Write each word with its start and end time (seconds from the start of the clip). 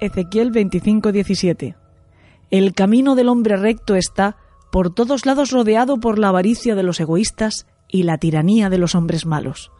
Ezequiel 0.00 0.52
25:17. 0.52 1.76
El 2.50 2.74
camino 2.74 3.14
del 3.14 3.28
hombre 3.28 3.56
recto 3.56 3.94
está 3.94 4.36
por 4.70 4.94
todos 4.94 5.26
lados 5.26 5.50
rodeado 5.50 5.98
por 5.98 6.18
la 6.18 6.28
avaricia 6.28 6.74
de 6.74 6.82
los 6.82 7.00
egoístas 7.00 7.66
y 7.88 8.02
la 8.02 8.18
tiranía 8.18 8.68
de 8.68 8.78
los 8.78 8.94
hombres 8.94 9.26
malos. 9.26 9.72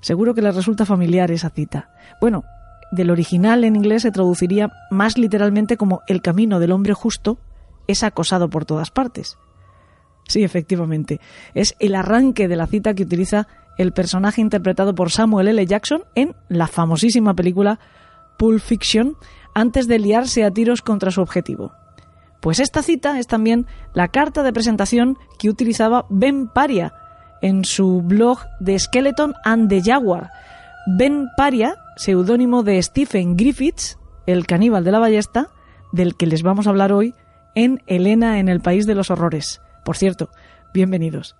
Seguro 0.00 0.34
que 0.34 0.42
les 0.42 0.54
resulta 0.54 0.84
familiar 0.84 1.30
esa 1.30 1.50
cita. 1.50 1.90
Bueno, 2.20 2.44
del 2.92 3.10
original 3.10 3.64
en 3.64 3.76
inglés 3.76 4.02
se 4.02 4.10
traduciría 4.10 4.70
más 4.90 5.18
literalmente 5.18 5.76
como 5.76 6.02
el 6.06 6.22
camino 6.22 6.60
del 6.60 6.72
hombre 6.72 6.94
justo 6.94 7.38
es 7.86 8.02
acosado 8.02 8.48
por 8.48 8.64
todas 8.64 8.90
partes. 8.90 9.38
Sí, 10.28 10.44
efectivamente, 10.44 11.20
es 11.54 11.74
el 11.80 11.94
arranque 11.94 12.48
de 12.48 12.56
la 12.56 12.66
cita 12.66 12.94
que 12.94 13.04
utiliza 13.04 13.48
el 13.78 13.92
personaje 13.92 14.40
interpretado 14.40 14.94
por 14.94 15.10
Samuel 15.10 15.48
L. 15.48 15.64
Jackson 15.66 16.02
en 16.14 16.34
la 16.48 16.66
famosísima 16.66 17.34
película 17.34 17.78
Pulp 18.38 18.60
Fiction 18.60 19.16
antes 19.54 19.88
de 19.88 19.98
liarse 19.98 20.44
a 20.44 20.50
tiros 20.50 20.80
contra 20.80 21.10
su 21.10 21.20
objetivo. 21.20 21.72
Pues 22.40 22.60
esta 22.60 22.82
cita 22.82 23.18
es 23.18 23.26
también 23.26 23.66
la 23.92 24.08
carta 24.08 24.42
de 24.42 24.52
presentación 24.52 25.18
que 25.38 25.50
utilizaba 25.50 26.06
Ben 26.08 26.48
Paria 26.48 26.94
en 27.42 27.64
su 27.64 28.02
blog 28.02 28.38
de 28.60 28.78
Skeleton 28.78 29.34
and 29.44 29.68
the 29.68 29.82
Jaguar. 29.82 30.30
Ben 30.86 31.28
Paria, 31.36 31.76
seudónimo 31.96 32.62
de 32.62 32.82
Stephen 32.82 33.36
Griffiths, 33.36 33.98
el 34.26 34.46
caníbal 34.46 34.84
de 34.84 34.92
la 34.92 34.98
ballesta, 34.98 35.48
del 35.92 36.16
que 36.16 36.26
les 36.26 36.42
vamos 36.42 36.66
a 36.66 36.70
hablar 36.70 36.92
hoy 36.92 37.14
en 37.54 37.82
Elena 37.86 38.38
en 38.38 38.48
el 38.48 38.60
País 38.60 38.86
de 38.86 38.94
los 38.94 39.10
Horrores. 39.10 39.60
Por 39.84 39.96
cierto, 39.96 40.30
bienvenidos. 40.72 41.36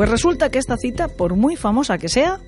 Pues 0.00 0.08
resulta 0.08 0.50
que 0.50 0.58
esta 0.58 0.78
cita, 0.78 1.08
por 1.08 1.36
muy 1.36 1.56
famosa 1.56 1.98
que 1.98 2.08
sea, 2.08 2.40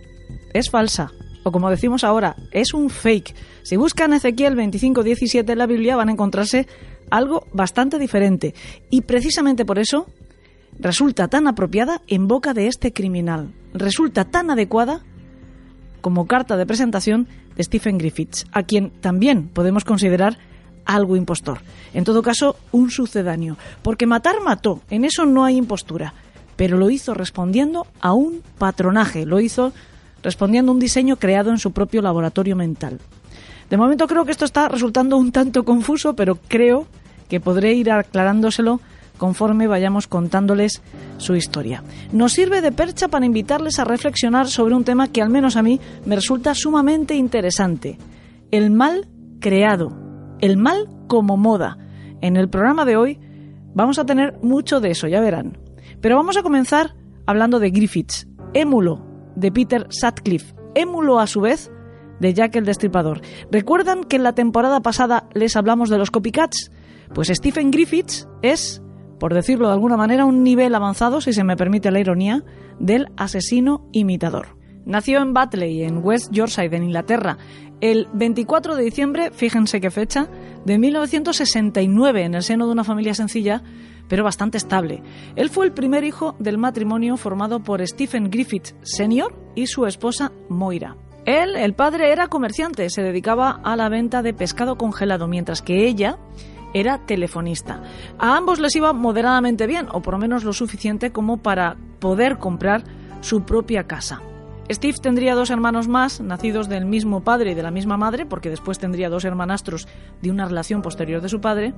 es 0.55 0.70
falsa. 0.70 1.12
O 1.45 1.53
como 1.53 1.69
decimos 1.69 2.03
ahora, 2.03 2.34
es 2.50 2.72
un 2.72 2.89
fake. 2.89 3.34
Si 3.62 3.77
buscan 3.77 4.14
Ezequiel 4.14 4.56
25:17 4.56 5.53
en 5.53 5.59
la 5.59 5.67
Biblia 5.67 5.94
van 5.94 6.09
a 6.09 6.12
encontrarse 6.12 6.67
algo 7.11 7.47
bastante 7.53 7.98
diferente. 7.98 8.55
Y 8.89 9.03
precisamente 9.03 9.67
por 9.67 9.78
eso 9.78 10.06
resulta 10.78 11.28
tan 11.28 11.47
apropiada 11.47 12.00
en 12.06 12.27
boca 12.27 12.55
de 12.55 12.69
este 12.69 12.94
criminal. 12.94 13.53
Resulta 13.75 14.25
tan 14.25 14.50
adecuada 14.50 15.03
como 16.00 16.27
carta 16.27 16.56
de 16.56 16.64
presentación 16.64 17.28
de 17.55 17.64
Stephen 17.64 17.98
Griffiths, 17.98 18.47
a 18.53 18.62
quien 18.62 18.92
también 19.03 19.48
podemos 19.48 19.84
considerar 19.84 20.39
algo 20.87 21.16
impostor. 21.16 21.61
En 21.92 22.05
todo 22.05 22.22
caso, 22.22 22.56
un 22.70 22.91
sucedáneo. 22.91 23.59
Porque 23.83 24.06
matar 24.06 24.41
mató, 24.42 24.81
en 24.89 25.05
eso 25.05 25.27
no 25.27 25.44
hay 25.44 25.59
impostura 25.59 26.14
pero 26.56 26.77
lo 26.77 26.91
hizo 26.91 27.14
respondiendo 27.14 27.86
a 28.00 28.12
un 28.12 28.42
patronaje, 28.58 29.27
lo 29.27 29.41
hizo 29.41 29.72
respondiendo 30.22 30.70
a 30.70 30.75
un 30.75 30.81
diseño 30.81 31.17
creado 31.17 31.50
en 31.50 31.59
su 31.59 31.72
propio 31.72 32.03
laboratorio 32.03 32.56
mental. 32.56 33.00
De 33.70 33.77
momento 33.77 34.06
creo 34.06 34.25
que 34.25 34.33
esto 34.33 34.44
está 34.44 34.69
resultando 34.69 35.17
un 35.17 35.33
tanto 35.33 35.64
confuso, 35.64 36.14
pero 36.14 36.37
creo 36.37 36.87
que 37.28 37.41
podré 37.41 37.72
ir 37.72 37.91
aclarándoselo 37.91 38.81
conforme 39.16 39.66
vayamos 39.66 40.09
contándoles 40.09 40.82
su 41.19 41.37
historia. 41.37 41.82
Nos 42.12 42.32
sirve 42.32 42.60
de 42.60 42.72
percha 42.72 43.09
para 43.09 43.25
invitarles 43.25 43.78
a 43.78 43.84
reflexionar 43.84 44.49
sobre 44.49 44.75
un 44.75 44.84
tema 44.84 45.09
que 45.09 45.22
al 45.22 45.31
menos 45.31 45.56
a 45.56 45.62
mí 45.62 45.81
me 46.05 46.16
resulta 46.16 46.55
sumamente 46.55 47.15
interesante. 47.15 47.99
El 48.50 48.71
mal 48.71 49.09
creado, 49.41 49.97
el 50.41 50.56
mal 50.56 50.88
como 51.06 51.37
moda. 51.37 51.78
En 52.21 52.37
el 52.37 52.49
programa 52.49 52.84
de 52.84 52.97
hoy 52.97 53.21
vamos 53.75 53.99
a 53.99 54.05
tener 54.05 54.34
mucho 54.43 54.81
de 54.81 54.91
eso, 54.91 55.09
ya 55.09 55.21
verán. 55.21 55.62
Pero 56.02 56.16
vamos 56.16 56.36
a 56.36 56.42
comenzar 56.42 56.96
hablando 57.26 57.60
de 57.60 57.70
Griffiths, 57.70 58.26
émulo 58.54 59.06
de 59.36 59.52
Peter 59.52 59.86
Sutcliffe, 59.88 60.54
émulo 60.74 61.20
a 61.20 61.28
su 61.28 61.40
vez 61.40 61.70
de 62.18 62.34
Jack 62.34 62.56
el 62.56 62.64
Destripador. 62.64 63.20
¿Recuerdan 63.52 64.02
que 64.04 64.16
en 64.16 64.24
la 64.24 64.34
temporada 64.34 64.80
pasada 64.80 65.28
les 65.32 65.56
hablamos 65.56 65.88
de 65.90 65.98
los 65.98 66.10
copycats? 66.10 66.72
Pues 67.14 67.28
Stephen 67.28 67.70
Griffiths 67.70 68.28
es, 68.42 68.82
por 69.20 69.32
decirlo 69.32 69.68
de 69.68 69.74
alguna 69.74 69.96
manera, 69.96 70.24
un 70.24 70.42
nivel 70.42 70.74
avanzado, 70.74 71.20
si 71.20 71.32
se 71.32 71.44
me 71.44 71.56
permite 71.56 71.92
la 71.92 72.00
ironía, 72.00 72.44
del 72.80 73.06
asesino 73.16 73.88
imitador. 73.92 74.56
Nació 74.84 75.22
en 75.22 75.32
Batley, 75.32 75.84
en 75.84 75.98
West 75.98 76.32
Yorkshire, 76.32 76.76
en 76.76 76.82
Inglaterra, 76.82 77.38
el 77.80 78.08
24 78.12 78.74
de 78.74 78.82
diciembre, 78.82 79.30
fíjense 79.32 79.80
qué 79.80 79.90
fecha, 79.90 80.28
de 80.64 80.78
1969, 80.78 82.24
en 82.24 82.34
el 82.34 82.42
seno 82.42 82.66
de 82.66 82.72
una 82.72 82.84
familia 82.84 83.14
sencilla, 83.14 83.62
pero 84.08 84.24
bastante 84.24 84.58
estable. 84.58 85.02
Él 85.36 85.50
fue 85.50 85.66
el 85.66 85.72
primer 85.72 86.04
hijo 86.04 86.34
del 86.38 86.58
matrimonio 86.58 87.16
formado 87.16 87.60
por 87.60 87.86
Stephen 87.86 88.30
Griffith 88.30 88.74
Sr. 88.82 89.34
y 89.54 89.66
su 89.66 89.86
esposa 89.86 90.32
Moira. 90.48 90.96
Él, 91.24 91.54
el 91.56 91.74
padre, 91.74 92.10
era 92.10 92.26
comerciante, 92.26 92.90
se 92.90 93.02
dedicaba 93.02 93.60
a 93.62 93.76
la 93.76 93.88
venta 93.88 94.22
de 94.22 94.34
pescado 94.34 94.76
congelado, 94.76 95.28
mientras 95.28 95.62
que 95.62 95.86
ella 95.86 96.18
era 96.74 96.98
telefonista. 97.06 97.82
A 98.18 98.36
ambos 98.36 98.58
les 98.58 98.74
iba 98.74 98.92
moderadamente 98.92 99.66
bien, 99.66 99.86
o 99.92 100.02
por 100.02 100.14
lo 100.14 100.19
menos 100.19 100.44
lo 100.44 100.52
suficiente 100.52 101.12
como 101.12 101.36
para 101.38 101.76
poder 102.00 102.38
comprar 102.38 102.84
su 103.20 103.44
propia 103.44 103.84
casa. 103.84 104.20
Steve 104.70 104.96
tendría 105.00 105.34
dos 105.34 105.50
hermanos 105.50 105.86
más, 105.86 106.20
nacidos 106.20 106.69
del 106.69 106.86
mismo 106.86 107.22
padre 107.22 107.52
y 107.52 107.54
de 107.54 107.62
la 107.62 107.70
misma 107.70 107.96
madre, 107.96 108.26
porque 108.26 108.50
después 108.50 108.78
tendría 108.78 109.10
dos 109.10 109.24
hermanastros 109.24 109.86
de 110.22 110.30
una 110.30 110.46
relación 110.46 110.82
posterior 110.82 111.20
de 111.20 111.28
su 111.28 111.40
padre, 111.40 111.74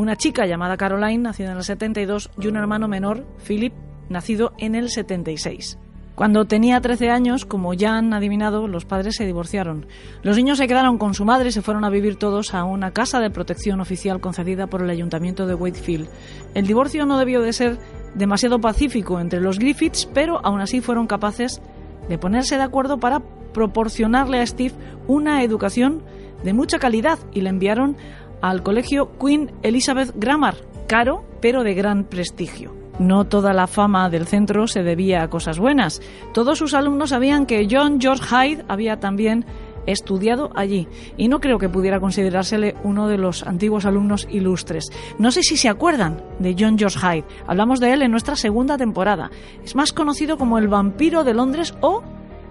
una 0.00 0.16
chica 0.16 0.46
llamada 0.46 0.78
Caroline, 0.78 1.24
nacida 1.24 1.52
en 1.52 1.58
el 1.58 1.62
72, 1.62 2.30
y 2.40 2.46
un 2.46 2.56
hermano 2.56 2.88
menor, 2.88 3.26
Philip, 3.46 3.74
nacido 4.08 4.54
en 4.56 4.74
el 4.74 4.88
76. 4.88 5.78
Cuando 6.14 6.46
tenía 6.46 6.80
13 6.80 7.10
años, 7.10 7.44
como 7.44 7.74
ya 7.74 7.96
han 7.96 8.14
adivinado, 8.14 8.66
los 8.66 8.86
padres 8.86 9.16
se 9.16 9.26
divorciaron. 9.26 9.86
Los 10.22 10.36
niños 10.36 10.56
se 10.56 10.66
quedaron 10.66 10.96
con 10.96 11.12
su 11.12 11.26
madre 11.26 11.50
y 11.50 11.52
se 11.52 11.60
fueron 11.60 11.84
a 11.84 11.90
vivir 11.90 12.16
todos 12.16 12.54
a 12.54 12.64
una 12.64 12.92
casa 12.92 13.20
de 13.20 13.30
protección 13.30 13.80
oficial 13.80 14.20
concedida 14.20 14.68
por 14.68 14.82
el 14.82 14.88
ayuntamiento 14.88 15.46
de 15.46 15.54
Wakefield. 15.54 16.08
El 16.54 16.66
divorcio 16.66 17.04
no 17.04 17.18
debió 17.18 17.42
de 17.42 17.52
ser 17.52 17.78
demasiado 18.14 18.58
pacífico 18.58 19.20
entre 19.20 19.40
los 19.40 19.58
Griffiths, 19.58 20.06
pero 20.14 20.40
aún 20.42 20.62
así 20.62 20.80
fueron 20.80 21.06
capaces 21.08 21.60
de 22.08 22.16
ponerse 22.16 22.56
de 22.56 22.62
acuerdo 22.62 22.98
para 22.98 23.20
proporcionarle 23.52 24.40
a 24.40 24.46
Steve 24.46 24.74
una 25.06 25.42
educación 25.42 26.02
de 26.42 26.54
mucha 26.54 26.78
calidad 26.78 27.18
y 27.32 27.42
le 27.42 27.50
enviaron 27.50 27.96
al 28.40 28.62
colegio 28.62 29.10
Queen 29.18 29.52
Elizabeth 29.62 30.12
Grammar, 30.14 30.56
caro 30.86 31.24
pero 31.40 31.62
de 31.62 31.74
gran 31.74 32.04
prestigio. 32.04 32.74
No 32.98 33.24
toda 33.24 33.54
la 33.54 33.66
fama 33.66 34.10
del 34.10 34.26
centro 34.26 34.66
se 34.66 34.82
debía 34.82 35.22
a 35.22 35.30
cosas 35.30 35.58
buenas. 35.58 36.02
Todos 36.34 36.58
sus 36.58 36.74
alumnos 36.74 37.10
sabían 37.10 37.46
que 37.46 37.66
John 37.70 37.98
George 37.98 38.24
Hyde 38.24 38.64
había 38.68 39.00
también 39.00 39.46
estudiado 39.86 40.50
allí 40.54 40.86
y 41.16 41.28
no 41.28 41.40
creo 41.40 41.58
que 41.58 41.68
pudiera 41.68 42.00
considerársele 42.00 42.76
uno 42.84 43.08
de 43.08 43.16
los 43.16 43.42
antiguos 43.42 43.86
alumnos 43.86 44.28
ilustres. 44.30 44.90
No 45.18 45.30
sé 45.30 45.42
si 45.42 45.56
se 45.56 45.68
acuerdan 45.68 46.22
de 46.38 46.54
John 46.58 46.78
George 46.78 46.98
Hyde. 46.98 47.24
Hablamos 47.46 47.80
de 47.80 47.92
él 47.92 48.02
en 48.02 48.10
nuestra 48.10 48.36
segunda 48.36 48.76
temporada. 48.76 49.30
Es 49.64 49.74
más 49.74 49.92
conocido 49.92 50.36
como 50.36 50.58
el 50.58 50.68
vampiro 50.68 51.24
de 51.24 51.34
Londres 51.34 51.74
o 51.80 52.02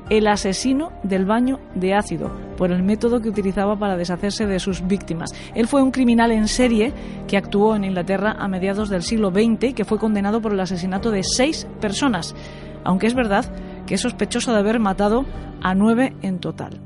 el 0.09 0.27
asesino 0.27 0.91
del 1.03 1.25
baño 1.25 1.59
de 1.75 1.94
ácido, 1.94 2.31
por 2.57 2.71
el 2.71 2.83
método 2.83 3.21
que 3.21 3.29
utilizaba 3.29 3.77
para 3.77 3.97
deshacerse 3.97 4.45
de 4.45 4.59
sus 4.59 4.85
víctimas. 4.88 5.31
Él 5.56 5.67
fue 5.67 5.81
un 5.81 5.91
criminal 5.91 6.31
en 6.31 6.47
serie 6.47 6.94
que 7.27 7.38
actuó 7.38 7.75
en 7.75 7.83
Inglaterra 7.83 8.35
a 8.38 8.47
mediados 8.47 8.89
del 8.89 9.03
siglo 9.03 9.29
XX 9.31 9.69
y 9.69 9.73
que 9.73 9.85
fue 9.85 10.00
condenado 10.00 10.41
por 10.41 10.53
el 10.53 10.59
asesinato 10.59 11.11
de 11.11 11.23
seis 11.23 11.67
personas, 11.79 12.35
aunque 12.83 13.07
es 13.07 13.13
verdad 13.13 13.45
que 13.85 13.95
es 13.95 14.01
sospechoso 14.01 14.51
de 14.51 14.59
haber 14.59 14.79
matado 14.79 15.25
a 15.61 15.75
nueve 15.75 16.15
en 16.21 16.39
total. 16.39 16.79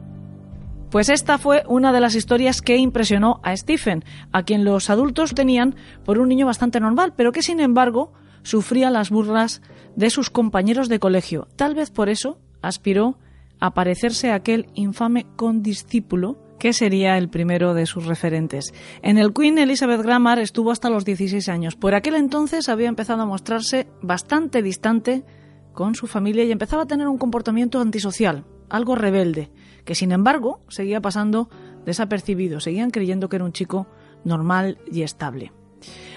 Pues 0.90 1.10
esta 1.10 1.40
fue 1.40 1.64
una 1.68 1.92
de 1.92 2.00
las 2.00 2.14
historias 2.14 2.62
que 2.62 2.78
impresionó 2.78 3.40
a 3.42 3.58
Stephen, 3.58 4.04
a 4.31 4.44
quien 4.44 4.64
los 4.64 4.92
adultos 4.92 5.34
tenían 5.34 5.75
por 6.06 6.20
un 6.20 6.30
niño 6.30 6.46
bastante 6.46 6.80
normal, 6.80 7.14
pero 7.16 7.31
que 7.31 7.42
sin 7.42 7.60
embargo 7.60 8.14
sufría 8.44 8.92
las 8.92 9.10
burlas 9.10 9.64
de 9.96 10.12
sus 10.12 10.30
compañeros 10.30 10.90
de 10.90 11.00
colegio. 11.00 11.48
Tal 11.56 11.74
vez 11.74 11.90
por 11.90 12.10
eso 12.10 12.38
aspiró 12.63 13.19
a 13.60 13.75
parecerse 13.75 14.31
a 14.31 14.36
aquel 14.36 14.68
infame 14.74 15.27
condiscípulo 15.36 16.39
que 16.57 16.74
sería 16.74 17.18
el 17.18 17.30
primero 17.30 17.74
de 17.74 17.86
sus 17.86 18.06
referentes. 18.06 18.74
En 19.01 19.18
el 19.18 19.33
Queen 19.33 19.57
Elizabeth 19.57 20.01
Grammar 20.01 20.39
estuvo 20.39 20.71
hasta 20.71 20.89
los 20.89 21.06
16 21.06 21.50
años. 21.50 21.75
Por 21.75 21.94
aquel 21.94 22.15
entonces 22.15 22.69
había 22.69 22.88
empezado 22.88 23.21
a 23.21 23.25
mostrarse 23.25 23.88
bastante 24.01 24.62
distante 24.62 25.24
con 25.74 25.94
su 25.94 26.07
familia 26.07 26.45
y 26.45 26.51
empezaba 26.51 26.83
a 26.83 26.88
tener 26.88 27.07
un 27.07 27.18
comportamiento 27.18 27.81
antisocial, 27.81 28.45
algo 28.69 28.95
rebelde, 28.95 29.51
que 29.86 29.95
sin 29.95 30.12
embargo 30.12 30.62
seguía 30.69 31.01
pasando 31.01 31.50
desapercibido, 31.86 32.60
seguían 32.60 32.92
creyendo 32.92 33.27
que 33.27 33.36
era 33.36 33.45
un 33.45 33.51
chico 33.51 33.88
normal 34.24 34.77
y 34.89 35.01
estable. 35.01 35.51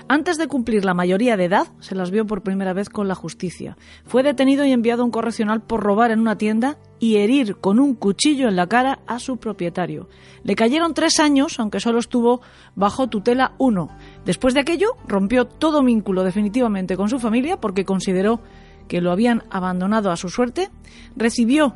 Antes 0.08 0.38
de 0.38 0.46
cumplir 0.46 0.84
la 0.84 0.94
mayoría 0.94 1.36
de 1.36 1.46
edad, 1.46 1.66
se 1.80 1.96
las 1.96 2.12
vio 2.12 2.26
por 2.26 2.42
primera 2.42 2.72
vez 2.72 2.88
con 2.88 3.08
la 3.08 3.16
justicia. 3.16 3.76
Fue 4.04 4.22
detenido 4.22 4.64
y 4.64 4.70
enviado 4.70 5.02
a 5.02 5.04
un 5.04 5.10
correccional 5.10 5.62
por 5.62 5.82
robar 5.82 6.12
en 6.12 6.20
una 6.20 6.38
tienda 6.38 6.78
y 7.00 7.16
herir 7.16 7.56
con 7.56 7.80
un 7.80 7.94
cuchillo 7.94 8.48
en 8.48 8.54
la 8.54 8.68
cara 8.68 9.00
a 9.08 9.18
su 9.18 9.38
propietario. 9.38 10.08
Le 10.44 10.54
cayeron 10.54 10.94
tres 10.94 11.18
años, 11.18 11.58
aunque 11.58 11.80
solo 11.80 11.98
estuvo 11.98 12.40
bajo 12.76 13.08
tutela 13.08 13.54
uno. 13.58 13.88
Después 14.24 14.54
de 14.54 14.60
aquello, 14.60 14.96
rompió 15.08 15.44
todo 15.46 15.82
vínculo 15.82 16.22
definitivamente 16.22 16.96
con 16.96 17.08
su 17.08 17.18
familia 17.18 17.60
porque 17.60 17.84
consideró 17.84 18.40
que 18.86 19.00
lo 19.00 19.10
habían 19.10 19.42
abandonado 19.50 20.12
a 20.12 20.16
su 20.16 20.28
suerte. 20.28 20.70
Recibió 21.16 21.74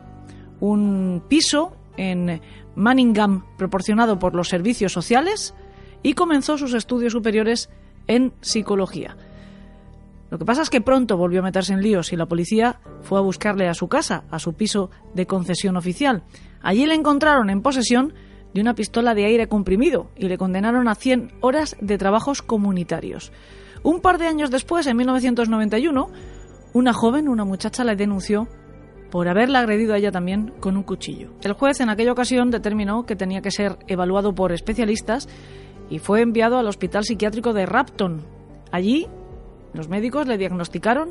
un 0.60 1.22
piso 1.28 1.72
en 1.96 2.40
Manningham 2.76 3.44
proporcionado 3.56 4.18
por 4.18 4.34
los 4.34 4.48
servicios 4.48 4.92
sociales 4.92 5.54
y 6.02 6.14
comenzó 6.14 6.58
sus 6.58 6.74
estudios 6.74 7.12
superiores 7.12 7.70
en 8.06 8.32
psicología. 8.40 9.16
Lo 10.30 10.38
que 10.38 10.44
pasa 10.44 10.62
es 10.62 10.70
que 10.70 10.80
pronto 10.80 11.16
volvió 11.16 11.40
a 11.40 11.44
meterse 11.44 11.72
en 11.72 11.82
líos 11.82 12.12
y 12.12 12.16
la 12.16 12.26
policía 12.26 12.80
fue 13.02 13.18
a 13.18 13.22
buscarle 13.22 13.68
a 13.68 13.74
su 13.74 13.88
casa, 13.88 14.24
a 14.30 14.38
su 14.38 14.52
piso 14.52 14.90
de 15.12 15.26
concesión 15.26 15.76
oficial. 15.76 16.22
Allí 16.62 16.86
le 16.86 16.94
encontraron 16.94 17.50
en 17.50 17.62
posesión 17.62 18.14
de 18.54 18.60
una 18.60 18.74
pistola 18.74 19.14
de 19.14 19.24
aire 19.24 19.48
comprimido 19.48 20.10
y 20.16 20.28
le 20.28 20.38
condenaron 20.38 20.86
a 20.88 20.94
100 20.94 21.32
horas 21.40 21.76
de 21.80 21.98
trabajos 21.98 22.42
comunitarios. 22.42 23.32
Un 23.82 24.00
par 24.00 24.18
de 24.18 24.26
años 24.26 24.50
después, 24.50 24.86
en 24.86 24.96
1991, 24.96 26.10
una 26.74 26.92
joven, 26.92 27.28
una 27.28 27.44
muchacha, 27.44 27.82
le 27.82 27.96
denunció 27.96 28.46
por 29.10 29.28
haberla 29.28 29.60
agredido 29.60 29.94
a 29.94 29.98
ella 29.98 30.12
también 30.12 30.52
con 30.60 30.76
un 30.76 30.84
cuchillo. 30.84 31.30
El 31.42 31.54
juez 31.54 31.80
en 31.80 31.90
aquella 31.90 32.12
ocasión 32.12 32.50
determinó 32.50 33.04
que 33.04 33.16
tenía 33.16 33.40
que 33.40 33.50
ser 33.50 33.78
evaluado 33.88 34.34
por 34.34 34.52
especialistas 34.52 35.28
y 35.90 35.98
fue 35.98 36.22
enviado 36.22 36.58
al 36.58 36.68
hospital 36.68 37.04
psiquiátrico 37.04 37.52
de 37.52 37.66
Rapton. 37.66 38.22
Allí, 38.70 39.08
los 39.74 39.88
médicos 39.88 40.26
le 40.26 40.38
diagnosticaron 40.38 41.10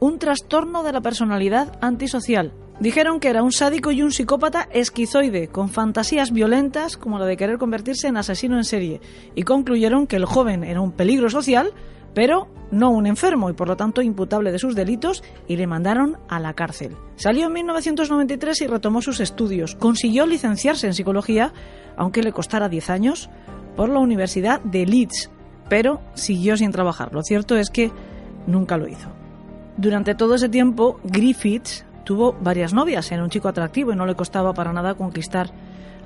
un 0.00 0.18
trastorno 0.18 0.82
de 0.82 0.92
la 0.92 1.00
personalidad 1.00 1.78
antisocial. 1.80 2.52
Dijeron 2.80 3.20
que 3.20 3.28
era 3.28 3.42
un 3.42 3.52
sádico 3.52 3.90
y 3.90 4.02
un 4.02 4.12
psicópata 4.12 4.68
esquizoide, 4.70 5.48
con 5.48 5.70
fantasías 5.70 6.30
violentas 6.30 6.98
como 6.98 7.18
la 7.18 7.24
de 7.24 7.36
querer 7.36 7.56
convertirse 7.56 8.08
en 8.08 8.18
asesino 8.18 8.58
en 8.58 8.64
serie, 8.64 9.00
y 9.34 9.44
concluyeron 9.44 10.06
que 10.06 10.16
el 10.16 10.26
joven 10.26 10.62
era 10.62 10.82
un 10.82 10.92
peligro 10.92 11.30
social, 11.30 11.72
pero 12.12 12.48
no 12.70 12.90
un 12.90 13.06
enfermo 13.06 13.48
y 13.48 13.54
por 13.54 13.68
lo 13.68 13.76
tanto 13.76 14.02
imputable 14.02 14.52
de 14.52 14.58
sus 14.58 14.74
delitos, 14.74 15.24
y 15.48 15.56
le 15.56 15.66
mandaron 15.66 16.18
a 16.28 16.38
la 16.38 16.52
cárcel. 16.52 16.96
Salió 17.16 17.46
en 17.46 17.54
1993 17.54 18.60
y 18.60 18.66
retomó 18.66 19.00
sus 19.00 19.20
estudios. 19.20 19.74
Consiguió 19.74 20.26
licenciarse 20.26 20.86
en 20.86 20.94
psicología, 20.94 21.54
aunque 21.96 22.22
le 22.22 22.32
costara 22.32 22.68
10 22.68 22.90
años, 22.90 23.30
por 23.76 23.88
la 23.88 24.00
Universidad 24.00 24.60
de 24.62 24.86
Leeds, 24.86 25.30
pero 25.68 26.00
siguió 26.14 26.56
sin 26.56 26.72
trabajar. 26.72 27.12
Lo 27.12 27.22
cierto 27.22 27.56
es 27.56 27.70
que 27.70 27.92
nunca 28.46 28.76
lo 28.76 28.88
hizo. 28.88 29.10
Durante 29.76 30.14
todo 30.14 30.34
ese 30.34 30.48
tiempo, 30.48 31.00
Griffiths 31.04 31.84
tuvo 32.04 32.34
varias 32.40 32.72
novias, 32.72 33.10
era 33.12 33.22
un 33.22 33.30
chico 33.30 33.48
atractivo 33.48 33.92
y 33.92 33.96
no 33.96 34.06
le 34.06 34.14
costaba 34.14 34.54
para 34.54 34.72
nada 34.72 34.94
conquistar 34.94 35.50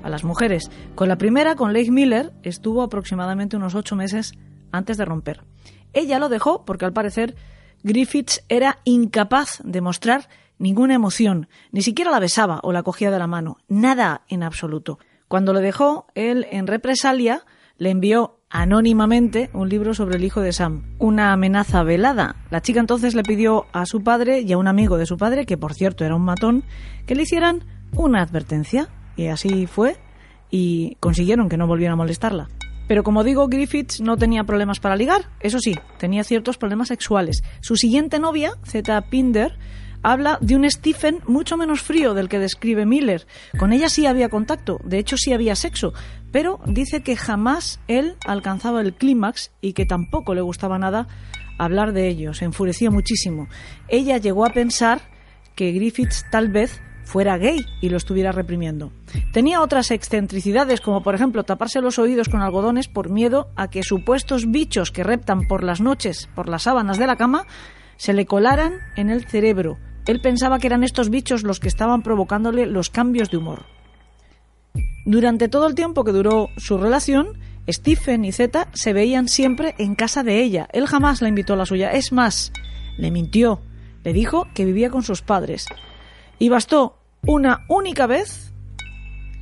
a 0.03 0.09
las 0.09 0.23
mujeres. 0.23 0.69
Con 0.95 1.07
la 1.07 1.17
primera, 1.17 1.55
con 1.55 1.73
Leigh 1.73 1.91
Miller, 1.91 2.33
estuvo 2.43 2.81
aproximadamente 2.81 3.55
unos 3.55 3.75
ocho 3.75 3.95
meses 3.95 4.33
antes 4.71 4.97
de 4.97 5.05
romper. 5.05 5.43
Ella 5.93 6.19
lo 6.19 6.27
dejó 6.27 6.65
porque 6.65 6.85
al 6.85 6.93
parecer 6.93 7.35
Griffiths 7.83 8.43
era 8.49 8.79
incapaz 8.83 9.61
de 9.63 9.81
mostrar 9.81 10.27
ninguna 10.57 10.93
emoción, 10.93 11.47
ni 11.71 11.81
siquiera 11.81 12.11
la 12.11 12.19
besaba 12.19 12.59
o 12.63 12.71
la 12.71 12.83
cogía 12.83 13.11
de 13.11 13.19
la 13.19 13.27
mano, 13.27 13.57
nada 13.67 14.21
en 14.27 14.43
absoluto. 14.43 14.99
Cuando 15.27 15.53
le 15.53 15.61
dejó, 15.61 16.07
él 16.13 16.45
en 16.51 16.67
represalia 16.67 17.45
le 17.81 17.89
envió 17.89 18.37
anónimamente 18.51 19.49
un 19.53 19.67
libro 19.67 19.95
sobre 19.95 20.17
el 20.17 20.23
hijo 20.23 20.39
de 20.39 20.53
Sam, 20.53 20.83
una 20.99 21.33
amenaza 21.33 21.81
velada. 21.81 22.35
La 22.51 22.61
chica 22.61 22.79
entonces 22.79 23.15
le 23.15 23.23
pidió 23.23 23.65
a 23.73 23.87
su 23.87 24.03
padre 24.03 24.41
y 24.41 24.51
a 24.51 24.59
un 24.59 24.67
amigo 24.67 24.99
de 24.99 25.07
su 25.07 25.17
padre, 25.17 25.47
que 25.47 25.57
por 25.57 25.73
cierto 25.73 26.05
era 26.05 26.15
un 26.15 26.21
matón, 26.21 26.63
que 27.07 27.15
le 27.15 27.23
hicieran 27.23 27.63
una 27.93 28.21
advertencia. 28.21 28.89
Y 29.15 29.27
así 29.29 29.65
fue, 29.65 29.97
y 30.51 30.95
consiguieron 30.99 31.49
que 31.49 31.57
no 31.57 31.65
volviera 31.65 31.93
a 31.93 31.95
molestarla. 31.95 32.49
Pero 32.87 33.01
como 33.01 33.23
digo, 33.23 33.47
Griffiths 33.47 33.99
no 33.99 34.15
tenía 34.15 34.43
problemas 34.43 34.79
para 34.79 34.95
ligar, 34.95 35.31
eso 35.39 35.57
sí, 35.57 35.73
tenía 35.97 36.23
ciertos 36.23 36.59
problemas 36.59 36.89
sexuales. 36.89 37.41
Su 37.61 37.77
siguiente 37.77 38.19
novia, 38.19 38.51
Zeta 38.63 39.01
Pinder, 39.09 39.57
habla 40.03 40.37
de 40.41 40.55
un 40.55 40.69
Stephen 40.69 41.19
mucho 41.27 41.57
menos 41.57 41.81
frío 41.81 42.13
del 42.13 42.29
que 42.29 42.39
describe 42.39 42.85
Miller. 42.85 43.27
Con 43.57 43.73
ella 43.73 43.89
sí 43.89 44.05
había 44.05 44.29
contacto, 44.29 44.79
de 44.83 44.99
hecho 44.99 45.17
sí 45.17 45.33
había 45.33 45.55
sexo, 45.55 45.93
pero 46.31 46.59
dice 46.65 47.01
que 47.01 47.15
jamás 47.15 47.79
él 47.87 48.15
alcanzaba 48.25 48.81
el 48.81 48.93
clímax 48.93 49.51
y 49.61 49.73
que 49.73 49.85
tampoco 49.85 50.33
le 50.33 50.41
gustaba 50.41 50.77
nada 50.77 51.07
hablar 51.57 51.93
de 51.93 52.07
ello, 52.07 52.33
se 52.33 52.45
enfurecía 52.45 52.89
muchísimo. 52.89 53.47
Ella 53.87 54.17
llegó 54.17 54.45
a 54.45 54.53
pensar 54.53 55.01
que 55.55 55.71
Griffiths 55.71 56.25
tal 56.31 56.49
vez 56.49 56.81
fuera 57.03 57.37
gay 57.37 57.65
y 57.81 57.89
lo 57.89 57.97
estuviera 57.97 58.31
reprimiendo. 58.31 58.91
Tenía 59.33 59.61
otras 59.61 59.91
excentricidades, 59.91 60.81
como 60.81 61.03
por 61.03 61.13
ejemplo 61.13 61.43
taparse 61.43 61.81
los 61.81 61.99
oídos 61.99 62.29
con 62.29 62.41
algodones 62.41 62.87
por 62.87 63.09
miedo 63.09 63.49
a 63.55 63.69
que 63.69 63.83
supuestos 63.83 64.49
bichos 64.49 64.91
que 64.91 65.03
reptan 65.03 65.47
por 65.47 65.63
las 65.63 65.81
noches 65.81 66.29
por 66.35 66.47
las 66.47 66.63
sábanas 66.63 66.97
de 66.97 67.07
la 67.07 67.17
cama 67.17 67.45
se 67.97 68.13
le 68.13 68.25
colaran 68.25 68.73
en 68.95 69.09
el 69.09 69.25
cerebro 69.25 69.77
él 70.07 70.19
pensaba 70.19 70.59
que 70.59 70.67
eran 70.67 70.83
estos 70.83 71.09
bichos 71.09 71.43
los 71.43 71.59
que 71.59 71.67
estaban 71.67 72.01
provocándole 72.01 72.65
los 72.65 72.89
cambios 72.89 73.29
de 73.29 73.37
humor. 73.37 73.65
Durante 75.05 75.47
todo 75.47 75.67
el 75.67 75.75
tiempo 75.75 76.03
que 76.03 76.11
duró 76.11 76.49
su 76.57 76.77
relación, 76.77 77.39
Stephen 77.69 78.25
y 78.25 78.31
Zeta 78.31 78.67
se 78.73 78.93
veían 78.93 79.27
siempre 79.27 79.75
en 79.77 79.95
casa 79.95 80.23
de 80.23 80.41
ella. 80.41 80.67
Él 80.73 80.87
jamás 80.87 81.21
la 81.21 81.29
invitó 81.29 81.53
a 81.53 81.57
la 81.57 81.65
suya. 81.65 81.91
Es 81.91 82.11
más, 82.11 82.51
le 82.97 83.11
mintió. 83.11 83.61
Le 84.03 84.13
dijo 84.13 84.47
que 84.53 84.65
vivía 84.65 84.89
con 84.89 85.03
sus 85.03 85.21
padres. 85.21 85.65
Y 86.39 86.49
bastó 86.49 86.97
una 87.25 87.65
única 87.67 88.07
vez, 88.07 88.53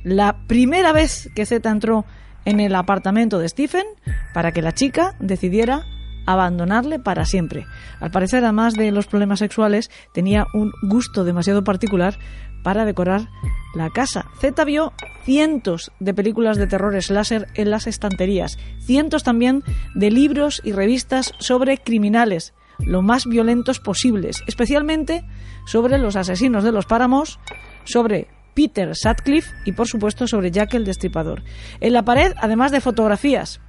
la 0.04 0.46
primera 0.46 0.92
vez 0.92 1.30
que 1.34 1.46
Zeta 1.46 1.70
entró 1.70 2.04
en 2.44 2.60
el 2.60 2.74
apartamento 2.74 3.38
de 3.38 3.48
Stephen, 3.48 3.86
para 4.34 4.52
que 4.52 4.62
la 4.62 4.72
chica 4.72 5.14
decidiera 5.18 5.84
abandonarle 6.26 6.98
para 6.98 7.24
siempre. 7.24 7.66
Al 8.00 8.10
parecer, 8.10 8.44
además 8.44 8.74
de 8.74 8.90
los 8.92 9.06
problemas 9.06 9.38
sexuales, 9.38 9.90
tenía 10.12 10.46
un 10.54 10.72
gusto 10.82 11.24
demasiado 11.24 11.64
particular 11.64 12.18
para 12.62 12.84
decorar 12.84 13.28
la 13.74 13.90
casa. 13.90 14.26
Z 14.40 14.64
vio 14.64 14.92
cientos 15.24 15.92
de 16.00 16.14
películas 16.14 16.56
de 16.56 16.66
terror 16.66 17.00
slasher 17.00 17.46
en 17.54 17.70
las 17.70 17.86
estanterías, 17.86 18.58
cientos 18.80 19.22
también 19.22 19.62
de 19.94 20.10
libros 20.10 20.60
y 20.64 20.72
revistas 20.72 21.32
sobre 21.38 21.78
criminales, 21.78 22.54
lo 22.78 23.02
más 23.02 23.26
violentos 23.26 23.80
posibles, 23.80 24.42
especialmente 24.46 25.24
sobre 25.66 25.98
los 25.98 26.16
asesinos 26.16 26.64
de 26.64 26.72
los 26.72 26.86
páramos, 26.86 27.38
sobre 27.84 28.28
Peter 28.54 28.94
Sutcliffe 28.94 29.50
y 29.64 29.72
por 29.72 29.86
supuesto 29.86 30.26
sobre 30.26 30.50
Jack 30.50 30.74
el 30.74 30.84
Destripador. 30.84 31.42
En 31.80 31.92
la 31.92 32.04
pared, 32.04 32.32
además 32.38 32.72
de 32.72 32.80
fotografías 32.80 33.60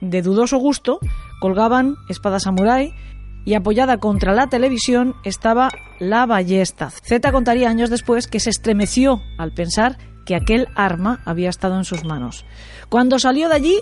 de 0.00 0.22
dudoso 0.22 0.58
gusto, 0.58 0.98
colgaban 1.40 1.96
espadas 2.08 2.44
samurai 2.44 2.94
y 3.44 3.54
apoyada 3.54 3.98
contra 3.98 4.32
la 4.34 4.48
televisión 4.48 5.14
estaba 5.24 5.70
la 5.98 6.26
ballesta. 6.26 6.90
Z 6.90 7.32
contaría 7.32 7.68
años 7.68 7.90
después 7.90 8.26
que 8.26 8.40
se 8.40 8.50
estremeció 8.50 9.22
al 9.38 9.52
pensar 9.52 9.98
que 10.24 10.34
aquel 10.34 10.68
arma 10.74 11.20
había 11.24 11.50
estado 11.50 11.76
en 11.76 11.84
sus 11.84 12.04
manos. 12.04 12.44
Cuando 12.88 13.18
salió 13.18 13.48
de 13.48 13.54
allí, 13.54 13.78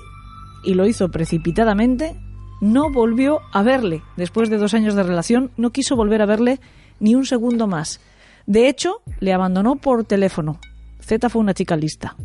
y 0.64 0.74
lo 0.74 0.86
hizo 0.86 1.10
precipitadamente, 1.10 2.16
no 2.60 2.90
volvió 2.90 3.40
a 3.52 3.62
verle. 3.62 4.02
Después 4.16 4.48
de 4.50 4.58
dos 4.58 4.74
años 4.74 4.94
de 4.94 5.02
relación, 5.02 5.50
no 5.56 5.70
quiso 5.70 5.96
volver 5.96 6.22
a 6.22 6.26
verle 6.26 6.60
ni 7.00 7.14
un 7.14 7.26
segundo 7.26 7.66
más. 7.66 8.00
De 8.46 8.68
hecho, 8.68 9.02
le 9.20 9.32
abandonó 9.32 9.76
por 9.76 10.04
teléfono. 10.04 10.58
Z 11.00 11.28
fue 11.28 11.40
una 11.40 11.54
chica 11.54 11.76
lista. 11.76 12.16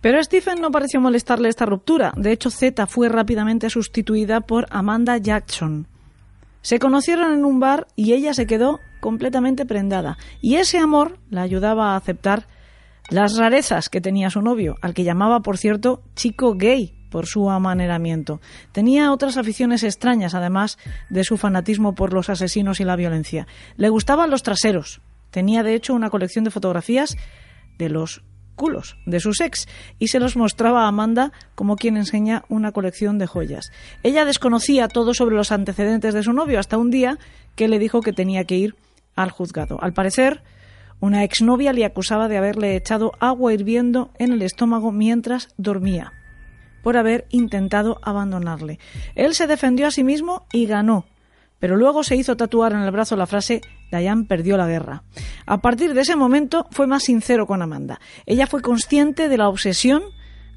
Pero 0.00 0.18
a 0.18 0.22
Stephen 0.22 0.60
no 0.60 0.70
pareció 0.70 1.00
molestarle 1.00 1.48
esta 1.48 1.66
ruptura. 1.66 2.12
De 2.16 2.32
hecho, 2.32 2.50
Z 2.50 2.86
fue 2.86 3.08
rápidamente 3.08 3.70
sustituida 3.70 4.40
por 4.42 4.66
Amanda 4.70 5.16
Jackson. 5.16 5.86
Se 6.64 6.78
conocieron 6.78 7.34
en 7.34 7.44
un 7.44 7.60
bar 7.60 7.88
y 7.94 8.14
ella 8.14 8.32
se 8.32 8.46
quedó 8.46 8.80
completamente 9.00 9.66
prendada. 9.66 10.16
Y 10.40 10.54
ese 10.54 10.78
amor 10.78 11.18
la 11.28 11.42
ayudaba 11.42 11.92
a 11.92 11.96
aceptar 11.96 12.46
las 13.10 13.36
rarezas 13.36 13.90
que 13.90 14.00
tenía 14.00 14.30
su 14.30 14.40
novio, 14.40 14.76
al 14.80 14.94
que 14.94 15.04
llamaba, 15.04 15.40
por 15.40 15.58
cierto, 15.58 16.02
chico 16.14 16.54
gay 16.54 17.06
por 17.10 17.26
su 17.26 17.50
amaneramiento. 17.50 18.40
Tenía 18.72 19.12
otras 19.12 19.36
aficiones 19.36 19.82
extrañas, 19.82 20.34
además 20.34 20.78
de 21.10 21.22
su 21.24 21.36
fanatismo 21.36 21.94
por 21.94 22.14
los 22.14 22.30
asesinos 22.30 22.80
y 22.80 22.84
la 22.84 22.96
violencia. 22.96 23.46
Le 23.76 23.90
gustaban 23.90 24.30
los 24.30 24.42
traseros. 24.42 25.02
Tenía, 25.30 25.62
de 25.64 25.74
hecho, 25.74 25.92
una 25.92 26.08
colección 26.08 26.44
de 26.44 26.50
fotografías 26.50 27.14
de 27.76 27.90
los 27.90 28.22
culos 28.54 28.96
de 29.06 29.20
su 29.20 29.30
ex 29.30 29.68
y 29.98 30.08
se 30.08 30.20
los 30.20 30.36
mostraba 30.36 30.84
a 30.84 30.88
Amanda 30.88 31.32
como 31.54 31.76
quien 31.76 31.96
enseña 31.96 32.44
una 32.48 32.72
colección 32.72 33.18
de 33.18 33.26
joyas. 33.26 33.70
Ella 34.02 34.24
desconocía 34.24 34.88
todo 34.88 35.14
sobre 35.14 35.36
los 35.36 35.52
antecedentes 35.52 36.14
de 36.14 36.22
su 36.22 36.32
novio 36.32 36.58
hasta 36.58 36.78
un 36.78 36.90
día 36.90 37.18
que 37.56 37.68
le 37.68 37.78
dijo 37.78 38.00
que 38.00 38.12
tenía 38.12 38.44
que 38.44 38.56
ir 38.56 38.76
al 39.16 39.30
juzgado. 39.30 39.82
Al 39.82 39.92
parecer, 39.92 40.42
una 41.00 41.24
exnovia 41.24 41.72
le 41.72 41.84
acusaba 41.84 42.28
de 42.28 42.38
haberle 42.38 42.76
echado 42.76 43.12
agua 43.20 43.52
hirviendo 43.52 44.10
en 44.18 44.32
el 44.32 44.42
estómago 44.42 44.92
mientras 44.92 45.48
dormía. 45.56 46.12
por 46.82 46.98
haber 46.98 47.26
intentado 47.30 47.98
abandonarle. 48.02 48.78
Él 49.14 49.34
se 49.34 49.46
defendió 49.46 49.86
a 49.86 49.90
sí 49.90 50.04
mismo 50.04 50.46
y 50.52 50.66
ganó, 50.66 51.06
pero 51.58 51.76
luego 51.76 52.02
se 52.02 52.16
hizo 52.16 52.36
tatuar 52.36 52.72
en 52.72 52.80
el 52.80 52.90
brazo 52.90 53.16
la 53.16 53.26
frase 53.26 53.60
Diane 53.90 54.24
perdió 54.24 54.56
la 54.56 54.66
guerra. 54.66 55.02
A 55.46 55.60
partir 55.60 55.94
de 55.94 56.00
ese 56.00 56.16
momento 56.16 56.66
fue 56.70 56.86
más 56.86 57.04
sincero 57.04 57.46
con 57.46 57.62
Amanda. 57.62 58.00
Ella 58.26 58.46
fue 58.46 58.62
consciente 58.62 59.28
de 59.28 59.38
la 59.38 59.48
obsesión, 59.48 60.02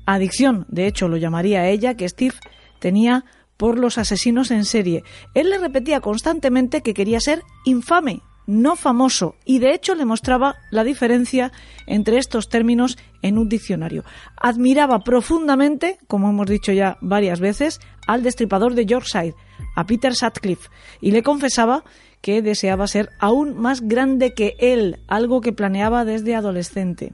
adicción, 0.05 0.65
de 0.69 0.87
hecho 0.87 1.07
lo 1.07 1.17
llamaría 1.17 1.69
ella, 1.69 1.95
que 1.95 2.09
Steve 2.09 2.35
tenía 2.79 3.25
por 3.57 3.77
los 3.77 3.97
asesinos 3.97 4.51
en 4.51 4.65
serie. 4.65 5.03
Él 5.33 5.49
le 5.49 5.57
repetía 5.57 5.99
constantemente 5.99 6.81
que 6.81 6.93
quería 6.93 7.19
ser 7.19 7.41
infame, 7.65 8.21
no 8.45 8.75
famoso, 8.75 9.35
y 9.45 9.59
de 9.59 9.73
hecho 9.73 9.95
le 9.95 10.05
mostraba 10.05 10.55
la 10.71 10.83
diferencia 10.83 11.51
entre 11.85 12.17
estos 12.17 12.49
términos 12.49 12.97
en 13.21 13.37
un 13.37 13.49
diccionario. 13.49 14.05
Admiraba 14.37 14.99
profundamente, 14.99 15.97
como 16.07 16.29
hemos 16.29 16.47
dicho 16.47 16.71
ya 16.71 16.97
varias 17.01 17.39
veces, 17.39 17.79
al 18.05 18.23
destripador 18.23 18.73
de 18.73 18.85
Yorkshire, 18.85 19.35
a 19.77 19.85
Peter 19.85 20.15
Sutcliffe, 20.15 20.69
y 21.01 21.11
le 21.11 21.21
confesaba 21.21 21.83
que 22.21 22.41
deseaba 22.41 22.87
ser 22.87 23.11
aún 23.19 23.55
más 23.55 23.81
grande 23.81 24.33
que 24.33 24.55
él, 24.57 24.97
algo 25.07 25.39
que 25.39 25.53
planeaba 25.53 26.03
desde 26.03 26.35
adolescente. 26.35 27.13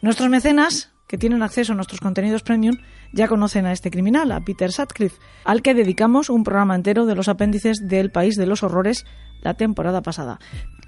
Nuestros 0.00 0.30
mecenas, 0.30 0.92
que 1.08 1.18
tienen 1.18 1.42
acceso 1.42 1.72
a 1.72 1.74
nuestros 1.74 2.00
contenidos 2.00 2.44
premium, 2.44 2.76
ya 3.12 3.26
conocen 3.26 3.66
a 3.66 3.72
este 3.72 3.90
criminal, 3.90 4.30
a 4.30 4.40
Peter 4.42 4.70
Sutcliffe, 4.70 5.18
al 5.44 5.60
que 5.60 5.74
dedicamos 5.74 6.30
un 6.30 6.44
programa 6.44 6.76
entero 6.76 7.04
de 7.04 7.16
los 7.16 7.26
apéndices 7.26 7.78
del 7.88 8.12
País 8.12 8.36
de 8.36 8.46
los 8.46 8.62
Horrores 8.62 9.04
la 9.42 9.54
temporada 9.54 10.00
pasada. 10.00 10.38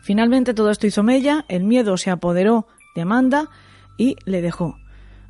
Finalmente 0.03 0.55
todo 0.55 0.71
esto 0.71 0.87
hizo 0.87 1.03
mella, 1.03 1.45
el 1.49 1.65
miedo 1.65 1.97
se 1.97 2.11
apoderó 2.11 2.69
de 2.95 3.03
Amanda 3.03 3.49
y 3.99 4.15
le 4.27 4.43
dejó. 4.43 4.77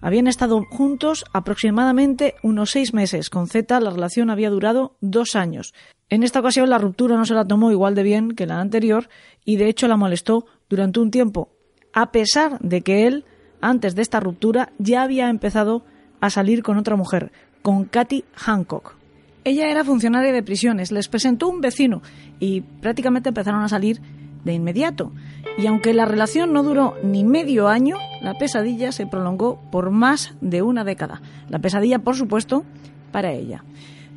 Habían 0.00 0.26
estado 0.26 0.62
juntos 0.70 1.24
aproximadamente 1.32 2.34
unos 2.42 2.70
seis 2.70 2.94
meses. 2.94 3.30
Con 3.30 3.46
Z 3.48 3.80
la 3.80 3.90
relación 3.90 4.30
había 4.30 4.50
durado 4.50 4.96
dos 5.00 5.36
años. 5.36 5.74
En 6.08 6.22
esta 6.22 6.40
ocasión 6.40 6.70
la 6.70 6.78
ruptura 6.78 7.16
no 7.16 7.24
se 7.24 7.34
la 7.34 7.46
tomó 7.46 7.70
igual 7.70 7.94
de 7.94 8.02
bien 8.02 8.32
que 8.32 8.46
la 8.46 8.60
anterior 8.60 9.08
y 9.44 9.56
de 9.56 9.68
hecho 9.68 9.88
la 9.88 9.96
molestó 9.96 10.46
durante 10.68 11.00
un 11.00 11.10
tiempo, 11.10 11.50
a 11.92 12.10
pesar 12.12 12.58
de 12.60 12.80
que 12.82 13.06
él, 13.06 13.24
antes 13.60 13.94
de 13.94 14.02
esta 14.02 14.20
ruptura, 14.20 14.72
ya 14.78 15.02
había 15.02 15.28
empezado 15.28 15.84
a 16.20 16.30
salir 16.30 16.62
con 16.62 16.78
otra 16.78 16.96
mujer, 16.96 17.32
con 17.62 17.84
Katy 17.84 18.24
Hancock. 18.34 18.96
Ella 19.44 19.70
era 19.70 19.84
funcionaria 19.84 20.32
de 20.32 20.42
prisiones, 20.42 20.92
les 20.92 21.08
presentó 21.08 21.48
un 21.48 21.60
vecino 21.60 22.02
y 22.38 22.60
prácticamente 22.60 23.30
empezaron 23.30 23.62
a 23.62 23.68
salir 23.68 24.00
de 24.44 24.52
inmediato. 24.52 25.12
Y 25.58 25.66
aunque 25.66 25.94
la 25.94 26.04
relación 26.04 26.52
no 26.52 26.62
duró 26.62 26.94
ni 27.02 27.24
medio 27.24 27.68
año, 27.68 27.96
la 28.22 28.34
pesadilla 28.34 28.92
se 28.92 29.06
prolongó 29.06 29.60
por 29.70 29.90
más 29.90 30.34
de 30.40 30.62
una 30.62 30.84
década. 30.84 31.20
La 31.48 31.58
pesadilla, 31.58 31.98
por 31.98 32.16
supuesto, 32.16 32.64
para 33.12 33.32
ella. 33.32 33.64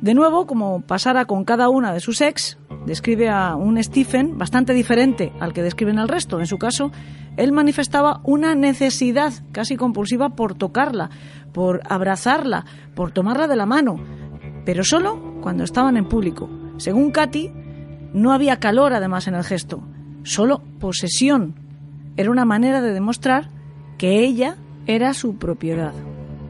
De 0.00 0.14
nuevo, 0.14 0.46
como 0.46 0.82
pasara 0.82 1.24
con 1.24 1.44
cada 1.44 1.68
una 1.68 1.92
de 1.92 2.00
sus 2.00 2.20
ex, 2.20 2.58
describe 2.86 3.30
a 3.30 3.56
un 3.56 3.82
Stephen 3.82 4.36
bastante 4.36 4.74
diferente 4.74 5.32
al 5.40 5.52
que 5.52 5.62
describen 5.62 5.98
el 5.98 6.08
resto. 6.08 6.40
En 6.40 6.46
su 6.46 6.58
caso, 6.58 6.90
él 7.36 7.52
manifestaba 7.52 8.20
una 8.24 8.54
necesidad 8.54 9.32
casi 9.52 9.76
compulsiva 9.76 10.30
por 10.30 10.54
tocarla, 10.54 11.10
por 11.52 11.80
abrazarla, 11.88 12.64
por 12.94 13.12
tomarla 13.12 13.46
de 13.48 13.56
la 13.56 13.66
mano, 13.66 13.96
pero 14.64 14.84
solo 14.84 15.40
cuando 15.40 15.64
estaban 15.64 15.96
en 15.96 16.08
público. 16.08 16.50
Según 16.76 17.10
Katy, 17.10 17.50
no 18.12 18.32
había 18.32 18.60
calor 18.60 18.92
además 18.92 19.26
en 19.26 19.34
el 19.34 19.44
gesto, 19.44 19.82
solo 20.24 20.62
posesión. 20.80 21.54
Era 22.16 22.30
una 22.30 22.44
manera 22.44 22.82
de 22.82 22.92
demostrar 22.92 23.48
que 23.96 24.24
ella 24.24 24.56
era 24.86 25.14
su 25.14 25.36
propiedad. 25.36 25.92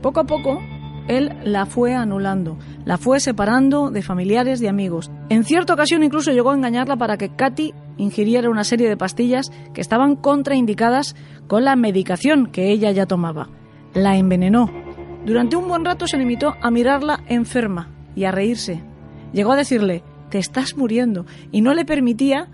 Poco 0.00 0.20
a 0.20 0.24
poco, 0.24 0.60
él 1.08 1.36
la 1.44 1.66
fue 1.66 1.94
anulando, 1.94 2.56
la 2.84 2.96
fue 2.96 3.20
separando 3.20 3.90
de 3.90 4.02
familiares 4.02 4.62
y 4.62 4.66
amigos. 4.66 5.10
En 5.28 5.44
cierta 5.44 5.74
ocasión 5.74 6.02
incluso 6.02 6.32
llegó 6.32 6.50
a 6.50 6.54
engañarla 6.54 6.96
para 6.96 7.18
que 7.18 7.28
Katy 7.28 7.74
ingiriera 7.98 8.50
una 8.50 8.64
serie 8.64 8.88
de 8.88 8.96
pastillas 8.96 9.52
que 9.74 9.80
estaban 9.80 10.16
contraindicadas 10.16 11.14
con 11.46 11.64
la 11.64 11.76
medicación 11.76 12.46
que 12.46 12.70
ella 12.70 12.90
ya 12.90 13.06
tomaba. 13.06 13.50
La 13.92 14.16
envenenó. 14.16 14.70
Durante 15.26 15.56
un 15.56 15.68
buen 15.68 15.84
rato 15.84 16.06
se 16.06 16.18
limitó 16.18 16.54
a 16.60 16.70
mirarla 16.70 17.22
enferma 17.28 17.88
y 18.14 18.24
a 18.24 18.32
reírse. 18.32 18.82
Llegó 19.32 19.52
a 19.52 19.56
decirle, 19.56 20.02
te 20.30 20.38
estás 20.38 20.76
muriendo, 20.76 21.26
y 21.50 21.60
no 21.60 21.74
le 21.74 21.84
permitía 21.84 22.48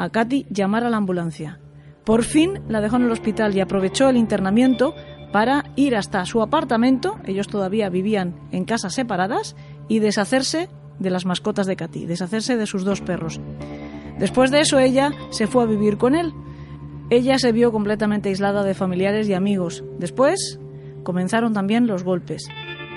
a 0.00 0.08
Katy 0.08 0.46
llamar 0.48 0.84
a 0.84 0.90
la 0.90 0.96
ambulancia. 0.96 1.60
Por 2.04 2.24
fin 2.24 2.60
la 2.68 2.80
dejó 2.80 2.96
en 2.96 3.04
el 3.04 3.10
hospital 3.10 3.54
y 3.54 3.60
aprovechó 3.60 4.08
el 4.08 4.16
internamiento 4.16 4.94
para 5.30 5.64
ir 5.76 5.94
hasta 5.94 6.24
su 6.24 6.40
apartamento, 6.40 7.18
ellos 7.26 7.48
todavía 7.48 7.90
vivían 7.90 8.34
en 8.50 8.64
casas 8.64 8.94
separadas, 8.94 9.54
y 9.88 9.98
deshacerse 9.98 10.68
de 10.98 11.10
las 11.10 11.26
mascotas 11.26 11.66
de 11.66 11.76
Katy, 11.76 12.06
deshacerse 12.06 12.56
de 12.56 12.66
sus 12.66 12.84
dos 12.84 13.00
perros. 13.00 13.40
Después 14.18 14.50
de 14.50 14.60
eso 14.60 14.78
ella 14.78 15.12
se 15.30 15.46
fue 15.46 15.64
a 15.64 15.66
vivir 15.66 15.98
con 15.98 16.14
él. 16.14 16.32
Ella 17.10 17.38
se 17.38 17.52
vio 17.52 17.72
completamente 17.72 18.28
aislada 18.28 18.62
de 18.62 18.74
familiares 18.74 19.28
y 19.28 19.34
amigos. 19.34 19.84
Después 19.98 20.58
comenzaron 21.02 21.52
también 21.52 21.86
los 21.86 22.04
golpes. 22.04 22.48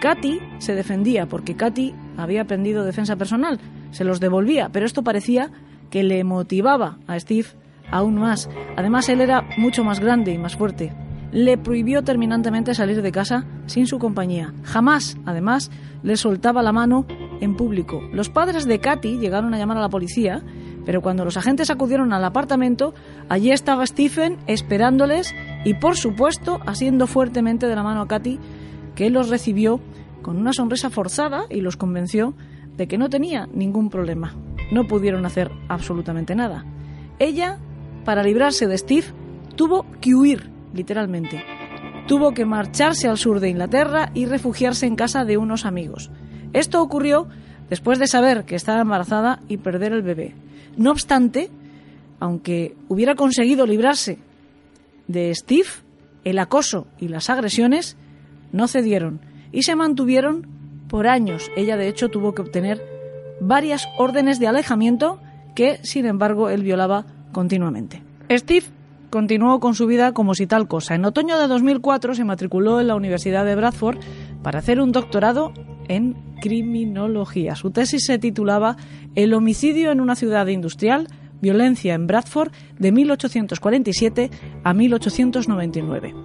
Katy 0.01 0.39
se 0.59 0.75
defendía 0.75 1.27
porque 1.27 1.55
Katy 1.55 1.95
había 2.17 2.41
aprendido 2.41 2.83
defensa 2.83 3.15
personal, 3.15 3.59
se 3.91 4.03
los 4.03 4.19
devolvía, 4.19 4.69
pero 4.69 4.85
esto 4.85 5.03
parecía 5.03 5.49
que 5.93 6.01
le 6.01 6.23
motivaba 6.23 6.97
a 7.05 7.19
Steve 7.19 7.49
aún 7.91 8.15
más. 8.15 8.49
Además, 8.75 9.09
él 9.09 9.21
era 9.21 9.47
mucho 9.57 9.83
más 9.83 9.99
grande 9.99 10.33
y 10.33 10.39
más 10.39 10.55
fuerte 10.55 10.91
le 11.31 11.57
prohibió 11.57 12.03
terminantemente 12.03 12.75
salir 12.75 13.01
de 13.01 13.11
casa 13.11 13.45
sin 13.65 13.85
su 13.87 13.97
compañía. 13.99 14.53
Jamás, 14.63 15.17
además, 15.25 15.71
le 16.03 16.15
soltaba 16.15 16.61
la 16.61 16.71
mano 16.71 17.05
en 17.41 17.55
público. 17.55 18.01
Los 18.11 18.29
padres 18.29 18.65
de 18.65 18.79
Katy 18.79 19.17
llegaron 19.17 19.53
a 19.53 19.57
llamar 19.57 19.77
a 19.77 19.81
la 19.81 19.89
policía, 19.89 20.43
pero 20.85 21.01
cuando 21.01 21.25
los 21.25 21.37
agentes 21.37 21.71
acudieron 21.71 22.13
al 22.13 22.23
apartamento, 22.23 22.93
allí 23.29 23.51
estaba 23.51 23.85
Stephen 23.87 24.37
esperándoles 24.45 25.33
y, 25.65 25.73
por 25.73 25.97
supuesto, 25.97 26.59
asiendo 26.67 27.07
fuertemente 27.07 27.67
de 27.67 27.75
la 27.75 27.83
mano 27.83 28.01
a 28.01 28.07
Katy, 28.07 28.39
que 28.93 29.09
los 29.09 29.29
recibió 29.29 29.79
con 30.21 30.37
una 30.37 30.53
sonrisa 30.53 30.91
forzada 30.91 31.45
y 31.49 31.61
los 31.61 31.77
convenció 31.77 32.35
de 32.77 32.87
que 32.87 32.99
no 32.99 33.09
tenía 33.09 33.47
ningún 33.53 33.89
problema. 33.89 34.35
No 34.71 34.87
pudieron 34.87 35.25
hacer 35.25 35.51
absolutamente 35.67 36.35
nada. 36.35 36.65
Ella, 37.19 37.57
para 38.05 38.23
librarse 38.23 38.67
de 38.67 38.77
Steve, 38.77 39.07
tuvo 39.55 39.85
que 40.01 40.15
huir 40.15 40.49
literalmente. 40.73 41.43
Tuvo 42.07 42.33
que 42.33 42.45
marcharse 42.45 43.07
al 43.07 43.17
sur 43.17 43.39
de 43.39 43.49
Inglaterra 43.49 44.11
y 44.13 44.25
refugiarse 44.25 44.85
en 44.85 44.95
casa 44.95 45.23
de 45.23 45.37
unos 45.37 45.65
amigos. 45.65 46.11
Esto 46.51 46.81
ocurrió 46.81 47.27
después 47.69 47.99
de 47.99 48.07
saber 48.07 48.43
que 48.45 48.55
estaba 48.55 48.81
embarazada 48.81 49.39
y 49.47 49.57
perder 49.57 49.93
el 49.93 50.01
bebé. 50.01 50.35
No 50.75 50.91
obstante, 50.91 51.49
aunque 52.19 52.75
hubiera 52.89 53.15
conseguido 53.15 53.65
librarse 53.65 54.19
de 55.07 55.33
Steve, 55.33 55.69
el 56.23 56.39
acoso 56.39 56.87
y 56.99 57.07
las 57.07 57.29
agresiones 57.29 57.97
no 58.51 58.67
cedieron 58.67 59.19
y 59.51 59.63
se 59.63 59.75
mantuvieron 59.75 60.47
por 60.87 61.07
años. 61.07 61.49
Ella, 61.55 61.77
de 61.77 61.87
hecho, 61.87 62.09
tuvo 62.09 62.33
que 62.33 62.41
obtener 62.41 62.92
varias 63.47 63.87
órdenes 63.97 64.39
de 64.39 64.47
alejamiento 64.47 65.19
que, 65.55 65.79
sin 65.83 66.05
embargo, 66.05 66.49
él 66.49 66.63
violaba 66.63 67.05
continuamente. 67.31 68.01
Steve 68.29 68.65
continuó 69.09 69.59
con 69.59 69.75
su 69.75 69.85
vida 69.85 70.13
como 70.13 70.33
si 70.33 70.47
tal 70.47 70.67
cosa. 70.67 70.95
En 70.95 71.05
otoño 71.05 71.37
de 71.37 71.47
2004 71.47 72.15
se 72.15 72.23
matriculó 72.23 72.79
en 72.79 72.87
la 72.87 72.95
Universidad 72.95 73.45
de 73.45 73.55
Bradford 73.55 73.99
para 74.41 74.59
hacer 74.59 74.81
un 74.81 74.91
doctorado 74.91 75.53
en 75.87 76.15
criminología. 76.41 77.55
Su 77.55 77.71
tesis 77.71 78.05
se 78.05 78.17
titulaba 78.17 78.77
El 79.15 79.33
homicidio 79.33 79.91
en 79.91 80.01
una 80.01 80.15
ciudad 80.15 80.47
industrial, 80.47 81.07
violencia 81.41 81.93
en 81.93 82.07
Bradford 82.07 82.51
de 82.79 82.91
1847 82.91 84.31
a 84.63 84.73
1899. 84.73 86.15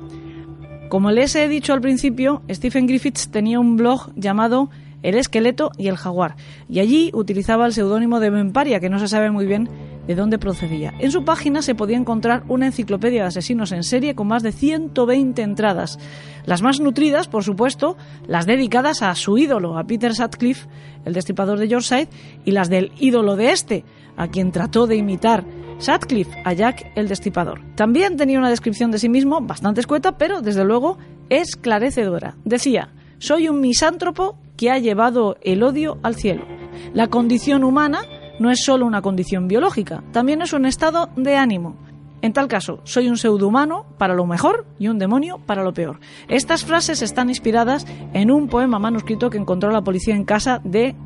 Como 0.89 1.11
les 1.11 1.37
he 1.37 1.49
dicho 1.49 1.75
al 1.75 1.83
principio, 1.83 2.43
Stephen 2.51 2.87
Griffiths 2.87 3.31
tenía 3.31 3.61
un 3.61 3.77
blog 3.77 4.11
llamado 4.15 4.71
El 5.03 5.15
esqueleto 5.15 5.71
y 5.79 5.89
el 5.89 5.97
jaguar, 5.97 6.37
y 6.69 6.81
allí 6.81 7.11
utilizaba 7.15 7.67
el 7.67 7.73
seudónimo 7.73 8.21
de 8.21 8.31
Memparia, 8.31 8.81
que 8.81 8.89
no 8.89 8.99
se 8.99 9.09
sabe 9.09 9.31
muy 9.31 9.47
bien 9.47 9.69
de 10.09 10.15
dónde 10.15 10.39
procedía. 10.39 10.95
En 10.99 11.13
su 11.13 11.25
página 11.25 11.61
se 11.61 11.75
podía 11.75 11.99
encontrar 11.99 12.43
una 12.49 12.67
enciclopedia 12.67 13.23
de 13.23 13.29
asesinos 13.29 13.73
en 13.73 13.85
serie 13.85 14.15
con 14.15 14.27
más 14.27 14.43
de 14.43 14.53
120 14.53 15.43
entradas. 15.43 15.99
Las 16.47 16.63
más 16.63 16.81
nutridas, 16.81 17.29
por 17.29 17.45
supuesto, 17.45 17.99
las 18.27 18.47
dedicadas 18.47 19.03
a 19.03 19.15
su 19.15 19.37
ídolo, 19.37 19.79
a 19.79 19.85
Peter 19.85 20.15
Sutcliffe, 20.15 20.67
el 21.05 21.13
destripador 21.13 21.59
de 21.59 21.69
Yorkshire, 21.69 22.09
y 22.47 22.53
las 22.53 22.71
del 22.71 22.91
ídolo 22.99 23.37
de 23.37 23.53
este, 23.53 23.85
a 24.17 24.29
quien 24.29 24.51
trató 24.51 24.87
de 24.87 24.97
imitar 24.97 25.45
Sutcliffe, 25.79 26.41
a 26.45 26.55
Jack 26.55 26.91
el 26.97 27.07
destripador. 27.07 27.61
También 27.75 28.17
tenía 28.17 28.39
una 28.39 28.51
descripción 28.51 28.91
de 28.91 28.99
sí 28.99 29.11
mismo 29.11 29.43
bastante 29.43 29.81
escueta, 29.81 30.17
pero 30.17 30.41
desde 30.41 30.65
luego 30.65 30.97
esclarecedora. 31.29 32.35
Decía, 32.45 32.95
soy 33.19 33.49
un 33.49 33.61
misántropo 33.61 34.39
que 34.59 34.71
ha 34.71 34.79
llevado 34.79 35.39
el 35.41 35.63
odio 35.63 35.97
al 36.03 36.17
cielo. 36.17 36.45
La 36.93 37.07
condición 37.07 37.65
humana 37.65 38.03
no 38.39 38.51
es 38.51 38.63
solo 38.63 38.85
una 38.85 39.01
condición 39.01 39.49
biológica, 39.49 40.03
también 40.13 40.43
es 40.43 40.53
un 40.53 40.67
estado 40.67 41.09
de 41.17 41.37
ánimo. 41.37 41.77
En 42.21 42.33
tal 42.33 42.49
caso, 42.49 42.81
soy 42.83 43.09
un 43.09 43.17
pseudohumano 43.17 43.87
para 43.97 44.15
lo 44.15 44.27
mejor 44.27 44.67
y 44.79 44.89
un 44.89 44.99
demonio 44.99 45.39
para 45.39 45.63
lo 45.63 45.73
peor. 45.73 46.01
Estas 46.27 46.65
frases 46.65 47.01
están 47.01 47.29
inspiradas 47.29 47.87
en 48.13 48.33
un 48.33 48.49
poema 48.49 48.81
manuscrito 48.81 49.31
que 49.31 49.39
encontró 49.39 49.71
la 49.71 49.83
policía 49.83 50.17
en 50.17 50.25
casa 50.25 50.61
de 50.65 50.97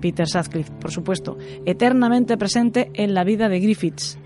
Peter 0.00 0.28
Sutcliffe, 0.28 0.72
por 0.72 0.90
supuesto, 0.90 1.38
eternamente 1.64 2.36
presente 2.36 2.90
en 2.94 3.14
la 3.14 3.24
vida 3.24 3.48
de 3.48 3.60
Griffiths. 3.60 4.18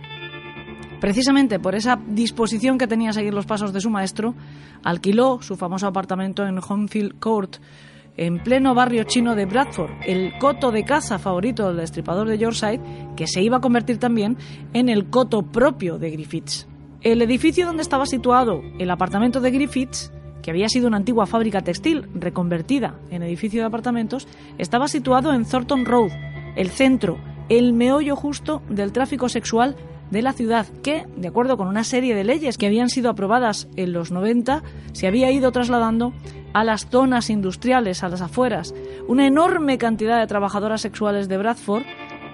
Precisamente 1.01 1.61
por 1.61 1.77
esa 1.77 2.01
disposición 2.09 2.79
que 2.79 2.87
tenía 2.87 3.11
a 3.11 3.13
seguir 3.13 3.35
los 3.35 3.47
pasos 3.47 3.73
de 3.73 3.81
su 3.81 3.91
maestro, 3.91 4.35
alquiló 4.83 5.41
su 5.43 5.57
famoso 5.57 5.87
apartamento 5.87 6.45
en 6.47 6.59
Homefield 6.59 7.19
Court, 7.21 7.59
en 8.17 8.43
pleno 8.43 8.75
barrio 8.75 9.05
chino 9.05 9.35
de 9.35 9.47
Bradford, 9.47 9.91
el 10.07 10.39
coto 10.39 10.71
de 10.71 10.85
caza 10.85 11.19
favorito 11.19 11.69
del 11.69 11.79
destripador 11.79 12.29
de 12.29 12.39
Yorkshire, 12.39 12.81
que 13.17 13.27
se 13.27 13.43
iba 13.43 13.57
a 13.57 13.61
convertir 13.61 13.99
también 13.99 14.37
en 14.73 14.89
el 14.89 15.11
coto 15.11 15.43
propio 15.43 15.99
de 15.99 16.11
Griffiths. 16.11 16.69
El 17.01 17.21
edificio 17.23 17.67
donde 17.67 17.83
estaba 17.83 18.07
situado 18.07 18.63
el 18.79 18.91
apartamento 18.91 19.41
de 19.41 19.51
Griffiths, 19.51 20.13
que 20.43 20.51
había 20.51 20.69
sido 20.69 20.89
una 20.89 20.99
antigua 20.99 21.27
fábrica 21.27 21.63
textil 21.63 22.09
reconvertida 22.15 22.95
en 23.11 23.23
edificio 23.23 23.61
de 23.61 23.67
apartamentos, 23.67 24.29
estaba 24.59 24.89
situado 24.89 25.33
en 25.33 25.45
Thornton 25.45 25.85
Road, 25.85 26.13
el 26.57 26.71
centro, 26.71 27.19
el 27.49 27.73
meollo 27.73 28.17
justo 28.17 28.63
del 28.69 28.93
tráfico 28.93 29.29
sexual 29.29 29.77
de 30.11 30.23
la 30.23 30.33
ciudad, 30.33 30.67
que, 30.83 31.07
de 31.17 31.29
acuerdo 31.29 31.57
con 31.57 31.69
una 31.69 31.85
serie 31.85 32.15
de 32.15 32.25
leyes 32.25 32.59
que 32.59 32.67
habían 32.67 32.89
sido 32.89 33.11
aprobadas 33.11 33.69
en 33.77 33.93
los 33.93 34.11
90, 34.11 34.63
se 34.93 35.07
había 35.07 35.31
ido 35.31 35.51
trasladando 35.53 36.13
a 36.53 36.65
las 36.65 36.89
zonas 36.89 37.31
industriales, 37.31 38.05
a 38.05 38.09
las 38.09 38.21
afueras. 38.21 38.75
Una 39.09 39.27
enorme 39.27 39.77
cantidad 39.77 40.21
de 40.21 40.27
trabajadoras 40.27 40.81
sexuales 40.81 41.29
de 41.29 41.37
Bradford 41.37 41.83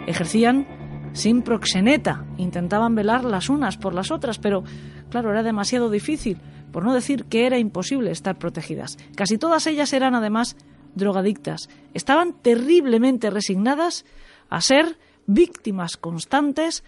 ejercían 0.07 0.67
sin 1.13 1.43
proxeneta, 1.43 2.25
intentaban 2.37 2.95
velar 2.95 3.25
las 3.25 3.49
unas 3.49 3.77
por 3.77 3.95
las 3.95 4.11
otras, 4.11 4.39
pero 4.39 4.63
claro, 5.09 5.31
era 5.31 5.43
demasiado 5.43 5.91
difícil, 5.91 6.39
por 6.71 6.85
no 6.85 6.95
decir 6.95 7.25
que 7.25 7.47
era 7.47 7.59
imposible 7.59 8.11
estar 8.11 8.39
protegidas. 8.39 8.97
Casi 9.17 9.39
todas 9.39 9.67
ellas 9.67 9.93
eran 9.93 10.15
además 10.15 10.57
drogadictas. 10.95 11.69
Estaban 11.95 12.35
terriblemente 12.35 13.31
resignadas 13.31 14.05
a 14.49 14.61
ser 14.61 14.99
víctimas 15.27 15.97
constantes 15.97 16.85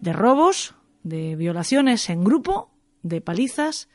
de 0.00 0.12
robos, 0.12 0.74
de 1.02 1.36
violaciones 1.36 2.08
en 2.10 2.24
grupo, 2.24 2.70
de 3.02 3.20
palizas 3.20 3.88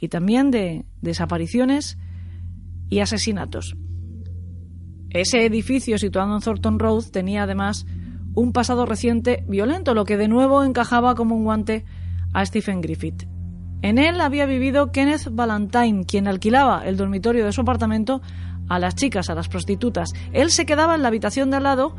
y 0.00 0.08
también 0.08 0.50
de 0.50 0.84
desapariciones 1.00 1.98
y 2.88 3.00
asesinatos. 3.00 3.76
Ese 5.10 5.44
edificio 5.44 5.98
situado 5.98 6.34
en 6.34 6.42
Thornton 6.42 6.78
Road 6.78 7.04
tenía 7.10 7.44
además 7.44 7.86
un 8.34 8.52
pasado 8.52 8.84
reciente 8.84 9.44
violento, 9.48 9.94
lo 9.94 10.04
que 10.04 10.16
de 10.16 10.28
nuevo 10.28 10.62
encajaba 10.62 11.14
como 11.14 11.34
un 11.34 11.44
guante 11.44 11.84
a 12.34 12.44
Stephen 12.44 12.82
Griffith. 12.82 13.24
En 13.82 13.98
él 13.98 14.20
había 14.20 14.46
vivido 14.46 14.92
Kenneth 14.92 15.28
Valentine, 15.30 16.04
quien 16.04 16.28
alquilaba 16.28 16.86
el 16.86 16.96
dormitorio 16.96 17.44
de 17.44 17.52
su 17.52 17.62
apartamento 17.62 18.20
a 18.68 18.78
las 18.78 18.94
chicas, 18.94 19.30
a 19.30 19.34
las 19.34 19.48
prostitutas. 19.48 20.12
Él 20.32 20.50
se 20.50 20.66
quedaba 20.66 20.94
en 20.94 21.02
la 21.02 21.08
habitación 21.08 21.50
de 21.50 21.58
al 21.58 21.62
lado 21.62 21.96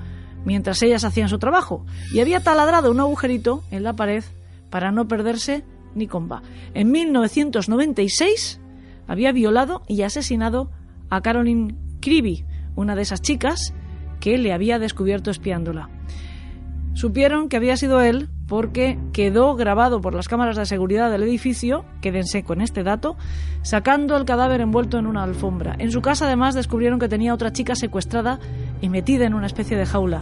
mientras 0.47 0.81
ellas 0.81 1.03
hacían 1.03 1.27
su 1.27 1.39
trabajo 1.39 1.85
y 2.13 2.21
había 2.21 2.39
taladrado 2.39 2.89
un 2.89 3.01
agujerito 3.01 3.65
en 3.69 3.83
la 3.83 3.97
pared 3.97 4.23
para 4.69 4.93
no 4.93 5.05
perderse 5.05 5.65
ni 5.93 6.07
comba. 6.07 6.41
En 6.73 6.89
1996 6.89 8.61
había 9.07 9.33
violado 9.33 9.83
y 9.89 10.03
asesinado 10.03 10.71
a 11.09 11.19
Caroline 11.19 11.75
Creevy, 11.99 12.45
una 12.77 12.95
de 12.95 13.01
esas 13.01 13.21
chicas 13.21 13.73
que 14.21 14.37
le 14.37 14.53
había 14.53 14.79
descubierto 14.79 15.31
espiándola. 15.31 15.89
Supieron 16.93 17.49
que 17.49 17.57
había 17.57 17.75
sido 17.75 17.99
él 17.99 18.29
porque 18.47 18.97
quedó 19.11 19.55
grabado 19.55 19.99
por 20.01 20.13
las 20.13 20.27
cámaras 20.27 20.55
de 20.55 20.65
seguridad 20.65 21.11
del 21.11 21.23
edificio, 21.23 21.83
quédense 22.01 22.43
con 22.43 22.61
este 22.61 22.83
dato, 22.83 23.17
sacando 23.61 24.15
el 24.15 24.25
cadáver 24.25 24.61
envuelto 24.61 24.97
en 24.97 25.05
una 25.05 25.23
alfombra. 25.23 25.75
En 25.77 25.91
su 25.91 26.01
casa 26.01 26.25
además 26.25 26.55
descubrieron 26.55 26.99
que 26.99 27.09
tenía 27.09 27.33
otra 27.33 27.51
chica 27.51 27.75
secuestrada 27.75 28.39
y 28.81 28.89
metida 28.89 29.25
en 29.25 29.33
una 29.33 29.47
especie 29.47 29.77
de 29.77 29.85
jaula. 29.85 30.21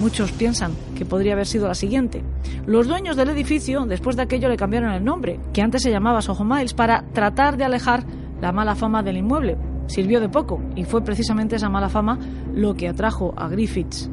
Muchos 0.00 0.32
piensan 0.32 0.72
que 0.96 1.04
podría 1.04 1.34
haber 1.34 1.46
sido 1.46 1.68
la 1.68 1.74
siguiente. 1.74 2.22
Los 2.66 2.88
dueños 2.88 3.16
del 3.16 3.28
edificio, 3.28 3.84
después 3.84 4.16
de 4.16 4.22
aquello, 4.22 4.48
le 4.48 4.56
cambiaron 4.56 4.92
el 4.92 5.04
nombre, 5.04 5.38
que 5.52 5.62
antes 5.62 5.82
se 5.82 5.90
llamaba 5.90 6.22
Soho 6.22 6.44
Miles, 6.44 6.74
para 6.74 7.04
tratar 7.12 7.56
de 7.56 7.64
alejar 7.64 8.04
la 8.40 8.50
mala 8.50 8.74
fama 8.74 9.02
del 9.02 9.18
inmueble. 9.18 9.58
Sirvió 9.86 10.20
de 10.20 10.28
poco, 10.28 10.60
y 10.74 10.84
fue 10.84 11.04
precisamente 11.04 11.56
esa 11.56 11.68
mala 11.68 11.90
fama 11.90 12.18
lo 12.54 12.74
que 12.74 12.88
atrajo 12.88 13.34
a 13.36 13.48
Griffiths. 13.48 14.10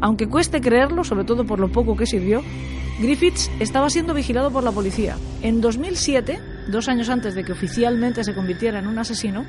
Aunque 0.00 0.28
cueste 0.28 0.60
creerlo, 0.60 1.04
sobre 1.04 1.24
todo 1.24 1.44
por 1.44 1.58
lo 1.58 1.68
poco 1.68 1.96
que 1.96 2.06
sirvió, 2.06 2.42
Griffiths 3.00 3.50
estaba 3.60 3.88
siendo 3.88 4.14
vigilado 4.14 4.50
por 4.50 4.62
la 4.62 4.72
policía. 4.72 5.16
En 5.42 5.60
2007, 5.60 6.38
dos 6.68 6.88
años 6.88 7.08
antes 7.08 7.34
de 7.34 7.44
que 7.44 7.52
oficialmente 7.52 8.24
se 8.24 8.34
convirtiera 8.34 8.78
en 8.78 8.86
un 8.86 8.98
asesino, 8.98 9.44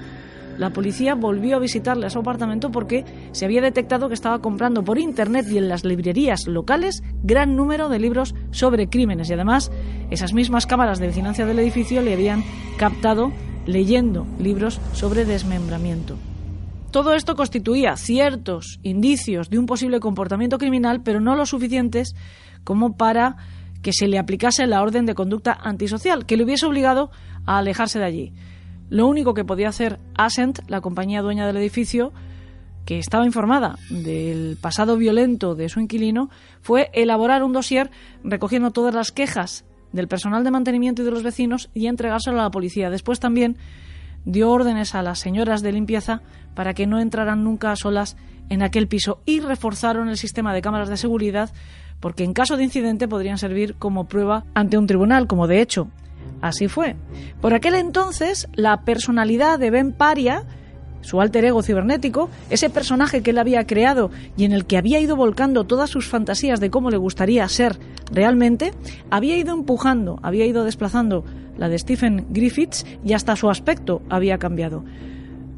la 0.58 0.72
policía 0.72 1.16
volvió 1.16 1.56
a 1.56 1.60
visitarle 1.60 2.06
a 2.06 2.10
su 2.10 2.20
apartamento 2.20 2.72
porque 2.72 3.06
se 3.32 3.46
había 3.46 3.62
detectado 3.62 4.08
que 4.08 4.14
estaba 4.14 4.40
comprando 4.40 4.84
por 4.84 5.00
internet 5.00 5.48
y 5.50 5.58
en 5.58 5.70
las 5.70 5.84
librerías 5.86 6.48
locales 6.48 7.04
gran 7.24 7.56
número 7.56 7.90
de 7.90 8.00
libros 8.00 8.36
sobre 8.52 8.88
crímenes 8.88 9.30
y 9.30 9.34
además 9.34 9.72
esas 10.12 10.34
mismas 10.34 10.68
cámaras 10.68 11.00
de 11.00 11.08
vigilancia 11.08 11.46
del 11.46 11.60
edificio 11.60 12.02
le 12.02 12.14
habían 12.14 12.44
captado 12.78 13.32
leyendo 13.66 14.28
libros 14.40 14.80
sobre 14.94 15.26
desmembramiento. 15.26 16.18
Todo 16.92 17.14
esto 17.14 17.36
constituía 17.36 17.96
ciertos 17.96 18.80
indicios 18.84 19.50
de 19.50 19.58
un 19.58 19.66
posible 19.66 20.02
comportamiento 20.02 20.58
criminal, 20.58 21.02
pero 21.02 21.22
no 21.22 21.36
lo 21.38 21.46
suficientes 21.46 22.16
como 22.66 22.98
para 22.98 23.38
que 23.82 23.94
se 23.94 24.08
le 24.08 24.20
aplicase 24.20 24.68
la 24.68 24.82
orden 24.82 25.06
de 25.06 25.16
conducta 25.16 25.54
antisocial, 25.54 26.26
que 26.26 26.36
le 26.36 26.44
hubiese 26.44 26.66
obligado 26.66 27.10
a 27.46 27.58
alejarse 27.60 27.98
de 27.98 28.06
allí. 28.06 28.34
Lo 28.90 29.08
único 29.08 29.34
que 29.34 29.46
podía 29.46 29.70
hacer 29.70 30.00
Ascent, 30.16 30.60
la 30.68 30.82
compañía 30.82 31.22
dueña 31.22 31.48
del 31.48 31.56
edificio, 31.56 32.12
que 32.86 33.00
estaba 33.00 33.26
informada 33.26 33.78
del 33.90 34.58
pasado 34.60 34.98
violento 34.98 35.56
de 35.56 35.70
su 35.70 35.80
inquilino, 35.80 36.30
fue 36.62 36.90
elaborar 36.94 37.42
un 37.44 37.54
dossier 37.54 37.90
recogiendo 38.24 38.72
todas 38.72 38.94
las 38.94 39.14
quejas 39.14 39.64
del 39.94 40.10
personal 40.10 40.44
de 40.44 40.52
mantenimiento 40.52 41.02
y 41.02 41.06
de 41.06 41.12
los 41.12 41.24
vecinos 41.24 41.70
y 41.74 41.88
entregárselo 41.88 42.40
a 42.40 42.44
la 42.44 42.52
policía. 42.52 42.90
Después 42.90 43.22
también 43.22 43.58
dio 44.26 44.52
órdenes 44.52 44.96
a 44.96 45.02
las 45.02 45.20
señoras 45.20 45.62
de 45.62 45.72
limpieza 45.72 46.22
para 46.54 46.74
que 46.74 46.88
no 46.88 47.00
entraran 47.00 47.44
nunca 47.44 47.72
a 47.72 47.76
solas 47.76 48.18
en 48.50 48.64
aquel 48.64 48.88
piso 48.88 49.22
y 49.26 49.40
reforzaron 49.40 50.10
el 50.10 50.18
sistema 50.18 50.54
de 50.54 50.62
cámaras 50.62 50.90
de 50.90 50.98
seguridad 50.98 51.52
porque 52.00 52.24
en 52.24 52.34
caso 52.34 52.58
de 52.58 52.64
incidente 52.64 53.08
podrían 53.08 53.38
servir 53.38 53.76
como 53.76 54.08
prueba 54.08 54.44
ante 54.54 54.78
un 54.78 54.88
tribunal, 54.88 55.28
como 55.28 55.48
de 55.48 55.62
hecho 55.62 55.88
así 56.42 56.68
fue. 56.68 56.96
Por 57.40 57.54
aquel 57.54 57.76
entonces, 57.76 58.50
la 58.54 58.82
personalidad 58.82 59.60
de 59.60 59.70
Ben 59.70 59.94
Paria, 59.94 60.44
su 61.02 61.22
alter 61.22 61.46
ego 61.46 61.64
cibernético, 61.64 62.30
ese 62.50 62.70
personaje 62.70 63.22
que 63.22 63.32
él 63.32 63.38
había 63.38 63.66
creado 63.66 64.12
y 64.38 64.46
en 64.46 64.54
el 64.54 64.66
que 64.66 64.78
había 64.78 65.00
ido 65.00 65.16
volcando 65.16 65.66
todas 65.66 65.90
sus 65.90 66.08
fantasías 66.08 66.60
de 66.60 66.70
cómo 66.70 66.90
le 66.90 66.98
gustaría 66.98 67.48
ser 67.50 67.78
realmente, 68.12 68.74
había 69.10 69.38
ido 69.38 69.54
empujando, 69.54 70.20
había 70.22 70.46
ido 70.46 70.64
desplazando 70.64 71.26
la 71.58 71.70
de 71.70 71.78
Stephen 71.78 72.26
Griffiths, 72.30 72.86
y 73.04 73.14
hasta 73.14 73.36
su 73.36 73.50
aspecto 73.50 74.02
había 74.10 74.38
cambiado. 74.38 74.84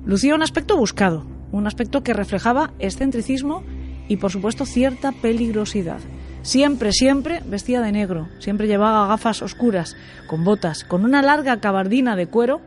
Lucía 0.06 0.36
un 0.36 0.42
aspecto 0.42 0.76
buscado, 0.76 1.26
un 1.52 1.68
aspecto 1.68 2.04
que 2.04 2.14
reflejaba 2.14 2.74
excentricismo 2.80 3.64
y, 4.08 4.18
por 4.18 4.32
supuesto, 4.32 4.66
cierta 4.66 5.12
peligrosidad. 5.12 6.00
Siempre, 6.42 6.92
siempre 6.92 7.42
vestía 7.46 7.80
de 7.80 7.94
negro, 7.94 8.28
siempre 8.40 8.68
llevaba 8.68 9.08
gafas 9.08 9.42
oscuras, 9.42 9.96
con 10.28 10.44
botas, 10.44 10.84
con 10.84 11.06
una 11.06 11.22
larga 11.22 11.62
cabardina 11.62 12.18
de 12.18 12.28
cuero 12.28 12.60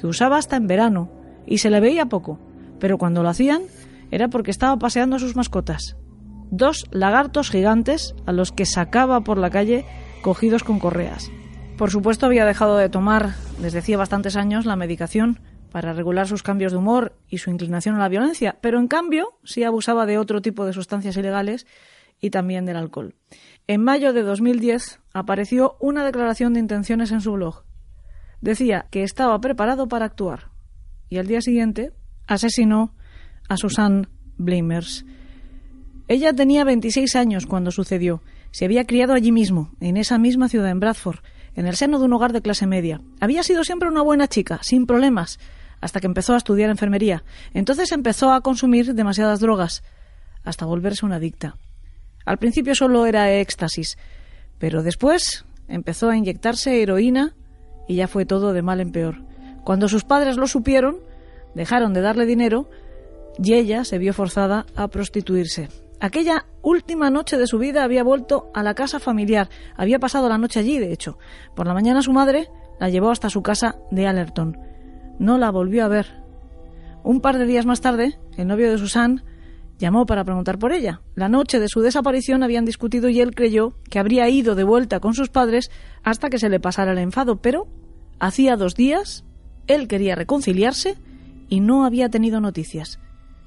que 0.00 0.06
usaba 0.06 0.38
hasta 0.38 0.56
en 0.56 0.66
verano, 0.66 1.10
y 1.48 1.58
se 1.58 1.70
le 1.70 1.80
veía 1.80 2.06
poco, 2.06 2.38
pero 2.78 2.98
cuando 2.98 3.22
lo 3.22 3.28
hacían 3.28 3.62
era 4.10 4.28
porque 4.28 4.50
estaba 4.50 4.78
paseando 4.78 5.16
a 5.16 5.18
sus 5.18 5.36
mascotas. 5.36 5.96
Dos 6.50 6.86
lagartos 6.90 7.50
gigantes 7.50 8.14
a 8.26 8.32
los 8.32 8.52
que 8.52 8.66
sacaba 8.66 9.22
por 9.22 9.38
la 9.38 9.50
calle 9.50 9.84
cogidos 10.22 10.64
con 10.64 10.78
correas. 10.78 11.30
Por 11.76 11.90
supuesto, 11.90 12.26
había 12.26 12.44
dejado 12.44 12.76
de 12.76 12.88
tomar 12.88 13.34
desde 13.60 13.78
hacía 13.78 13.96
bastantes 13.96 14.36
años 14.36 14.66
la 14.66 14.76
medicación 14.76 15.40
para 15.70 15.92
regular 15.92 16.26
sus 16.26 16.42
cambios 16.42 16.72
de 16.72 16.78
humor 16.78 17.16
y 17.28 17.38
su 17.38 17.50
inclinación 17.50 17.94
a 17.94 17.98
la 17.98 18.08
violencia, 18.08 18.56
pero 18.60 18.78
en 18.78 18.88
cambio 18.88 19.38
sí 19.44 19.64
abusaba 19.64 20.06
de 20.06 20.18
otro 20.18 20.40
tipo 20.40 20.64
de 20.64 20.72
sustancias 20.72 21.16
ilegales 21.16 21.66
y 22.20 22.30
también 22.30 22.64
del 22.64 22.76
alcohol. 22.76 23.14
En 23.66 23.84
mayo 23.84 24.12
de 24.12 24.22
2010 24.22 25.00
apareció 25.12 25.76
una 25.80 26.04
declaración 26.04 26.54
de 26.54 26.60
intenciones 26.60 27.12
en 27.12 27.20
su 27.20 27.32
blog. 27.32 27.64
Decía 28.40 28.86
que 28.90 29.02
estaba 29.02 29.38
preparado 29.40 29.88
para 29.88 30.06
actuar 30.06 30.47
y 31.08 31.18
al 31.18 31.26
día 31.26 31.40
siguiente 31.40 31.92
asesinó 32.26 32.94
a 33.48 33.56
Susan 33.56 34.08
Blamers. 34.36 35.04
Ella 36.06 36.32
tenía 36.32 36.64
26 36.64 37.16
años 37.16 37.46
cuando 37.46 37.70
sucedió. 37.70 38.22
Se 38.50 38.64
había 38.64 38.84
criado 38.84 39.12
allí 39.12 39.32
mismo, 39.32 39.72
en 39.80 39.96
esa 39.96 40.18
misma 40.18 40.48
ciudad, 40.48 40.70
en 40.70 40.80
Bradford, 40.80 41.18
en 41.54 41.66
el 41.66 41.76
seno 41.76 41.98
de 41.98 42.06
un 42.06 42.12
hogar 42.14 42.32
de 42.32 42.40
clase 42.40 42.66
media. 42.66 43.02
Había 43.20 43.42
sido 43.42 43.64
siempre 43.64 43.88
una 43.88 44.02
buena 44.02 44.26
chica, 44.26 44.58
sin 44.62 44.86
problemas, 44.86 45.38
hasta 45.80 46.00
que 46.00 46.06
empezó 46.06 46.34
a 46.34 46.38
estudiar 46.38 46.70
enfermería. 46.70 47.24
Entonces 47.52 47.92
empezó 47.92 48.32
a 48.32 48.40
consumir 48.40 48.94
demasiadas 48.94 49.40
drogas, 49.40 49.82
hasta 50.44 50.64
volverse 50.64 51.04
una 51.04 51.16
adicta. 51.16 51.56
Al 52.24 52.38
principio 52.38 52.74
solo 52.74 53.06
era 53.06 53.32
éxtasis, 53.32 53.98
pero 54.58 54.82
después 54.82 55.44
empezó 55.68 56.10
a 56.10 56.16
inyectarse 56.16 56.82
heroína 56.82 57.34
y 57.86 57.96
ya 57.96 58.08
fue 58.08 58.24
todo 58.24 58.52
de 58.52 58.62
mal 58.62 58.80
en 58.80 58.92
peor. 58.92 59.27
Cuando 59.68 59.86
sus 59.86 60.02
padres 60.02 60.38
lo 60.38 60.46
supieron, 60.46 60.96
dejaron 61.54 61.92
de 61.92 62.00
darle 62.00 62.24
dinero 62.24 62.70
y 63.36 63.52
ella 63.52 63.84
se 63.84 63.98
vio 63.98 64.14
forzada 64.14 64.64
a 64.74 64.88
prostituirse. 64.88 65.68
Aquella 66.00 66.46
última 66.62 67.10
noche 67.10 67.36
de 67.36 67.46
su 67.46 67.58
vida 67.58 67.84
había 67.84 68.02
vuelto 68.02 68.50
a 68.54 68.62
la 68.62 68.72
casa 68.72 68.98
familiar, 68.98 69.50
había 69.76 69.98
pasado 69.98 70.30
la 70.30 70.38
noche 70.38 70.60
allí, 70.60 70.78
de 70.78 70.90
hecho. 70.90 71.18
Por 71.54 71.66
la 71.66 71.74
mañana 71.74 72.00
su 72.00 72.14
madre 72.14 72.48
la 72.80 72.88
llevó 72.88 73.10
hasta 73.10 73.28
su 73.28 73.42
casa 73.42 73.76
de 73.90 74.06
Allerton. 74.06 74.56
No 75.18 75.36
la 75.36 75.50
volvió 75.50 75.84
a 75.84 75.88
ver. 75.88 76.06
Un 77.04 77.20
par 77.20 77.36
de 77.36 77.44
días 77.44 77.66
más 77.66 77.82
tarde, 77.82 78.18
el 78.38 78.48
novio 78.48 78.70
de 78.70 78.78
Susan 78.78 79.22
llamó 79.76 80.06
para 80.06 80.24
preguntar 80.24 80.58
por 80.58 80.72
ella. 80.72 81.02
La 81.14 81.28
noche 81.28 81.60
de 81.60 81.68
su 81.68 81.82
desaparición 81.82 82.42
habían 82.42 82.64
discutido 82.64 83.10
y 83.10 83.20
él 83.20 83.34
creyó 83.34 83.74
que 83.90 83.98
habría 83.98 84.30
ido 84.30 84.54
de 84.54 84.64
vuelta 84.64 85.00
con 85.00 85.12
sus 85.12 85.28
padres 85.28 85.70
hasta 86.04 86.30
que 86.30 86.38
se 86.38 86.48
le 86.48 86.58
pasara 86.58 86.92
el 86.92 86.98
enfado, 86.98 87.42
pero 87.42 87.68
hacía 88.18 88.56
dos 88.56 88.74
días 88.74 89.26
él 89.68 89.86
quería 89.86 90.14
reconciliarse 90.14 90.96
y 91.48 91.60
no 91.60 91.84
había 91.84 92.08
tenido 92.08 92.40
noticias 92.40 92.98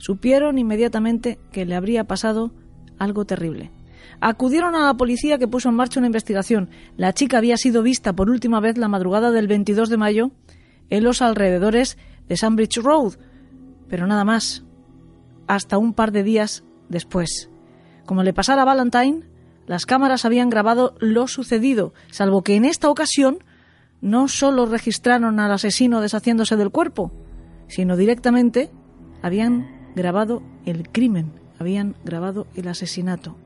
supieron 0.01 0.57
inmediatamente 0.57 1.39
que 1.51 1.65
le 1.65 1.75
habría 1.75 2.05
pasado 2.05 2.51
algo 2.97 3.25
terrible. 3.25 3.71
Acudieron 4.19 4.75
a 4.75 4.85
la 4.85 4.95
policía 4.95 5.37
que 5.37 5.47
puso 5.47 5.69
en 5.69 5.75
marcha 5.75 5.99
una 5.99 6.07
investigación. 6.07 6.69
La 6.97 7.13
chica 7.13 7.37
había 7.37 7.55
sido 7.55 7.83
vista 7.83 8.13
por 8.13 8.29
última 8.29 8.59
vez 8.59 8.77
la 8.77 8.87
madrugada 8.87 9.31
del 9.31 9.47
22 9.47 9.89
de 9.89 9.97
mayo 9.97 10.31
en 10.89 11.03
los 11.03 11.21
alrededores 11.21 11.97
de 12.27 12.35
Sandbridge 12.35 12.77
Road, 12.77 13.13
pero 13.87 14.07
nada 14.07 14.23
más, 14.23 14.63
hasta 15.47 15.77
un 15.77 15.93
par 15.93 16.11
de 16.11 16.23
días 16.23 16.63
después. 16.89 17.49
Como 18.05 18.23
le 18.23 18.33
pasara 18.33 18.63
a 18.63 18.65
Valentine, 18.65 19.21
las 19.67 19.85
cámaras 19.85 20.25
habían 20.25 20.49
grabado 20.49 20.95
lo 20.99 21.27
sucedido, 21.27 21.93
salvo 22.09 22.41
que 22.41 22.55
en 22.55 22.65
esta 22.65 22.89
ocasión 22.89 23.43
no 24.01 24.27
solo 24.27 24.65
registraron 24.65 25.39
al 25.39 25.51
asesino 25.51 26.01
deshaciéndose 26.01 26.57
del 26.57 26.71
cuerpo, 26.71 27.11
sino 27.67 27.95
directamente 27.95 28.71
habían 29.21 29.93
grabado 29.95 30.41
el 30.65 30.89
crimen, 30.89 31.31
habían 31.59 31.95
grabado 32.03 32.47
el 32.55 32.67
asesinato. 32.67 33.37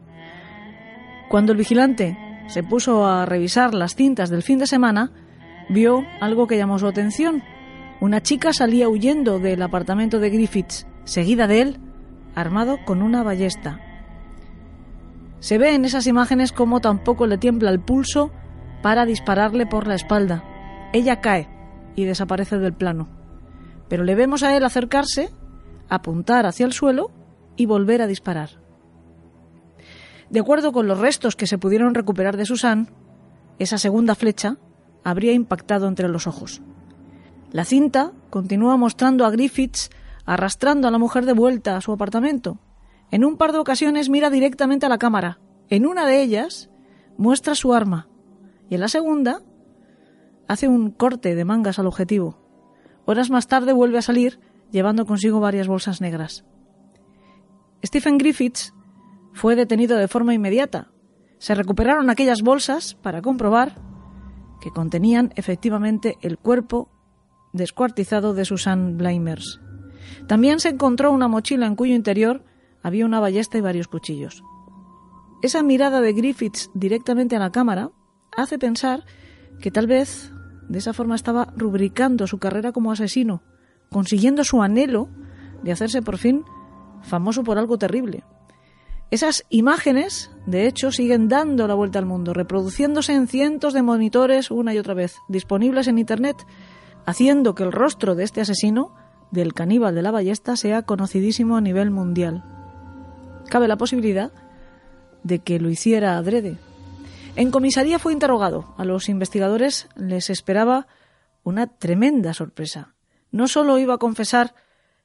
Cuando 1.30 1.52
el 1.52 1.58
vigilante 1.58 2.18
se 2.48 2.63
puso 2.63 3.06
a 3.06 3.26
revisar 3.26 3.74
las 3.74 3.96
cintas 3.96 4.30
del 4.30 4.44
fin 4.44 4.60
de 4.60 4.68
semana, 4.68 5.12
vio 5.70 6.04
algo 6.22 6.48
que 6.48 6.58
llamó 6.58 6.80
su 6.80 6.88
atención. 6.88 7.44
Una 8.00 8.22
chica 8.22 8.54
salía 8.54 8.88
huyendo 8.88 9.39
del 9.39 9.62
apartamento 9.62 10.20
de 10.20 10.30
Griffiths, 10.30 10.88
seguida 11.04 11.48
de 11.48 11.62
él, 11.62 11.80
armado 12.36 12.78
con 12.86 13.02
una 13.02 13.24
ballesta. 13.24 13.80
Se 15.39 15.58
ve 15.58 15.76
en 15.76 15.86
esas 15.86 16.08
imágenes 16.08 16.52
cómo 16.52 16.82
tampoco 16.82 17.28
le 17.28 17.38
tiembla 17.38 17.72
el 17.72 17.80
pulso 17.80 18.32
para 18.86 19.08
dispararle 19.08 19.65
por 19.65 19.88
la 19.88 19.95
espalda. 19.95 20.43
Ella 20.93 21.19
cae 21.19 21.50
y 21.95 22.06
desaparece 22.06 22.60
del 22.60 22.76
plano. 22.76 23.08
Pero 23.89 24.04
le 24.04 24.13
vemos 24.13 24.43
a 24.43 24.56
él 24.56 24.63
acercarse 24.63 25.32
apuntar 25.89 26.45
hacia 26.45 26.67
el 26.67 26.71
suelo 26.71 27.10
y 27.56 27.65
volver 27.65 28.04
a 28.04 28.06
disparar. 28.06 28.62
De 30.30 30.39
acuerdo 30.39 30.71
con 30.71 30.88
los 30.88 31.00
restos 31.00 31.36
que 31.36 31.48
se 31.48 31.58
pudieron 31.58 31.95
recuperar 31.95 32.38
de 32.38 32.45
Susan, 32.45 32.91
esa 33.58 33.80
segunda 33.80 34.13
flecha 34.13 34.58
habría 35.04 35.34
impactado 35.34 35.88
entre 35.88 36.08
los 36.08 36.28
ojos. 36.28 36.62
La 37.52 37.65
cinta 37.65 38.12
continúa 38.30 38.78
mostrando 38.78 39.26
a 39.26 39.32
Griffiths 39.32 39.89
arrastrando 40.28 40.88
a 40.88 40.91
la 40.91 41.00
mujer 41.00 41.26
de 41.26 41.34
vuelta 41.34 41.76
a 41.76 41.82
su 41.82 41.91
apartamento. 41.91 42.60
En 43.10 43.26
un 43.26 43.38
par 43.38 43.52
de 43.52 43.58
ocasiones 43.58 44.10
mira 44.10 44.30
directamente 44.30 44.86
a 44.86 44.89
la 44.89 45.00
cámara. 45.00 45.39
En 45.71 45.88
una 45.88 46.06
de 46.06 46.21
ellas 46.21 46.69
muestra 47.17 47.56
su 47.56 47.74
arma 47.74 48.10
y 48.69 48.75
en 48.75 48.82
la 48.82 48.88
segunda 48.88 49.41
hace 50.47 50.67
un 50.67 50.91
corte 50.91 51.36
de 51.36 51.45
mangas 51.45 51.80
al 51.80 51.88
objetivo. 51.88 52.38
Horas 53.06 53.30
más 53.30 53.47
tarde 53.47 53.73
vuelve 53.73 53.97
a 53.97 54.01
salir 54.01 54.39
llevando 54.71 55.06
consigo 55.06 55.39
varias 55.39 55.67
bolsas 55.67 56.01
negras. 56.01 56.45
Stephen 57.86 58.17
Griffiths 58.17 58.73
fue 59.34 59.56
detenido 59.56 59.97
de 59.97 60.08
forma 60.08 60.34
inmediata. 60.34 60.91
Se 61.38 61.54
recuperaron 61.54 62.10
aquellas 62.10 62.41
bolsas 62.41 62.95
para 62.95 63.21
comprobar 63.21 63.75
que 64.62 64.71
contenían 64.71 65.32
efectivamente 65.36 66.17
el 66.21 66.38
cuerpo 66.38 66.89
descuartizado 67.54 68.34
de 68.34 68.45
Susan 68.45 68.97
Blimers. 68.97 69.62
También 70.28 70.60
se 70.60 70.69
encontró 70.69 71.12
una 71.12 71.28
mochila 71.28 71.67
en 71.67 71.75
cuyo 71.75 71.93
interior 71.93 72.43
había 72.82 73.06
una 73.06 73.19
ballesta 73.19 73.58
y 73.58 73.62
varios 73.62 73.88
cuchillos. 73.88 74.43
Esa 75.41 75.63
mirada 75.63 76.01
de 76.01 76.13
Griffiths 76.13 76.71
directamente 76.73 77.36
a 77.36 77.39
la 77.39 77.51
cámara 77.51 77.91
hace 78.38 78.58
pensar 78.60 79.06
que 79.60 79.71
tal 79.71 79.88
vez 79.88 80.32
de 80.67 80.80
esa 80.80 80.93
forma 80.93 81.15
estaba 81.15 81.54
rubricando 81.56 82.28
su 82.28 82.39
carrera 82.39 82.71
como 82.71 82.91
asesino 82.91 83.43
consiguiendo 83.89 84.43
su 84.43 84.62
anhelo 84.62 85.08
de 85.63 85.71
hacerse 85.71 86.02
por 86.02 86.17
fin 86.17 86.43
famoso 87.02 87.43
por 87.43 87.58
algo 87.58 87.78
terrible. 87.78 88.24
Esas 89.12 89.45
imágenes, 89.50 90.32
de 90.48 90.67
hecho, 90.67 90.91
siguen 90.91 91.30
dando 91.30 91.67
la 91.67 91.76
vuelta 91.76 92.00
al 92.00 92.06
mundo, 92.06 92.34
reproduciéndose 92.34 93.13
en 93.13 93.28
cientos 93.28 93.74
de 93.74 93.84
monitores 93.84 94.50
una 94.50 94.74
y 94.74 94.80
otra 94.80 94.95
vez, 94.95 95.15
disponibles 95.30 95.88
en 95.88 96.00
Internet, 96.00 96.36
haciendo 97.06 97.54
que 97.54 97.63
el 97.63 97.71
rostro 97.71 98.15
de 98.15 98.24
este 98.24 98.41
asesino, 98.41 98.95
del 99.32 99.54
caníbal 99.54 99.93
de 99.93 100.02
la 100.02 100.12
ballesta, 100.12 100.58
sea 100.58 100.82
conocidísimo 100.82 101.56
a 101.56 101.62
nivel 101.62 101.91
mundial. 101.91 102.43
Cabe 103.48 103.67
la 103.67 103.78
posibilidad 103.78 104.32
de 105.24 105.39
que 105.39 105.60
lo 105.60 105.69
hiciera 105.69 106.17
adrede. 106.17 106.58
En 107.36 107.52
comisaría 107.52 108.00
fue 108.00 108.13
interrogado. 108.13 108.74
A 108.78 108.86
los 108.86 109.10
investigadores 109.10 109.88
les 109.95 110.30
esperaba 110.30 110.88
una 111.43 111.67
tremenda 111.67 112.34
sorpresa 112.34 112.95
no 113.36 113.50
solo 113.50 113.78
iba 113.80 113.95
a 113.95 113.98
confesar, 113.98 114.56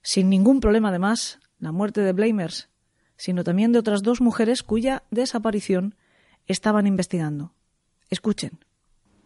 sin 0.03 0.31
ningún 0.31 0.61
problema 0.61 0.91
además, 0.91 1.41
la 1.59 1.73
muerte 1.73 2.01
de 2.01 2.13
Blamers, 2.13 2.69
sino 3.17 3.43
también 3.43 3.73
de 3.73 3.81
otras 3.81 4.03
dos 4.03 4.21
mujeres 4.21 4.63
cuya 4.63 5.03
desaparición 5.11 5.97
estaban 6.47 6.87
investigando. 6.87 7.53
Escuchen. 8.09 8.53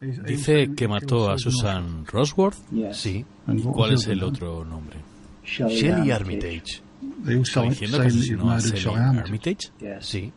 Dice 0.01 0.71
que 0.75 0.88
mató 0.88 1.31
a 1.31 1.38
Susan 1.38 2.07
Rosworth. 2.07 2.57
Sí. 2.93 3.27
¿Y 3.47 3.62
cuál 3.62 3.93
es 3.93 4.07
el 4.07 4.23
otro 4.23 4.64
nombre? 4.64 4.97
Shelley 5.45 6.11
Armitage. 6.11 6.81
¿Está 7.29 7.62
diciendo 7.62 8.01
que 8.01 8.07
asesinó 8.07 8.51
a 8.51 8.59
Shelley 8.59 9.19
Armitage? 9.19 9.71
Sí. 10.01 10.33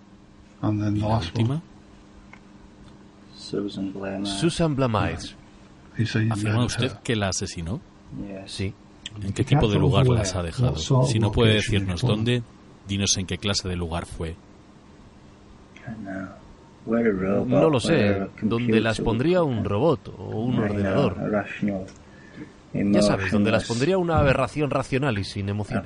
¿Y 0.61 0.99
la 0.99 1.07
última? 1.07 1.63
Susan 4.25 4.75
Blamires. 4.75 5.35
¿Afirma 6.31 6.65
usted 6.65 6.91
que 7.03 7.15
la 7.15 7.29
asesinó? 7.29 7.79
Sí. 8.45 8.73
¿En 9.23 9.33
qué 9.33 9.43
tipo 9.43 9.67
de 9.67 9.79
lugar 9.79 10.07
las 10.07 10.35
ha 10.35 10.43
dejado? 10.43 10.75
Si 11.05 11.19
no 11.19 11.31
puede 11.31 11.55
decirnos 11.55 12.01
dónde, 12.01 12.43
dinos 12.87 13.17
en 13.17 13.25
qué 13.25 13.37
clase 13.37 13.67
de 13.67 13.75
lugar 13.75 14.05
fue. 14.05 14.35
No 17.45 17.69
lo 17.69 17.79
sé. 17.79 18.27
Donde 18.41 18.79
las 18.79 18.99
pondría 19.01 19.43
un 19.43 19.63
robot 19.63 20.13
o 20.17 20.39
un 20.39 20.59
ordenador. 20.59 21.15
Ya 22.73 23.01
sabes, 23.01 23.31
donde 23.31 23.49
las 23.51 23.65
pondría 23.65 23.97
una 23.97 24.19
aberración 24.19 24.69
racional 24.69 25.17
y 25.17 25.23
sin 25.23 25.49
emociones. 25.49 25.85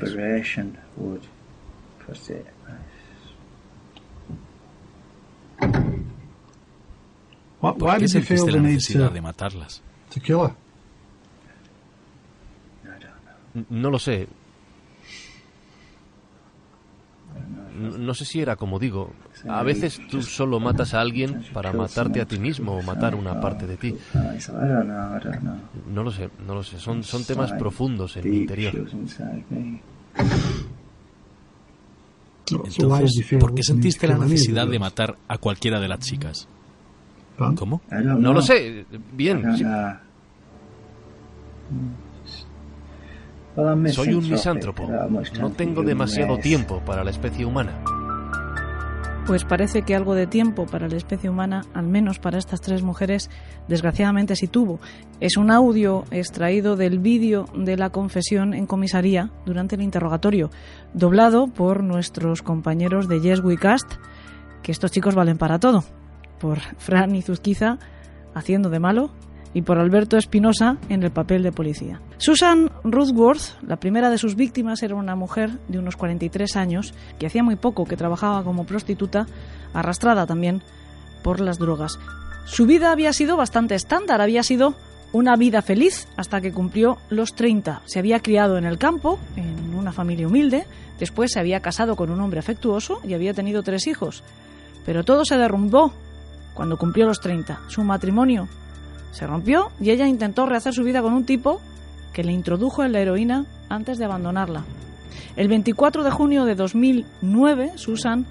¿Por 7.62 7.98
qué 8.00 8.08
sentiste 8.08 8.52
la 8.52 8.58
necesidad 8.62 9.12
de 9.12 9.22
matarlas? 9.22 9.82
No 13.70 13.90
lo 13.90 14.00
sé. 14.00 14.28
No 17.78 18.14
sé 18.14 18.26
si 18.26 18.42
era 18.42 18.56
como 18.56 18.80
digo. 18.80 19.12
A 19.48 19.64
veces 19.64 20.00
tú 20.10 20.22
solo 20.22 20.60
matas 20.60 20.94
a 20.94 21.02
alguien 21.02 21.44
para 21.54 21.72
matarte 21.74 22.22
a 22.22 22.26
ti 22.26 22.38
mismo 22.40 22.78
o 22.78 22.82
matar 22.84 23.16
una 23.16 23.40
parte 23.42 23.66
de 23.68 23.78
ti. 23.78 23.96
No 25.92 26.04
lo 26.04 26.12
sé, 26.12 26.30
no 26.46 26.56
lo 26.56 26.64
sé. 26.64 26.80
Son, 26.80 27.04
son 27.04 27.24
temas 27.26 27.52
profundos 27.54 28.18
en 28.18 28.30
mi 28.30 28.38
interior. 28.38 28.74
Entonces, 32.52 33.26
¿por 33.40 33.56
qué 33.56 33.64
sentiste 33.64 34.08
la 34.08 34.18
necesidad 34.18 34.68
de 34.68 34.80
matar 34.80 35.18
a 35.28 35.38
cualquiera 35.38 35.80
de 35.80 35.88
las 35.88 36.00
chicas? 36.00 36.48
¿Cómo? 37.38 37.82
No 37.90 38.34
lo 38.34 38.42
sé. 38.42 38.86
Bien. 39.14 39.44
Soy 43.92 44.14
un 44.14 44.30
misántropo. 44.30 44.88
No 45.40 45.52
tengo 45.52 45.84
demasiado 45.84 46.38
tiempo 46.38 46.82
para 46.86 47.04
la 47.04 47.12
especie 47.12 47.46
humana. 47.46 47.74
Pues 49.28 49.46
parece 49.46 49.84
que 49.84 49.96
algo 49.96 50.16
de 50.16 50.26
tiempo 50.26 50.66
para 50.66 50.88
la 50.88 50.98
especie 50.98 51.30
humana, 51.30 51.64
al 51.76 51.88
menos 51.88 52.18
para 52.18 52.40
estas 52.40 52.60
tres 52.60 52.82
mujeres, 52.82 53.30
desgraciadamente 53.68 54.36
sí 54.36 54.48
tuvo. 54.48 54.80
Es 55.20 55.38
un 55.38 55.52
audio 55.52 56.06
extraído 56.10 56.76
del 56.76 56.98
vídeo 57.00 57.46
de 57.56 57.78
la 57.78 57.92
confesión 57.92 58.56
en 58.56 58.66
comisaría 58.66 59.30
durante 59.46 59.76
el 59.76 59.84
interrogatorio, 59.84 60.50
doblado 60.94 61.48
por 61.48 61.84
nuestros 61.84 62.42
compañeros 62.42 63.08
de 63.08 63.22
Yes 63.22 63.42
We 63.42 63.58
Cast, 63.58 63.94
que 64.64 64.72
estos 64.72 64.92
chicos 64.92 65.14
valen 65.14 65.38
para 65.38 65.60
todo, 65.60 65.84
por 66.42 66.60
Fran 66.78 67.16
y 67.16 67.22
Zuzquiza, 67.22 67.78
haciendo 68.34 68.70
de 68.70 68.80
malo, 68.80 69.12
y 69.54 69.62
por 69.62 69.78
Alberto 69.78 70.18
Espinosa 70.18 70.78
en 70.90 71.04
el 71.04 71.12
papel 71.12 71.44
de 71.44 71.52
policía. 71.52 72.02
Susan 72.18 72.70
Ruthworth, 72.84 73.62
la 73.62 73.78
primera 73.78 74.10
de 74.10 74.18
sus 74.18 74.36
víctimas, 74.36 74.82
era 74.82 74.96
una 74.96 75.16
mujer 75.16 75.52
de 75.68 75.80
unos 75.80 75.98
43 75.98 76.56
años 76.56 76.94
que 77.20 77.28
hacía 77.28 77.44
muy 77.44 77.58
poco 77.58 77.86
que 77.86 77.98
trabajaba 77.98 78.44
como 78.44 78.66
prostituta, 78.66 79.28
arrastrada 79.74 80.26
también 80.26 80.62
por 81.24 81.40
las 81.40 81.60
drogas. 81.60 82.00
Su 82.46 82.66
vida 82.66 82.92
había 82.92 83.14
sido 83.14 83.38
bastante 83.38 83.76
estándar, 83.76 84.22
había 84.22 84.44
sido 84.44 84.74
una 85.14 85.36
vida 85.36 85.62
feliz 85.62 86.08
hasta 86.16 86.40
que 86.40 86.54
cumplió 86.54 86.98
los 87.10 87.36
30. 87.36 87.82
Se 87.86 88.00
había 88.00 88.22
criado 88.22 88.58
en 88.58 88.66
el 88.66 88.78
campo, 88.78 89.20
en 89.36 89.76
una 89.76 89.92
familia 89.92 90.28
humilde, 90.28 90.66
después 90.98 91.32
se 91.34 91.40
había 91.40 91.60
casado 91.60 91.96
con 91.96 92.10
un 92.10 92.22
hombre 92.22 92.40
afectuoso 92.40 93.02
y 93.04 93.14
había 93.14 93.34
tenido 93.34 93.64
tres 93.64 93.88
hijos. 93.88 94.24
Pero 94.86 95.04
todo 95.04 95.26
se 95.26 95.38
derrumbó 95.38 95.94
cuando 96.54 96.78
cumplió 96.78 97.06
los 97.06 97.20
30. 97.20 97.62
Su 97.68 97.84
matrimonio 97.84 98.48
se 99.12 99.28
rompió 99.28 99.72
y 99.80 99.92
ella 99.92 100.08
intentó 100.08 100.46
rehacer 100.46 100.74
su 100.74 100.84
vida 100.84 101.02
con 101.02 101.14
un 101.14 101.26
tipo 101.26 101.62
que 102.14 102.24
le 102.24 102.32
introdujo 102.32 102.84
en 102.84 102.92
la 102.92 103.00
heroína 103.00 103.46
antes 103.70 103.98
de 103.98 104.06
abandonarla. 104.06 104.64
El 105.36 105.48
24 105.48 106.04
de 106.04 106.12
junio 106.12 106.46
de 106.46 106.56
2009, 106.56 107.74
Susan 107.76 108.26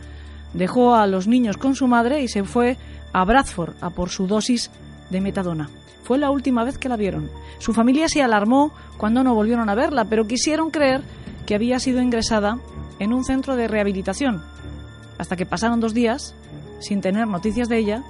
dejó 0.52 0.94
a 0.94 1.06
los 1.06 1.26
niños 1.26 1.56
con 1.56 1.74
su 1.74 1.86
madre 1.86 2.22
y 2.22 2.28
se 2.28 2.44
fue 2.44 2.76
a 3.12 3.24
Bradford 3.24 3.74
a 3.80 3.90
por 3.90 4.10
su 4.10 4.26
dosis 4.26 4.70
de 5.10 5.20
metadona. 5.20 5.70
Fue 6.04 6.18
la 6.18 6.30
última 6.30 6.64
vez 6.64 6.76
que 6.78 6.88
la 6.88 6.96
vieron. 6.96 7.30
Su 7.58 7.72
familia 7.72 8.08
se 8.08 8.22
alarmó 8.22 8.72
cuando 8.96 9.22
no 9.22 9.34
volvieron 9.34 9.68
a 9.68 9.74
verla, 9.74 10.06
pero 10.06 10.26
quisieron 10.26 10.70
creer 10.70 11.02
que 11.46 11.54
había 11.54 11.78
sido 11.78 12.00
ingresada 12.02 12.58
en 12.98 13.12
un 13.12 13.24
centro 13.24 13.56
de 13.56 13.68
rehabilitación, 13.68 14.42
hasta 15.18 15.36
que 15.36 15.46
pasaron 15.46 15.80
dos 15.80 15.94
días 15.94 16.34
sin 16.80 17.00
tener 17.00 17.28
noticias 17.28 17.68
de 17.68 17.78
ella 17.78 18.04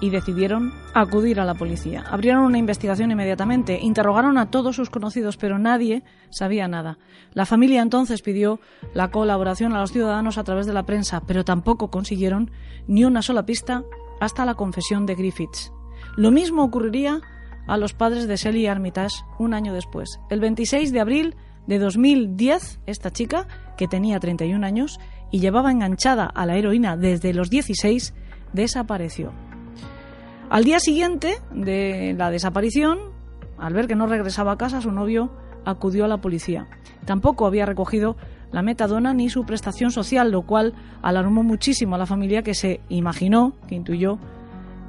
y 0.00 0.10
decidieron 0.10 0.72
acudir 0.94 1.40
a 1.40 1.44
la 1.44 1.54
policía. 1.54 2.04
Abrieron 2.08 2.44
una 2.44 2.58
investigación 2.58 3.10
inmediatamente, 3.10 3.80
interrogaron 3.80 4.38
a 4.38 4.50
todos 4.50 4.76
sus 4.76 4.90
conocidos, 4.90 5.36
pero 5.36 5.58
nadie 5.58 6.04
sabía 6.30 6.68
nada. 6.68 6.98
La 7.32 7.46
familia 7.46 7.82
entonces 7.82 8.22
pidió 8.22 8.60
la 8.94 9.10
colaboración 9.10 9.72
a 9.72 9.80
los 9.80 9.92
ciudadanos 9.92 10.38
a 10.38 10.44
través 10.44 10.66
de 10.66 10.72
la 10.72 10.84
prensa, 10.84 11.22
pero 11.26 11.44
tampoco 11.44 11.90
consiguieron 11.90 12.50
ni 12.86 13.04
una 13.04 13.22
sola 13.22 13.44
pista 13.44 13.82
hasta 14.20 14.44
la 14.44 14.54
confesión 14.54 15.06
de 15.06 15.14
Griffiths. 15.14 15.72
Lo 16.16 16.30
mismo 16.30 16.62
ocurriría 16.62 17.20
a 17.66 17.76
los 17.76 17.92
padres 17.92 18.26
de 18.26 18.36
Sally 18.36 18.66
Armitage 18.66 19.24
un 19.38 19.54
año 19.54 19.74
después. 19.74 20.20
El 20.30 20.40
26 20.40 20.92
de 20.92 21.00
abril 21.00 21.36
de 21.66 21.78
2010, 21.78 22.80
esta 22.86 23.12
chica, 23.12 23.46
que 23.76 23.88
tenía 23.88 24.18
31 24.18 24.66
años 24.66 24.98
y 25.30 25.40
llevaba 25.40 25.70
enganchada 25.70 26.26
a 26.26 26.46
la 26.46 26.56
heroína 26.56 26.96
desde 26.96 27.34
los 27.34 27.50
16, 27.50 28.14
desapareció. 28.52 29.32
Al 30.50 30.64
día 30.64 30.80
siguiente 30.80 31.38
de 31.52 32.14
la 32.16 32.30
desaparición, 32.30 32.98
al 33.58 33.74
ver 33.74 33.86
que 33.86 33.94
no 33.94 34.06
regresaba 34.06 34.52
a 34.52 34.58
casa, 34.58 34.80
su 34.80 34.92
novio 34.92 35.30
acudió 35.64 36.04
a 36.04 36.08
la 36.08 36.18
policía. 36.18 36.68
Tampoco 37.04 37.46
había 37.46 37.66
recogido 37.66 38.16
la 38.50 38.62
metadona 38.62 39.12
ni 39.12 39.28
su 39.28 39.44
prestación 39.44 39.90
social, 39.90 40.30
lo 40.30 40.42
cual 40.42 40.74
alarmó 41.02 41.42
muchísimo 41.42 41.94
a 41.94 41.98
la 41.98 42.06
familia 42.06 42.42
que 42.42 42.54
se 42.54 42.80
imaginó, 42.88 43.52
que 43.68 43.74
intuyó, 43.74 44.18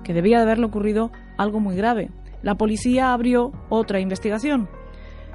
que 0.04 0.14
debía 0.14 0.38
de 0.38 0.44
haberle 0.44 0.66
ocurrido 0.66 1.12
algo 1.38 1.60
muy 1.60 1.76
grave 1.76 2.10
la 2.42 2.56
policía 2.56 3.14
abrió 3.14 3.52
otra 3.70 4.00
investigación. 4.00 4.70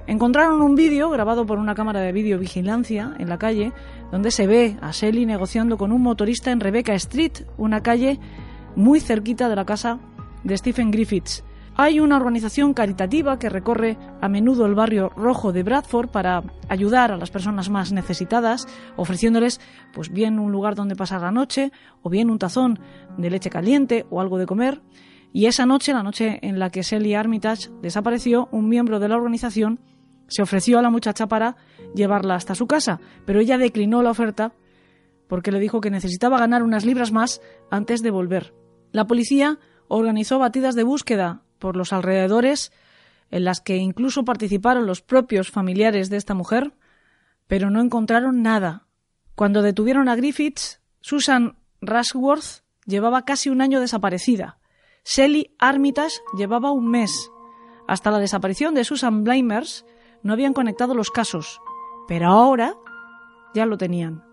Encontraron 0.07 0.61
un 0.61 0.75
vídeo 0.75 1.09
grabado 1.09 1.47
por 1.47 1.59
una 1.59 1.75
cámara 1.75 2.01
de 2.01 2.12
videovigilancia 2.12 3.14
en 3.19 3.29
la 3.31 3.38
calle 3.38 3.73
donde 4.12 4.31
se 4.31 4.47
ve 4.47 4.77
a 4.83 4.90
Shelly 4.90 5.25
negociando 5.25 5.79
con 5.79 5.93
un 5.93 6.03
motorista 6.03 6.51
en 6.51 6.61
Rebecca 6.61 6.93
Street, 6.95 7.33
una 7.57 7.83
calle 7.83 8.21
muy 8.77 9.01
cerquita 9.01 9.49
de 9.49 9.57
la 9.57 9.64
casa 9.64 9.99
de 10.43 10.59
Stephen 10.59 10.90
Griffiths. 10.90 11.43
Hay 11.77 11.99
una 11.99 12.17
organización 12.17 12.75
caritativa 12.75 13.38
que 13.38 13.49
recorre 13.49 13.97
a 14.21 14.29
menudo 14.29 14.67
el 14.67 14.75
barrio 14.75 15.09
rojo 15.17 15.53
de 15.53 15.62
Bradford 15.64 16.09
para 16.09 16.45
ayudar 16.69 17.11
a 17.11 17.17
las 17.17 17.31
personas 17.31 17.69
más 17.71 17.90
necesitadas, 17.90 18.69
ofreciéndoles 18.97 19.61
pues 19.93 20.12
bien 20.12 20.38
un 20.38 20.53
lugar 20.53 20.77
donde 20.77 20.95
pasar 20.95 21.23
la 21.23 21.33
noche 21.33 21.73
o 22.03 22.11
bien 22.11 22.31
un 22.31 22.38
tazón 22.38 22.79
de 23.17 23.31
leche 23.31 23.51
caliente 23.51 24.07
o 24.11 24.21
algo 24.21 24.38
de 24.38 24.47
comer. 24.47 24.83
Y 25.33 25.47
esa 25.47 25.67
noche, 25.67 25.93
la 25.93 26.05
noche 26.05 26.38
en 26.43 26.61
la 26.61 26.71
que 26.71 26.85
Sally 26.85 27.14
Armitage 27.14 27.71
desapareció, 27.83 28.49
un 28.53 28.69
miembro 28.69 29.01
de 29.01 29.09
la 29.09 29.17
organización 29.17 29.81
se 30.28 30.42
ofreció 30.42 30.78
a 30.78 30.82
la 30.82 30.90
muchacha 30.90 31.26
para 31.26 31.56
llevarla 31.94 32.34
hasta 32.34 32.54
su 32.54 32.66
casa, 32.66 33.00
pero 33.24 33.40
ella 33.40 33.58
declinó 33.58 34.02
la 34.02 34.10
oferta 34.10 34.52
porque 35.28 35.52
le 35.52 35.60
dijo 35.60 35.80
que 35.80 35.90
necesitaba 35.90 36.38
ganar 36.38 36.62
unas 36.62 36.84
libras 36.84 37.12
más 37.12 37.40
antes 37.70 38.02
de 38.02 38.10
volver. 38.10 38.54
La 38.92 39.06
policía 39.06 39.58
organizó 39.88 40.38
batidas 40.38 40.74
de 40.74 40.84
búsqueda 40.84 41.42
por 41.58 41.76
los 41.76 41.92
alrededores, 41.92 42.72
en 43.30 43.44
las 43.44 43.60
que 43.60 43.76
incluso 43.76 44.24
participaron 44.24 44.87
los 44.87 45.02
propios 45.02 45.50
familiares 45.50 46.10
de 46.10 46.16
esta 46.16 46.34
mujer, 46.34 46.74
pero 47.46 47.70
no 47.70 47.80
encontraron 47.80 48.42
nada. 48.42 48.87
Cuando 49.34 49.62
detuvieron 49.62 50.08
a 50.08 50.16
Griffiths, 50.16 50.80
Susan 51.00 51.56
Rushworth 51.80 52.62
llevaba 52.87 53.24
casi 53.24 53.50
un 53.50 53.60
año 53.60 53.80
desaparecida. 53.80 54.58
Shelly 55.04 55.54
Armitage 55.58 56.20
llevaba 56.37 56.70
un 56.70 56.88
mes. 56.90 57.30
Hasta 57.87 58.10
la 58.10 58.18
desaparición 58.18 58.74
de 58.74 58.84
Susan 58.84 59.24
Blimers 59.24 59.84
no 60.24 60.32
habían 60.32 60.54
conectado 60.54 60.94
los 60.94 61.10
casos, 61.10 61.60
pero 62.08 62.26
ahora 62.26 62.74
ya 63.54 63.66
lo 63.66 63.78
tenían. 63.78 64.24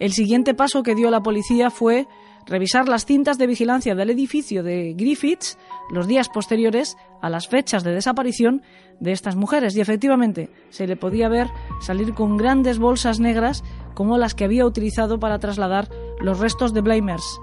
El 0.00 0.12
siguiente 0.12 0.54
paso 0.54 0.82
que 0.82 0.94
dio 0.94 1.10
la 1.10 1.22
policía 1.22 1.70
fue 1.70 2.08
revisar 2.46 2.88
las 2.88 3.04
cintas 3.04 3.36
de 3.36 3.46
vigilancia 3.46 3.94
del 3.94 4.10
edificio 4.10 4.62
de 4.62 4.94
Griffiths 4.94 5.58
los 5.90 6.06
días 6.06 6.28
posteriores 6.28 6.96
a 7.20 7.28
las 7.28 7.48
fechas 7.48 7.84
de 7.84 7.92
desaparición 7.92 8.62
de 9.00 9.12
estas 9.12 9.36
mujeres 9.36 9.76
y 9.76 9.80
efectivamente 9.80 10.50
se 10.70 10.86
le 10.86 10.96
podía 10.96 11.28
ver 11.28 11.48
salir 11.80 12.14
con 12.14 12.36
grandes 12.36 12.78
bolsas 12.78 13.20
negras 13.20 13.64
como 13.94 14.18
las 14.18 14.34
que 14.34 14.44
había 14.44 14.66
utilizado 14.66 15.18
para 15.18 15.38
trasladar 15.38 15.88
los 16.20 16.38
restos 16.38 16.72
de 16.72 16.80
Blimers. 16.80 17.40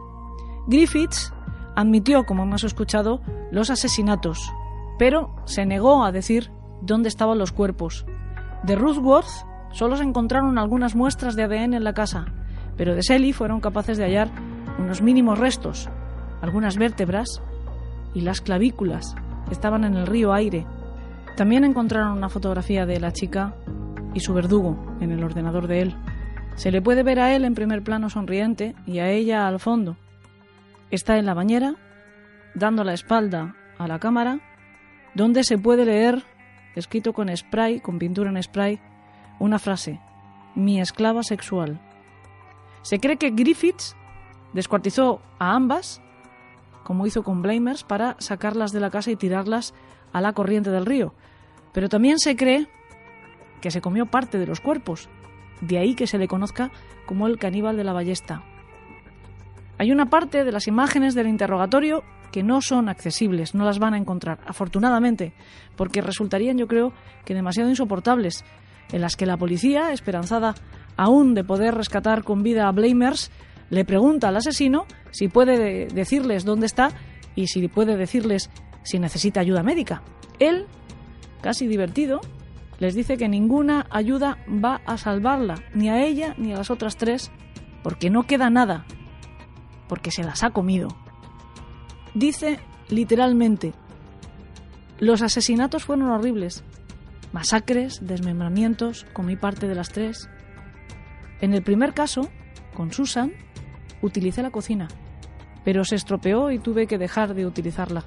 Griffiths 0.67 1.33
admitió, 1.75 2.25
como 2.25 2.43
hemos 2.43 2.63
escuchado, 2.63 3.21
los 3.51 3.69
asesinatos, 3.69 4.51
pero 4.97 5.35
se 5.45 5.65
negó 5.65 6.03
a 6.03 6.11
decir 6.11 6.51
dónde 6.85 7.09
estaban 7.09 7.37
los 7.37 7.51
cuerpos. 7.51 8.05
De 8.63 8.75
Ruthworth 8.75 9.45
solo 9.71 9.97
se 9.97 10.03
encontraron 10.03 10.57
algunas 10.57 10.95
muestras 10.95 11.35
de 11.35 11.43
ADN 11.43 11.73
en 11.73 11.83
la 11.83 11.93
casa, 11.93 12.25
pero 12.77 12.95
de 12.95 13.03
Sally 13.03 13.33
fueron 13.33 13.61
capaces 13.61 13.97
de 13.97 14.05
hallar 14.05 14.29
unos 14.79 15.01
mínimos 15.01 15.39
restos, 15.39 15.89
algunas 16.41 16.77
vértebras 16.77 17.41
y 18.13 18.21
las 18.21 18.41
clavículas 18.41 19.15
estaban 19.51 19.83
en 19.83 19.95
el 19.95 20.07
río 20.07 20.33
Aire. 20.33 20.65
También 21.35 21.63
encontraron 21.63 22.17
una 22.17 22.29
fotografía 22.29 22.85
de 22.85 22.99
la 22.99 23.11
chica 23.11 23.55
y 24.13 24.21
su 24.21 24.33
verdugo 24.33 24.95
en 25.01 25.11
el 25.11 25.23
ordenador 25.23 25.67
de 25.67 25.81
él. 25.81 25.95
Se 26.55 26.71
le 26.71 26.81
puede 26.81 27.03
ver 27.03 27.19
a 27.19 27.35
él 27.35 27.43
en 27.43 27.53
primer 27.53 27.83
plano 27.83 28.09
sonriente 28.09 28.75
y 28.85 28.99
a 28.99 29.09
ella 29.09 29.47
al 29.47 29.59
fondo, 29.59 29.97
está 30.89 31.17
en 31.17 31.25
la 31.25 31.33
bañera, 31.33 31.75
dando 32.53 32.83
la 32.83 32.93
espalda 32.93 33.55
a 33.77 33.87
la 33.87 33.99
cámara, 33.99 34.39
donde 35.13 35.43
se 35.43 35.57
puede 35.57 35.85
leer, 35.85 36.23
escrito 36.75 37.13
con 37.13 37.35
spray, 37.35 37.79
con 37.79 37.99
pintura 37.99 38.29
en 38.29 38.41
spray, 38.41 38.79
una 39.39 39.59
frase, 39.59 39.99
mi 40.55 40.79
esclava 40.79 41.23
sexual. 41.23 41.79
Se 42.81 42.99
cree 42.99 43.17
que 43.17 43.31
Griffiths 43.31 43.95
descuartizó 44.53 45.21
a 45.39 45.55
ambas, 45.55 46.01
como 46.83 47.07
hizo 47.07 47.23
con 47.23 47.41
Blamers, 47.41 47.83
para 47.83 48.15
sacarlas 48.19 48.71
de 48.71 48.79
la 48.79 48.91
casa 48.91 49.11
y 49.11 49.15
tirarlas 49.15 49.73
a 50.13 50.21
la 50.21 50.33
corriente 50.33 50.69
del 50.69 50.85
río. 50.85 51.13
Pero 51.73 51.89
también 51.89 52.19
se 52.19 52.35
cree 52.35 52.67
que 53.61 53.71
se 53.71 53.81
comió 53.81 54.05
parte 54.05 54.37
de 54.37 54.47
los 54.47 54.61
cuerpos, 54.61 55.09
de 55.61 55.77
ahí 55.77 55.95
que 55.95 56.07
se 56.07 56.17
le 56.17 56.27
conozca 56.27 56.71
como 57.05 57.27
el 57.27 57.39
caníbal 57.39 57.77
de 57.77 57.83
la 57.83 57.93
ballesta. 57.93 58.43
Hay 59.77 59.91
una 59.91 60.09
parte 60.09 60.43
de 60.43 60.51
las 60.51 60.67
imágenes 60.67 61.15
del 61.15 61.27
interrogatorio 61.27 62.03
que 62.35 62.43
no 62.43 62.59
son 62.59 62.89
accesibles, 62.89 63.55
no 63.55 63.63
las 63.63 63.79
van 63.79 63.93
a 63.93 63.97
encontrar, 63.97 64.39
afortunadamente, 64.45 65.31
porque 65.77 66.01
resultarían, 66.01 66.57
yo 66.57 66.67
creo, 66.67 66.91
que 67.23 67.33
demasiado 67.33 67.69
insoportables, 67.69 68.43
en 68.91 68.99
las 68.99 69.15
que 69.15 69.25
la 69.25 69.37
policía, 69.37 69.93
esperanzada 69.93 70.53
aún 70.97 71.33
de 71.33 71.45
poder 71.45 71.75
rescatar 71.75 72.25
con 72.25 72.43
vida 72.43 72.67
a 72.67 72.73
Blamers, 72.73 73.31
le 73.69 73.85
pregunta 73.85 74.27
al 74.27 74.35
asesino 74.35 74.85
si 75.11 75.29
puede 75.29 75.87
decirles 75.87 76.43
dónde 76.43 76.65
está 76.65 76.89
y 77.35 77.47
si 77.47 77.65
puede 77.69 77.95
decirles 77.95 78.49
si 78.83 78.99
necesita 78.99 79.39
ayuda 79.39 79.63
médica. 79.63 80.03
Él, 80.39 80.65
casi 81.41 81.67
divertido, 81.67 82.19
les 82.79 82.95
dice 82.95 83.15
que 83.15 83.29
ninguna 83.29 83.87
ayuda 83.89 84.39
va 84.49 84.81
a 84.85 84.97
salvarla, 84.97 85.55
ni 85.73 85.87
a 85.87 86.03
ella 86.03 86.35
ni 86.37 86.51
a 86.51 86.57
las 86.57 86.69
otras 86.69 86.97
tres, 86.97 87.31
porque 87.81 88.09
no 88.09 88.23
queda 88.23 88.49
nada, 88.49 88.85
porque 89.87 90.11
se 90.11 90.25
las 90.25 90.43
ha 90.43 90.49
comido. 90.49 90.89
Dice 92.15 92.59
literalmente, 92.87 93.73
los 94.99 95.21
asesinatos 95.21 95.83
fueron 95.83 96.09
horribles, 96.09 96.63
masacres, 97.33 97.99
desmembramientos, 98.01 99.05
comí 99.11 99.35
parte 99.35 99.67
de 99.67 99.75
las 99.75 99.89
tres. 99.89 100.29
En 101.41 101.53
el 101.53 101.61
primer 101.61 101.93
caso, 101.93 102.29
con 102.73 102.93
Susan, 102.93 103.33
utilicé 104.01 104.41
la 104.41 104.51
cocina, 104.51 104.87
pero 105.65 105.83
se 105.83 105.95
estropeó 105.95 106.51
y 106.51 106.59
tuve 106.59 106.87
que 106.87 106.97
dejar 106.97 107.33
de 107.33 107.45
utilizarla. 107.45 108.05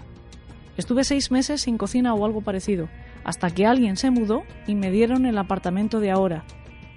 Estuve 0.79 1.05
seis 1.05 1.31
meses 1.31 1.61
sin 1.61 1.77
cocina 1.77 2.14
o 2.14 2.25
algo 2.25 2.40
parecido, 2.40 2.88
hasta 3.25 3.51
que 3.51 3.66
alguien 3.66 3.99
se 3.99 4.11
mudó 4.11 4.42
y 4.66 4.75
me 4.75 4.90
dieron 4.90 5.27
el 5.27 5.37
apartamento 5.37 6.01
de 6.01 6.12
ahora, 6.12 6.44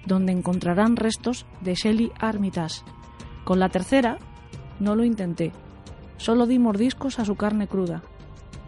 donde 0.06 0.32
encontrarán 0.32 0.96
restos 0.96 1.44
de 1.60 1.74
Shelley 1.74 2.10
Armitage. 2.18 2.80
Con 3.44 3.58
la 3.58 3.68
tercera, 3.68 4.16
no 4.80 4.96
lo 4.96 5.04
intenté. 5.04 5.52
Solo 6.22 6.46
di 6.46 6.60
mordiscos 6.60 7.18
a 7.18 7.24
su 7.24 7.34
carne 7.34 7.66
cruda. 7.66 8.00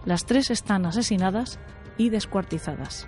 Las 0.04 0.26
tres 0.26 0.50
están 0.50 0.86
asesinadas 0.86 1.60
y 1.96 2.08
descuartizadas. 2.08 3.06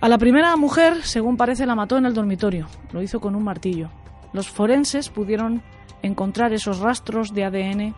A 0.00 0.08
la 0.08 0.16
primera 0.16 0.56
mujer, 0.56 1.02
según 1.02 1.36
parece, 1.36 1.66
la 1.66 1.74
mató 1.74 1.98
en 1.98 2.06
el 2.06 2.14
dormitorio. 2.14 2.66
Lo 2.92 3.02
hizo 3.02 3.20
con 3.20 3.36
un 3.36 3.44
martillo. 3.44 3.90
Los 4.32 4.48
forenses 4.48 5.10
pudieron 5.10 5.62
encontrar 6.00 6.54
esos 6.54 6.78
rastros 6.78 7.34
de 7.34 7.44
ADN 7.44 7.94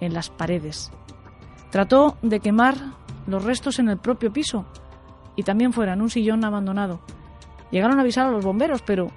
en 0.00 0.14
las 0.14 0.30
paredes. 0.30 0.90
Trató 1.68 2.16
de 2.22 2.40
quemar 2.40 2.76
los 3.26 3.44
restos 3.44 3.78
en 3.78 3.90
el 3.90 3.98
propio 3.98 4.32
piso 4.32 4.64
y 5.36 5.42
también 5.42 5.74
fuera 5.74 5.92
en 5.92 6.00
un 6.00 6.08
sillón 6.08 6.46
abandonado. 6.46 7.02
Llegaron 7.70 7.98
a 7.98 8.00
avisar 8.00 8.26
a 8.26 8.30
los 8.30 8.42
bomberos, 8.42 8.80
pero 8.80 9.08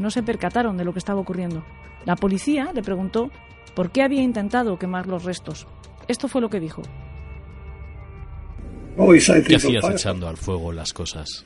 no 0.00 0.10
se 0.10 0.24
percataron 0.24 0.76
de 0.76 0.84
lo 0.84 0.92
que 0.92 0.98
estaba 0.98 1.20
ocurriendo. 1.20 1.62
La 2.04 2.16
policía 2.16 2.72
le 2.72 2.82
preguntó 2.82 3.30
por 3.76 3.90
qué 3.90 4.02
había 4.02 4.22
intentado 4.22 4.78
quemar 4.78 5.06
los 5.06 5.24
restos. 5.24 5.66
Esto 6.08 6.26
fue 6.26 6.40
lo 6.40 6.48
que 6.48 6.58
dijo. 6.58 6.82
¿Qué 9.46 9.56
hacías 9.56 9.84
echando 9.90 10.26
al 10.26 10.38
fuego 10.38 10.72
las 10.72 10.94
cosas? 10.94 11.44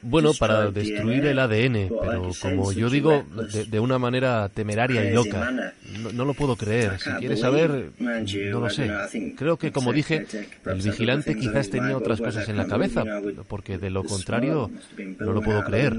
Bueno, 0.00 0.32
para 0.38 0.70
destruir 0.70 1.26
el 1.26 1.38
ADN, 1.38 1.88
pero 2.00 2.30
como 2.40 2.72
yo 2.72 2.88
digo, 2.88 3.24
de, 3.68 3.80
una 3.80 3.98
manera 3.98 4.48
temeraria 4.48 5.04
y 5.04 5.12
loca. 5.12 5.72
No, 6.14 6.24
lo 6.24 6.34
puedo 6.34 6.54
creer. 6.56 6.98
Si 7.00 7.10
quieres 7.12 7.40
saber, 7.40 7.90
no 7.98 8.60
lo 8.60 8.70
sé. 8.70 8.90
Creo 9.36 9.56
que, 9.56 9.72
como 9.72 9.92
dije, 9.92 10.24
el 10.66 10.82
vigilante 10.82 11.36
quizás 11.36 11.70
tenía 11.70 11.96
otras 11.96 12.20
cosas 12.20 12.48
en 12.48 12.56
la 12.56 12.66
cabeza, 12.66 13.04
porque 13.48 13.78
de 13.78 13.90
lo 13.90 14.04
contrario, 14.04 14.70
no 15.18 15.32
lo 15.32 15.42
puedo 15.42 15.64
creer. 15.64 15.96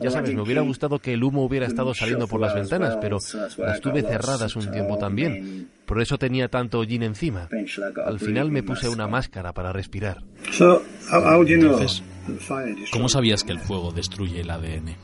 Ya 0.00 0.10
sabes, 0.10 0.34
me 0.34 0.40
hubiera 0.40 0.62
gustado 0.62 0.98
que 0.98 1.12
el 1.12 1.22
humo 1.22 1.44
hubiera 1.44 1.66
estado 1.66 1.94
saliendo 1.94 2.26
por 2.26 2.40
las 2.40 2.54
ventanas, 2.54 2.96
pero 3.00 3.18
las 3.58 3.80
tuve 3.80 4.02
cerradas 4.02 4.56
un 4.56 4.70
tiempo 4.70 4.98
también. 4.98 5.68
Por 5.84 6.02
eso 6.02 6.18
tenía 6.18 6.48
tanto 6.48 6.80
hollín 6.80 7.02
encima. 7.04 7.48
Al 8.04 8.18
final 8.18 8.50
me 8.50 8.62
puse 8.62 8.88
una 8.88 9.06
máscara 9.06 9.52
para 9.52 9.72
respirar. 9.72 10.22
Entonces, 10.42 12.02
¿cómo 12.92 13.08
sabías 13.08 13.44
que 13.44 13.52
el 13.52 13.60
fuego 13.60 13.92
destruye 13.92 14.40
el 14.40 14.50
ADN? 14.50 14.96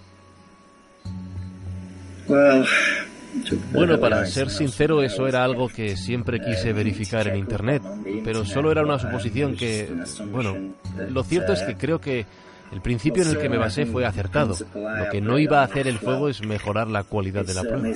Bueno, 3.73 3.99
para 3.99 4.27
ser 4.27 4.51
sincero, 4.51 5.03
eso 5.03 5.27
era 5.27 5.43
algo 5.43 5.69
que 5.69 5.97
siempre 5.97 6.41
quise 6.41 6.73
verificar 6.73 7.27
en 7.29 7.37
Internet, 7.37 7.83
pero 8.25 8.45
solo 8.45 8.71
era 8.71 8.83
una 8.83 8.99
suposición 8.99 9.57
que, 9.57 9.89
bueno, 10.31 10.75
lo 11.09 11.25
cierto 11.25 11.53
es 11.53 11.63
que 11.63 11.77
creo 11.77 12.01
que 12.01 12.27
el 12.73 12.81
principio 12.81 13.23
en 13.23 13.31
el 13.31 13.39
que 13.39 13.49
me 13.49 13.59
basé 13.59 13.87
fue 13.87 14.07
acertado. 14.07 14.57
Lo 14.75 15.11
que 15.11 15.21
no 15.21 15.39
iba 15.39 15.61
a 15.61 15.65
hacer 15.65 15.87
el 15.89 15.99
fuego 15.99 16.29
es 16.29 16.45
mejorar 16.45 16.89
la 16.89 17.05
cualidad 17.05 17.45
de 17.45 17.55
la 17.55 17.63
prueba. 17.63 17.89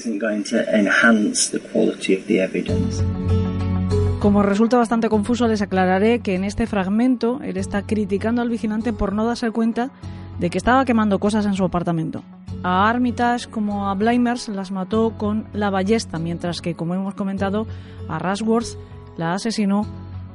Como 4.26 4.42
resulta 4.42 4.76
bastante 4.76 5.08
confuso, 5.08 5.46
les 5.46 5.62
aclararé 5.62 6.18
que 6.18 6.34
en 6.34 6.42
este 6.42 6.66
fragmento 6.66 7.38
él 7.44 7.56
está 7.56 7.82
criticando 7.82 8.42
al 8.42 8.48
vigilante 8.48 8.92
por 8.92 9.12
no 9.12 9.24
darse 9.24 9.52
cuenta 9.52 9.92
de 10.40 10.50
que 10.50 10.58
estaba 10.58 10.84
quemando 10.84 11.20
cosas 11.20 11.46
en 11.46 11.54
su 11.54 11.62
apartamento. 11.62 12.24
A 12.64 12.88
Armitage 12.88 13.48
como 13.48 13.88
a 13.88 13.94
Blimers 13.94 14.48
las 14.48 14.72
mató 14.72 15.12
con 15.16 15.46
la 15.52 15.70
ballesta, 15.70 16.18
mientras 16.18 16.60
que, 16.60 16.74
como 16.74 16.96
hemos 16.96 17.14
comentado, 17.14 17.68
a 18.08 18.18
Rashworth 18.18 18.76
la 19.16 19.34
asesinó 19.34 19.86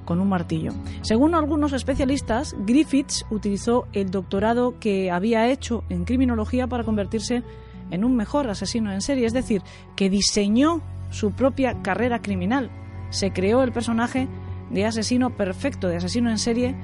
con 0.05 0.21
un 0.21 0.29
martillo. 0.29 0.71
Según 1.01 1.35
algunos 1.35 1.73
especialistas, 1.73 2.55
Griffiths 2.65 3.25
utilizó 3.29 3.87
el 3.91 4.09
doctorado 4.09 4.79
que 4.79 5.11
había 5.11 5.49
hecho 5.49 5.83
en 5.89 6.05
criminología 6.05 6.65
para 6.65 6.85
convertirse 6.85 7.43
en 7.89 8.05
un 8.05 8.15
mejor 8.15 8.49
asesino 8.49 8.93
en 8.93 9.01
serie, 9.01 9.25
es 9.25 9.33
decir, 9.33 9.61
que 9.97 10.09
diseñó 10.09 10.79
su 11.09 11.31
propia 11.31 11.81
carrera 11.81 12.21
criminal. 12.21 12.71
Se 13.11 13.31
creó 13.31 13.61
el 13.61 13.71
personaje 13.71 14.27
de 14.71 14.85
asesino 14.85 15.29
perfecto, 15.29 15.87
de 15.87 15.97
asesino 15.97 16.31
en 16.31 16.39
serie 16.39 16.75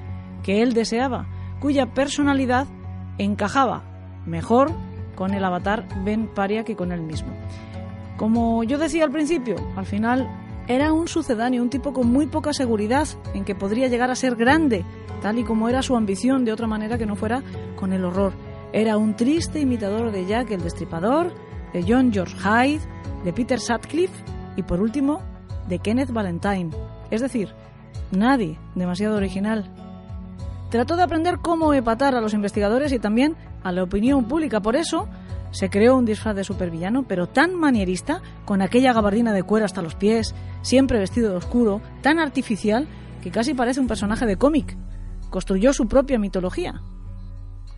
que 0.44 0.62
él 0.62 0.74
deseaba, 0.74 1.26
cuya 1.60 1.88
personalidad 1.88 2.68
encajaba 3.18 3.84
mejor 4.26 4.72
con 5.16 5.34
el 5.34 5.44
avatar 5.44 5.88
Ben 6.04 6.28
Paria 6.28 6.64
que 6.64 6.76
con 6.76 6.92
él 6.92 7.02
mismo. 7.02 7.30
Como 8.18 8.64
yo 8.64 8.78
decía 8.78 9.04
al 9.04 9.12
principio, 9.12 9.56
al 9.76 9.86
final 9.86 10.30
era 10.68 10.92
un 10.92 11.08
sucedáneo, 11.08 11.64
un 11.64 11.70
tipo 11.70 11.94
con 11.94 12.12
muy 12.12 12.28
poca 12.28 12.54
seguridad 12.54 13.08
en 13.34 13.46
que 13.46 13.56
podría 13.56 13.88
llegar 13.88 14.12
a 14.12 14.16
ser 14.16 14.36
grande, 14.36 14.84
tal 15.22 15.40
y 15.40 15.44
como 15.44 15.70
era 15.70 15.82
su 15.82 15.96
ambición, 15.96 16.46
de 16.46 16.52
otra 16.52 16.68
manera 16.68 16.98
que 16.98 17.06
no 17.06 17.16
fuera 17.16 17.42
con 17.76 17.94
el 17.94 18.04
horror. 18.04 18.34
Era 18.74 18.98
un 18.98 19.16
triste 19.16 19.60
imitador 19.60 20.12
de 20.12 20.26
Jack 20.26 20.52
el 20.52 20.62
Destripador, 20.62 21.32
de 21.74 21.84
John 21.88 22.12
George 22.12 22.36
Hyde, 22.38 22.82
de 23.24 23.34
Peter 23.34 23.60
Sutcliffe 23.60 24.24
y 24.56 24.64
por 24.64 24.82
último 24.82 25.22
de 25.68 25.80
Kenneth 25.80 26.12
Valentine. 26.12 26.72
Es 27.12 27.22
decir, 27.22 27.50
nadie 28.12 28.58
demasiado 28.76 29.18
original. 29.18 29.70
Trató 30.70 30.96
de 30.96 31.04
aprender 31.04 31.38
cómo 31.42 31.74
epatar 31.74 32.16
a 32.16 32.22
los 32.22 32.34
investigadores 32.34 32.92
y 32.92 33.00
también 33.00 33.36
a 33.64 33.72
la 33.72 33.84
opinión 33.84 34.26
pública. 34.26 34.62
Por 34.62 34.76
eso, 34.76 35.08
se 35.52 35.70
creó 35.70 35.98
un 35.98 36.06
disfraz 36.06 36.36
de 36.36 36.44
supervillano, 36.44 37.04
pero 37.04 37.28
tan 37.28 37.56
manierista, 37.56 38.22
con 38.46 38.62
aquella 38.62 38.94
gabardina 38.94 39.34
de 39.34 39.44
cuero 39.44 39.66
hasta 39.66 39.82
los 39.82 39.96
pies, 39.96 40.36
siempre 40.62 41.00
vestido 41.00 41.30
de 41.30 41.38
oscuro, 41.38 41.82
tan 42.02 42.20
artificial, 42.20 42.88
que 43.22 43.32
casi 43.32 43.54
parece 43.54 43.80
un 43.80 43.88
personaje 43.88 44.26
de 44.26 44.36
cómic. 44.36 44.78
Construyó 45.30 45.74
su 45.74 45.88
propia 45.88 46.20
mitología. 46.20 46.82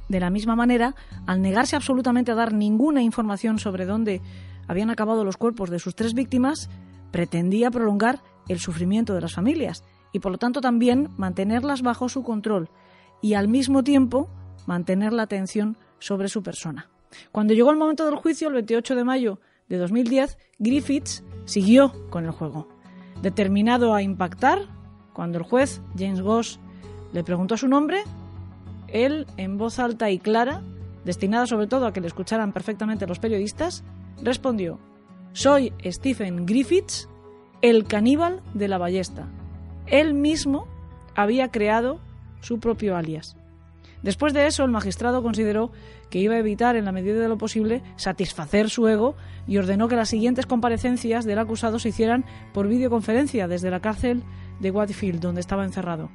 De 0.07 0.19
la 0.19 0.31
misma 0.31 0.55
manera, 0.55 0.95
al 1.27 1.41
negarse 1.41 1.75
absolutamente 1.75 2.31
a 2.31 2.35
dar 2.35 2.53
ninguna 2.53 3.03
información 3.03 3.59
sobre 3.59 3.85
dónde 3.85 4.21
habían 4.67 4.89
acabado 4.89 5.23
los 5.23 5.37
cuerpos 5.37 5.69
de 5.69 5.79
sus 5.79 5.95
tres 5.95 6.15
víctimas, 6.15 6.69
pretendía 7.11 7.71
prolongar 7.71 8.21
el 8.47 8.59
sufrimiento 8.59 9.13
de 9.13 9.21
las 9.21 9.33
familias 9.33 9.83
y 10.11 10.19
por 10.19 10.31
lo 10.31 10.37
tanto 10.37 10.61
también 10.61 11.09
mantenerlas 11.17 11.81
bajo 11.81 12.09
su 12.09 12.23
control 12.23 12.69
y 13.21 13.33
al 13.33 13.47
mismo 13.47 13.83
tiempo 13.83 14.29
mantener 14.65 15.13
la 15.13 15.23
atención 15.23 15.77
sobre 15.99 16.29
su 16.29 16.41
persona. 16.43 16.89
Cuando 17.31 17.53
llegó 17.53 17.71
el 17.71 17.77
momento 17.77 18.05
del 18.05 18.15
juicio, 18.15 18.47
el 18.47 18.55
28 18.55 18.95
de 18.95 19.03
mayo 19.03 19.39
de 19.67 19.77
2010, 19.77 20.37
Griffiths 20.59 21.23
siguió 21.45 21.93
con 22.09 22.25
el 22.25 22.31
juego. 22.31 22.67
Determinado 23.21 23.93
a 23.93 24.01
impactar, 24.01 24.67
cuando 25.13 25.37
el 25.37 25.43
juez, 25.43 25.81
James 25.97 26.21
Goss, 26.21 26.59
le 27.11 27.23
preguntó 27.23 27.57
su 27.57 27.67
nombre, 27.67 28.03
él, 28.87 29.27
en 29.37 29.57
voz 29.57 29.79
alta 29.79 30.09
y 30.09 30.19
clara, 30.19 30.61
destinada 31.03 31.47
sobre 31.47 31.67
todo 31.67 31.85
a 31.85 31.93
que 31.93 32.01
le 32.01 32.07
escucharan 32.07 32.53
perfectamente 32.53 33.07
los 33.07 33.19
periodistas, 33.19 33.83
respondió, 34.21 34.79
Soy 35.33 35.73
Stephen 35.85 36.45
Griffiths, 36.45 37.07
el 37.61 37.85
caníbal 37.85 38.41
de 38.53 38.67
la 38.67 38.77
ballesta. 38.77 39.27
Él 39.85 40.13
mismo 40.13 40.67
había 41.15 41.49
creado 41.49 41.99
su 42.41 42.59
propio 42.59 42.95
alias. 42.95 43.35
Después 44.01 44.33
de 44.33 44.47
eso, 44.47 44.63
el 44.63 44.71
magistrado 44.71 45.21
consideró 45.21 45.71
que 46.09 46.19
iba 46.19 46.35
a 46.35 46.39
evitar, 46.39 46.75
en 46.75 46.85
la 46.85 46.91
medida 46.91 47.19
de 47.19 47.27
lo 47.27 47.37
posible, 47.37 47.83
satisfacer 47.97 48.69
su 48.69 48.87
ego 48.87 49.15
y 49.45 49.57
ordenó 49.57 49.87
que 49.87 49.97
las 49.97 50.09
siguientes 50.09 50.45
comparecencias 50.45 51.25
del 51.25 51.39
acusado 51.39 51.79
se 51.79 51.89
hicieran 51.89 52.25
por 52.53 52.67
videoconferencia 52.67 53.47
desde 53.47 53.69
la 53.69 53.81
cárcel 53.81 54.23
de 54.59 54.71
Whitefield, 54.71 55.19
donde 55.19 55.41
estaba 55.41 55.65
encerrado. 55.65 56.09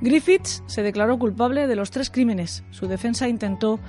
Griffiths 0.00 0.62
se 0.66 0.82
declaró 0.82 1.18
culpable 1.18 1.66
de 1.66 1.76
los 1.76 1.90
tres 1.90 2.10
crímenes. 2.10 2.64
Su 2.70 2.86
defensa 2.86 3.28
intentó 3.28 3.80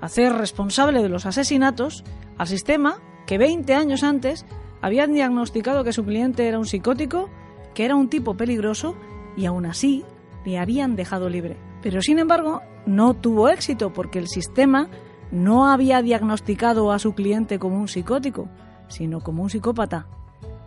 hacer 0.00 0.32
responsable 0.32 1.02
de 1.02 1.08
los 1.08 1.26
asesinatos 1.26 2.04
al 2.38 2.46
sistema 2.46 2.98
que 3.28 3.36
20 3.36 3.74
años 3.74 4.04
antes 4.04 4.46
habían 4.80 5.12
diagnosticado 5.12 5.84
que 5.84 5.92
su 5.92 6.02
cliente 6.02 6.48
era 6.48 6.58
un 6.58 6.64
psicótico, 6.64 7.28
que 7.74 7.84
era 7.84 7.94
un 7.94 8.08
tipo 8.08 8.38
peligroso 8.38 8.96
y 9.36 9.44
aún 9.44 9.66
así 9.66 10.02
le 10.46 10.58
habían 10.58 10.96
dejado 10.96 11.28
libre. 11.28 11.58
Pero 11.82 12.00
sin 12.00 12.18
embargo, 12.18 12.62
no 12.86 13.12
tuvo 13.12 13.50
éxito 13.50 13.92
porque 13.92 14.18
el 14.18 14.28
sistema 14.28 14.88
no 15.30 15.68
había 15.68 16.00
diagnosticado 16.00 16.90
a 16.90 16.98
su 16.98 17.12
cliente 17.12 17.58
como 17.58 17.78
un 17.78 17.86
psicótico, 17.86 18.48
sino 18.88 19.20
como 19.20 19.42
un 19.42 19.50
psicópata. 19.50 20.06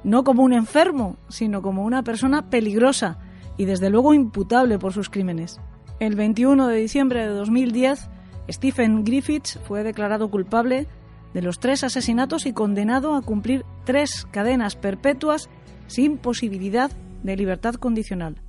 No 0.03 0.24
como 0.24 0.43
un 0.43 0.53
enfermo, 0.53 1.18
sino 1.30 1.64
como 1.64 1.84
una 1.84 2.03
persona 2.03 2.51
peligrosa 2.51 3.18
y 3.57 3.66
desde 3.66 3.89
luego 3.89 4.14
imputable 4.14 4.78
por 4.78 4.93
sus 4.93 5.09
crímenes. 5.09 5.59
El 5.99 6.16
21 6.16 6.68
de 6.68 6.76
diciembre 6.76 7.22
de 7.22 7.34
2010, 7.34 8.07
Stephen 8.51 9.03
Griffiths 9.03 9.59
fue 9.68 9.82
declarado 9.82 10.30
culpable 10.30 10.88
de 11.34 11.41
los 11.41 11.59
tres 11.59 11.84
asesinatos 11.84 12.45
y 12.45 12.53
condenado 12.53 13.15
a 13.15 13.21
cumplir 13.21 13.65
tres 13.86 14.27
cadenas 14.32 14.75
perpetuas 14.75 15.49
sin 15.88 16.17
posibilidad 16.17 16.91
de 17.23 17.38
libertad 17.38 17.75
condicional. 17.75 18.41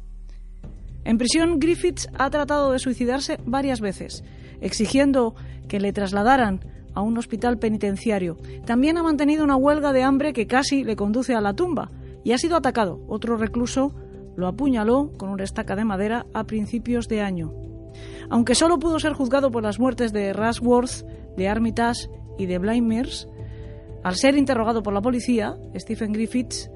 En 1.04 1.18
prisión, 1.18 1.58
Griffiths 1.58 2.08
ha 2.16 2.30
tratado 2.30 2.72
de 2.72 2.78
suicidarse 2.78 3.38
varias 3.44 3.80
veces, 3.80 4.22
exigiendo 4.60 5.34
que 5.68 5.80
le 5.80 5.92
trasladaran 5.92 6.60
a 6.94 7.00
un 7.00 7.18
hospital 7.18 7.58
penitenciario. 7.58 8.36
También 8.64 8.98
ha 8.98 9.02
mantenido 9.02 9.44
una 9.44 9.56
huelga 9.56 9.92
de 9.92 10.02
hambre 10.02 10.32
que 10.32 10.46
casi 10.46 10.84
le 10.84 10.96
conduce 10.96 11.34
a 11.34 11.40
la 11.40 11.54
tumba 11.54 11.90
y 12.24 12.32
ha 12.32 12.38
sido 12.38 12.56
atacado. 12.56 13.00
Otro 13.08 13.36
recluso 13.36 13.94
lo 14.36 14.46
apuñaló 14.46 15.12
con 15.16 15.30
una 15.30 15.44
estaca 15.44 15.76
de 15.76 15.84
madera 15.84 16.26
a 16.34 16.44
principios 16.44 17.08
de 17.08 17.20
año. 17.20 17.52
Aunque 18.30 18.54
solo 18.54 18.78
pudo 18.78 18.98
ser 18.98 19.12
juzgado 19.12 19.50
por 19.50 19.62
las 19.62 19.78
muertes 19.78 20.12
de 20.12 20.32
Rashworth, 20.32 21.04
de 21.36 21.48
Armitage 21.48 22.08
y 22.38 22.46
de 22.46 22.58
Blindmers, 22.58 23.28
al 24.02 24.16
ser 24.16 24.36
interrogado 24.36 24.82
por 24.82 24.92
la 24.92 25.00
policía, 25.00 25.56
Stephen 25.76 26.12
Griffiths 26.12 26.70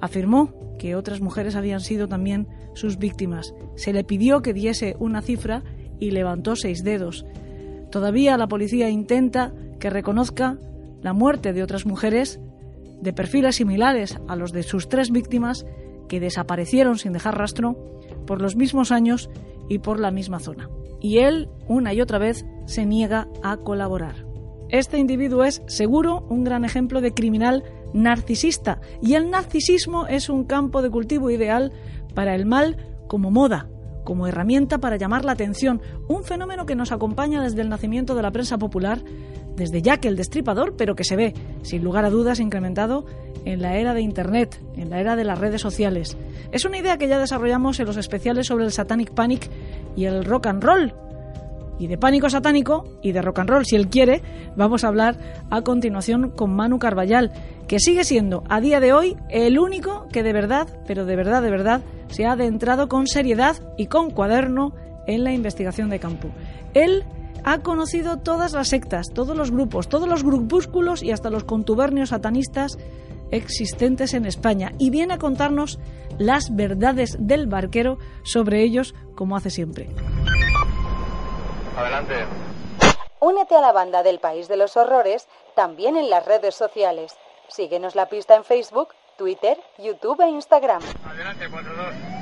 afirmó 0.00 0.52
que 0.78 0.96
otras 0.96 1.20
mujeres 1.20 1.54
habían 1.54 1.80
sido 1.80 2.08
también 2.08 2.48
sus 2.74 2.98
víctimas. 2.98 3.54
Se 3.76 3.92
le 3.92 4.04
pidió 4.04 4.42
que 4.42 4.52
diese 4.52 4.96
una 4.98 5.22
cifra 5.22 5.62
y 6.00 6.10
levantó 6.10 6.56
seis 6.56 6.82
dedos. 6.82 7.24
Todavía 7.90 8.36
la 8.36 8.48
policía 8.48 8.90
intenta 8.90 9.52
que 9.78 9.88
reconozca 9.88 10.58
la 11.00 11.12
muerte 11.12 11.52
de 11.52 11.62
otras 11.62 11.86
mujeres 11.86 12.40
de 13.00 13.12
perfiles 13.12 13.56
similares 13.56 14.18
a 14.26 14.34
los 14.34 14.52
de 14.52 14.64
sus 14.64 14.88
tres 14.88 15.10
víctimas 15.10 15.64
que 16.08 16.20
desaparecieron 16.20 16.98
sin 16.98 17.12
dejar 17.12 17.38
rastro 17.38 17.76
por 18.26 18.42
los 18.42 18.56
mismos 18.56 18.90
años 18.90 19.30
y 19.68 19.78
por 19.78 20.00
la 20.00 20.10
misma 20.10 20.40
zona. 20.40 20.68
Y 21.00 21.18
él, 21.18 21.48
una 21.68 21.94
y 21.94 22.00
otra 22.00 22.18
vez, 22.18 22.44
se 22.66 22.84
niega 22.84 23.28
a 23.42 23.58
colaborar. 23.58 24.33
Este 24.68 24.98
individuo 24.98 25.44
es, 25.44 25.62
seguro, 25.66 26.26
un 26.28 26.44
gran 26.44 26.64
ejemplo 26.64 27.00
de 27.00 27.12
criminal 27.12 27.64
narcisista, 27.92 28.80
y 29.00 29.14
el 29.14 29.30
narcisismo 29.30 30.06
es 30.06 30.28
un 30.28 30.44
campo 30.44 30.82
de 30.82 30.90
cultivo 30.90 31.30
ideal 31.30 31.72
para 32.14 32.34
el 32.34 32.46
mal 32.46 32.76
como 33.06 33.30
moda, 33.30 33.68
como 34.04 34.26
herramienta 34.26 34.78
para 34.78 34.96
llamar 34.96 35.24
la 35.24 35.32
atención, 35.32 35.80
un 36.08 36.24
fenómeno 36.24 36.66
que 36.66 36.74
nos 36.74 36.92
acompaña 36.92 37.42
desde 37.42 37.62
el 37.62 37.68
nacimiento 37.68 38.14
de 38.14 38.22
la 38.22 38.32
prensa 38.32 38.58
popular, 38.58 39.02
desde 39.56 39.82
Jack 39.82 40.04
el 40.06 40.16
Destripador, 40.16 40.76
pero 40.76 40.94
que 40.96 41.04
se 41.04 41.16
ve, 41.16 41.34
sin 41.62 41.84
lugar 41.84 42.04
a 42.04 42.10
dudas, 42.10 42.40
incrementado 42.40 43.06
en 43.44 43.62
la 43.62 43.76
era 43.76 43.94
de 43.94 44.00
Internet, 44.00 44.60
en 44.76 44.90
la 44.90 45.00
era 45.00 45.16
de 45.16 45.24
las 45.24 45.38
redes 45.38 45.60
sociales. 45.60 46.16
Es 46.50 46.64
una 46.64 46.78
idea 46.78 46.98
que 46.98 47.08
ya 47.08 47.18
desarrollamos 47.18 47.78
en 47.78 47.86
los 47.86 47.96
especiales 47.96 48.46
sobre 48.46 48.64
el 48.64 48.72
Satanic 48.72 49.12
Panic 49.12 49.48
y 49.96 50.06
el 50.06 50.24
rock 50.24 50.46
and 50.46 50.62
roll. 50.64 50.94
Y 51.78 51.88
de 51.88 51.98
pánico 51.98 52.30
satánico 52.30 52.84
y 53.02 53.12
de 53.12 53.22
rock 53.22 53.40
and 53.40 53.50
roll, 53.50 53.66
si 53.66 53.76
él 53.76 53.88
quiere, 53.88 54.22
vamos 54.56 54.84
a 54.84 54.88
hablar 54.88 55.18
a 55.50 55.62
continuación 55.62 56.30
con 56.30 56.54
Manu 56.54 56.78
Carballal, 56.78 57.32
que 57.66 57.80
sigue 57.80 58.04
siendo 58.04 58.44
a 58.48 58.60
día 58.60 58.80
de 58.80 58.92
hoy 58.92 59.16
el 59.28 59.58
único 59.58 60.06
que 60.12 60.22
de 60.22 60.32
verdad, 60.32 60.68
pero 60.86 61.04
de 61.04 61.16
verdad, 61.16 61.42
de 61.42 61.50
verdad, 61.50 61.82
se 62.08 62.26
ha 62.26 62.32
adentrado 62.32 62.88
con 62.88 63.06
seriedad 63.06 63.56
y 63.76 63.86
con 63.86 64.10
cuaderno 64.10 64.72
en 65.06 65.24
la 65.24 65.32
investigación 65.32 65.90
de 65.90 65.98
campo. 65.98 66.28
Él 66.74 67.04
ha 67.44 67.58
conocido 67.58 68.18
todas 68.18 68.52
las 68.52 68.68
sectas, 68.68 69.08
todos 69.12 69.36
los 69.36 69.50
grupos, 69.50 69.88
todos 69.88 70.08
los 70.08 70.24
grupúsculos 70.24 71.02
y 71.02 71.10
hasta 71.10 71.30
los 71.30 71.44
contubernios 71.44 72.08
satanistas 72.08 72.78
existentes 73.30 74.14
en 74.14 74.26
España 74.26 74.72
y 74.78 74.90
viene 74.90 75.14
a 75.14 75.18
contarnos 75.18 75.78
las 76.18 76.54
verdades 76.54 77.16
del 77.18 77.46
barquero 77.46 77.98
sobre 78.22 78.62
ellos 78.62 78.94
como 79.14 79.36
hace 79.36 79.50
siempre. 79.50 79.88
Adelante. 81.76 82.26
Únete 83.20 83.56
a 83.56 83.60
la 83.60 83.72
banda 83.72 84.02
del 84.02 84.20
País 84.20 84.48
de 84.48 84.56
los 84.56 84.76
Horrores 84.76 85.28
también 85.54 85.96
en 85.96 86.10
las 86.10 86.24
redes 86.26 86.54
sociales. 86.54 87.16
Síguenos 87.48 87.94
la 87.94 88.06
pista 88.06 88.34
en 88.34 88.44
Facebook, 88.44 88.94
Twitter, 89.16 89.58
YouTube 89.78 90.20
e 90.20 90.28
Instagram. 90.28 90.82
Adelante, 91.06 91.48
42. 91.48 92.14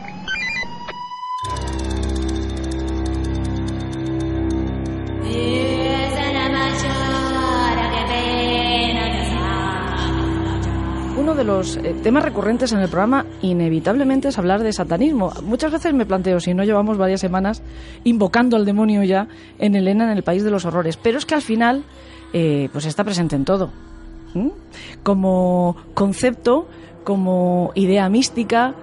Uno 11.23 11.37
de 11.37 11.45
los 11.45 11.77
eh, 11.77 11.95
temas 12.03 12.25
recurrentes 12.25 12.73
en 12.73 12.81
el 12.81 12.89
programa 12.89 13.25
inevitablemente 13.43 14.27
es 14.27 14.39
hablar 14.41 14.65
de 14.65 14.73
satanismo. 14.73 15.33
Muchas 15.45 15.71
veces 15.71 15.95
me 15.95 16.05
planteo 16.05 16.41
si 16.41 16.53
no 16.53 16.65
llevamos 16.65 16.99
varias 16.99 17.21
semanas 17.21 17.63
invocando 18.03 18.57
al 18.57 18.65
demonio 18.65 19.05
ya 19.05 19.29
en 19.61 19.77
Elena, 19.77 20.11
en 20.11 20.17
el 20.19 20.25
país 20.25 20.43
de 20.43 20.51
los 20.51 20.65
horrores. 20.65 20.97
Pero 20.97 21.19
es 21.19 21.25
que 21.25 21.37
al 21.37 21.43
final, 21.43 21.85
eh, 22.33 22.69
pues 22.73 22.87
está 22.87 23.05
presente 23.05 23.37
en 23.37 23.45
todo. 23.45 23.71
Como 25.05 25.77
concepto, 25.95 26.67
como 27.05 27.71
idea 27.77 28.09
mística, 28.09 28.75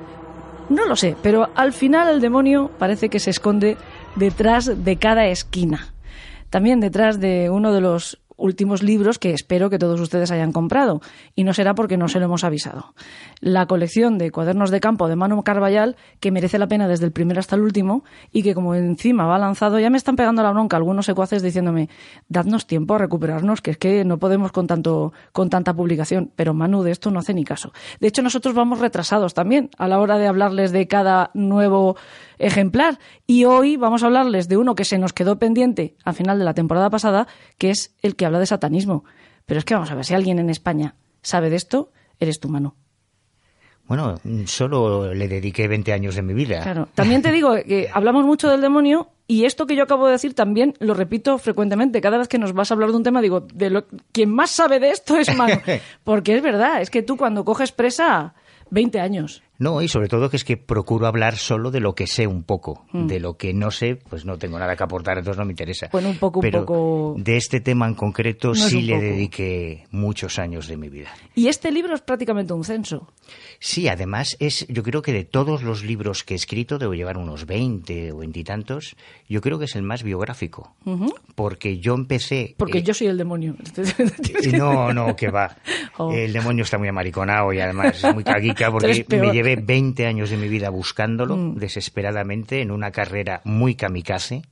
no 0.69 0.85
lo 0.85 0.95
sé, 0.95 1.17
pero 1.21 1.49
al 1.55 1.73
final 1.73 2.07
el 2.07 2.21
demonio 2.21 2.71
parece 2.79 3.09
que 3.09 3.19
se 3.19 3.31
esconde 3.31 3.75
detrás 4.15 4.85
de 4.85 4.95
cada 4.95 5.25
esquina. 5.25 5.89
También 6.49 6.79
detrás 6.79 7.19
de 7.19 7.49
uno 7.49 7.73
de 7.73 7.81
los 7.81 8.17
últimos 8.39 8.83
libros 8.83 9.19
que 9.19 9.33
espero 9.33 9.69
que 9.69 9.77
todos 9.77 9.99
ustedes 9.99 10.31
hayan 10.31 10.51
comprado. 10.51 11.01
Y 11.35 11.43
no 11.43 11.53
será 11.53 11.75
porque 11.75 11.97
no 11.97 12.07
se 12.07 12.19
lo 12.19 12.25
hemos 12.25 12.43
avisado. 12.43 12.93
La 13.39 13.65
colección 13.67 14.17
de 14.17 14.31
cuadernos 14.31 14.71
de 14.71 14.79
campo 14.79 15.07
de 15.07 15.15
Manu 15.15 15.43
Carballal, 15.43 15.95
que 16.19 16.31
merece 16.31 16.57
la 16.57 16.67
pena 16.67 16.87
desde 16.87 17.05
el 17.05 17.11
primero 17.11 17.39
hasta 17.39 17.55
el 17.55 17.61
último, 17.61 18.03
y 18.31 18.43
que 18.43 18.55
como 18.55 18.75
encima 18.75 19.25
va 19.25 19.37
lanzado, 19.37 19.79
ya 19.79 19.89
me 19.89 19.97
están 19.97 20.15
pegando 20.15 20.43
la 20.43 20.51
bronca 20.51 20.77
algunos 20.77 21.05
secuaces 21.05 21.41
diciéndome, 21.41 21.89
dadnos 22.27 22.67
tiempo 22.67 22.95
a 22.95 22.97
recuperarnos, 22.97 23.61
que 23.61 23.71
es 23.71 23.77
que 23.77 24.05
no 24.05 24.17
podemos 24.17 24.51
con 24.51 24.67
tanto, 24.67 25.13
con 25.31 25.49
tanta 25.49 25.73
publicación. 25.73 26.31
Pero 26.35 26.53
Manu 26.53 26.83
de 26.83 26.91
esto 26.91 27.11
no 27.11 27.19
hace 27.19 27.33
ni 27.33 27.43
caso. 27.43 27.71
De 27.99 28.07
hecho, 28.07 28.21
nosotros 28.21 28.55
vamos 28.55 28.79
retrasados 28.79 29.33
también 29.33 29.69
a 29.77 29.87
la 29.87 29.99
hora 29.99 30.17
de 30.17 30.27
hablarles 30.27 30.71
de 30.71 30.87
cada 30.87 31.31
nuevo 31.33 31.97
ejemplar. 32.39 32.99
Y 33.27 33.45
hoy 33.45 33.77
vamos 33.77 34.01
a 34.01 34.07
hablarles 34.07 34.47
de 34.47 34.57
uno 34.57 34.75
que 34.75 34.85
se 34.85 34.97
nos 34.97 35.13
quedó 35.13 35.37
pendiente 35.37 35.95
al 36.03 36.15
final 36.15 36.39
de 36.39 36.45
la 36.45 36.53
temporada 36.53 36.89
pasada, 36.89 37.27
que 37.57 37.69
es 37.69 37.95
el 38.01 38.15
que 38.15 38.25
habla 38.25 38.39
de 38.39 38.47
satanismo. 38.47 39.03
Pero 39.45 39.59
es 39.59 39.65
que 39.65 39.75
vamos 39.75 39.91
a 39.91 39.95
ver, 39.95 40.05
si 40.05 40.13
alguien 40.13 40.39
en 40.39 40.49
España 40.49 40.95
sabe 41.21 41.49
de 41.49 41.57
esto, 41.57 41.91
eres 42.19 42.39
tu 42.39 42.49
mano. 42.49 42.75
Bueno, 43.89 44.19
solo 44.45 45.15
le 45.15 45.27
dediqué 45.27 45.67
20 45.67 45.91
años 45.93 46.13
de 46.13 46.21
mi 46.21 46.35
vida. 46.35 46.61
Claro. 46.61 46.87
También 46.93 47.23
te 47.23 47.31
digo 47.31 47.55
que 47.55 47.89
hablamos 47.93 48.23
mucho 48.23 48.47
del 48.47 48.61
demonio 48.61 49.09
y 49.25 49.45
esto 49.45 49.65
que 49.65 49.75
yo 49.75 49.83
acabo 49.83 50.05
de 50.05 50.11
decir 50.11 50.35
también 50.35 50.75
lo 50.79 50.93
repito 50.93 51.39
frecuentemente. 51.39 51.99
Cada 51.99 52.19
vez 52.19 52.27
que 52.27 52.37
nos 52.37 52.53
vas 52.53 52.69
a 52.69 52.75
hablar 52.75 52.91
de 52.91 52.97
un 52.97 53.03
tema, 53.03 53.19
digo, 53.19 53.41
de 53.41 53.71
lo, 53.71 53.85
quien 54.11 54.29
más 54.29 54.51
sabe 54.51 54.79
de 54.79 54.91
esto 54.91 55.17
es 55.17 55.35
Manu. 55.35 55.55
Porque 56.03 56.35
es 56.35 56.43
verdad, 56.43 56.83
es 56.83 56.91
que 56.91 57.01
tú 57.01 57.17
cuando 57.17 57.43
coges 57.43 57.71
presa, 57.71 58.35
20 58.69 58.99
años. 58.99 59.41
No, 59.59 59.81
y 59.81 59.89
sobre 59.89 60.07
todo 60.07 60.29
que 60.29 60.37
es 60.37 60.45
que 60.45 60.55
procuro 60.55 61.05
hablar 61.05 61.37
solo 61.37 61.69
de 61.69 61.81
lo 61.81 61.93
que 61.93 62.07
sé 62.07 62.27
un 62.27 62.43
poco. 62.43 62.85
Mm. 62.93 63.07
De 63.07 63.19
lo 63.19 63.35
que 63.35 63.53
no 63.53 63.71
sé, 63.71 63.97
pues 63.97 64.25
no 64.25 64.37
tengo 64.37 64.57
nada 64.57 64.75
que 64.77 64.83
aportar, 64.83 65.17
entonces 65.17 65.37
no 65.37 65.45
me 65.45 65.51
interesa. 65.51 65.89
Bueno, 65.91 66.09
un 66.09 66.17
poco, 66.17 66.39
Pero 66.39 66.59
un 66.59 66.65
poco... 66.65 67.15
de 67.17 67.35
este 67.35 67.59
tema 67.59 67.85
en 67.85 67.95
concreto 67.95 68.55
sí 68.55 68.81
le 68.81 68.99
dediqué 68.99 69.85
muchos 69.91 70.39
años 70.39 70.67
de 70.67 70.77
mi 70.77 70.87
vida. 70.87 71.09
Y 71.35 71.47
este 71.47 71.71
libro 71.71 71.93
es 71.93 72.01
prácticamente 72.01 72.53
un 72.53 72.63
censo. 72.63 73.11
Sí, 73.59 73.89
además 73.89 74.37
es, 74.39 74.65
yo 74.69 74.81
creo 74.81 75.01
que 75.01 75.11
de 75.11 75.25
todos 75.25 75.61
los 75.61 75.83
libros 75.83 76.23
que 76.23 76.35
he 76.35 76.37
escrito, 76.37 76.79
debo 76.79 76.93
llevar 76.93 77.17
unos 77.17 77.45
20 77.45 78.13
o 78.13 78.17
veintitantos, 78.19 78.95
yo 79.27 79.41
creo 79.41 79.59
que 79.59 79.65
es 79.65 79.75
el 79.75 79.83
más 79.83 80.03
biográfico. 80.03 80.73
Porque 81.35 81.79
yo 81.79 81.95
empecé... 81.95 82.55
Porque 82.57 82.79
eh, 82.79 82.83
yo 82.83 82.93
soy 82.93 83.07
el 83.07 83.17
demonio. 83.17 83.55
no, 84.53 84.93
no, 84.93 85.15
que 85.17 85.29
va. 85.29 85.57
Oh. 85.97 86.13
El 86.13 86.31
demonio 86.31 86.63
está 86.63 86.77
muy 86.77 86.87
amariconado 86.87 87.51
y 87.51 87.59
además 87.59 88.01
es 88.01 88.13
muy 88.13 88.23
caguica 88.23 88.71
porque 88.71 89.05
me 89.09 89.31
llevé 89.31 89.48
20 89.55 90.05
años 90.05 90.29
de 90.29 90.37
mi 90.37 90.47
vida 90.47 90.69
buscándolo 90.69 91.37
mm. 91.37 91.55
desesperadamente 91.55 92.61
en 92.61 92.71
una 92.71 92.91
carrera 92.91 93.41
muy 93.43 93.75
kamikaze 93.75 94.43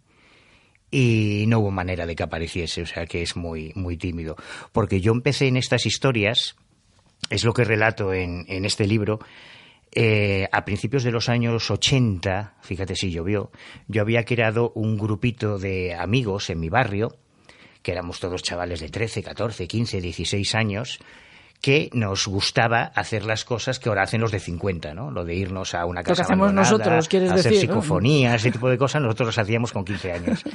y 0.89 1.45
no 1.48 1.60
hubo 1.60 1.72
manera 1.72 2.06
de 2.06 2.16
que 2.16 2.24
apareciese, 2.24 2.82
o 2.82 2.86
sea 2.86 3.06
que 3.06 3.22
es 3.22 3.36
muy, 3.36 3.72
muy 3.76 3.98
tímido. 3.98 4.36
Porque 4.72 5.02
yo 5.02 5.12
empecé 5.12 5.48
en 5.48 5.58
estas 5.58 5.86
historias, 5.86 6.56
es 7.30 7.43
lo 7.43 7.54
que 7.54 7.64
relato 7.64 8.14
en, 8.14 8.45
en 8.48 8.66
este 8.66 8.88
libro, 8.88 9.20
eh, 9.93 10.48
a 10.52 10.66
principios 10.66 11.04
de 11.04 11.12
los 11.12 11.30
años 11.30 11.72
80, 11.72 12.56
fíjate 12.62 12.95
si 12.95 13.12
llovió, 13.12 13.52
yo 13.88 14.02
había 14.02 14.26
creado 14.26 14.72
un 14.76 14.98
grupito 14.98 15.58
de 15.58 15.95
amigos 15.95 16.50
en 16.50 16.60
mi 16.60 16.70
barrio, 16.70 17.18
que 17.82 17.93
éramos 17.93 18.20
todos 18.20 18.43
chavales 18.43 18.80
de 18.80 18.89
13, 18.89 19.24
14, 19.24 19.68
15, 19.68 20.02
16 20.02 20.56
años, 20.56 21.00
que 21.62 21.89
nos 21.93 22.28
gustaba 22.28 22.84
hacer 22.95 23.26
las 23.26 23.43
cosas 23.43 23.80
que 23.80 23.89
ahora 23.89 24.03
hacen 24.03 24.22
los 24.22 24.32
de 24.32 24.39
50, 24.39 24.93
¿no? 24.93 25.12
Lo 25.12 25.26
de 25.26 25.36
irnos 25.36 25.74
a 25.74 25.86
una 25.86 26.03
casa 26.03 26.12
Lo 26.12 26.16
que 26.16 26.34
hacemos 26.34 26.53
nosotros, 26.53 27.08
quieres 27.08 27.32
hacer 27.32 27.51
decir, 27.51 27.70
psicofonías, 27.70 28.36
ese 28.36 28.51
tipo 28.51 28.70
de 28.70 28.78
cosas, 28.78 29.01
nosotros 29.01 29.28
las 29.28 29.39
hacíamos 29.39 29.72
con 29.72 29.84
15 29.84 30.12
años. 30.12 30.43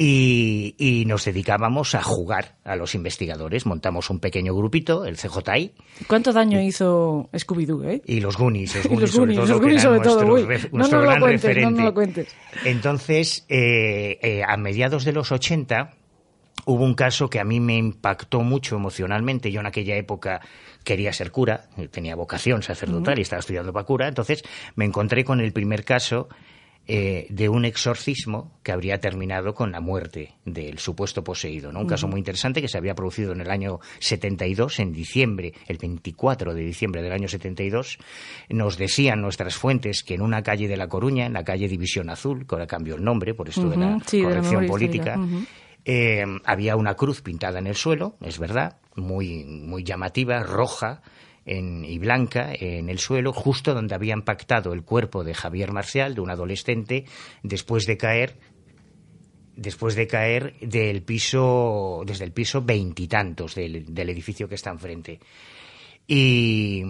Y, 0.00 1.02
nos 1.08 1.24
dedicábamos 1.24 1.96
a 1.96 2.02
jugar 2.02 2.54
a 2.62 2.76
los 2.76 2.94
investigadores. 2.94 3.66
Montamos 3.66 4.10
un 4.10 4.20
pequeño 4.20 4.54
grupito, 4.54 5.04
el 5.04 5.16
CJI. 5.16 5.72
¿Cuánto 6.06 6.32
daño 6.32 6.60
hizo 6.60 7.28
Scooby-Doo, 7.32 7.84
eh? 7.84 8.02
Y 8.06 8.20
los 8.20 8.36
Goonies, 8.36 8.76
los 8.76 8.86
Goonies, 8.86 9.10
sobre 9.10 9.34
todo, 9.34 9.46
los 9.46 9.60
Goonies 9.60 9.82
sobre 9.82 10.00
todo, 10.00 10.24
nuestro, 10.70 11.00
gran 11.00 11.20
referente. 11.20 11.80
No, 11.80 11.86
lo 11.86 11.94
cuentes. 11.94 12.28
Entonces, 12.64 13.44
eh, 13.48 14.20
eh, 14.22 14.42
a 14.46 14.56
mediados 14.56 15.04
de 15.04 15.12
los 15.12 15.32
80 15.32 15.97
hubo 16.68 16.84
un 16.84 16.92
caso 16.92 17.30
que 17.30 17.40
a 17.40 17.44
mí 17.44 17.60
me 17.60 17.78
impactó 17.78 18.42
mucho 18.42 18.76
emocionalmente. 18.76 19.50
Yo 19.50 19.60
en 19.60 19.66
aquella 19.66 19.96
época 19.96 20.42
quería 20.84 21.14
ser 21.14 21.30
cura, 21.30 21.64
tenía 21.90 22.14
vocación 22.14 22.62
sacerdotal 22.62 23.18
y 23.18 23.22
estaba 23.22 23.40
estudiando 23.40 23.72
para 23.72 23.86
cura. 23.86 24.06
Entonces 24.06 24.42
me 24.76 24.84
encontré 24.84 25.24
con 25.24 25.40
el 25.40 25.52
primer 25.52 25.82
caso 25.82 26.28
eh, 26.86 27.26
de 27.30 27.48
un 27.48 27.64
exorcismo 27.64 28.52
que 28.62 28.72
habría 28.72 29.00
terminado 29.00 29.54
con 29.54 29.72
la 29.72 29.80
muerte 29.80 30.34
del 30.44 30.78
supuesto 30.78 31.24
poseído. 31.24 31.72
¿no? 31.72 31.80
Un 31.80 31.86
caso 31.86 32.06
muy 32.06 32.18
interesante 32.18 32.60
que 32.60 32.68
se 32.68 32.76
había 32.76 32.94
producido 32.94 33.32
en 33.32 33.40
el 33.40 33.50
año 33.50 33.80
72, 34.00 34.78
en 34.80 34.92
diciembre, 34.92 35.54
el 35.68 35.78
24 35.78 36.52
de 36.52 36.62
diciembre 36.62 37.00
del 37.00 37.12
año 37.12 37.28
72. 37.28 37.98
Nos 38.50 38.76
decían 38.76 39.22
nuestras 39.22 39.56
fuentes 39.56 40.02
que 40.02 40.14
en 40.14 40.20
una 40.20 40.42
calle 40.42 40.68
de 40.68 40.76
La 40.76 40.88
Coruña, 40.88 41.24
en 41.24 41.32
la 41.32 41.44
calle 41.44 41.66
División 41.66 42.10
Azul, 42.10 42.46
que 42.46 42.54
ahora 42.54 42.66
cambió 42.66 42.96
el 42.96 43.04
nombre 43.04 43.32
por 43.32 43.48
esto 43.48 43.70
de 43.70 43.76
la 43.78 43.98
corrección 43.98 44.66
política, 44.66 45.18
eh, 45.90 46.22
había 46.44 46.76
una 46.76 46.96
cruz 46.96 47.22
pintada 47.22 47.58
en 47.58 47.66
el 47.66 47.74
suelo, 47.74 48.18
es 48.20 48.38
verdad, 48.38 48.76
muy, 48.94 49.44
muy 49.44 49.84
llamativa, 49.84 50.42
roja, 50.42 51.00
y 51.46 51.98
blanca 51.98 52.52
en 52.52 52.90
el 52.90 52.98
suelo, 52.98 53.32
justo 53.32 53.72
donde 53.72 53.94
habían 53.94 54.20
pactado 54.20 54.74
el 54.74 54.82
cuerpo 54.82 55.24
de 55.24 55.32
Javier 55.32 55.72
Marcial, 55.72 56.14
de 56.14 56.20
un 56.20 56.28
adolescente, 56.28 57.06
después 57.42 57.86
de 57.86 57.96
caer 57.96 58.36
después 59.56 59.94
de 59.94 60.06
caer 60.06 60.58
del 60.60 61.02
piso, 61.02 62.02
desde 62.04 62.26
el 62.26 62.32
piso 62.32 62.60
veintitantos 62.60 63.54
del, 63.54 63.94
del 63.94 64.10
edificio 64.10 64.46
que 64.46 64.56
está 64.56 64.68
enfrente. 64.68 65.20
Y 66.06 66.82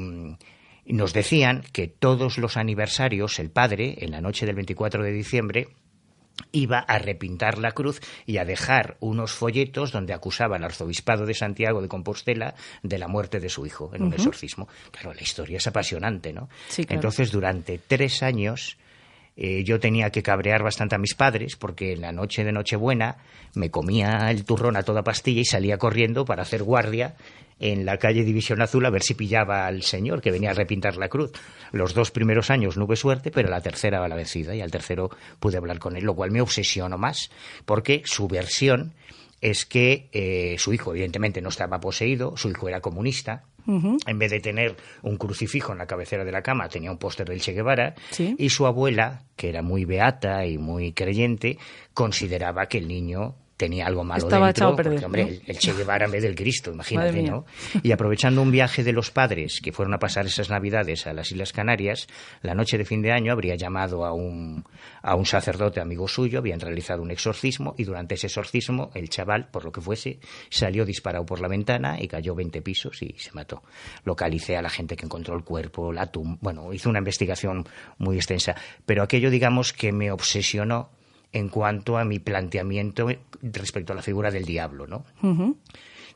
nos 0.86 1.12
decían 1.12 1.62
que 1.72 1.86
todos 1.86 2.36
los 2.36 2.56
aniversarios, 2.56 3.38
el 3.38 3.50
padre, 3.50 3.94
en 4.00 4.10
la 4.10 4.20
noche 4.20 4.44
del 4.44 4.56
24 4.56 5.04
de 5.04 5.12
diciembre, 5.12 5.68
iba 6.52 6.78
a 6.78 6.98
repintar 6.98 7.58
la 7.58 7.72
cruz 7.72 8.00
y 8.26 8.38
a 8.38 8.44
dejar 8.44 8.96
unos 9.00 9.32
folletos 9.32 9.92
donde 9.92 10.14
acusaba 10.14 10.56
al 10.56 10.64
arzobispado 10.64 11.26
de 11.26 11.34
Santiago 11.34 11.82
de 11.82 11.88
Compostela 11.88 12.54
de 12.82 12.98
la 12.98 13.08
muerte 13.08 13.40
de 13.40 13.48
su 13.48 13.66
hijo 13.66 13.90
en 13.94 14.02
un 14.02 14.12
exorcismo. 14.12 14.68
Claro, 14.90 15.14
la 15.14 15.22
historia 15.22 15.58
es 15.58 15.66
apasionante, 15.66 16.32
¿no? 16.32 16.48
Entonces, 16.76 17.30
durante 17.30 17.78
tres 17.78 18.22
años 18.22 18.78
eh, 19.36 19.62
yo 19.64 19.78
tenía 19.78 20.10
que 20.10 20.22
cabrear 20.22 20.62
bastante 20.62 20.96
a 20.96 20.98
mis 20.98 21.14
padres 21.14 21.56
porque 21.56 21.92
en 21.92 22.00
la 22.00 22.12
noche 22.12 22.42
de 22.42 22.52
Nochebuena 22.52 23.18
me 23.54 23.70
comía 23.70 24.30
el 24.30 24.44
turrón 24.44 24.76
a 24.76 24.82
toda 24.82 25.04
pastilla 25.04 25.40
y 25.40 25.44
salía 25.44 25.78
corriendo 25.78 26.24
para 26.24 26.42
hacer 26.42 26.64
guardia 26.64 27.14
en 27.60 27.84
la 27.84 27.98
calle 27.98 28.24
División 28.24 28.62
Azul 28.62 28.86
a 28.86 28.90
ver 28.90 29.02
si 29.02 29.14
pillaba 29.14 29.66
al 29.66 29.82
señor 29.82 30.20
que 30.20 30.30
venía 30.30 30.50
a 30.50 30.54
repintar 30.54 30.96
la 30.96 31.08
cruz. 31.08 31.32
Los 31.72 31.94
dos 31.94 32.10
primeros 32.10 32.50
años 32.50 32.76
no 32.76 32.84
hubo 32.84 32.96
suerte, 32.96 33.30
pero 33.30 33.48
la 33.48 33.60
tercera 33.60 34.00
va 34.00 34.08
la 34.08 34.16
vencida 34.16 34.54
y 34.54 34.60
al 34.60 34.70
tercero 34.70 35.10
pude 35.40 35.56
hablar 35.56 35.78
con 35.78 35.96
él, 35.96 36.04
lo 36.04 36.14
cual 36.14 36.30
me 36.30 36.40
obsesionó 36.40 36.98
más 36.98 37.30
porque 37.64 38.02
su 38.04 38.28
versión 38.28 38.94
es 39.40 39.66
que 39.66 40.08
eh, 40.12 40.56
su 40.58 40.72
hijo 40.72 40.92
evidentemente 40.92 41.40
no 41.40 41.48
estaba 41.48 41.80
poseído, 41.80 42.36
su 42.36 42.50
hijo 42.50 42.68
era 42.68 42.80
comunista, 42.80 43.44
en 43.68 44.18
vez 44.18 44.30
de 44.30 44.40
tener 44.40 44.76
un 45.02 45.18
crucifijo 45.18 45.72
en 45.72 45.78
la 45.78 45.86
cabecera 45.86 46.24
de 46.24 46.32
la 46.32 46.40
cama, 46.40 46.70
tenía 46.70 46.90
un 46.90 46.96
póster 46.96 47.28
del 47.28 47.42
Che 47.42 47.52
Guevara. 47.52 47.94
Y 48.38 48.48
su 48.48 48.66
abuela, 48.66 49.24
que 49.36 49.50
era 49.50 49.60
muy 49.60 49.84
beata 49.84 50.46
y 50.46 50.56
muy 50.56 50.92
creyente, 50.92 51.58
consideraba 51.92 52.66
que 52.66 52.78
el 52.78 52.88
niño 52.88 53.34
tenía 53.58 53.86
algo 53.86 54.04
malo 54.04 54.24
Estaba 54.24 54.46
dentro. 54.46 54.74
Perder, 54.74 55.04
hombre, 55.04 55.42
el, 55.44 55.58
Che 55.58 55.74
Guevara 55.74 56.06
en 56.06 56.12
vez 56.12 56.22
del 56.22 56.34
Cristo, 56.34 56.70
imagínate, 56.72 57.22
¿no? 57.22 57.44
Y 57.82 57.92
aprovechando 57.92 58.40
un 58.40 58.50
viaje 58.50 58.84
de 58.84 58.92
los 58.92 59.10
padres 59.10 59.60
que 59.60 59.72
fueron 59.72 59.92
a 59.92 59.98
pasar 59.98 60.24
esas 60.24 60.48
Navidades 60.48 61.06
a 61.06 61.12
las 61.12 61.30
Islas 61.32 61.52
Canarias, 61.52 62.06
la 62.40 62.54
noche 62.54 62.78
de 62.78 62.84
fin 62.84 63.02
de 63.02 63.12
año 63.12 63.32
habría 63.32 63.56
llamado 63.56 64.06
a 64.06 64.12
un, 64.14 64.64
a 65.02 65.16
un 65.16 65.26
sacerdote 65.26 65.80
amigo 65.80 66.06
suyo, 66.06 66.38
habían 66.38 66.60
realizado 66.60 67.02
un 67.02 67.10
exorcismo 67.10 67.74
y 67.76 67.84
durante 67.84 68.14
ese 68.14 68.28
exorcismo 68.28 68.90
el 68.94 69.08
chaval, 69.08 69.48
por 69.50 69.64
lo 69.64 69.72
que 69.72 69.80
fuese, 69.80 70.20
salió 70.50 70.84
disparado 70.84 71.26
por 71.26 71.40
la 71.40 71.48
ventana 71.48 72.00
y 72.00 72.06
cayó 72.06 72.36
20 72.36 72.62
pisos 72.62 73.02
y 73.02 73.14
se 73.18 73.32
mató. 73.32 73.64
Localicé 74.04 74.56
a 74.56 74.62
la 74.62 74.70
gente 74.70 74.96
que 74.96 75.04
encontró 75.04 75.34
el 75.36 75.42
cuerpo, 75.42 75.92
la 75.92 76.06
tum 76.06 76.38
bueno, 76.40 76.72
hizo 76.72 76.88
una 76.88 77.00
investigación 77.00 77.66
muy 77.98 78.16
extensa, 78.16 78.54
pero 78.86 79.02
aquello 79.02 79.30
digamos 79.30 79.72
que 79.72 79.90
me 79.90 80.12
obsesionó 80.12 80.90
en 81.32 81.48
cuanto 81.48 81.98
a 81.98 82.04
mi 82.04 82.18
planteamiento 82.18 83.08
respecto 83.42 83.92
a 83.92 83.96
la 83.96 84.02
figura 84.02 84.30
del 84.30 84.44
diablo, 84.44 84.86
¿no? 84.86 85.04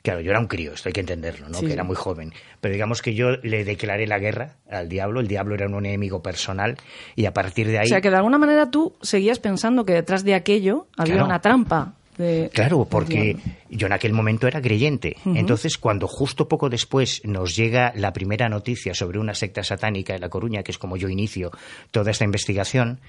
Claro, 0.02 0.20
yo 0.20 0.30
era 0.30 0.40
un 0.40 0.48
crío, 0.48 0.72
esto 0.72 0.88
hay 0.88 0.92
que 0.92 1.00
entenderlo, 1.00 1.48
¿no? 1.48 1.60
Que 1.60 1.72
era 1.72 1.84
muy 1.84 1.94
joven. 1.94 2.32
Pero 2.60 2.72
digamos 2.72 3.02
que 3.02 3.14
yo 3.14 3.36
le 3.42 3.64
declaré 3.64 4.08
la 4.08 4.18
guerra 4.18 4.56
al 4.68 4.88
diablo, 4.88 5.20
el 5.20 5.28
diablo 5.28 5.54
era 5.54 5.66
un 5.68 5.86
enemigo 5.86 6.22
personal 6.22 6.76
y 7.14 7.26
a 7.26 7.32
partir 7.32 7.68
de 7.68 7.78
ahí... 7.78 7.86
O 7.86 7.88
sea, 7.88 8.00
que 8.00 8.10
de 8.10 8.16
alguna 8.16 8.38
manera 8.38 8.70
tú 8.70 8.96
seguías 9.00 9.38
pensando 9.38 9.84
que 9.84 9.92
detrás 9.92 10.24
de 10.24 10.34
aquello 10.34 10.88
había 10.96 11.22
una 11.22 11.40
trampa. 11.40 11.94
De... 12.18 12.50
Claro, 12.52 12.84
porque 12.84 13.36
yo 13.70 13.86
en 13.86 13.92
aquel 13.92 14.12
momento 14.12 14.48
era 14.48 14.60
creyente. 14.60 15.16
Entonces, 15.24 15.78
cuando 15.78 16.08
justo 16.08 16.48
poco 16.48 16.68
después 16.68 17.22
nos 17.24 17.54
llega 17.54 17.92
la 17.94 18.12
primera 18.12 18.48
noticia 18.48 18.94
sobre 18.94 19.20
una 19.20 19.34
secta 19.34 19.62
satánica 19.62 20.14
en 20.16 20.20
La 20.20 20.28
Coruña, 20.28 20.64
que 20.64 20.72
es 20.72 20.78
como 20.78 20.96
yo 20.96 21.08
inicio 21.08 21.52
toda 21.92 22.10
esta 22.10 22.24
investigación, 22.24 23.00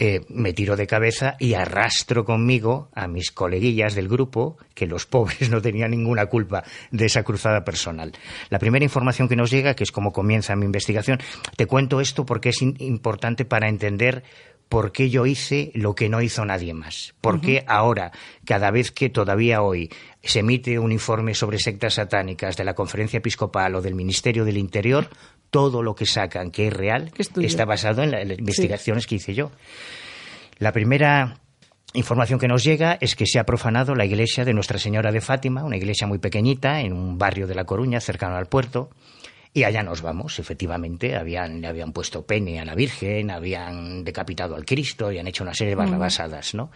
eh, 0.00 0.20
me 0.28 0.52
tiro 0.52 0.76
de 0.76 0.86
cabeza 0.86 1.34
y 1.40 1.54
arrastro 1.54 2.24
conmigo 2.24 2.88
a 2.94 3.08
mis 3.08 3.32
coleguillas 3.32 3.96
del 3.96 4.08
grupo, 4.08 4.56
que 4.74 4.86
los 4.86 5.06
pobres 5.06 5.50
no 5.50 5.60
tenían 5.60 5.90
ninguna 5.90 6.26
culpa 6.26 6.62
de 6.92 7.06
esa 7.06 7.24
cruzada 7.24 7.64
personal. 7.64 8.12
La 8.48 8.60
primera 8.60 8.84
información 8.84 9.28
que 9.28 9.34
nos 9.34 9.50
llega, 9.50 9.74
que 9.74 9.82
es 9.82 9.90
como 9.90 10.12
comienza 10.12 10.54
mi 10.54 10.66
investigación, 10.66 11.18
te 11.56 11.66
cuento 11.66 12.00
esto 12.00 12.24
porque 12.24 12.50
es 12.50 12.62
importante 12.62 13.44
para 13.44 13.68
entender 13.68 14.22
por 14.68 14.92
qué 14.92 15.10
yo 15.10 15.26
hice 15.26 15.72
lo 15.74 15.94
que 15.94 16.08
no 16.08 16.20
hizo 16.20 16.44
nadie 16.44 16.74
más. 16.74 17.14
Por 17.20 17.40
qué 17.40 17.64
ahora, 17.66 18.12
cada 18.44 18.70
vez 18.70 18.92
que 18.92 19.08
todavía 19.08 19.62
hoy 19.62 19.90
se 20.22 20.40
emite 20.40 20.78
un 20.78 20.92
informe 20.92 21.34
sobre 21.34 21.58
sectas 21.58 21.94
satánicas 21.94 22.56
de 22.56 22.64
la 22.64 22.74
Conferencia 22.74 23.18
Episcopal 23.18 23.74
o 23.74 23.82
del 23.82 23.94
Ministerio 23.94 24.44
del 24.44 24.58
Interior, 24.58 25.08
todo 25.50 25.82
lo 25.82 25.94
que 25.94 26.06
sacan 26.06 26.50
que 26.50 26.68
es 26.68 26.72
real 26.72 27.10
está 27.16 27.64
basado 27.64 28.02
en, 28.02 28.10
las 28.10 28.38
investigaciones 28.38 29.06
que 29.06 29.16
hice 29.16 29.34
yo. 29.34 29.50
La 30.58 30.72
primera 30.72 31.38
información 31.94 32.38
que 32.38 32.48
nos 32.48 32.64
llega 32.64 32.98
es 33.00 33.16
que 33.16 33.26
se 33.26 33.38
ha 33.38 33.44
profanado 33.44 33.94
la 33.94 34.04
iglesia 34.04 34.44
de 34.44 34.52
Nuestra 34.52 34.78
Señora 34.78 35.12
de 35.12 35.20
Fátima, 35.20 35.64
una 35.64 35.76
iglesia 35.76 36.06
muy 36.06 36.18
pequeñita 36.18 36.80
en 36.80 36.92
un 36.92 37.16
barrio 37.16 37.46
de 37.46 37.54
La 37.54 37.64
Coruña, 37.64 38.00
cercano 38.00 38.36
al 38.36 38.46
puerto. 38.46 38.90
Y 39.54 39.64
allá 39.64 39.82
nos 39.82 40.02
vamos, 40.02 40.38
efectivamente, 40.38 41.16
habían, 41.16 41.62
le 41.62 41.68
habían 41.68 41.92
puesto 41.92 42.26
pene 42.26 42.60
a 42.60 42.64
la 42.64 42.74
Virgen, 42.74 43.30
habían 43.30 44.04
decapitado 44.04 44.54
al 44.54 44.66
Cristo 44.66 45.10
y 45.10 45.18
han 45.18 45.26
hecho 45.26 45.42
una 45.42 45.54
serie 45.54 45.70
de 45.70 45.76
barrabasadas, 45.76 46.54
¿no? 46.54 46.70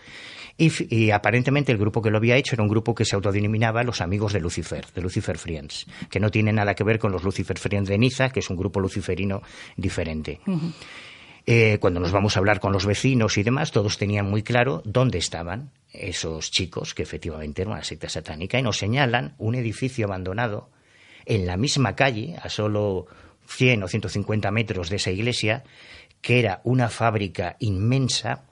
Y, 0.56 1.10
aparentemente 1.10 1.72
el 1.72 1.78
grupo 1.78 2.02
que 2.02 2.10
lo 2.10 2.18
había 2.18 2.36
hecho 2.36 2.54
era 2.54 2.62
un 2.62 2.68
grupo 2.68 2.94
que 2.94 3.04
se 3.04 3.16
autodenominaba 3.16 3.82
los 3.82 4.00
amigos 4.00 4.32
de 4.32 4.40
Lucifer, 4.40 4.86
de 4.94 5.00
Lucifer 5.00 5.38
Friends, 5.38 5.86
que 6.10 6.20
no 6.20 6.30
tiene 6.30 6.52
nada 6.52 6.74
que 6.74 6.84
ver 6.84 6.98
con 6.98 7.10
los 7.10 7.24
Lucifer 7.24 7.58
Friends 7.58 7.88
de 7.88 7.98
Niza, 7.98 8.30
que 8.30 8.40
es 8.40 8.50
un 8.50 8.56
grupo 8.56 8.80
luciferino 8.80 9.42
diferente. 9.76 10.40
Eh, 11.46 11.78
cuando 11.80 11.98
nos 12.00 12.12
vamos 12.12 12.36
a 12.36 12.38
hablar 12.38 12.60
con 12.60 12.72
los 12.72 12.86
vecinos 12.86 13.36
y 13.38 13.42
demás, 13.42 13.72
todos 13.72 13.98
tenían 13.98 14.28
muy 14.28 14.42
claro 14.42 14.82
dónde 14.84 15.18
estaban 15.18 15.70
esos 15.92 16.50
chicos, 16.50 16.94
que 16.94 17.02
efectivamente 17.02 17.62
eran 17.62 17.74
una 17.74 17.84
secta 17.84 18.08
satánica, 18.08 18.58
y 18.58 18.62
nos 18.62 18.78
señalan 18.78 19.34
un 19.38 19.54
edificio 19.54 20.06
abandonado 20.06 20.70
en 21.26 21.46
la 21.46 21.56
misma 21.56 21.96
calle, 21.96 22.36
a 22.40 22.48
solo 22.48 23.06
100 23.46 23.82
o 23.82 23.88
150 23.88 24.50
metros 24.50 24.90
de 24.90 24.96
esa 24.96 25.10
iglesia, 25.10 25.64
que 26.20 26.38
era 26.38 26.60
una 26.64 26.88
fábrica 26.88 27.56
inmensa 27.58 28.44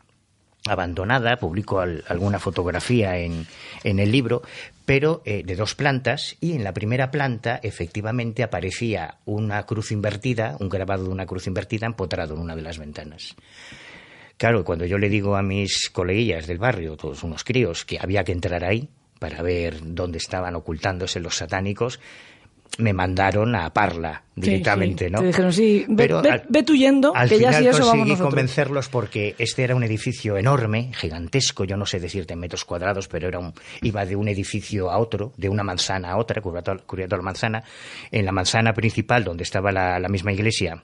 abandonada, 0.67 1.37
publico 1.37 1.81
alguna 1.81 2.39
fotografía 2.39 3.19
en, 3.19 3.47
en, 3.83 3.99
el 3.99 4.13
libro, 4.13 4.43
pero 4.85 5.23
eh, 5.25 5.43
de 5.45 5.57
dos 5.57 5.75
plantas, 5.75 6.37
y 6.41 6.53
en 6.53 6.65
la 6.65 6.75
primera 6.75 7.11
planta 7.11 7.61
efectivamente 7.63 8.43
aparecía 8.43 9.17
una 9.25 9.65
cruz 9.65 9.91
invertida, 9.93 10.57
un 10.61 10.69
grabado 10.69 11.05
de 11.05 11.11
una 11.11 11.27
cruz 11.27 11.47
invertida 11.47 11.87
empotrado 11.87 12.35
en 12.35 12.41
una 12.41 12.57
de 12.57 12.63
las 12.63 12.79
ventanas. 12.79 13.37
Claro, 14.37 14.65
cuando 14.65 14.87
yo 14.87 14.99
le 14.99 15.09
digo 15.09 15.37
a 15.37 15.43
mis 15.43 15.91
coleguillas 15.91 16.47
del 16.47 16.59
barrio, 16.59 16.97
todos 16.97 17.23
unos 17.25 17.45
críos, 17.45 17.85
que 17.85 17.99
había 18.01 18.25
que 18.25 18.33
entrar 18.33 18.65
ahí 18.65 18.89
para 19.19 19.43
ver 19.43 19.77
dónde 19.83 20.19
estaban 20.19 20.57
ocultándose 20.57 21.21
los 21.21 21.37
satánicos, 21.37 22.01
me 22.79 22.93
mandaron 22.93 23.55
a 23.55 23.71
Parla 23.73 24.23
directamente, 24.35 25.11
¿no? 25.11 25.21
Te 25.21 25.27
dijeron, 25.27 25.53
sí, 25.53 25.85
ve, 25.89 26.05
Pero 26.09 26.23
ve, 26.23 26.65
yendo, 26.79 27.15
al 27.15 27.29
que 27.29 27.37
final 27.37 27.53
ya 27.53 27.59
si 27.59 27.67
eso 27.69 27.91
conseguí 27.91 28.17
convencerlos 28.17 28.89
porque 28.89 29.35
este 29.39 29.65
era 29.65 29.75
un 29.75 29.83
edificio 29.83 30.37
enorme, 30.37 30.91
gigantesco, 30.95 31.65
yo 31.65 31.77
no 31.77 31.85
sé 31.85 32.01
decirte 32.01 32.35
en 32.35 32.41
metros 32.41 32.65
cuadrados, 32.65 33.09
pero 33.09 33.29
era 33.29 33.39
un, 33.39 33.53
iba 33.83 34.07
de 34.07 34.17
un 34.17 34.29
edificio 34.29 34.91
a 34.91 34.99
otro, 34.99 35.33
de 35.37 35.49
una 35.49 35.63
manzana 35.63 36.13
a 36.13 36.17
otra, 36.17 36.41
cubierto 36.41 37.17
la 37.17 37.23
manzana. 37.23 37.63
En 38.11 38.25
la 38.25 38.33
manzana 38.33 38.73
principal, 38.73 39.25
donde 39.25 39.43
estaba 39.43 39.73
la, 39.73 39.99
la 39.99 40.09
misma 40.09 40.33
iglesia, 40.33 40.83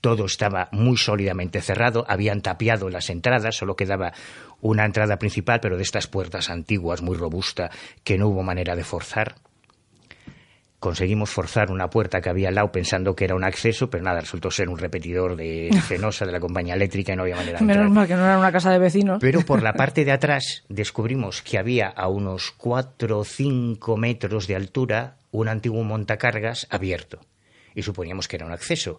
todo 0.00 0.24
estaba 0.24 0.68
muy 0.72 0.96
sólidamente 0.96 1.60
cerrado, 1.60 2.04
habían 2.08 2.40
tapiado 2.40 2.88
las 2.88 3.10
entradas, 3.10 3.54
solo 3.54 3.76
quedaba 3.76 4.12
una 4.60 4.84
entrada 4.84 5.18
principal, 5.18 5.60
pero 5.60 5.76
de 5.76 5.82
estas 5.82 6.06
puertas 6.06 6.48
antiguas, 6.48 7.02
muy 7.02 7.16
robusta, 7.16 7.70
que 8.02 8.18
no 8.18 8.28
hubo 8.28 8.42
manera 8.42 8.74
de 8.76 8.84
forzar 8.84 9.36
conseguimos 10.82 11.30
forzar 11.30 11.70
una 11.70 11.88
puerta 11.88 12.20
que 12.20 12.28
había 12.28 12.48
al 12.48 12.56
lado 12.56 12.72
pensando 12.72 13.14
que 13.14 13.24
era 13.24 13.36
un 13.36 13.44
acceso, 13.44 13.88
pero 13.88 14.02
nada, 14.02 14.20
resultó 14.20 14.50
ser 14.50 14.68
un 14.68 14.76
repetidor 14.76 15.36
de 15.36 15.70
cenosa 15.86 16.26
de 16.26 16.32
la 16.32 16.40
compañía 16.40 16.74
eléctrica 16.74 17.12
y 17.12 17.16
no 17.16 17.22
había 17.22 17.36
manera 17.36 17.60
de 17.60 17.64
Menos 17.64 17.88
mal 17.88 18.08
que 18.08 18.16
no 18.16 18.24
era 18.24 18.36
una 18.36 18.50
casa 18.50 18.72
de 18.72 18.80
vecinos. 18.80 19.18
Pero 19.20 19.42
por 19.42 19.62
la 19.62 19.72
parte 19.74 20.04
de 20.04 20.10
atrás 20.10 20.64
descubrimos 20.68 21.40
que 21.40 21.56
había 21.56 21.86
a 21.86 22.08
unos 22.08 22.50
4 22.56 23.16
o 23.16 23.24
5 23.24 23.96
metros 23.96 24.48
de 24.48 24.56
altura 24.56 25.18
un 25.30 25.46
antiguo 25.46 25.84
montacargas 25.84 26.66
abierto. 26.68 27.20
Y 27.76 27.82
suponíamos 27.82 28.26
que 28.26 28.36
era 28.36 28.46
un 28.46 28.52
acceso. 28.52 28.98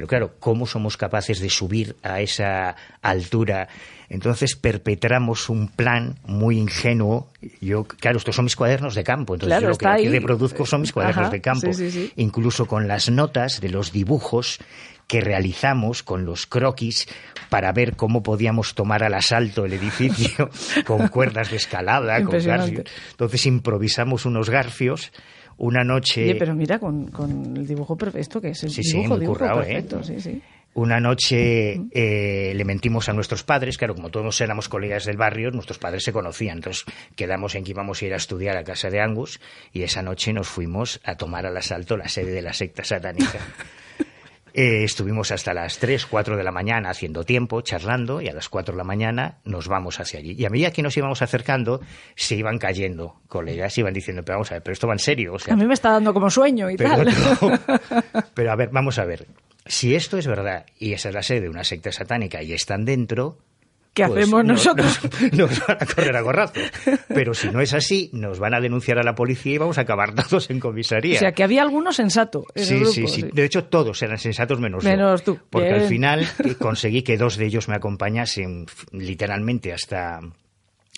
Pero 0.00 0.08
claro, 0.08 0.34
¿cómo 0.40 0.66
somos 0.66 0.96
capaces 0.96 1.40
de 1.40 1.50
subir 1.50 1.94
a 2.02 2.22
esa 2.22 2.74
altura? 3.02 3.68
Entonces 4.08 4.56
perpetramos 4.56 5.50
un 5.50 5.68
plan 5.68 6.18
muy 6.24 6.56
ingenuo. 6.56 7.28
Yo, 7.60 7.84
claro, 7.84 8.16
estos 8.16 8.34
son 8.34 8.46
mis 8.46 8.56
cuadernos 8.56 8.94
de 8.94 9.04
campo. 9.04 9.34
Entonces 9.34 9.62
lo 9.62 9.76
que 9.76 9.86
aquí 9.86 10.08
reproduzco 10.08 10.64
son 10.64 10.80
mis 10.80 10.92
cuadernos 10.92 11.30
de 11.30 11.42
campo. 11.42 11.70
Incluso 12.16 12.64
con 12.64 12.88
las 12.88 13.10
notas 13.10 13.60
de 13.60 13.68
los 13.68 13.92
dibujos 13.92 14.58
que 15.06 15.20
realizamos 15.20 16.02
con 16.02 16.24
los 16.24 16.46
croquis 16.46 17.06
para 17.50 17.72
ver 17.72 17.94
cómo 17.94 18.22
podíamos 18.22 18.74
tomar 18.74 19.04
al 19.04 19.12
asalto 19.12 19.66
el 19.66 19.74
edificio 19.74 20.48
con 20.86 21.08
cuerdas 21.08 21.50
de 21.50 21.58
escalada, 21.58 22.24
con 22.24 22.42
garfios. 22.42 22.86
Entonces 23.10 23.44
improvisamos 23.44 24.24
unos 24.24 24.48
garfios 24.48 25.12
una 25.60 25.84
noche... 25.84 26.24
Oye, 26.24 26.34
pero 26.36 26.54
mira, 26.54 26.78
con, 26.78 27.10
el 27.56 27.66
dibujo 27.66 27.96
perfecto, 27.96 28.40
que 28.40 28.48
es 28.50 28.64
el 28.64 28.70
dibujo, 28.70 29.14
sí, 29.14 29.20
dibujo 29.20 29.44
¿eh? 29.44 29.48
perfecto, 29.48 30.02
sí, 30.02 30.20
sí. 30.20 30.42
Una 30.72 31.00
noche 31.00 31.80
eh, 31.90 32.52
le 32.54 32.64
mentimos 32.64 33.08
a 33.08 33.12
nuestros 33.12 33.42
padres, 33.42 33.76
claro, 33.76 33.94
como 33.94 34.08
todos 34.08 34.40
éramos 34.40 34.68
colegas 34.68 35.04
del 35.04 35.16
barrio, 35.16 35.50
nuestros 35.50 35.78
padres 35.78 36.04
se 36.04 36.12
conocían, 36.12 36.58
entonces 36.58 36.84
quedamos 37.16 37.56
en 37.56 37.64
que 37.64 37.72
íbamos 37.72 38.00
a 38.00 38.06
ir 38.06 38.14
a 38.14 38.16
estudiar 38.16 38.56
a 38.56 38.62
casa 38.62 38.88
de 38.88 39.00
Angus 39.00 39.40
y 39.72 39.82
esa 39.82 40.00
noche 40.00 40.32
nos 40.32 40.48
fuimos 40.48 41.00
a 41.04 41.16
tomar 41.16 41.44
al 41.44 41.56
asalto 41.56 41.96
la 41.96 42.08
sede 42.08 42.30
de 42.30 42.42
la 42.42 42.52
secta 42.52 42.84
satánica. 42.84 43.38
Eh, 44.54 44.84
estuvimos 44.84 45.30
hasta 45.30 45.54
las 45.54 45.78
3, 45.78 46.06
4 46.06 46.36
de 46.36 46.44
la 46.44 46.52
mañana 46.52 46.90
haciendo 46.90 47.24
tiempo, 47.24 47.60
charlando, 47.62 48.20
y 48.20 48.28
a 48.28 48.32
las 48.32 48.48
4 48.48 48.72
de 48.72 48.78
la 48.78 48.84
mañana 48.84 49.38
nos 49.44 49.68
vamos 49.68 50.00
hacia 50.00 50.20
allí. 50.20 50.34
Y 50.38 50.44
a 50.44 50.50
medida 50.50 50.70
que 50.70 50.82
nos 50.82 50.96
íbamos 50.96 51.22
acercando, 51.22 51.80
se 52.16 52.36
iban 52.36 52.58
cayendo 52.58 53.20
colegas, 53.28 53.76
iban 53.78 53.94
diciendo, 53.94 54.22
pero 54.24 54.36
vamos 54.36 54.50
a 54.50 54.54
ver, 54.54 54.62
pero 54.62 54.72
esto 54.72 54.86
va 54.86 54.94
en 54.94 54.98
serio. 54.98 55.34
O 55.34 55.38
sea, 55.38 55.54
a 55.54 55.56
mí 55.56 55.66
me 55.66 55.74
está 55.74 55.90
dando 55.90 56.12
como 56.12 56.30
sueño 56.30 56.70
y 56.70 56.76
tal. 56.76 57.08
pero 58.34 58.52
a 58.52 58.56
ver, 58.56 58.70
vamos 58.72 58.98
a 58.98 59.04
ver. 59.04 59.26
Si 59.66 59.94
esto 59.94 60.18
es 60.18 60.26
verdad 60.26 60.66
y 60.78 60.94
esa 60.94 61.10
es 61.10 61.14
la 61.14 61.22
sede 61.22 61.42
de 61.42 61.48
una 61.48 61.64
secta 61.64 61.92
satánica 61.92 62.42
y 62.42 62.52
están 62.52 62.84
dentro, 62.84 63.38
¿Qué 63.92 64.06
pues 64.06 64.22
hacemos 64.22 64.44
nosotros? 64.44 65.00
Nos, 65.32 65.66
van 65.66 65.76
a 65.80 65.86
correr 65.86 66.16
a 66.16 66.20
gorrazo. 66.20 66.54
Pero 67.08 67.34
si 67.34 67.48
no 67.48 67.60
es 67.60 67.74
así, 67.74 68.08
nos 68.12 68.38
van 68.38 68.54
a 68.54 68.60
denunciar 68.60 68.98
a 68.98 69.02
la 69.02 69.14
policía 69.14 69.54
y 69.54 69.58
vamos 69.58 69.78
a 69.78 69.80
acabar 69.80 70.14
todos 70.14 70.48
en 70.50 70.60
comisaría. 70.60 71.16
O 71.16 71.18
sea, 71.18 71.32
que 71.32 71.42
había 71.42 71.62
algunos 71.62 71.96
sensatos. 71.96 72.44
sí, 72.54 72.84
sí, 72.86 73.06
sí, 73.08 73.24
De 73.32 73.44
hecho, 73.44 73.64
todos 73.64 74.00
eran 74.02 74.18
sensatos 74.18 74.60
menos, 74.60 74.84
menos 74.84 75.24
tú. 75.24 75.38
Porque 75.50 75.70
al 75.70 75.88
final 75.88 76.26
conseguí 76.58 77.02
que 77.02 77.16
dos 77.16 77.36
de 77.36 77.46
ellos 77.46 77.68
me 77.68 77.74
acompañasen 77.74 78.66
literalmente 78.92 79.72
hasta 79.72 80.20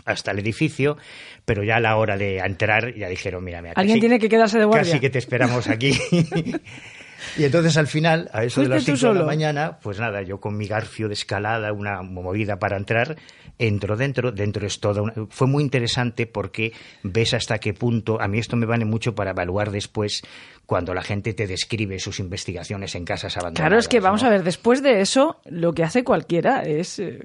hasta 0.04 0.32
el 0.32 0.40
edificio, 0.40 0.96
pero 1.44 1.62
ya 1.62 1.76
a 1.76 1.80
la 1.80 1.96
hora 1.96 2.16
de 2.16 2.38
entrar 2.38 2.94
ya 2.96 3.08
dijeron, 3.08 3.44
mira, 3.44 3.62
mira 3.62 3.74
alguien 3.76 4.00
tiene 4.00 4.18
que 4.18 4.28
quedarse 4.28 4.58
de 4.58 4.64
guardia. 4.64 4.90
Casi 4.90 5.00
que 5.00 5.10
te 5.10 5.18
esperamos 5.18 5.68
aquí. 5.68 5.92
Y 7.36 7.44
entonces 7.44 7.76
al 7.76 7.86
final, 7.86 8.30
a 8.32 8.44
eso 8.44 8.62
de 8.62 8.68
las 8.68 8.84
5 8.84 9.08
de 9.08 9.14
la 9.14 9.24
mañana, 9.24 9.78
pues 9.82 9.98
nada, 9.98 10.22
yo 10.22 10.40
con 10.40 10.56
mi 10.56 10.66
garfio 10.66 11.08
de 11.08 11.14
escalada, 11.14 11.72
una 11.72 12.02
movida 12.02 12.58
para 12.58 12.76
entrar, 12.76 13.16
entro 13.58 13.96
dentro, 13.96 14.32
dentro 14.32 14.66
es 14.66 14.80
todo. 14.80 15.04
Fue 15.30 15.46
muy 15.46 15.62
interesante 15.62 16.26
porque 16.26 16.72
ves 17.02 17.34
hasta 17.34 17.58
qué 17.58 17.74
punto, 17.74 18.20
a 18.20 18.28
mí 18.28 18.38
esto 18.38 18.56
me 18.56 18.66
vale 18.66 18.84
mucho 18.84 19.14
para 19.14 19.30
evaluar 19.30 19.70
después 19.70 20.22
cuando 20.66 20.94
la 20.94 21.02
gente 21.02 21.34
te 21.34 21.46
describe 21.46 21.98
sus 21.98 22.18
investigaciones 22.18 22.94
en 22.94 23.04
casas 23.04 23.36
abandonadas. 23.36 23.68
Claro, 23.68 23.78
es 23.78 23.88
que 23.88 24.00
vamos 24.00 24.22
a 24.22 24.30
ver, 24.30 24.42
después 24.42 24.82
de 24.82 25.00
eso, 25.00 25.40
lo 25.44 25.72
que 25.72 25.82
hace 25.82 26.04
cualquiera 26.04 26.62
es 26.62 26.98
eh, 26.98 27.18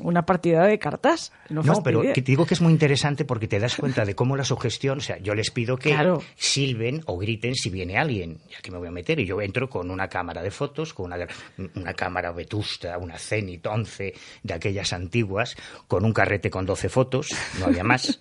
una 0.00 0.24
partida 0.24 0.66
de 0.66 0.78
cartas. 0.78 1.32
No, 1.48 1.82
pero 1.82 2.02
te 2.12 2.20
digo 2.20 2.46
que 2.46 2.54
es 2.54 2.60
muy 2.60 2.72
interesante 2.72 3.24
porque 3.24 3.48
te 3.48 3.58
das 3.58 3.76
cuenta 3.76 4.04
de 4.04 4.14
cómo 4.14 4.36
la 4.36 4.44
sugestión, 4.44 4.98
o 4.98 5.00
sea, 5.00 5.18
yo 5.18 5.34
les 5.34 5.50
pido 5.50 5.76
que 5.76 5.96
silben 6.36 7.02
o 7.06 7.18
griten 7.18 7.54
si 7.54 7.70
viene 7.70 7.98
alguien, 7.98 8.38
ya 8.50 8.58
que 8.60 8.70
me 8.70 8.78
voy 8.78 8.88
a 8.88 8.92
meter, 8.92 9.18
y 9.20 9.26
yo 9.26 9.40
entro 9.40 9.68
con 9.68 9.90
una 9.90 10.08
cámara 10.08 10.42
de 10.42 10.50
fotos, 10.50 10.94
con 10.94 11.06
una, 11.06 11.26
una 11.74 11.94
cámara 11.94 12.32
vetusta, 12.32 12.98
una 12.98 13.18
Zenit 13.18 13.66
11 13.66 14.14
de 14.42 14.54
aquellas 14.54 14.92
antiguas, 14.92 15.56
con 15.88 16.04
un 16.04 16.12
carrete 16.12 16.50
con 16.50 16.66
12 16.66 16.88
fotos, 16.88 17.28
no 17.58 17.66
había 17.66 17.84
más. 17.84 18.20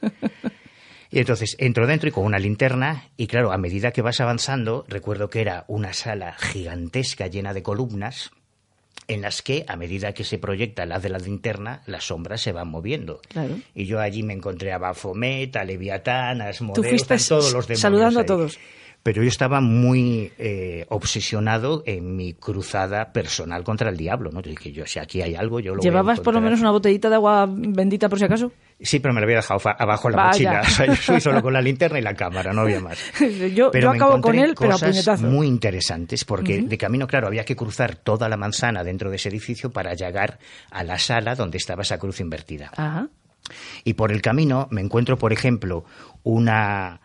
Y 1.13 1.19
entonces 1.19 1.57
entro 1.59 1.87
dentro 1.87 2.07
y 2.07 2.13
con 2.13 2.23
una 2.23 2.39
linterna, 2.39 3.09
y 3.17 3.27
claro, 3.27 3.51
a 3.51 3.57
medida 3.57 3.91
que 3.91 4.01
vas 4.01 4.21
avanzando, 4.21 4.85
recuerdo 4.87 5.29
que 5.29 5.41
era 5.41 5.65
una 5.67 5.91
sala 5.91 6.37
gigantesca 6.39 7.27
llena 7.27 7.53
de 7.53 7.61
columnas, 7.61 8.31
en 9.13 9.21
las 9.21 9.41
que 9.41 9.65
a 9.67 9.75
medida 9.75 10.13
que 10.13 10.23
se 10.23 10.37
proyecta 10.37 10.85
la 10.85 10.99
de 10.99 11.09
la 11.09 11.17
linterna, 11.17 11.81
las 11.85 12.05
sombras 12.05 12.41
se 12.41 12.51
van 12.51 12.69
moviendo. 12.69 13.21
Y 13.75 13.85
yo 13.85 13.99
allí 13.99 14.23
me 14.23 14.33
encontré 14.33 14.71
a 14.71 14.77
Baphomet, 14.77 15.55
a 15.55 15.63
Leviatán, 15.63 16.41
a 16.41 16.47
Asmodeus, 16.49 17.03
a 17.03 17.17
todos 17.17 17.53
los 17.53 17.67
demonios. 17.67 17.79
Saludando 17.79 18.19
a 18.21 18.25
todos 18.25 18.57
pero 19.03 19.23
yo 19.23 19.29
estaba 19.29 19.61
muy 19.61 20.31
eh, 20.37 20.85
obsesionado 20.89 21.81
en 21.85 22.15
mi 22.15 22.33
cruzada 22.33 23.11
personal 23.13 23.63
contra 23.63 23.89
el 23.89 23.97
diablo, 23.97 24.31
¿no? 24.31 24.41
que 24.41 24.71
yo, 24.71 24.85
si 24.85 24.99
aquí 24.99 25.21
hay 25.21 25.33
algo, 25.33 25.59
yo 25.59 25.73
lo 25.73 25.81
¿Llevabas 25.81 26.19
por 26.19 26.33
lo 26.35 26.41
menos 26.41 26.61
una 26.61 26.71
botellita 26.71 27.09
de 27.09 27.15
agua 27.15 27.47
bendita 27.49 28.09
por 28.09 28.19
si 28.19 28.25
acaso? 28.25 28.51
Sí, 28.83 28.99
pero 28.99 29.13
me 29.13 29.21
la 29.21 29.25
había 29.25 29.37
dejado 29.37 29.61
abajo 29.77 30.09
en 30.09 30.15
la 30.15 30.27
mochila. 30.27 30.61
yo 30.63 30.95
soy 30.95 31.21
solo 31.21 31.41
con 31.41 31.53
la 31.53 31.61
linterna 31.61 31.99
y 31.99 32.01
la 32.01 32.13
cámara, 32.13 32.51
no 32.53 32.61
había 32.61 32.79
más. 32.79 32.97
yo, 33.53 33.71
yo 33.71 33.89
acabo 33.89 34.19
con 34.21 34.37
él, 34.37 34.55
pero 34.59 34.75
a 34.75 34.77
puñetazo. 34.77 35.23
muy 35.27 35.47
interesantes, 35.47 36.25
porque 36.25 36.61
de 36.61 36.77
camino, 36.77 37.07
claro, 37.07 37.27
había 37.27 37.45
que 37.45 37.55
cruzar 37.55 37.95
toda 37.95 38.27
la 38.29 38.37
manzana 38.37 38.83
dentro 38.83 39.09
de 39.09 39.17
ese 39.17 39.29
edificio 39.29 39.71
para 39.71 39.93
llegar 39.93 40.39
a 40.71 40.83
la 40.83 40.97
sala 40.97 41.35
donde 41.35 41.57
estaba 41.57 41.83
esa 41.83 41.97
cruz 41.97 42.19
invertida. 42.19 42.71
Ajá. 42.75 43.09
Y 43.83 43.93
por 43.93 44.11
el 44.11 44.21
camino 44.21 44.67
me 44.71 44.81
encuentro, 44.81 45.17
por 45.17 45.33
ejemplo, 45.33 45.85
una 46.23 47.01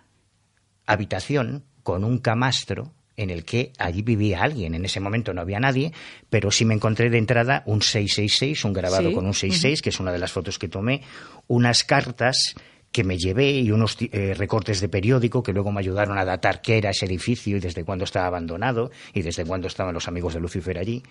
habitación 0.86 1.64
con 1.82 2.04
un 2.04 2.18
camastro 2.18 2.92
en 3.16 3.30
el 3.30 3.44
que 3.44 3.72
allí 3.78 4.02
vivía 4.02 4.42
alguien. 4.42 4.74
En 4.74 4.84
ese 4.84 5.00
momento 5.00 5.32
no 5.32 5.40
había 5.40 5.60
nadie, 5.60 5.92
pero 6.30 6.50
sí 6.50 6.64
me 6.64 6.74
encontré 6.74 7.10
de 7.10 7.18
entrada 7.18 7.62
un 7.66 7.82
666, 7.82 8.64
un 8.64 8.72
grabado 8.72 9.12
con 9.12 9.26
un 9.26 9.34
66, 9.34 9.82
que 9.82 9.90
es 9.90 10.00
una 10.00 10.12
de 10.12 10.18
las 10.18 10.32
fotos 10.32 10.58
que 10.58 10.68
tomé, 10.68 11.02
unas 11.48 11.84
cartas 11.84 12.54
que 12.92 13.04
me 13.04 13.18
llevé 13.18 13.50
y 13.50 13.70
unos 13.70 13.98
eh, 14.00 14.34
recortes 14.34 14.80
de 14.80 14.88
periódico 14.88 15.42
que 15.42 15.52
luego 15.52 15.70
me 15.70 15.80
ayudaron 15.80 16.18
a 16.18 16.24
datar 16.24 16.62
qué 16.62 16.78
era 16.78 16.90
ese 16.90 17.04
edificio 17.04 17.56
y 17.56 17.60
desde 17.60 17.84
cuándo 17.84 18.04
estaba 18.04 18.26
abandonado 18.26 18.90
y 19.12 19.22
desde 19.22 19.44
cuándo 19.44 19.66
estaban 19.66 19.92
los 19.92 20.08
amigos 20.08 20.32
de 20.32 20.40
Lucifer 20.40 20.78
allí. 20.78 21.02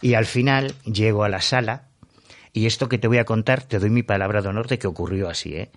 Y 0.00 0.14
al 0.14 0.26
final 0.26 0.74
llego 0.84 1.24
a 1.24 1.28
la 1.28 1.40
sala 1.40 1.88
y 2.52 2.66
esto 2.66 2.88
que 2.88 2.98
te 2.98 3.08
voy 3.08 3.18
a 3.18 3.24
contar, 3.24 3.62
te 3.62 3.78
doy 3.78 3.90
mi 3.90 4.02
palabra 4.02 4.42
de 4.42 4.48
honor 4.48 4.68
de 4.68 4.78
que 4.78 4.86
ocurrió 4.86 5.28
así. 5.28 5.54
¿eh? 5.54 5.70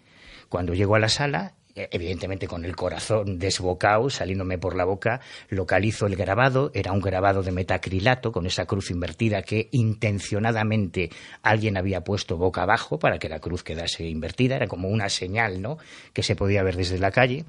Cuando 0.49 0.73
llego 0.73 0.95
a 0.95 0.99
la 0.99 1.09
sala 1.09 1.53
evidentemente 1.75 2.47
con 2.47 2.65
el 2.65 2.75
corazón 2.75 3.39
desbocado, 3.39 4.09
saliéndome 4.09 4.57
por 4.57 4.75
la 4.75 4.85
boca, 4.85 5.21
localizo 5.49 6.05
el 6.07 6.15
grabado, 6.15 6.71
era 6.73 6.91
un 6.91 7.01
grabado 7.01 7.43
de 7.43 7.51
metacrilato 7.51 8.31
con 8.31 8.45
esa 8.45 8.65
cruz 8.65 8.91
invertida 8.91 9.41
que 9.43 9.69
intencionadamente 9.71 11.09
alguien 11.41 11.77
había 11.77 12.03
puesto 12.03 12.37
boca 12.37 12.63
abajo 12.63 12.99
para 12.99 13.19
que 13.19 13.29
la 13.29 13.39
cruz 13.39 13.63
quedase 13.63 14.07
invertida, 14.07 14.55
era 14.55 14.67
como 14.67 14.89
una 14.89 15.09
señal, 15.09 15.61
¿no? 15.61 15.77
que 16.13 16.23
se 16.23 16.35
podía 16.35 16.63
ver 16.63 16.75
desde 16.75 16.99
la 16.99 17.11
calle. 17.11 17.45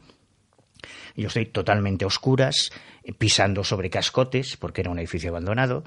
Yo 1.17 1.29
estoy 1.29 1.47
totalmente 1.47 2.05
oscuras, 2.05 2.71
pisando 3.19 3.65
sobre 3.65 3.91
cascotes, 3.91 4.57
porque 4.57 4.81
era 4.81 4.91
un 4.91 4.99
edificio 4.99 5.31
abandonado, 5.31 5.85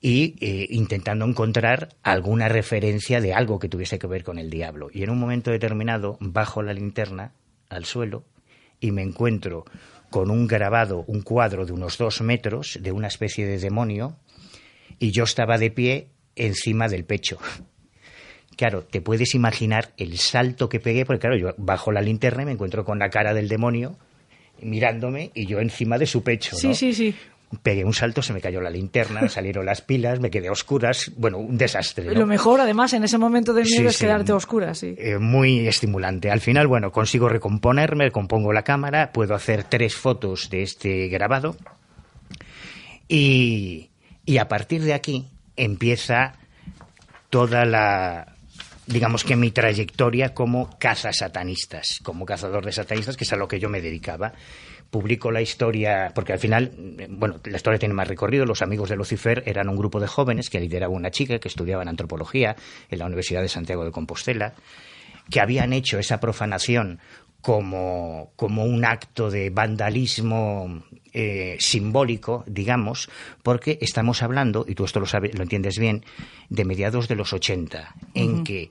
y 0.00 0.36
eh, 0.40 0.66
intentando 0.70 1.24
encontrar 1.24 1.90
alguna 2.02 2.48
referencia 2.48 3.20
de 3.20 3.32
algo 3.32 3.58
que 3.58 3.68
tuviese 3.68 3.98
que 3.98 4.06
ver 4.06 4.24
con 4.24 4.38
el 4.38 4.50
diablo. 4.50 4.88
Y 4.92 5.02
en 5.02 5.10
un 5.10 5.18
momento 5.18 5.50
determinado, 5.50 6.18
bajo 6.20 6.62
la 6.62 6.74
linterna, 6.74 7.32
al 7.74 7.84
suelo 7.84 8.24
y 8.80 8.90
me 8.90 9.02
encuentro 9.02 9.64
con 10.10 10.30
un 10.30 10.46
grabado, 10.46 11.04
un 11.06 11.22
cuadro 11.22 11.66
de 11.66 11.72
unos 11.72 11.98
dos 11.98 12.20
metros 12.20 12.78
de 12.80 12.92
una 12.92 13.08
especie 13.08 13.46
de 13.46 13.58
demonio 13.58 14.16
y 14.98 15.10
yo 15.10 15.24
estaba 15.24 15.58
de 15.58 15.70
pie 15.70 16.08
encima 16.36 16.88
del 16.88 17.04
pecho. 17.04 17.38
Claro, 18.56 18.84
te 18.84 19.00
puedes 19.00 19.34
imaginar 19.34 19.94
el 19.96 20.16
salto 20.16 20.68
que 20.68 20.78
pegué, 20.78 21.04
porque 21.04 21.22
claro, 21.22 21.36
yo 21.36 21.54
bajo 21.58 21.90
la 21.90 22.00
linterna 22.00 22.42
y 22.42 22.46
me 22.46 22.52
encuentro 22.52 22.84
con 22.84 23.00
la 23.00 23.10
cara 23.10 23.34
del 23.34 23.48
demonio 23.48 23.98
mirándome 24.62 25.32
y 25.34 25.46
yo 25.48 25.58
encima 25.58 25.98
de 25.98 26.06
su 26.06 26.22
pecho. 26.22 26.54
Sí, 26.54 26.72
sí, 26.72 26.94
sí 26.94 27.16
pegué 27.56 27.84
un 27.84 27.94
salto, 27.94 28.22
se 28.22 28.32
me 28.32 28.40
cayó 28.40 28.60
la 28.60 28.70
linterna, 28.70 29.28
salieron 29.28 29.66
las 29.66 29.80
pilas, 29.80 30.20
me 30.20 30.30
quedé 30.30 30.48
a 30.48 30.52
oscuras, 30.52 31.12
bueno, 31.16 31.38
un 31.38 31.56
desastre. 31.56 32.14
Lo 32.14 32.26
mejor, 32.26 32.60
además, 32.60 32.92
en 32.92 33.04
ese 33.04 33.18
momento 33.18 33.52
de 33.54 33.64
miedo 33.64 33.88
es 33.88 33.98
quedarte 33.98 34.32
a 34.32 34.36
oscuras, 34.36 34.78
sí. 34.78 34.94
Eh, 34.98 35.18
muy 35.18 35.66
estimulante. 35.66 36.30
Al 36.30 36.40
final, 36.40 36.66
bueno, 36.66 36.92
consigo 36.92 37.28
recomponerme, 37.28 38.10
compongo 38.10 38.52
la 38.52 38.62
cámara, 38.62 39.12
puedo 39.12 39.34
hacer 39.34 39.64
tres 39.64 39.94
fotos 39.94 40.50
de 40.50 40.62
este 40.62 41.08
grabado 41.08 41.56
y, 43.08 43.90
y 44.24 44.38
a 44.38 44.48
partir 44.48 44.82
de 44.82 44.94
aquí 44.94 45.28
empieza 45.56 46.34
toda 47.30 47.64
la, 47.64 48.34
digamos 48.86 49.24
que 49.24 49.36
mi 49.36 49.50
trayectoria 49.50 50.34
como 50.34 50.78
caza 50.78 51.12
satanistas, 51.12 52.00
como 52.02 52.26
cazador 52.26 52.64
de 52.64 52.72
satanistas, 52.72 53.16
que 53.16 53.24
es 53.24 53.32
a 53.32 53.36
lo 53.36 53.48
que 53.48 53.58
yo 53.58 53.68
me 53.68 53.80
dedicaba 53.80 54.32
publico 54.94 55.32
la 55.32 55.42
historia, 55.42 56.12
porque 56.14 56.34
al 56.34 56.38
final, 56.38 56.70
bueno, 57.08 57.40
la 57.42 57.56
historia 57.56 57.80
tiene 57.80 57.94
más 57.94 58.06
recorrido. 58.06 58.46
Los 58.46 58.62
amigos 58.62 58.90
de 58.90 58.94
Lucifer 58.94 59.42
eran 59.44 59.68
un 59.68 59.74
grupo 59.74 59.98
de 59.98 60.06
jóvenes 60.06 60.48
que 60.48 60.60
lideraba 60.60 60.94
una 60.94 61.10
chica 61.10 61.40
que 61.40 61.48
estudiaba 61.48 61.82
en 61.82 61.88
antropología 61.88 62.54
en 62.88 63.00
la 63.00 63.06
Universidad 63.06 63.42
de 63.42 63.48
Santiago 63.48 63.84
de 63.84 63.90
Compostela, 63.90 64.54
que 65.28 65.40
habían 65.40 65.72
hecho 65.72 65.98
esa 65.98 66.20
profanación 66.20 67.00
como, 67.40 68.30
como 68.36 68.66
un 68.66 68.84
acto 68.84 69.32
de 69.32 69.50
vandalismo 69.50 70.84
eh, 71.12 71.56
simbólico, 71.58 72.44
digamos, 72.46 73.10
porque 73.42 73.78
estamos 73.80 74.22
hablando, 74.22 74.64
y 74.68 74.76
tú 74.76 74.84
esto 74.84 75.00
lo, 75.00 75.06
sabes, 75.06 75.34
lo 75.34 75.42
entiendes 75.42 75.76
bien, 75.76 76.04
de 76.50 76.64
mediados 76.64 77.08
de 77.08 77.16
los 77.16 77.32
80, 77.32 77.96
en 78.14 78.44
que 78.44 78.70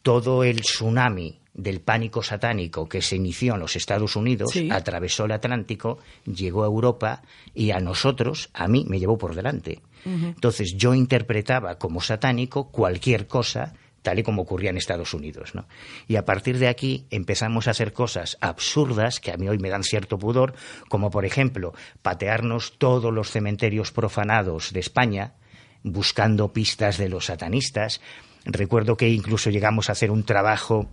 todo 0.00 0.42
el 0.42 0.62
tsunami 0.62 1.39
del 1.54 1.80
pánico 1.80 2.22
satánico 2.22 2.88
que 2.88 3.02
se 3.02 3.16
inició 3.16 3.54
en 3.54 3.60
los 3.60 3.76
Estados 3.76 4.16
Unidos, 4.16 4.52
atravesó 4.70 5.24
el 5.24 5.32
Atlántico, 5.32 5.98
llegó 6.24 6.62
a 6.62 6.66
Europa 6.66 7.22
y 7.54 7.72
a 7.72 7.80
nosotros, 7.80 8.50
a 8.54 8.68
mí, 8.68 8.84
me 8.88 8.98
llevó 8.98 9.18
por 9.18 9.34
delante. 9.34 9.80
Entonces 10.04 10.74
yo 10.76 10.94
interpretaba 10.94 11.78
como 11.78 12.00
satánico 12.00 12.70
cualquier 12.70 13.26
cosa 13.26 13.74
tal 14.02 14.18
y 14.18 14.22
como 14.22 14.42
ocurría 14.42 14.70
en 14.70 14.76
Estados 14.76 15.14
Unidos. 15.14 15.54
¿no? 15.54 15.66
Y 16.08 16.16
a 16.16 16.24
partir 16.24 16.58
de 16.58 16.68
aquí 16.68 17.06
empezamos 17.10 17.68
a 17.68 17.72
hacer 17.72 17.92
cosas 17.92 18.38
absurdas 18.40 19.20
que 19.20 19.30
a 19.30 19.36
mí 19.36 19.48
hoy 19.48 19.58
me 19.58 19.68
dan 19.68 19.82
cierto 19.82 20.18
pudor, 20.18 20.54
como 20.88 21.10
por 21.10 21.24
ejemplo 21.24 21.74
patearnos 22.02 22.78
todos 22.78 23.12
los 23.12 23.30
cementerios 23.30 23.92
profanados 23.92 24.72
de 24.72 24.80
España 24.80 25.34
buscando 25.82 26.52
pistas 26.52 26.98
de 26.98 27.08
los 27.08 27.26
satanistas. 27.26 28.00
Recuerdo 28.44 28.96
que 28.96 29.08
incluso 29.08 29.50
llegamos 29.50 29.88
a 29.88 29.92
hacer 29.92 30.10
un 30.10 30.24
trabajo 30.24 30.88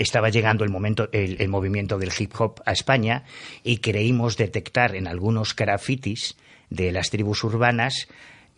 estaba 0.00 0.30
llegando 0.30 0.64
el, 0.64 0.70
momento, 0.70 1.10
el, 1.12 1.48
movimiento 1.48 1.98
del 1.98 2.10
hip 2.18 2.32
hop 2.38 2.62
a 2.64 2.72
España 2.72 3.24
y 3.62 3.78
creímos 3.78 4.38
detectar 4.38 4.96
en 4.96 5.06
algunos 5.06 5.54
grafitis 5.54 6.36
de 6.70 6.90
las 6.90 7.10
tribus 7.10 7.44
urbanas 7.44 8.08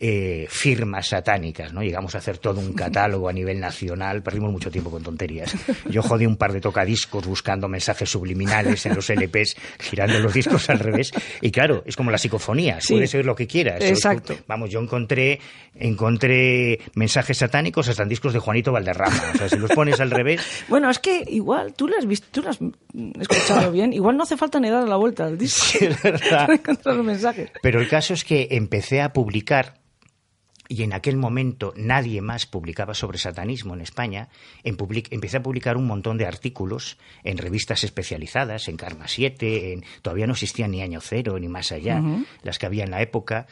eh, 0.05 0.47
firmas 0.49 1.07
satánicas, 1.07 1.71
¿no? 1.71 1.81
Llegamos 1.81 2.13
a 2.13 2.17
hacer 2.17 2.37
todo 2.37 2.59
un 2.59 2.73
catálogo 2.73 3.29
a 3.29 3.31
nivel 3.31 3.61
nacional, 3.61 4.21
perdimos 4.21 4.51
mucho 4.51 4.69
tiempo 4.69 4.91
con 4.91 5.01
tonterías. 5.01 5.55
Yo 5.89 6.01
jodí 6.01 6.25
un 6.25 6.35
par 6.35 6.51
de 6.51 6.59
tocadiscos 6.59 7.25
buscando 7.25 7.69
mensajes 7.69 8.09
subliminales 8.09 8.85
en 8.85 8.95
los 8.95 9.09
LPs, 9.09 9.55
girando 9.79 10.19
los 10.19 10.33
discos 10.33 10.69
al 10.69 10.79
revés. 10.79 11.13
Y 11.39 11.51
claro, 11.51 11.83
es 11.85 11.95
como 11.95 12.11
la 12.11 12.17
psicofonía, 12.17 12.79
puedes 12.85 13.15
oír 13.15 13.25
lo 13.25 13.33
que 13.33 13.47
quieras. 13.47 13.81
Exacto. 13.81 14.35
Vamos, 14.45 14.69
yo 14.69 14.81
encontré, 14.81 15.39
encontré 15.73 16.81
mensajes 16.95 17.37
satánicos 17.37 17.87
hasta 17.87 18.03
en 18.03 18.09
discos 18.09 18.33
de 18.33 18.39
Juanito 18.39 18.73
Valderrama. 18.73 19.31
O 19.33 19.37
sea, 19.37 19.47
si 19.47 19.55
los 19.55 19.71
pones 19.71 20.01
al 20.01 20.11
revés... 20.11 20.41
Bueno, 20.67 20.89
es 20.89 20.99
que 20.99 21.23
igual, 21.29 21.75
tú 21.75 21.87
lo 21.87 21.97
has 21.97 22.05
visto, 22.05 22.27
tú 22.29 22.41
lo 22.41 22.49
has 22.49 22.59
escuchado 23.21 23.71
bien, 23.71 23.93
igual 23.93 24.17
no 24.17 24.23
hace 24.23 24.35
falta 24.35 24.59
ni 24.59 24.69
dar 24.69 24.85
la 24.85 24.97
vuelta 24.97 25.27
al 25.27 25.37
disco. 25.37 25.63
Sí, 25.63 25.85
es 25.85 26.03
verdad. 26.03 26.49
encontrar 26.51 26.97
los 26.97 27.05
mensajes. 27.05 27.51
Pero 27.61 27.79
el 27.79 27.87
caso 27.87 28.13
es 28.13 28.25
que 28.25 28.49
empecé 28.51 28.99
a 28.99 29.13
publicar 29.13 29.81
y 30.69 30.83
en 30.83 30.93
aquel 30.93 31.17
momento 31.17 31.73
nadie 31.75 32.21
más 32.21 32.45
publicaba 32.45 32.93
sobre 32.93 33.17
satanismo 33.17 33.73
en 33.73 33.81
España, 33.81 34.29
empecé 34.63 35.37
a 35.37 35.43
publicar 35.43 35.77
un 35.77 35.85
montón 35.85 36.17
de 36.17 36.25
artículos 36.25 36.97
en 37.23 37.37
revistas 37.37 37.83
especializadas, 37.83 38.67
en 38.67 38.77
Karma 38.77 39.07
7, 39.07 39.73
en, 39.73 39.83
todavía 40.01 40.27
no 40.27 40.33
existía 40.33 40.67
ni 40.67 40.81
Año 40.81 41.01
Cero 41.01 41.37
ni 41.39 41.47
más 41.47 41.71
allá, 41.71 42.01
las 42.41 42.59
que 42.59 42.65
había 42.65 42.85
en 42.85 42.91
la 42.91 43.01
época, 43.01 43.47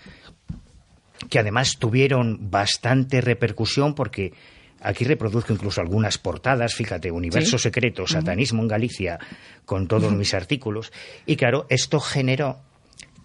que 1.29 1.39
además 1.39 1.77
tuvieron 1.77 2.49
bastante 2.49 3.21
repercusión 3.21 3.93
porque 3.93 4.33
aquí 4.79 5.03
reproduzco 5.03 5.53
incluso 5.53 5.81
algunas 5.81 6.17
portadas, 6.17 6.73
fíjate, 6.73 7.11
Universo 7.11 7.57
Secreto, 7.57 8.07
Satanismo 8.07 8.61
en 8.61 8.67
Galicia, 8.67 9.19
con 9.65 9.87
todos 9.87 10.13
mis 10.13 10.33
artículos, 10.33 10.91
y 11.25 11.35
claro, 11.35 11.67
esto 11.69 11.99
generó 11.99 12.59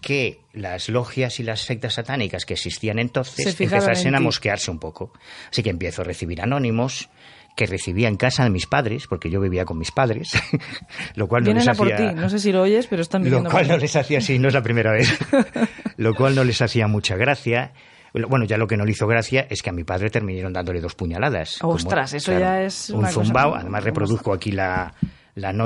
que 0.07 0.39
las 0.53 0.87
logias 0.87 1.41
y 1.41 1.43
las 1.43 1.59
sectas 1.59 1.95
satánicas 1.95 2.45
que 2.45 2.53
existían 2.53 2.97
entonces 2.97 3.59
empezasen 3.59 4.15
a 4.15 4.21
mosquearse 4.21 4.71
un 4.71 4.79
poco. 4.79 5.11
Así 5.51 5.63
que 5.63 5.69
empiezo 5.69 6.01
a 6.01 6.05
recibir 6.05 6.41
anónimos 6.41 7.09
que 7.57 7.65
recibía 7.65 8.07
en 8.07 8.15
casa 8.15 8.45
de 8.45 8.49
mis 8.49 8.67
padres, 8.67 9.05
porque 9.05 9.29
yo 9.29 9.41
vivía 9.41 9.65
con 9.65 9.77
mis 9.77 9.91
padres, 9.91 10.31
lo 11.15 11.27
cual 11.27 11.43
no 11.43 11.51
les 11.51 11.67
hacía... 11.67 11.73
por 11.73 11.93
ti, 11.93 12.15
no 12.15 12.29
sé 12.29 12.39
si 12.39 12.53
lo 12.53 12.61
oyes, 12.61 12.87
pero 12.87 13.01
están 13.01 13.29
Lo 13.29 13.43
cual 13.43 13.67
no 13.67 13.75
les 13.75 13.97
hacía, 13.97 14.21
sí, 14.21 14.39
no 14.39 14.47
es 14.47 14.53
la 14.53 14.61
primera 14.61 14.93
vez, 14.93 15.13
lo 15.97 16.13
cual 16.13 16.35
no 16.35 16.45
les 16.45 16.61
hacía 16.61 16.87
mucha 16.87 17.17
gracia. 17.17 17.73
Bueno, 18.13 18.45
ya 18.45 18.55
lo 18.55 18.65
que 18.65 18.77
no 18.77 18.85
le 18.85 18.91
hizo 18.91 19.07
gracia 19.07 19.45
es 19.49 19.61
que 19.61 19.71
a 19.71 19.73
mi 19.73 19.83
padre 19.83 20.09
terminaron 20.09 20.53
dándole 20.53 20.79
dos 20.79 20.95
puñaladas. 20.95 21.61
Ostras, 21.61 22.13
eso 22.13 22.31
ya 22.31 22.63
es... 22.63 22.91
Un 22.91 23.05
zumbao, 23.07 23.55
además 23.55 23.83
reproduzco 23.83 24.31
aquí 24.31 24.53
la, 24.53 24.93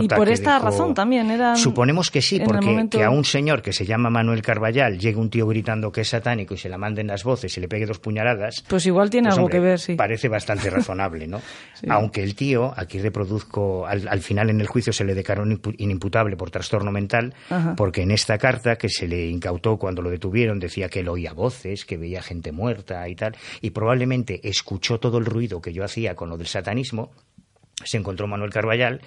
y 0.02 0.08
por 0.08 0.30
esta 0.30 0.60
razón 0.60 0.94
también 0.94 1.32
era. 1.32 1.56
Suponemos 1.56 2.12
que 2.12 2.22
sí, 2.22 2.42
porque 2.44 2.88
que 2.90 3.04
a 3.04 3.10
un 3.10 3.24
señor 3.24 3.62
que 3.62 3.72
se 3.72 3.86
llama 3.86 4.10
Manuel 4.10 4.42
Carballal 4.42 5.00
llegue 5.00 5.18
un 5.18 5.30
tío 5.30 5.48
gritando 5.48 5.92
que 5.92 6.02
es 6.02 6.10
satánico 6.10 6.54
y 6.54 6.58
se 6.58 6.68
la 6.68 6.78
manden 6.78 7.08
las 7.08 7.24
voces 7.24 7.56
y 7.58 7.62
le 7.62 7.68
pegue 7.68 7.86
dos 7.86 8.00
puñaladas. 8.00 8.64
Pues 8.68 8.86
igual 8.86 9.10
tiene 9.10 9.30
pues, 9.30 9.38
algo 9.38 9.50
que 9.50 9.60
ver, 9.60 9.80
sí. 9.80 9.96
Parece 9.96 10.28
bastante 10.28 10.70
razonable, 10.70 11.28
¿no? 11.28 11.42
Aunque 11.90 12.22
el 12.22 12.36
tío, 12.36 12.74
aquí 12.76 13.00
reproduzco, 13.00 13.86
al, 13.88 14.20
final 14.22 14.50
en 14.50 14.62
el 14.62 14.68
juicio 14.68 14.92
se 14.92 15.06
le 15.06 15.16
declaró 15.16 15.46
inimputable 15.78 16.36
por 16.36 16.52
trastorno 16.52 16.92
mental, 16.92 17.34
porque 17.78 18.02
en 18.02 18.12
esta 18.12 18.38
carta 18.38 18.76
que 18.76 18.90
se 18.90 19.08
le 19.08 19.28
incautó 19.28 19.78
cuando 19.78 20.02
lo 20.02 20.10
detuvieron 20.10 20.60
decía 20.60 20.90
que 20.90 21.00
él 21.00 21.10
oía 21.10 21.34
voces, 21.34 21.86
que 21.86 21.98
veía 21.98 22.22
gente 22.22 22.52
muerta 22.52 23.08
y 23.08 23.16
tal, 23.16 23.36
y 23.62 23.70
probablemente 23.70 24.42
escuchó 24.44 25.00
todo 25.00 25.18
el 25.18 25.26
ruido 25.26 25.62
que 25.62 25.74
yo 25.74 25.84
hacía 25.84 26.16
con 26.16 26.30
lo 26.30 26.38
del 26.38 26.48
satanismo. 26.48 27.12
Se 27.84 27.98
encontró 27.98 28.28
Manuel 28.28 28.52
Carballal 28.52 29.02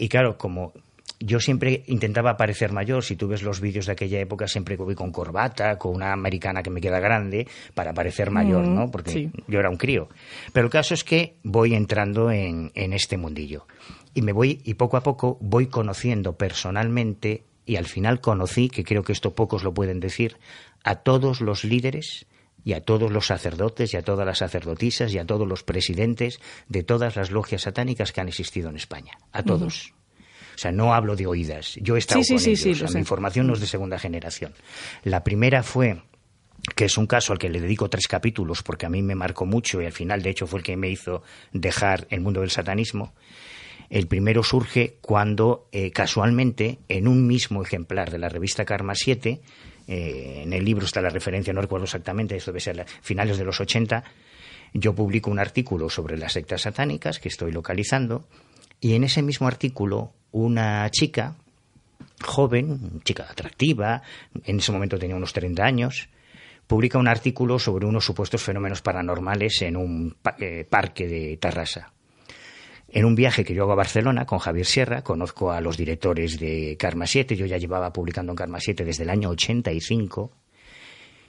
y 0.00 0.08
claro, 0.08 0.38
como 0.38 0.72
yo 1.18 1.38
siempre 1.38 1.84
intentaba 1.86 2.38
parecer 2.38 2.72
mayor. 2.72 3.04
Si 3.04 3.14
tú 3.14 3.28
ves 3.28 3.42
los 3.42 3.60
vídeos 3.60 3.84
de 3.84 3.92
aquella 3.92 4.18
época, 4.18 4.48
siempre 4.48 4.76
voy 4.76 4.94
con 4.94 5.12
corbata, 5.12 5.76
con 5.76 5.94
una 5.94 6.14
americana 6.14 6.62
que 6.62 6.70
me 6.70 6.80
queda 6.80 6.98
grande, 6.98 7.46
para 7.74 7.92
parecer 7.92 8.30
mayor, 8.30 8.66
¿no? 8.66 8.90
Porque 8.90 9.30
yo 9.46 9.60
era 9.60 9.68
un 9.68 9.76
crío. 9.76 10.08
Pero 10.54 10.66
el 10.66 10.72
caso 10.72 10.94
es 10.94 11.04
que 11.04 11.34
voy 11.42 11.74
entrando 11.74 12.30
en, 12.30 12.72
en 12.74 12.94
este 12.94 13.18
mundillo. 13.18 13.66
Y 14.14 14.22
me 14.22 14.32
voy, 14.32 14.62
y 14.64 14.74
poco 14.74 14.96
a 14.96 15.02
poco 15.02 15.36
voy 15.42 15.66
conociendo 15.66 16.32
personalmente, 16.32 17.44
y 17.66 17.76
al 17.76 17.84
final 17.84 18.22
conocí, 18.22 18.70
que 18.70 18.84
creo 18.84 19.02
que 19.02 19.12
esto 19.12 19.34
pocos 19.34 19.62
lo 19.62 19.74
pueden 19.74 20.00
decir, 20.00 20.38
a 20.82 20.96
todos 20.96 21.42
los 21.42 21.64
líderes 21.64 22.24
y 22.64 22.74
a 22.74 22.82
todos 22.82 23.10
los 23.10 23.26
sacerdotes 23.26 23.94
y 23.94 23.96
a 23.96 24.02
todas 24.02 24.26
las 24.26 24.38
sacerdotisas 24.38 25.12
y 25.14 25.18
a 25.18 25.24
todos 25.24 25.46
los 25.46 25.62
presidentes 25.62 26.40
de 26.68 26.82
todas 26.82 27.16
las 27.16 27.30
logias 27.30 27.62
satánicas 27.62 28.12
que 28.12 28.20
han 28.20 28.28
existido 28.28 28.68
en 28.70 28.76
España. 28.76 29.12
A 29.32 29.42
todos. 29.42 29.94
O 30.54 30.58
sea, 30.58 30.72
no 30.72 30.92
hablo 30.92 31.16
de 31.16 31.26
oídas. 31.26 31.76
Yo 31.80 31.96
he 31.96 31.98
estado 31.98 32.20
con 32.22 32.36
ellos. 32.36 32.94
mi 32.94 33.00
información 33.00 33.46
no 33.46 33.54
es 33.54 33.60
de 33.60 33.66
segunda 33.66 33.98
generación. 33.98 34.52
La 35.04 35.24
primera 35.24 35.62
fue 35.62 36.02
que 36.76 36.84
es 36.84 36.98
un 36.98 37.06
caso 37.06 37.32
al 37.32 37.38
que 37.38 37.48
le 37.48 37.60
dedico 37.60 37.88
tres 37.88 38.06
capítulos 38.06 38.62
porque 38.62 38.86
a 38.86 38.90
mí 38.90 39.02
me 39.02 39.14
marcó 39.14 39.46
mucho 39.46 39.80
y 39.80 39.86
al 39.86 39.92
final, 39.92 40.22
de 40.22 40.30
hecho, 40.30 40.46
fue 40.46 40.60
el 40.60 40.64
que 40.64 40.76
me 40.76 40.90
hizo 40.90 41.22
dejar 41.52 42.06
el 42.10 42.20
mundo 42.20 42.40
del 42.40 42.50
satanismo. 42.50 43.14
El 43.88 44.06
primero 44.06 44.42
surge 44.44 44.98
cuando, 45.00 45.68
eh, 45.72 45.90
casualmente, 45.90 46.78
en 46.88 47.08
un 47.08 47.26
mismo 47.26 47.62
ejemplar 47.62 48.10
de 48.10 48.18
la 48.18 48.28
revista 48.28 48.64
Karma 48.64 48.94
7, 48.94 49.40
eh, 49.90 50.42
en 50.44 50.52
el 50.52 50.64
libro 50.64 50.86
está 50.86 51.00
la 51.00 51.10
referencia, 51.10 51.52
no 51.52 51.60
recuerdo 51.60 51.84
exactamente, 51.84 52.36
esto 52.36 52.52
debe 52.52 52.60
ser 52.60 52.86
finales 53.02 53.38
de 53.38 53.44
los 53.44 53.60
80, 53.60 54.04
yo 54.72 54.94
publico 54.94 55.32
un 55.32 55.40
artículo 55.40 55.90
sobre 55.90 56.16
las 56.16 56.34
sectas 56.34 56.62
satánicas 56.62 57.18
que 57.18 57.28
estoy 57.28 57.50
localizando 57.50 58.24
y 58.80 58.94
en 58.94 59.02
ese 59.02 59.20
mismo 59.20 59.48
artículo 59.48 60.12
una 60.30 60.88
chica 60.90 61.34
joven, 62.22 63.00
chica 63.02 63.26
atractiva, 63.28 64.02
en 64.44 64.58
ese 64.58 64.70
momento 64.70 64.96
tenía 64.96 65.16
unos 65.16 65.32
30 65.32 65.64
años, 65.64 66.08
publica 66.68 66.98
un 66.98 67.08
artículo 67.08 67.58
sobre 67.58 67.84
unos 67.84 68.04
supuestos 68.04 68.44
fenómenos 68.44 68.82
paranormales 68.82 69.60
en 69.62 69.76
un 69.76 70.16
eh, 70.38 70.64
parque 70.70 71.08
de 71.08 71.36
Tarrasa. 71.36 71.92
En 72.92 73.04
un 73.04 73.14
viaje 73.14 73.44
que 73.44 73.54
yo 73.54 73.62
hago 73.62 73.72
a 73.72 73.76
Barcelona 73.76 74.26
con 74.26 74.40
Javier 74.40 74.66
Sierra, 74.66 75.02
conozco 75.02 75.52
a 75.52 75.60
los 75.60 75.76
directores 75.76 76.40
de 76.40 76.76
Karma 76.76 77.06
7, 77.06 77.36
yo 77.36 77.46
ya 77.46 77.56
llevaba 77.56 77.92
publicando 77.92 78.32
en 78.32 78.36
Karma 78.36 78.58
7 78.58 78.84
desde 78.84 79.04
el 79.04 79.10
año 79.10 79.30
85, 79.30 80.32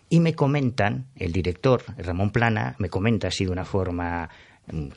y 0.09 0.19
me 0.19 0.33
comentan, 0.33 1.05
el 1.15 1.31
director, 1.31 1.83
Ramón 1.97 2.31
Plana, 2.31 2.75
me 2.79 2.89
comenta 2.89 3.27
así 3.27 3.45
de 3.45 3.51
una 3.51 3.63
forma 3.63 4.27
mm, 4.71 4.87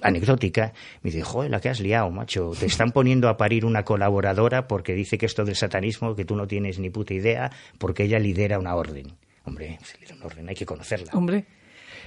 anecdótica, 0.00 0.72
me 1.02 1.10
dice, 1.10 1.22
joder, 1.22 1.50
la 1.50 1.60
que 1.60 1.70
has 1.70 1.80
liado, 1.80 2.08
macho, 2.10 2.52
te 2.58 2.66
están 2.66 2.92
poniendo 2.92 3.28
a 3.28 3.36
parir 3.36 3.64
una 3.64 3.84
colaboradora 3.84 4.68
porque 4.68 4.94
dice 4.94 5.18
que 5.18 5.26
esto 5.26 5.44
del 5.44 5.56
satanismo, 5.56 6.14
que 6.14 6.24
tú 6.24 6.36
no 6.36 6.46
tienes 6.46 6.78
ni 6.78 6.88
puta 6.88 7.14
idea, 7.14 7.50
porque 7.78 8.04
ella 8.04 8.20
lidera 8.20 8.58
una 8.58 8.76
orden. 8.76 9.12
Hombre, 9.44 9.78
lidera 10.00 10.14
una 10.14 10.26
orden, 10.26 10.48
hay 10.48 10.54
que 10.54 10.66
conocerla. 10.66 11.10
Hombre. 11.14 11.44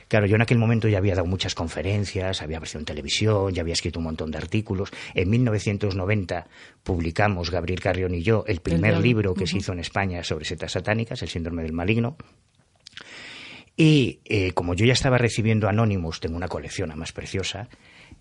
Claro, 0.10 0.26
yo 0.26 0.36
en 0.36 0.42
aquel 0.42 0.58
momento 0.58 0.88
ya 0.88 0.98
había 0.98 1.14
dado 1.14 1.28
muchas 1.28 1.54
conferencias, 1.54 2.42
había 2.42 2.58
aparecido 2.58 2.80
en 2.80 2.86
televisión, 2.86 3.54
ya 3.54 3.62
había 3.62 3.74
escrito 3.74 4.00
un 4.00 4.06
montón 4.06 4.32
de 4.32 4.40
artículos. 4.40 4.90
En 5.14 5.30
1990 5.30 6.48
publicamos, 6.84 7.52
Gabriel 7.52 7.80
Carrión 7.80 8.16
y 8.16 8.24
yo, 8.24 8.44
el 8.48 8.60
primer 8.60 8.98
libro 8.98 9.36
que 9.36 9.46
se 9.46 9.58
hizo 9.58 9.72
en 9.72 9.80
España 9.80 10.24
sobre 10.24 10.46
setas 10.46 10.72
satánicas, 10.72 11.22
El 11.22 11.30
síndrome 11.30 11.62
del 11.62 11.74
maligno. 11.74 12.18
Y 13.78 14.20
eh, 14.26 14.52
como 14.54 14.74
yo 14.74 14.84
ya 14.84 14.94
estaba 14.94 15.20
recibiendo 15.20 15.70
anónimos, 15.70 16.20
tengo 16.20 16.36
una 16.36 16.48
colección 16.48 16.92
más 16.98 17.12
preciosa, 17.12 17.70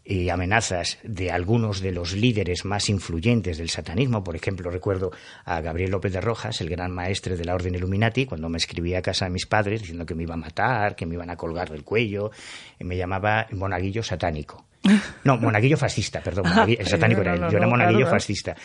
y 0.04 0.30
amenazas 0.30 0.98
de 1.02 1.30
algunos 1.30 1.80
de 1.80 1.92
los 1.92 2.14
líderes 2.14 2.64
más 2.64 2.88
influyentes 2.88 3.58
del 3.58 3.68
satanismo. 3.68 4.24
Por 4.24 4.36
ejemplo, 4.36 4.70
recuerdo 4.70 5.10
a 5.44 5.60
Gabriel 5.60 5.90
López 5.90 6.12
de 6.12 6.20
Rojas, 6.20 6.60
el 6.62 6.70
gran 6.70 6.92
maestre 6.92 7.36
de 7.36 7.44
la 7.44 7.54
Orden 7.54 7.74
Illuminati, 7.74 8.24
cuando 8.24 8.48
me 8.48 8.56
escribía 8.56 9.00
a 9.00 9.02
casa 9.02 9.26
de 9.26 9.32
mis 9.32 9.46
padres 9.46 9.80
diciendo 9.80 10.06
que 10.06 10.14
me 10.14 10.22
iba 10.22 10.34
a 10.34 10.38
matar, 10.38 10.96
que 10.96 11.04
me 11.04 11.14
iban 11.14 11.28
a 11.28 11.36
colgar 11.36 11.70
del 11.70 11.84
cuello, 11.84 12.30
y 12.78 12.84
me 12.84 12.96
llamaba 12.96 13.46
monaguillo 13.52 14.02
satánico. 14.02 14.64
No, 15.24 15.36
monaguillo 15.36 15.76
fascista, 15.76 16.22
perdón. 16.22 16.46
el 16.66 16.86
satánico 16.86 17.20
era 17.20 17.34
él. 17.34 17.40
Yo 17.50 17.58
era 17.58 17.66
monaguillo 17.66 18.06
fascista 18.06 18.56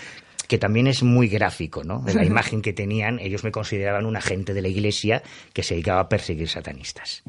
que 0.47 0.57
también 0.57 0.87
es 0.87 1.03
muy 1.03 1.27
gráfico, 1.29 1.83
¿no? 1.83 2.03
La 2.13 2.23
imagen 2.25 2.61
que 2.61 2.73
tenían, 2.73 3.19
ellos 3.19 3.43
me 3.43 3.51
consideraban 3.51 4.05
un 4.05 4.15
agente 4.15 4.53
de 4.53 4.61
la 4.61 4.67
iglesia 4.67 5.23
que 5.53 5.63
se 5.63 5.73
dedicaba 5.73 6.01
a 6.01 6.09
perseguir 6.09 6.47
satanistas. 6.49 7.23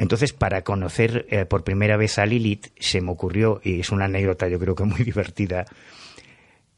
Entonces, 0.00 0.32
para 0.32 0.62
conocer 0.62 1.26
eh, 1.28 1.44
por 1.44 1.62
primera 1.62 1.98
vez 1.98 2.18
a 2.18 2.24
Lilith, 2.24 2.68
se 2.78 3.02
me 3.02 3.10
ocurrió, 3.10 3.60
y 3.62 3.80
es 3.80 3.90
una 3.90 4.06
anécdota 4.06 4.48
yo 4.48 4.58
creo 4.58 4.74
que 4.74 4.84
muy 4.84 5.00
divertida, 5.04 5.66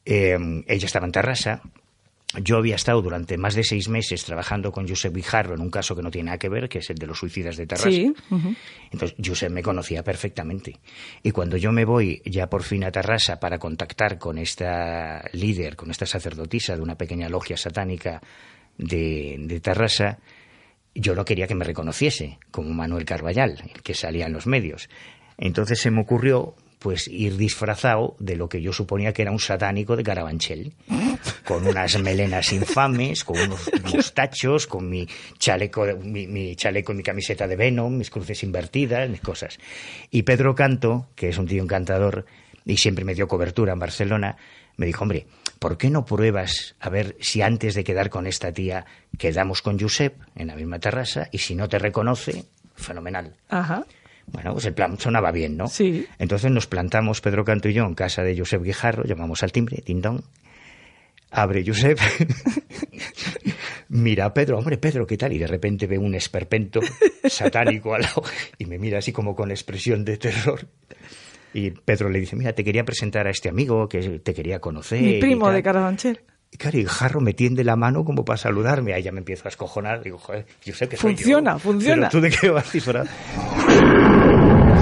eh, 0.04 0.36
ella 0.66 0.86
estaba 0.86 1.06
en 1.06 1.12
Tarrasa, 1.12 1.62
yo 2.42 2.56
había 2.56 2.74
estado 2.74 3.00
durante 3.00 3.38
más 3.38 3.54
de 3.54 3.62
seis 3.62 3.88
meses 3.88 4.24
trabajando 4.24 4.72
con 4.72 4.88
Josep 4.88 5.14
Guijarro 5.14 5.54
en 5.54 5.60
un 5.60 5.70
caso 5.70 5.94
que 5.94 6.02
no 6.02 6.10
tiene 6.10 6.26
nada 6.26 6.38
que 6.38 6.48
ver, 6.48 6.68
que 6.68 6.78
es 6.78 6.90
el 6.90 6.96
de 6.96 7.06
los 7.06 7.18
suicidas 7.18 7.56
de 7.56 7.66
Tarrasa. 7.68 8.12
Entonces, 8.90 9.16
Josep 9.24 9.52
me 9.52 9.62
conocía 9.62 10.02
perfectamente. 10.02 10.80
Y 11.22 11.30
cuando 11.30 11.56
yo 11.56 11.70
me 11.70 11.84
voy 11.84 12.22
ya 12.24 12.48
por 12.48 12.64
fin 12.64 12.82
a 12.82 12.90
Tarrasa 12.90 13.38
para 13.38 13.58
contactar 13.58 14.18
con 14.18 14.36
esta 14.36 15.22
líder, 15.32 15.76
con 15.76 15.92
esta 15.92 16.06
sacerdotisa 16.06 16.74
de 16.74 16.82
una 16.82 16.96
pequeña 16.96 17.28
logia 17.28 17.56
satánica 17.56 18.20
de, 18.78 19.36
de 19.38 19.60
Tarrasa, 19.60 20.18
yo 20.94 21.14
no 21.14 21.24
quería 21.24 21.46
que 21.46 21.54
me 21.54 21.64
reconociese 21.64 22.38
como 22.50 22.70
Manuel 22.70 23.04
Carballal, 23.04 23.62
el 23.74 23.82
que 23.82 23.94
salía 23.94 24.26
en 24.26 24.32
los 24.32 24.46
medios. 24.46 24.88
Entonces 25.38 25.80
se 25.80 25.90
me 25.90 26.00
ocurrió 26.00 26.54
pues 26.78 27.06
ir 27.06 27.36
disfrazado 27.36 28.16
de 28.18 28.34
lo 28.34 28.48
que 28.48 28.60
yo 28.60 28.72
suponía 28.72 29.12
que 29.12 29.22
era 29.22 29.30
un 29.30 29.38
satánico 29.38 29.96
de 29.96 30.02
Carabanchel, 30.02 30.74
con 31.44 31.64
unas 31.66 32.00
melenas 32.00 32.52
infames, 32.52 33.22
con 33.22 33.38
unos 33.38 33.70
mostachos, 33.94 34.66
con 34.66 34.90
mi 34.90 35.06
chaleco, 35.38 35.86
mi, 36.02 36.26
mi 36.26 36.56
chaleco, 36.56 36.92
mi 36.92 37.04
camiseta 37.04 37.46
de 37.46 37.54
Venom, 37.54 37.96
mis 37.96 38.10
cruces 38.10 38.42
invertidas, 38.42 39.08
mis 39.08 39.20
cosas. 39.20 39.58
Y 40.10 40.22
Pedro 40.22 40.56
Canto, 40.56 41.06
que 41.14 41.28
es 41.28 41.38
un 41.38 41.46
tío 41.46 41.62
encantador 41.62 42.26
y 42.64 42.76
siempre 42.76 43.04
me 43.04 43.14
dio 43.14 43.28
cobertura 43.28 43.72
en 43.72 43.78
Barcelona, 43.78 44.36
me 44.76 44.86
dijo, 44.86 45.02
hombre, 45.02 45.26
¿por 45.58 45.78
qué 45.78 45.90
no 45.90 46.04
pruebas 46.04 46.74
a 46.80 46.88
ver 46.88 47.16
si 47.20 47.42
antes 47.42 47.74
de 47.74 47.84
quedar 47.84 48.10
con 48.10 48.26
esta 48.26 48.52
tía 48.52 48.84
quedamos 49.18 49.62
con 49.62 49.78
Josep 49.78 50.14
en 50.34 50.48
la 50.48 50.56
misma 50.56 50.78
terraza 50.78 51.28
y 51.30 51.38
si 51.38 51.54
no 51.54 51.68
te 51.68 51.78
reconoce, 51.78 52.46
fenomenal. 52.74 53.36
Ajá. 53.48 53.86
Bueno, 54.26 54.52
pues 54.52 54.64
el 54.66 54.74
plan 54.74 54.98
sonaba 54.98 55.32
bien, 55.32 55.56
¿no? 55.56 55.68
Sí. 55.68 56.06
Entonces 56.18 56.50
nos 56.50 56.66
plantamos, 56.66 57.20
Pedro 57.20 57.44
Canto 57.44 57.68
y 57.68 57.74
yo, 57.74 57.84
en 57.84 57.94
casa 57.94 58.22
de 58.22 58.36
Josep 58.36 58.62
Guijarro, 58.62 59.04
llamamos 59.04 59.42
al 59.42 59.52
timbre, 59.52 59.82
tindón. 59.82 60.24
Abre 61.30 61.64
Josep, 61.66 61.98
mira 63.88 64.26
a 64.26 64.34
Pedro, 64.34 64.58
hombre, 64.58 64.76
Pedro, 64.76 65.06
¿qué 65.06 65.16
tal? 65.16 65.32
Y 65.32 65.38
de 65.38 65.46
repente 65.46 65.86
ve 65.86 65.96
un 65.96 66.14
esperpento 66.14 66.80
satánico 67.24 67.94
al 67.94 68.02
lado 68.02 68.22
y 68.58 68.66
me 68.66 68.78
mira 68.78 68.98
así 68.98 69.12
como 69.12 69.34
con 69.34 69.50
expresión 69.50 70.04
de 70.04 70.18
terror. 70.18 70.66
Y 71.54 71.70
Pedro 71.70 72.08
le 72.08 72.20
dice, 72.20 72.36
mira, 72.36 72.52
te 72.52 72.64
quería 72.64 72.84
presentar 72.84 73.26
a 73.26 73.30
este 73.30 73.48
amigo 73.48 73.88
que 73.88 74.20
te 74.20 74.34
quería 74.34 74.60
conocer. 74.60 75.02
Mi 75.02 75.20
primo 75.20 75.50
de 75.50 75.62
Carabanchel. 75.62 76.20
Y 76.50 76.58
claro, 76.58 76.78
el 76.78 76.88
jarro 76.88 77.20
me 77.20 77.32
tiende 77.32 77.64
la 77.64 77.76
mano 77.76 78.04
como 78.04 78.24
para 78.24 78.36
saludarme. 78.36 78.92
Ahí 78.92 79.02
ya 79.02 79.10
me 79.10 79.20
empiezo 79.20 79.44
a 79.46 79.48
escojonar. 79.48 80.02
Digo, 80.02 80.18
joder, 80.18 80.44
yo 80.62 80.74
sé 80.74 80.86
que 80.86 80.98
Funciona, 80.98 81.58
funciona. 81.58 82.08
¿Pero 82.10 82.20
tú 82.20 82.20
de 82.20 82.30
qué 82.30 82.50
vas 82.50 82.70
disfraz? 82.70 83.08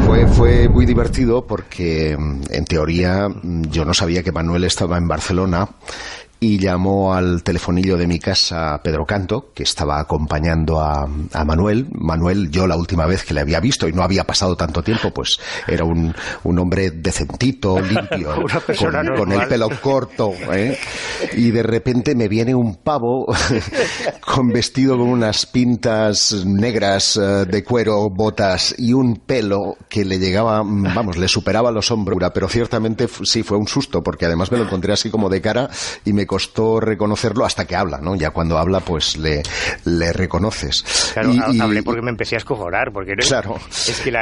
Fue, 0.05 0.27
fue 0.27 0.69
muy 0.69 0.85
divertido 0.85 1.47
porque, 1.47 2.17
mm, 2.19 2.43
en 2.51 2.65
teoría, 2.65 3.29
mm, 3.29 3.71
yo 3.71 3.85
no 3.85 3.95
sabía 3.95 4.25
que 4.25 4.33
Manuel 4.33 4.65
estaba 4.65 4.99
en 4.99 5.07
Barcelona 5.07 5.69
y 6.43 6.59
llamó 6.59 7.13
al 7.13 7.43
telefonillo 7.43 7.99
de 7.99 8.07
mi 8.07 8.19
casa 8.19 8.81
Pedro 8.83 9.05
Canto, 9.05 9.53
que 9.55 9.63
estaba 9.63 10.01
acompañando 10.01 10.81
a, 10.81 11.07
Manuel. 11.45 11.89
Manuel, 11.93 12.51
yo 12.51 12.67
la 12.67 12.77
última 12.77 13.05
vez 13.05 13.25
que 13.25 13.35
le 13.35 13.43
había 13.43 13.61
visto 13.61 13.87
y 13.87 13.93
no 13.93 14.03
había 14.03 14.25
pasado 14.25 14.57
tanto 14.57 14.83
tiempo, 14.83 15.13
pues 15.13 15.39
era 15.67 15.85
un, 15.85 16.15
un 16.45 16.59
hombre 16.59 16.93
decentito, 16.93 17.79
limpio, 17.81 18.47
con, 19.17 19.33
el 19.33 19.49
pelo 19.49 19.69
corto. 19.83 20.33
¿eh? 20.53 20.79
Y 21.35 21.51
de 21.51 21.63
repente 21.63 22.15
me 22.15 22.27
viene 22.27 22.55
un 22.55 22.77
pavo 22.77 23.27
con 24.25 24.49
vestido 24.49 24.97
con 24.97 25.09
unas 25.09 25.45
pintas 25.45 26.45
negras 26.47 27.19
eh, 27.19 27.45
de 27.45 27.63
cuero, 27.63 28.09
botas 28.09 28.75
y 28.79 28.95
un 28.95 29.17
pelo 29.17 29.77
que 29.91 30.07
le 30.07 30.19
llegaba, 30.19 30.63
vamos, 30.65 31.19
le 31.19 31.29
superaba 31.29 31.71
los 31.71 31.91
hombros. 31.91 32.19
Pero 32.33 32.49
ciertamente 32.49 33.09
sí 33.25 33.43
fue 33.43 33.59
un 33.59 33.69
susto, 33.69 34.03
porque 34.03 34.25
además 34.25 34.51
me 34.51 34.57
lo 34.57 34.65
encontré 34.65 34.95
así 34.95 35.11
como 35.11 35.29
de 35.29 35.43
cara 35.43 35.69
y 36.05 36.15
me 36.15 36.27
costó 36.31 36.79
reconocerlo 36.79 37.45
hasta 37.45 37.65
que 37.65 37.75
habla, 37.75 37.99
¿no? 38.01 38.15
Ya 38.15 38.31
cuando 38.31 38.57
habla, 38.57 38.79
pues 38.79 39.17
le, 39.17 39.43
le 39.85 40.13
reconoces. 40.13 41.11
Claro, 41.13 41.33
y, 41.35 41.61
hablé 41.61 41.83
porque 41.83 42.03
me 42.03 42.11
empecé 42.11 42.37
a 42.37 42.39
escojonar, 42.39 42.93
porque 42.93 43.17
Claro. 43.17 43.57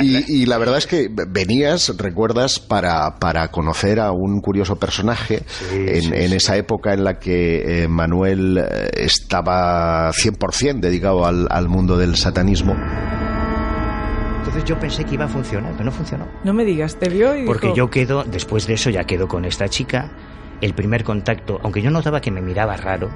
y, 0.00 0.46
la 0.46 0.56
verdad 0.56 0.78
es 0.78 0.86
que 0.86 1.10
venías, 1.10 1.94
recuerdas, 1.98 2.60
para, 2.60 3.16
para 3.16 3.48
conocer 3.48 4.00
a 4.00 4.10
un 4.10 4.40
curioso 4.40 4.76
personaje 4.76 5.42
en, 5.70 6.32
esa 6.32 6.56
época 6.56 6.94
en 6.94 7.04
la 7.04 7.18
que 7.18 7.82
eh, 7.82 7.88
Manuel 7.88 8.56
eh, 8.56 8.88
estaba 8.94 10.10
100% 10.10 10.80
dedicado 10.80 11.26
al, 11.26 11.46
al 11.50 11.68
mundo 11.68 11.98
del 11.98 12.16
satanismo. 12.16 12.74
Entonces 14.38 14.64
yo 14.64 14.78
pensé 14.80 15.04
que 15.04 15.12
iba 15.12 15.26
a 15.26 15.28
funcionar, 15.28 15.72
pero 15.72 15.84
no 15.84 15.92
funcionó. 15.92 16.26
No 16.42 16.54
me 16.54 16.64
digas, 16.64 16.96
te 16.96 17.10
vio 17.10 17.36
y 17.36 17.44
Porque 17.44 17.74
yo 17.76 17.90
quedo, 17.90 18.24
después 18.24 18.66
de 18.66 18.74
eso 18.74 18.88
ya 18.88 19.04
quedo 19.04 19.28
con 19.28 19.44
esta 19.44 19.68
chica 19.68 20.10
el 20.60 20.74
primer 20.74 21.04
contacto, 21.04 21.60
aunque 21.62 21.82
yo 21.82 21.90
notaba 21.90 22.20
que 22.20 22.30
me 22.30 22.40
miraba 22.40 22.76
raro, 22.76 23.10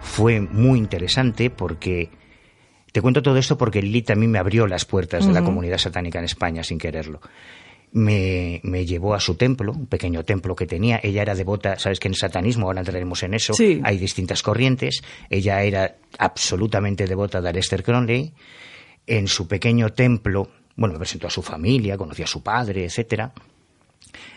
fue 0.00 0.40
muy 0.40 0.78
interesante 0.78 1.50
porque 1.50 2.10
te 2.92 3.00
cuento 3.00 3.22
todo 3.22 3.38
esto 3.38 3.56
porque 3.56 3.80
Lilith 3.80 4.10
a 4.10 4.14
mí 4.14 4.26
me 4.26 4.38
abrió 4.38 4.66
las 4.66 4.84
puertas 4.84 5.26
de 5.26 5.32
la 5.32 5.42
comunidad 5.42 5.78
satánica 5.78 6.18
en 6.18 6.26
España 6.26 6.62
sin 6.62 6.78
quererlo. 6.78 7.20
Me, 7.92 8.60
me, 8.64 8.86
llevó 8.86 9.14
a 9.14 9.20
su 9.20 9.34
templo, 9.34 9.72
un 9.72 9.86
pequeño 9.86 10.24
templo 10.24 10.56
que 10.56 10.66
tenía. 10.66 10.98
Ella 11.02 11.22
era 11.22 11.34
devota, 11.34 11.78
sabes 11.78 12.00
que 12.00 12.08
en 12.08 12.12
el 12.12 12.18
satanismo, 12.18 12.66
ahora 12.66 12.80
entraremos 12.80 13.22
en 13.22 13.34
eso, 13.34 13.52
hay 13.82 13.98
distintas 13.98 14.42
corrientes. 14.42 15.02
Ella 15.28 15.62
era 15.62 15.96
absolutamente 16.18 17.06
devota 17.06 17.40
de 17.40 17.50
Aleister 17.50 17.82
Crowley. 17.82 18.32
En 19.06 19.26
su 19.28 19.46
pequeño 19.46 19.90
templo, 19.90 20.48
bueno, 20.76 20.94
me 20.94 20.98
presentó 20.98 21.26
a 21.26 21.30
su 21.30 21.42
familia, 21.42 21.98
conocí 21.98 22.22
a 22.22 22.26
su 22.26 22.42
padre, 22.42 22.84
etcétera. 22.84 23.32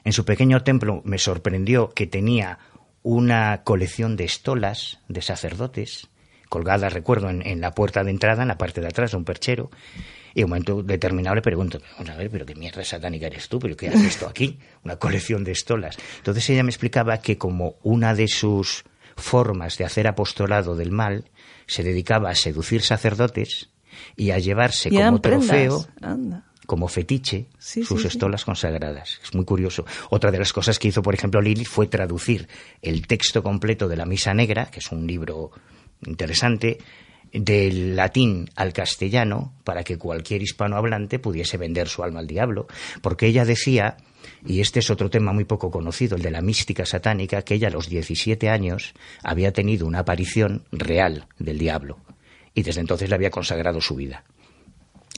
En 0.03 0.13
su 0.13 0.25
pequeño 0.25 0.63
templo 0.63 1.01
me 1.05 1.17
sorprendió 1.17 1.89
que 1.89 2.07
tenía 2.07 2.59
una 3.03 3.63
colección 3.63 4.15
de 4.15 4.23
estolas 4.23 4.99
de 5.07 5.21
sacerdotes, 5.21 6.09
colgadas, 6.49 6.93
recuerdo, 6.93 7.29
en, 7.29 7.61
la 7.61 7.71
puerta 7.71 8.03
de 8.03 8.11
entrada, 8.11 8.41
en 8.43 8.47
la 8.47 8.57
parte 8.57 8.81
de 8.81 8.87
atrás 8.87 9.11
de 9.11 9.17
un 9.17 9.25
perchero. 9.25 9.69
Y 10.33 10.39
en 10.39 10.45
un 10.45 10.49
momento 10.49 10.83
determinado 10.83 11.35
le 11.35 11.41
pregunto, 11.41 11.79
vamos 11.93 12.09
a 12.09 12.15
ver, 12.15 12.29
pero 12.29 12.45
qué 12.45 12.55
mierda 12.55 12.83
satánica 12.83 13.27
eres 13.27 13.47
tú, 13.47 13.59
pero 13.59 13.77
qué 13.77 13.89
has 13.89 14.01
visto 14.01 14.27
aquí, 14.27 14.59
una 14.83 14.97
colección 14.97 15.43
de 15.43 15.51
estolas. 15.51 15.97
Entonces 16.17 16.49
ella 16.49 16.63
me 16.63 16.71
explicaba 16.71 17.19
que 17.19 17.37
como 17.37 17.75
una 17.83 18.13
de 18.13 18.27
sus 18.27 18.83
formas 19.15 19.77
de 19.77 19.85
hacer 19.85 20.07
apostolado 20.07 20.75
del 20.75 20.91
mal, 20.91 21.25
se 21.67 21.83
dedicaba 21.83 22.29
a 22.29 22.35
seducir 22.35 22.81
sacerdotes 22.81 23.69
y 24.15 24.31
a 24.31 24.39
llevarse 24.39 24.89
como 24.89 25.21
trofeo 25.21 25.85
como 26.65 26.87
fetiche 26.87 27.47
sus 27.59 28.05
estolas 28.05 28.45
consagradas. 28.45 29.19
Es 29.23 29.33
muy 29.33 29.45
curioso. 29.45 29.85
Otra 30.09 30.31
de 30.31 30.39
las 30.39 30.53
cosas 30.53 30.79
que 30.79 30.87
hizo, 30.87 31.01
por 31.01 31.13
ejemplo, 31.13 31.41
Lilith 31.41 31.67
fue 31.67 31.87
traducir 31.87 32.47
el 32.81 33.07
texto 33.07 33.43
completo 33.43 33.87
de 33.87 33.97
la 33.97 34.05
Misa 34.05 34.33
Negra, 34.33 34.65
que 34.67 34.79
es 34.79 34.91
un 34.91 35.05
libro 35.07 35.51
interesante, 36.05 36.79
del 37.31 37.95
latín 37.95 38.49
al 38.55 38.71
castellano 38.71 39.53
para 39.63 39.83
que 39.83 39.97
cualquier 39.97 40.41
hispanohablante 40.41 41.19
pudiese 41.19 41.57
vender 41.57 41.87
su 41.87 42.03
alma 42.03 42.19
al 42.19 42.27
diablo, 42.27 42.67
porque 43.01 43.27
ella 43.27 43.43
decía, 43.43 43.97
y 44.45 44.61
este 44.61 44.79
es 44.79 44.89
otro 44.89 45.09
tema 45.09 45.33
muy 45.33 45.43
poco 45.43 45.69
conocido, 45.69 46.15
el 46.15 46.21
de 46.21 46.31
la 46.31 46.41
mística 46.41 46.85
satánica, 46.85 47.41
que 47.41 47.55
ella 47.55 47.67
a 47.67 47.71
los 47.71 47.89
17 47.89 48.49
años 48.49 48.93
había 49.23 49.51
tenido 49.51 49.85
una 49.85 49.99
aparición 49.99 50.63
real 50.71 51.27
del 51.37 51.57
diablo 51.57 51.97
y 52.53 52.63
desde 52.63 52.81
entonces 52.81 53.09
le 53.09 53.15
había 53.15 53.29
consagrado 53.29 53.81
su 53.81 53.95
vida. 53.95 54.23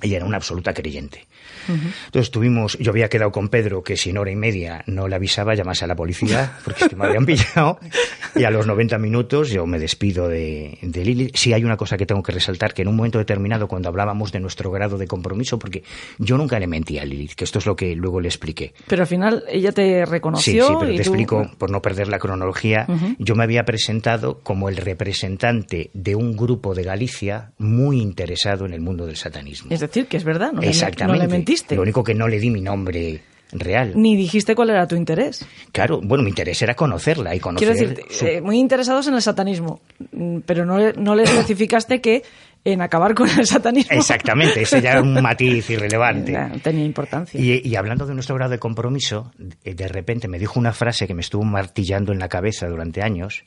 Ella 0.02 0.18
era 0.18 0.26
una 0.26 0.38
absoluta 0.38 0.74
creyente. 0.74 1.28
Entonces 1.68 2.32
tuvimos, 2.32 2.78
yo 2.80 2.92
había 2.92 3.10
quedado 3.10 3.32
con 3.32 3.50
Pedro 3.50 3.84
que 3.84 3.98
si 3.98 4.10
en 4.10 4.18
hora 4.18 4.32
y 4.32 4.36
media 4.36 4.84
no 4.88 5.08
le 5.08 5.16
avisaba, 5.16 5.56
llamase 5.56 5.86
a 5.86 5.88
la 5.88 5.96
policía, 5.96 6.58
porque 6.64 6.86
es 6.86 6.90
que 6.90 6.96
me 6.96 7.06
habían 7.06 7.26
pillado. 7.26 7.80
Y 8.36 8.44
a 8.44 8.52
los 8.52 8.68
90 8.68 8.98
minutos 8.98 9.50
yo 9.50 9.66
me 9.66 9.80
despido 9.80 10.28
de, 10.28 10.78
de 10.82 11.06
Lili. 11.06 11.32
Sí 11.34 11.54
hay 11.54 11.64
una 11.64 11.78
cosa 11.78 11.98
que 11.98 12.06
tengo 12.06 12.24
que 12.24 12.32
resaltar, 12.32 12.74
que 12.74 12.82
en 12.82 12.88
un 12.88 12.96
momento 12.96 13.18
determinado, 13.18 13.68
cuando 13.68 13.90
hablábamos 13.90 14.32
de 14.32 14.40
nuestro 14.40 14.72
grado 14.72 14.98
de 14.98 15.08
compromiso, 15.08 15.60
porque 15.60 15.84
yo 16.18 16.38
nunca 16.38 16.60
le 16.60 16.68
mentí 16.68 17.00
a 17.00 17.06
Lili, 17.06 17.28
que 17.28 17.44
esto 17.44 17.60
es 17.60 17.66
lo 17.66 17.76
que 17.76 17.96
luego 17.96 18.20
le 18.20 18.28
expliqué. 18.28 18.74
Pero 18.88 19.04
al 19.04 19.08
final 19.08 19.44
ella 19.50 19.72
te 19.72 20.06
reconoció. 20.06 20.66
Sí, 20.66 20.70
sí, 20.70 20.76
pero 20.80 20.92
te 20.94 21.02
explico, 21.02 21.50
por 21.58 21.72
no 21.72 21.82
perder 21.82 22.08
la 22.08 22.20
cronología, 22.20 22.88
yo 23.20 23.36
me 23.36 23.44
había 23.44 23.64
presentado 23.66 24.40
como 24.40 24.70
el 24.70 24.78
representante 24.78 25.90
de 25.94 26.16
un 26.16 26.36
grupo 26.36 26.74
de 26.74 26.84
Galicia 26.84 27.52
muy 27.58 28.02
interesado 28.02 28.66
en 28.66 28.74
el 28.74 28.82
mundo 28.82 29.06
del 29.06 29.16
satanismo. 29.16 29.72
Es 29.72 29.80
decir, 29.80 30.08
que 30.08 30.18
es 30.18 30.24
verdad, 30.24 30.52
no, 30.54 30.62
Exactamente. 30.62 31.18
no 31.18 31.24
le 31.24 31.32
mentiste. 31.32 31.57
Lo 31.76 31.82
único 31.82 32.04
que 32.04 32.14
no 32.14 32.28
le 32.28 32.40
di 32.40 32.50
mi 32.50 32.62
nombre 32.62 33.22
real. 33.52 33.94
Ni 33.96 34.16
dijiste 34.16 34.56
cuál 34.56 34.72
era 34.72 34.88
tu 34.88 34.96
interés. 34.96 35.46
Claro, 35.72 36.02
bueno, 36.04 36.24
mi 36.24 36.30
interés 36.30 36.62
era 36.62 36.76
conocerla 36.76 37.36
y 37.36 37.40
conocer... 37.40 37.74
Quiero 37.76 37.94
decir, 37.94 38.28
eh, 38.28 38.42
muy 38.42 38.60
interesados 38.60 39.08
en 39.08 39.14
el 39.14 39.22
satanismo, 39.22 39.82
mm, 40.12 40.40
pero 40.46 40.66
no, 40.66 40.78
no 40.94 41.16
le 41.16 41.24
especificaste 41.24 42.02
que 42.02 42.24
en 42.64 42.82
acabar 42.82 43.14
con 43.14 43.30
el 43.30 43.46
satanismo. 43.46 43.96
Exactamente, 43.96 44.62
ese 44.62 44.82
ya 44.82 44.92
era 44.92 45.02
un 45.02 45.22
matiz 45.22 45.70
irrelevante. 45.70 46.38
tenía 46.64 46.86
importancia. 46.86 47.40
Y, 47.40 47.76
hablando 47.76 48.06
de 48.06 48.14
nuestro 48.14 48.36
grado 48.36 48.52
de 48.52 48.60
compromiso, 48.60 49.32
de 49.38 49.88
repente 49.88 50.28
me 50.28 50.40
dijo 50.40 50.60
una 50.60 50.74
frase 50.74 51.08
que 51.08 51.14
me 51.14 51.22
estuvo 51.22 51.44
martillando 51.44 52.12
en 52.12 52.20
la 52.20 52.28
cabeza 52.28 52.68
durante 52.68 53.02
años, 53.02 53.46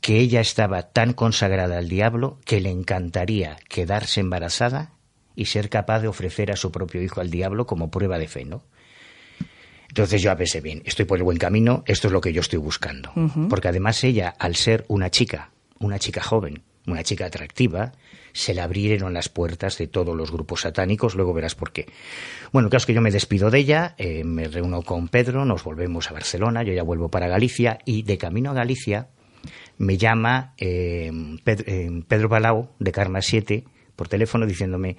que 0.00 0.18
ella 0.18 0.40
estaba 0.40 0.82
tan 0.82 1.12
consagrada 1.12 1.78
al 1.78 1.88
diablo 1.88 2.38
que 2.44 2.60
le 2.60 2.70
encantaría 2.70 3.56
quedarse 3.68 4.20
embarazada 4.20 4.95
y 5.36 5.44
ser 5.44 5.68
capaz 5.68 6.00
de 6.00 6.08
ofrecer 6.08 6.50
a 6.50 6.56
su 6.56 6.72
propio 6.72 7.02
hijo 7.02 7.20
al 7.20 7.30
diablo 7.30 7.66
como 7.66 7.90
prueba 7.90 8.18
de 8.18 8.26
fe, 8.26 8.44
¿no? 8.44 8.64
Entonces 9.88 10.20
yo 10.20 10.36
pensé, 10.36 10.60
bien, 10.60 10.82
estoy 10.84 11.04
por 11.04 11.18
el 11.18 11.24
buen 11.24 11.38
camino, 11.38 11.84
esto 11.86 12.08
es 12.08 12.12
lo 12.12 12.20
que 12.20 12.32
yo 12.32 12.40
estoy 12.40 12.58
buscando. 12.58 13.12
Porque 13.48 13.68
además 13.68 14.02
ella, 14.02 14.34
al 14.38 14.56
ser 14.56 14.84
una 14.88 15.10
chica, 15.10 15.52
una 15.78 15.98
chica 15.98 16.22
joven, 16.22 16.62
una 16.86 17.02
chica 17.02 17.26
atractiva, 17.26 17.92
se 18.32 18.52
le 18.52 18.60
abrieron 18.60 19.14
las 19.14 19.28
puertas 19.28 19.78
de 19.78 19.86
todos 19.86 20.14
los 20.14 20.32
grupos 20.32 20.62
satánicos, 20.62 21.14
luego 21.14 21.32
verás 21.32 21.54
por 21.54 21.72
qué. 21.72 21.86
Bueno, 22.52 22.68
claro 22.68 22.80
es 22.80 22.86
que 22.86 22.94
yo 22.94 23.00
me 23.00 23.10
despido 23.10 23.50
de 23.50 23.58
ella, 23.58 23.94
eh, 23.96 24.24
me 24.24 24.48
reúno 24.48 24.82
con 24.82 25.08
Pedro, 25.08 25.44
nos 25.44 25.64
volvemos 25.64 26.10
a 26.10 26.14
Barcelona, 26.14 26.62
yo 26.62 26.74
ya 26.74 26.82
vuelvo 26.82 27.08
para 27.08 27.28
Galicia 27.28 27.78
y 27.86 28.02
de 28.02 28.18
camino 28.18 28.50
a 28.50 28.54
Galicia 28.54 29.08
me 29.78 29.96
llama 29.96 30.54
eh, 30.58 31.10
eh, 31.46 32.02
Pedro, 32.08 32.28
Palau 32.28 32.70
de 32.78 32.92
Karma 32.92 33.22
7 33.22 33.64
por 33.94 34.08
teléfono 34.08 34.46
diciéndome 34.46 34.96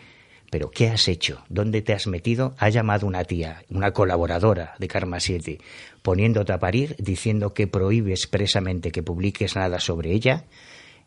pero 0.49 0.69
¿qué 0.71 0.87
has 0.89 1.07
hecho? 1.07 1.43
¿Dónde 1.49 1.81
te 1.81 1.93
has 1.93 2.07
metido? 2.07 2.55
Ha 2.57 2.69
llamado 2.69 3.05
una 3.05 3.23
tía, 3.23 3.63
una 3.69 3.91
colaboradora 3.91 4.75
de 4.79 4.87
Karma 4.87 5.19
7, 5.19 5.59
poniéndote 6.01 6.53
a 6.53 6.59
parir, 6.59 6.95
diciendo 6.99 7.53
que 7.53 7.67
prohíbe 7.67 8.11
expresamente 8.11 8.91
que 8.91 9.03
publiques 9.03 9.55
nada 9.55 9.79
sobre 9.79 10.11
ella 10.11 10.45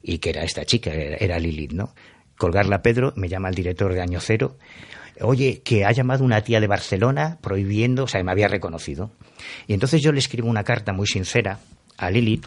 y 0.03 0.18
que 0.18 0.30
era 0.30 0.43
esta 0.43 0.64
chica, 0.64 0.93
era 0.93 1.38
Lilith, 1.38 1.72
¿no? 1.72 1.95
Colgarla 2.36 2.82
Pedro, 2.82 3.12
me 3.16 3.28
llama 3.28 3.49
el 3.49 3.55
director 3.55 3.93
de 3.93 4.01
Año 4.01 4.20
Cero, 4.20 4.57
oye, 5.20 5.61
que 5.62 5.84
ha 5.84 5.93
llamado 5.93 6.24
una 6.24 6.43
tía 6.43 6.61
de 6.61 6.66
Barcelona 6.66 7.38
prohibiendo, 7.41 8.05
o 8.05 8.07
sea, 8.07 8.22
me 8.22 8.32
había 8.32 8.49
reconocido. 8.49 9.11
Y 9.66 9.74
entonces 9.74 10.03
yo 10.03 10.12
le 10.12 10.18
escribo 10.18 10.49
una 10.49 10.64
carta 10.64 10.93
muy 10.93 11.07
sincera 11.07 11.59
a 11.97 12.11
Lilith. 12.11 12.47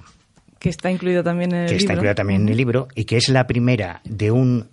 Que 0.59 0.69
está 0.69 0.89
incluida 0.91 1.23
también 1.23 1.53
en 1.53 1.61
el 1.61 1.65
que 1.65 1.73
libro. 1.73 1.83
está 1.83 1.93
incluida 1.93 2.15
también 2.15 2.41
en 2.43 2.49
el 2.49 2.57
libro 2.57 2.87
y 2.95 3.05
que 3.05 3.17
es 3.17 3.29
la 3.29 3.45
primera 3.47 4.01
de 4.05 4.31
un 4.31 4.69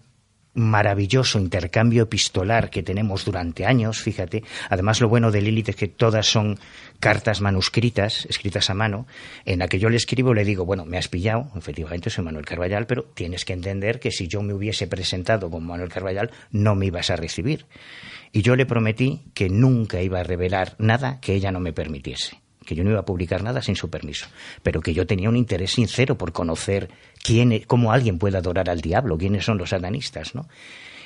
maravilloso 0.60 1.38
intercambio 1.38 2.04
epistolar 2.04 2.70
que 2.70 2.82
tenemos 2.82 3.24
durante 3.24 3.66
años, 3.66 4.00
fíjate. 4.00 4.44
Además, 4.68 5.00
lo 5.00 5.08
bueno 5.08 5.30
de 5.30 5.42
Lilith 5.42 5.70
es 5.70 5.76
que 5.76 5.88
todas 5.88 6.26
son 6.26 6.58
cartas 7.00 7.40
manuscritas, 7.40 8.26
escritas 8.26 8.70
a 8.70 8.74
mano, 8.74 9.06
en 9.44 9.60
la 9.60 9.68
que 9.68 9.78
yo 9.78 9.88
le 9.88 9.96
escribo 9.96 10.34
le 10.34 10.44
digo, 10.44 10.64
bueno, 10.64 10.84
me 10.84 10.98
has 10.98 11.08
pillado, 11.08 11.50
efectivamente 11.56 12.10
soy 12.10 12.24
Manuel 12.24 12.44
Carballal, 12.44 12.86
pero 12.86 13.04
tienes 13.14 13.44
que 13.44 13.54
entender 13.54 13.98
que 13.98 14.10
si 14.10 14.28
yo 14.28 14.42
me 14.42 14.52
hubiese 14.52 14.86
presentado 14.86 15.50
como 15.50 15.68
Manuel 15.68 15.90
Carballal, 15.90 16.30
no 16.50 16.74
me 16.74 16.86
ibas 16.86 17.10
a 17.10 17.16
recibir. 17.16 17.66
Y 18.32 18.42
yo 18.42 18.54
le 18.54 18.66
prometí 18.66 19.22
que 19.34 19.48
nunca 19.48 20.02
iba 20.02 20.20
a 20.20 20.24
revelar 20.24 20.76
nada 20.78 21.20
que 21.20 21.34
ella 21.34 21.50
no 21.50 21.60
me 21.60 21.72
permitiese 21.72 22.38
que 22.70 22.76
yo 22.76 22.84
no 22.84 22.90
iba 22.90 23.00
a 23.00 23.04
publicar 23.04 23.42
nada 23.42 23.62
sin 23.62 23.74
su 23.74 23.90
permiso, 23.90 24.28
pero 24.62 24.80
que 24.80 24.94
yo 24.94 25.04
tenía 25.04 25.28
un 25.28 25.36
interés 25.36 25.72
sincero 25.72 26.16
por 26.16 26.30
conocer 26.30 26.88
quién, 27.20 27.50
e, 27.50 27.64
cómo 27.64 27.90
alguien 27.90 28.16
puede 28.16 28.38
adorar 28.38 28.70
al 28.70 28.80
diablo, 28.80 29.18
quiénes 29.18 29.44
son 29.44 29.58
los 29.58 29.70
satanistas, 29.70 30.36
¿no? 30.36 30.46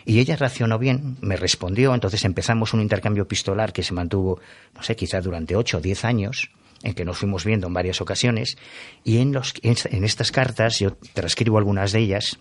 Y 0.05 0.19
ella 0.19 0.37
reaccionó 0.37 0.79
bien, 0.79 1.17
me 1.23 1.37
respondió, 1.37 1.95
entonces 1.95 2.27
empezamos 2.27 2.75
un 2.75 2.83
intercambio 2.83 3.23
epistolar 3.23 3.73
que 3.73 3.83
se 3.83 3.95
mantuvo, 3.95 4.41
no 4.75 4.83
sé, 4.83 4.95
quizás 4.95 5.25
durante 5.25 5.57
ocho 5.57 5.79
o 5.79 5.81
diez 5.81 6.05
años, 6.05 6.51
en 6.83 6.93
que 6.93 7.07
nos 7.07 7.17
fuimos 7.17 7.47
viendo 7.47 7.67
en 7.67 7.73
varias 7.73 8.03
ocasiones, 8.03 8.59
y 9.05 9.21
en, 9.21 9.33
los, 9.33 9.55
en 9.63 10.05
estas 10.05 10.33
cartas, 10.33 10.81
yo 10.81 10.99
transcribo 11.15 11.57
algunas 11.57 11.93
de 11.93 12.01
ellas, 12.01 12.39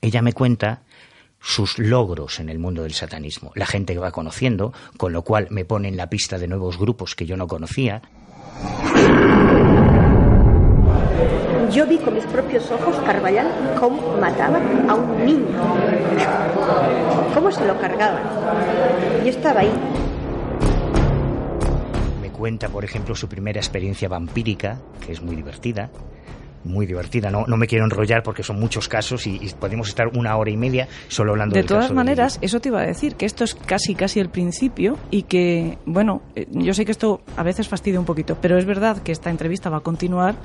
ella 0.00 0.22
me 0.22 0.32
cuenta 0.32 0.84
sus 1.40 1.76
logros 1.80 2.38
en 2.38 2.50
el 2.50 2.60
mundo 2.60 2.84
del 2.84 2.94
satanismo, 2.94 3.50
la 3.56 3.66
gente 3.66 3.94
que 3.94 3.98
va 3.98 4.12
conociendo, 4.12 4.72
con 4.96 5.12
lo 5.12 5.22
cual 5.22 5.48
me 5.50 5.64
pone 5.64 5.88
en 5.88 5.96
la 5.96 6.08
pista 6.08 6.38
de 6.38 6.46
nuevos 6.46 6.78
grupos 6.78 7.16
que 7.16 7.26
yo 7.26 7.36
no 7.36 7.48
conocía, 7.48 8.02
yo 11.70 11.86
vi 11.86 11.98
con 11.98 12.14
mis 12.14 12.24
propios 12.24 12.70
ojos 12.70 12.96
Carballal 13.04 13.46
cómo 13.78 14.16
mataba 14.16 14.58
a 14.88 14.94
un 14.94 15.24
niño, 15.24 15.46
cómo 17.34 17.52
se 17.52 17.66
lo 17.66 17.78
cargaban. 17.78 18.22
Y 19.24 19.28
estaba 19.28 19.60
ahí. 19.60 19.72
Me 22.20 22.30
cuenta, 22.30 22.68
por 22.68 22.84
ejemplo, 22.84 23.14
su 23.14 23.28
primera 23.28 23.60
experiencia 23.60 24.08
vampírica, 24.08 24.78
que 25.04 25.12
es 25.12 25.22
muy 25.22 25.36
divertida 25.36 25.90
muy 26.68 26.86
divertida. 26.86 27.30
No, 27.30 27.44
no 27.46 27.56
me 27.56 27.66
quiero 27.66 27.84
enrollar 27.84 28.22
porque 28.22 28.42
son 28.42 28.60
muchos 28.60 28.88
casos 28.88 29.26
y, 29.26 29.38
podemos 29.58 29.88
estar 29.88 30.08
una 30.08 30.36
hora 30.36 30.50
y 30.50 30.56
media 30.56 30.86
solo 31.08 31.32
hablando 31.32 31.54
de 31.54 31.60
del 31.60 31.68
todas 31.68 31.90
maneras, 31.92 32.38
eso 32.42 32.60
te 32.60 32.68
iba 32.68 32.80
a 32.80 32.86
decir, 32.86 33.16
que 33.16 33.26
esto 33.26 33.44
es 33.44 33.54
casi 33.54 33.94
casi 33.94 34.20
el 34.20 34.28
principio 34.28 34.98
y 35.10 35.22
que, 35.22 35.78
bueno, 35.86 36.22
eh, 36.36 36.46
yo 36.50 36.74
sé 36.74 36.84
que 36.84 36.92
esto 36.92 37.22
a 37.36 37.42
veces 37.42 37.66
fastidia 37.68 37.98
un 37.98 38.06
poquito, 38.06 38.36
pero 38.40 38.58
es 38.58 38.66
verdad 38.66 39.02
que 39.02 39.12
esta 39.12 39.30
entrevista 39.30 39.70
va 39.70 39.78
a 39.78 39.80
continuar 39.80 40.36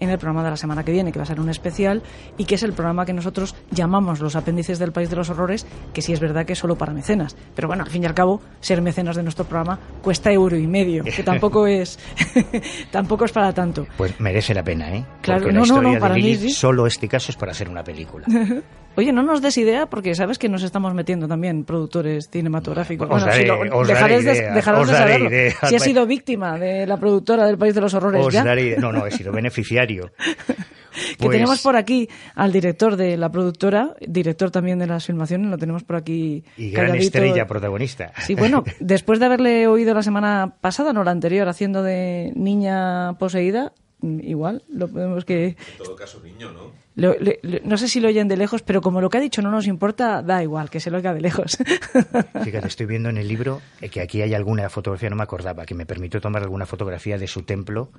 en 0.00 0.10
el 0.10 0.18
programa 0.18 0.44
de 0.44 0.50
la 0.50 0.56
semana 0.56 0.84
que 0.84 0.92
viene, 0.92 1.12
que 1.12 1.18
va 1.18 1.24
a 1.24 1.26
ser 1.26 1.40
un 1.40 1.48
especial 1.48 2.02
y 2.36 2.44
que 2.44 2.54
es 2.54 2.62
el 2.62 2.72
programa 2.72 3.04
que 3.04 3.12
nosotros 3.12 3.54
llamamos 3.70 4.20
Los 4.20 4.36
apéndices 4.36 4.78
del 4.78 4.92
País 4.92 5.10
de 5.10 5.16
los 5.16 5.30
Horrores, 5.30 5.66
que 5.92 6.02
sí 6.02 6.12
es 6.12 6.20
verdad 6.20 6.46
que 6.46 6.52
es 6.52 6.58
solo 6.58 6.76
para 6.76 6.92
mecenas. 6.92 7.36
Pero 7.54 7.68
bueno, 7.68 7.84
al 7.84 7.90
fin 7.90 8.02
y 8.02 8.06
al 8.06 8.14
cabo, 8.14 8.40
ser 8.60 8.82
mecenas 8.82 9.16
de 9.16 9.22
nuestro 9.22 9.44
programa 9.44 9.78
cuesta 10.02 10.32
euro 10.32 10.56
y 10.56 10.66
medio, 10.66 11.04
que 11.04 11.22
tampoco 11.22 11.66
es 11.66 11.98
tampoco 12.90 13.24
es 13.24 13.32
para 13.32 13.52
tanto. 13.52 13.86
Pues 13.96 14.18
merece 14.20 14.54
la 14.54 14.62
pena, 14.62 14.94
¿eh? 14.94 15.04
Claro, 15.22 15.42
Porque 15.42 15.54
la 15.54 15.62
historia 15.62 16.00
de 16.00 16.14
Lilith, 16.14 16.50
solo 16.50 16.86
este 16.86 17.08
caso 17.08 17.32
es 17.32 17.36
para 17.36 17.52
hacer 17.52 17.68
una 17.68 17.82
película. 17.82 18.26
Oye, 18.98 19.12
no 19.12 19.22
nos 19.22 19.40
des 19.40 19.56
idea 19.58 19.86
porque 19.86 20.12
sabes 20.16 20.40
que 20.40 20.48
nos 20.48 20.64
estamos 20.64 20.92
metiendo 20.92 21.28
también 21.28 21.62
productores 21.62 22.28
cinematográficos. 22.30 23.08
bueno, 23.08 23.30
si 23.30 23.44
dejarás, 23.86 24.24
de, 24.24 24.92
saberlo. 24.92 25.30
Si 25.68 25.76
has 25.76 25.82
sido 25.84 26.04
víctima 26.04 26.58
de 26.58 26.84
la 26.84 26.96
productora 26.96 27.46
del 27.46 27.56
País 27.56 27.76
de 27.76 27.80
los 27.80 27.94
Horrores 27.94 28.26
ya. 28.32 28.42
no, 28.42 28.90
no, 28.90 29.06
he 29.06 29.12
sido 29.12 29.30
beneficiario. 29.42 30.10
que 30.16 31.16
pues 31.16 31.30
tenemos 31.30 31.62
por 31.62 31.76
aquí 31.76 32.08
al 32.34 32.50
director 32.50 32.96
de 32.96 33.16
la 33.16 33.30
productora, 33.30 33.94
director 34.00 34.50
también 34.50 34.80
de 34.80 34.88
las 34.88 35.06
filmaciones, 35.06 35.48
lo 35.48 35.58
tenemos 35.58 35.84
por 35.84 35.94
aquí. 35.94 36.42
Y 36.56 36.72
gran 36.72 36.96
estrella 36.96 37.46
protagonista. 37.46 38.12
Sí, 38.26 38.34
bueno, 38.34 38.64
después 38.80 39.20
de 39.20 39.26
haberle 39.26 39.68
oído 39.68 39.94
la 39.94 40.02
semana 40.02 40.56
pasada, 40.60 40.92
no 40.92 41.04
la 41.04 41.12
anterior, 41.12 41.48
haciendo 41.48 41.84
de 41.84 42.32
niña 42.34 43.12
poseída, 43.20 43.72
igual 44.02 44.64
lo 44.68 44.88
podemos 44.88 45.24
que... 45.24 45.46
En 45.46 45.56
todo 45.78 45.94
caso, 45.94 46.20
niño, 46.20 46.50
¿no? 46.50 46.72
No 46.98 47.78
sé 47.78 47.88
si 47.88 48.00
lo 48.00 48.08
oyen 48.08 48.28
de 48.28 48.36
lejos, 48.36 48.62
pero 48.62 48.80
como 48.80 49.00
lo 49.00 49.08
que 49.08 49.18
ha 49.18 49.20
dicho 49.20 49.40
no 49.40 49.50
nos 49.50 49.66
importa, 49.66 50.22
da 50.22 50.42
igual, 50.42 50.68
que 50.68 50.80
se 50.80 50.90
lo 50.90 50.96
oiga 50.96 51.14
de 51.14 51.20
lejos. 51.20 51.56
Fíjate, 52.44 52.66
estoy 52.66 52.86
viendo 52.86 53.08
en 53.08 53.18
el 53.18 53.28
libro 53.28 53.60
que 53.90 54.00
aquí 54.00 54.20
hay 54.22 54.34
alguna 54.34 54.68
fotografía, 54.68 55.08
no 55.08 55.16
me 55.16 55.22
acordaba, 55.22 55.64
que 55.64 55.74
me 55.74 55.86
permitió 55.86 56.20
tomar 56.20 56.42
alguna 56.42 56.66
fotografía 56.66 57.16
de 57.16 57.26
su 57.26 57.42
templo 57.42 57.90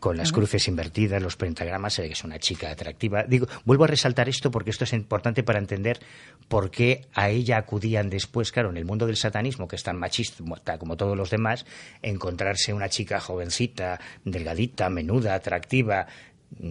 con 0.00 0.16
las 0.16 0.32
cruces 0.32 0.68
invertidas, 0.68 1.22
los 1.22 1.36
pentagramas, 1.36 1.94
se 1.94 2.02
ve 2.02 2.08
que 2.08 2.14
es 2.14 2.24
una 2.24 2.38
chica 2.38 2.70
atractiva. 2.70 3.24
Digo, 3.24 3.46
vuelvo 3.64 3.84
a 3.84 3.88
resaltar 3.88 4.28
esto 4.28 4.50
porque 4.50 4.70
esto 4.70 4.84
es 4.84 4.92
importante 4.92 5.42
para 5.42 5.58
entender 5.58 5.98
por 6.48 6.70
qué 6.70 7.06
a 7.14 7.28
ella 7.28 7.58
acudían 7.58 8.10
después, 8.10 8.52
claro, 8.52 8.70
en 8.70 8.76
el 8.76 8.84
mundo 8.84 9.06
del 9.06 9.16
satanismo, 9.16 9.66
que 9.66 9.76
es 9.76 9.82
tan 9.82 9.98
machista 9.98 10.26
como 10.78 10.96
todos 10.96 11.16
los 11.16 11.30
demás, 11.30 11.66
encontrarse 12.02 12.72
una 12.72 12.88
chica 12.88 13.20
jovencita, 13.20 14.00
delgadita, 14.24 14.88
menuda, 14.90 15.34
atractiva, 15.34 16.06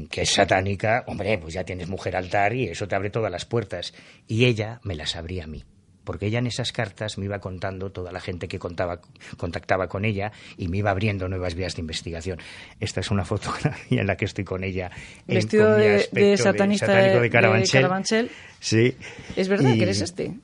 que 0.09 0.21
es 0.21 0.31
satánica, 0.31 1.03
hombre, 1.07 1.37
pues 1.37 1.53
ya 1.53 1.63
tienes 1.63 1.87
mujer 1.87 2.15
altar 2.15 2.53
y 2.53 2.67
eso 2.67 2.87
te 2.87 2.95
abre 2.95 3.09
todas 3.09 3.31
las 3.31 3.45
puertas. 3.45 3.93
Y 4.27 4.45
ella 4.45 4.79
me 4.83 4.95
las 4.95 5.15
abría 5.15 5.43
a 5.43 5.47
mí. 5.47 5.63
Porque 6.03 6.27
ella 6.27 6.37
en 6.37 6.45
esas 6.45 6.71
cartas 6.71 7.17
me 7.17 7.25
iba 7.25 7.39
contando 7.39 7.91
toda 7.91 8.11
la 8.11 8.19
gente 8.19 8.47
que 8.47 8.59
contaba, 8.59 9.01
contactaba 9.37 9.87
con 9.87 10.05
ella 10.05 10.31
y 10.55 10.67
me 10.67 10.77
iba 10.77 10.91
abriendo 10.91 11.27
nuevas 11.27 11.55
vías 11.55 11.75
de 11.75 11.81
investigación. 11.81 12.39
Esta 12.79 12.99
es 12.99 13.09
una 13.09 13.25
fotografía 13.25 14.01
en 14.01 14.07
la 14.07 14.15
que 14.15 14.25
estoy 14.25 14.43
con 14.43 14.63
ella. 14.63 14.91
Vestido 15.25 15.75
de, 15.75 16.07
de, 16.11 16.37
satanista 16.37 16.93
de, 16.93 17.19
de, 17.19 17.29
Carabanchel. 17.29 18.29
Sí. 18.59 18.95
¿Es 19.35 19.47
verdad 19.47 19.73
que 19.73 19.81
eres 19.81 20.01
este? 20.01 20.35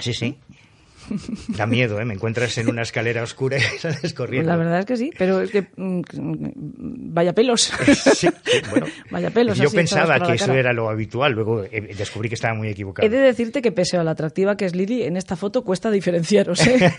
Sí, 0.00 0.12
sí. 0.12 0.36
Da 1.48 1.66
miedo, 1.66 2.00
¿eh? 2.00 2.04
Me 2.04 2.14
encuentras 2.14 2.56
en 2.58 2.68
una 2.68 2.82
escalera 2.82 3.22
oscura 3.22 3.58
y 3.58 3.60
sales 3.78 4.12
corriendo. 4.14 4.50
la 4.50 4.56
verdad 4.56 4.80
es 4.80 4.86
que 4.86 4.96
sí, 4.96 5.10
pero 5.16 5.40
es 5.40 5.50
que 5.50 5.66
mm, 5.76 6.02
vaya 7.12 7.32
pelos. 7.32 7.72
Sí, 8.16 8.28
bueno. 8.70 8.86
Vaya 9.10 9.30
pelos. 9.30 9.58
Yo 9.58 9.70
pensaba 9.70 10.18
que 10.20 10.34
eso 10.34 10.52
era 10.52 10.72
lo 10.72 10.88
habitual, 10.88 11.32
luego 11.32 11.64
eh, 11.64 11.94
descubrí 11.96 12.28
que 12.28 12.34
estaba 12.34 12.54
muy 12.54 12.68
equivocado. 12.68 13.06
He 13.06 13.10
de 13.10 13.18
decirte 13.18 13.60
que 13.60 13.72
pese 13.72 13.96
a 13.96 14.04
la 14.04 14.12
atractiva 14.12 14.56
que 14.56 14.64
es 14.64 14.74
Lili, 14.74 15.02
en 15.02 15.16
esta 15.16 15.36
foto 15.36 15.64
cuesta 15.64 15.90
diferenciaros. 15.90 16.66
¿eh? 16.66 16.92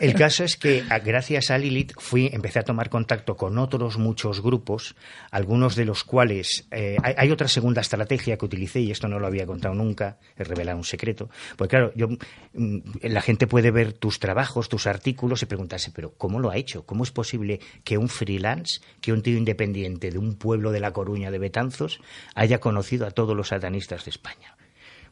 El 0.00 0.14
caso 0.14 0.44
es 0.44 0.56
que 0.56 0.82
gracias 1.04 1.50
a 1.50 1.58
Lilith 1.58 1.92
fui, 1.98 2.28
empecé 2.32 2.58
a 2.58 2.62
tomar 2.62 2.88
contacto 2.88 3.36
con 3.36 3.58
otros 3.58 3.98
muchos 3.98 4.42
grupos, 4.42 4.96
algunos 5.30 5.76
de 5.76 5.84
los 5.84 6.02
cuales 6.02 6.66
eh, 6.70 6.96
hay, 7.02 7.30
otra 7.30 7.48
segunda 7.48 7.80
estrategia 7.80 8.36
que 8.36 8.44
utilicé 8.44 8.80
y 8.80 8.90
esto 8.90 9.08
no 9.08 9.18
lo 9.18 9.26
había 9.26 9.46
contado 9.46 9.74
nunca, 9.74 10.18
he 10.36 10.44
revelado 10.44 10.78
un 10.78 10.84
secreto, 10.84 11.28
porque 11.56 11.70
claro, 11.70 11.92
yo 11.94 12.08
Mm, 12.12 12.16
la 12.54 13.22
gente 13.22 13.46
puede 13.46 13.70
ver 13.70 13.92
tus 13.92 14.18
trabajos, 14.18 14.68
tus 14.68 14.86
artículos 14.86 15.42
y 15.42 15.46
preguntarse, 15.46 15.90
pero 15.94 16.12
¿cómo 16.12 16.38
lo 16.38 16.50
ha 16.50 16.56
hecho? 16.56 16.84
¿Cómo 16.84 17.04
es 17.04 17.10
posible 17.10 17.60
que 17.84 17.98
un 17.98 18.08
freelance, 18.08 18.80
que 19.00 19.12
un 19.12 19.22
tío 19.22 19.36
independiente 19.36 20.10
de 20.10 20.18
un 20.18 20.34
pueblo 20.34 20.70
de 20.72 20.80
La 20.80 20.92
Coruña 20.92 21.30
de 21.30 21.38
Betanzos 21.38 22.00
haya 22.34 22.60
conocido 22.60 23.06
a 23.06 23.10
todos 23.10 23.36
los 23.36 23.48
satanistas 23.48 24.04
de 24.04 24.10
España? 24.10 24.56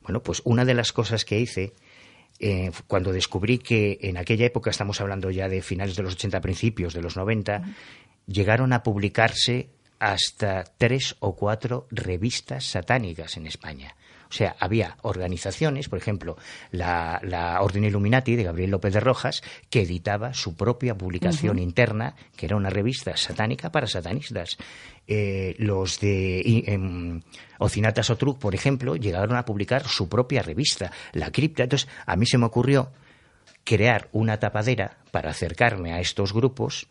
Bueno, 0.02 0.22
pues 0.22 0.42
una 0.44 0.64
de 0.64 0.74
las 0.74 0.92
cosas 0.92 1.24
que 1.24 1.40
hice 1.40 1.72
eh, 2.38 2.70
cuando 2.86 3.12
descubrí 3.12 3.58
que 3.58 3.98
en 4.00 4.16
aquella 4.16 4.46
época, 4.46 4.70
estamos 4.70 5.00
hablando 5.00 5.30
ya 5.30 5.48
de 5.48 5.60
finales 5.60 5.96
de 5.96 6.02
los 6.02 6.14
80, 6.14 6.40
principios 6.40 6.94
de 6.94 7.02
los 7.02 7.16
90, 7.16 7.62
llegaron 8.26 8.72
a 8.72 8.82
publicarse 8.82 9.68
hasta 9.98 10.64
tres 10.64 11.16
o 11.20 11.36
cuatro 11.36 11.86
revistas 11.90 12.64
satánicas 12.64 13.36
en 13.36 13.46
España. 13.46 13.94
O 14.30 14.32
sea, 14.32 14.54
había 14.60 14.96
organizaciones, 15.02 15.88
por 15.88 15.98
ejemplo, 15.98 16.36
la, 16.70 17.58
Orden 17.60 17.82
Illuminati 17.82 18.36
de 18.36 18.44
Gabriel 18.44 18.70
López 18.70 18.94
de 18.94 19.00
Rojas, 19.00 19.42
que 19.68 19.82
editaba 19.82 20.34
su 20.34 20.54
propia 20.54 20.96
publicación 20.96 21.58
interna, 21.58 22.14
que 22.36 22.46
era 22.46 22.54
una 22.54 22.70
revista 22.70 23.16
satánica 23.16 23.72
para 23.72 23.88
satanistas. 23.88 24.56
Eh, 25.08 25.56
los 25.58 25.98
de 25.98 26.38
eh, 26.40 27.20
Ocinatas 27.58 28.10
Otruc, 28.10 28.38
por 28.38 28.54
ejemplo, 28.54 28.94
llegaron 28.94 29.36
a 29.36 29.44
publicar 29.44 29.88
su 29.88 30.08
propia 30.08 30.42
revista, 30.42 30.92
La 31.12 31.32
Cripta. 31.32 31.64
Entonces, 31.64 31.88
a 32.06 32.14
mí 32.14 32.24
se 32.24 32.38
me 32.38 32.46
ocurrió 32.46 32.92
crear 33.64 34.08
una 34.12 34.38
tapadera 34.38 34.98
para 35.10 35.30
acercarme 35.30 35.92
a 35.92 36.00
estos 36.00 36.32
grupos 36.32 36.86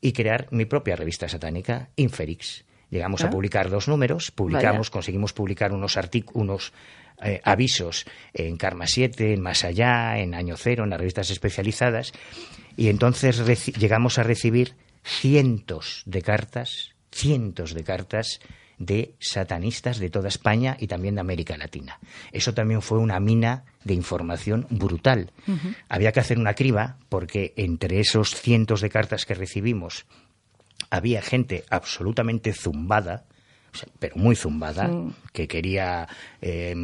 y 0.00 0.12
crear 0.12 0.48
mi 0.50 0.64
propia 0.64 0.96
revista 0.96 1.28
satánica, 1.28 1.90
Inferix. 1.96 2.64
Llegamos 2.90 3.22
a 3.22 3.28
ah. 3.28 3.30
publicar 3.30 3.70
dos 3.70 3.88
números, 3.88 4.30
publicamos, 4.30 4.90
conseguimos 4.90 5.32
publicar 5.32 5.72
unos, 5.72 5.98
unos 6.34 6.72
eh, 7.22 7.40
avisos 7.44 8.06
en 8.34 8.56
Karma 8.56 8.86
7, 8.86 9.34
en 9.34 9.40
Más 9.40 9.64
Allá, 9.64 10.18
en 10.18 10.34
Año 10.34 10.56
Cero, 10.56 10.84
en 10.84 10.90
las 10.90 10.98
revistas 10.98 11.30
especializadas, 11.30 12.12
y 12.76 12.88
entonces 12.88 13.66
llegamos 13.76 14.18
a 14.18 14.22
recibir 14.22 14.74
cientos 15.04 16.02
de 16.06 16.22
cartas, 16.22 16.94
cientos 17.10 17.74
de 17.74 17.84
cartas 17.84 18.40
de 18.80 19.14
satanistas 19.20 19.98
de 19.98 20.08
toda 20.08 20.28
España 20.28 20.76
y 20.80 20.86
también 20.86 21.14
de 21.14 21.20
América 21.20 21.56
Latina. 21.58 22.00
Eso 22.32 22.54
también 22.54 22.80
fue 22.80 22.98
una 22.98 23.20
mina 23.20 23.64
de 23.84 23.92
información 23.92 24.66
brutal. 24.70 25.32
Había 25.88 26.12
que 26.12 26.20
hacer 26.20 26.38
una 26.38 26.54
criba 26.54 26.96
porque 27.10 27.52
entre 27.56 28.00
esos 28.00 28.34
cientos 28.34 28.80
de 28.80 28.88
cartas 28.88 29.26
que 29.26 29.34
recibimos 29.34 30.06
había 30.88 31.22
gente 31.22 31.64
absolutamente 31.70 32.52
zumbada, 32.52 33.24
pero 33.98 34.16
muy 34.16 34.34
zumbada, 34.34 34.90
que 35.32 35.46
quería 35.46 36.08
eh, 36.40 36.74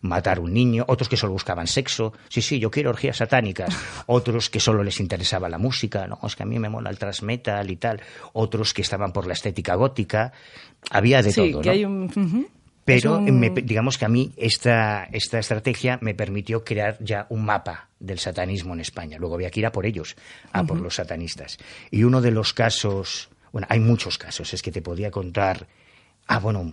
matar 0.00 0.40
un 0.40 0.52
niño, 0.52 0.84
otros 0.88 1.08
que 1.08 1.16
solo 1.16 1.32
buscaban 1.32 1.66
sexo, 1.66 2.12
sí, 2.28 2.42
sí, 2.42 2.58
yo 2.58 2.70
quiero 2.70 2.90
orgías 2.90 3.18
satánicas, 3.18 3.76
otros 4.06 4.50
que 4.50 4.60
solo 4.60 4.82
les 4.82 4.98
interesaba 5.00 5.48
la 5.48 5.58
música, 5.58 6.06
no, 6.06 6.18
es 6.24 6.34
que 6.34 6.42
a 6.42 6.46
mí 6.46 6.58
me 6.58 6.68
mola 6.68 6.90
el 6.90 6.98
thrash 6.98 7.22
metal 7.22 7.70
y 7.70 7.76
tal, 7.76 8.00
otros 8.32 8.74
que 8.74 8.82
estaban 8.82 9.12
por 9.12 9.26
la 9.26 9.34
estética 9.34 9.74
gótica, 9.74 10.32
había 10.90 11.22
de 11.22 11.32
todo, 11.32 11.62
¿no? 11.62 12.46
Pero 12.84 13.20
digamos 13.20 13.96
que 13.96 14.04
a 14.04 14.08
mí 14.08 14.32
esta, 14.36 15.04
esta 15.12 15.38
estrategia 15.38 15.98
me 16.02 16.14
permitió 16.14 16.64
crear 16.64 16.96
ya 17.00 17.26
un 17.28 17.44
mapa 17.44 17.90
del 18.00 18.18
satanismo 18.18 18.74
en 18.74 18.80
España. 18.80 19.18
Luego 19.18 19.36
había 19.36 19.50
que 19.50 19.60
ir 19.60 19.66
a 19.66 19.72
por 19.72 19.86
ellos, 19.86 20.16
a 20.52 20.64
por 20.64 20.80
los 20.80 20.96
satanistas. 20.96 21.58
Y 21.92 22.02
uno 22.02 22.20
de 22.20 22.32
los 22.32 22.52
casos 22.52 23.30
bueno, 23.52 23.66
hay 23.70 23.80
muchos 23.80 24.18
casos, 24.18 24.52
es 24.54 24.62
que 24.62 24.72
te 24.72 24.82
podía 24.82 25.10
contar. 25.10 25.68
Ah, 26.26 26.38
bueno, 26.38 26.72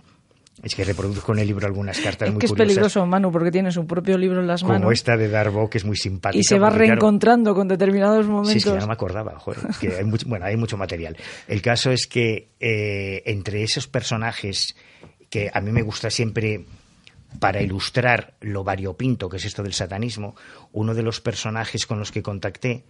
es 0.62 0.74
que 0.74 0.84
reproduzco 0.84 1.32
en 1.32 1.38
el 1.38 1.46
libro 1.46 1.66
algunas 1.66 1.98
cartas 2.00 2.28
es 2.28 2.34
que 2.36 2.46
es 2.46 2.52
peligroso, 2.52 3.06
Manu, 3.06 3.32
porque 3.32 3.50
tiene 3.50 3.70
su 3.70 3.86
propio 3.86 4.18
libro 4.18 4.40
en 4.40 4.46
las 4.46 4.62
manos. 4.62 4.78
Como 4.78 4.92
esta 4.92 5.16
de 5.16 5.28
Darbo, 5.28 5.70
que 5.70 5.78
es 5.78 5.84
muy 5.84 5.96
simpática. 5.96 6.38
Y 6.38 6.44
se 6.44 6.58
va 6.58 6.68
reencontrando 6.68 7.54
con 7.54 7.68
determinados 7.68 8.26
momentos. 8.26 8.52
Sí, 8.52 8.68
que 8.68 8.74
ya 8.74 8.80
no 8.80 8.86
me 8.86 8.92
acordaba, 8.92 9.38
joder, 9.38 9.60
que 9.80 9.96
hay 9.96 10.04
mucho, 10.04 10.28
bueno, 10.28 10.44
hay 10.44 10.56
mucho 10.56 10.76
material. 10.76 11.16
El 11.48 11.62
caso 11.62 11.90
es 11.90 12.06
que 12.06 12.50
eh, 12.60 13.22
entre 13.26 13.62
esos 13.62 13.86
personajes 13.86 14.74
que 15.30 15.50
a 15.52 15.60
mí 15.60 15.70
me 15.72 15.82
gusta 15.82 16.10
siempre 16.10 16.66
para 17.38 17.62
ilustrar 17.62 18.34
lo 18.40 18.64
variopinto 18.64 19.28
que 19.28 19.36
es 19.36 19.44
esto 19.44 19.62
del 19.62 19.72
satanismo, 19.72 20.34
uno 20.72 20.94
de 20.94 21.02
los 21.02 21.20
personajes 21.20 21.86
con 21.86 21.98
los 21.98 22.10
que 22.10 22.22
contacté 22.22 22.84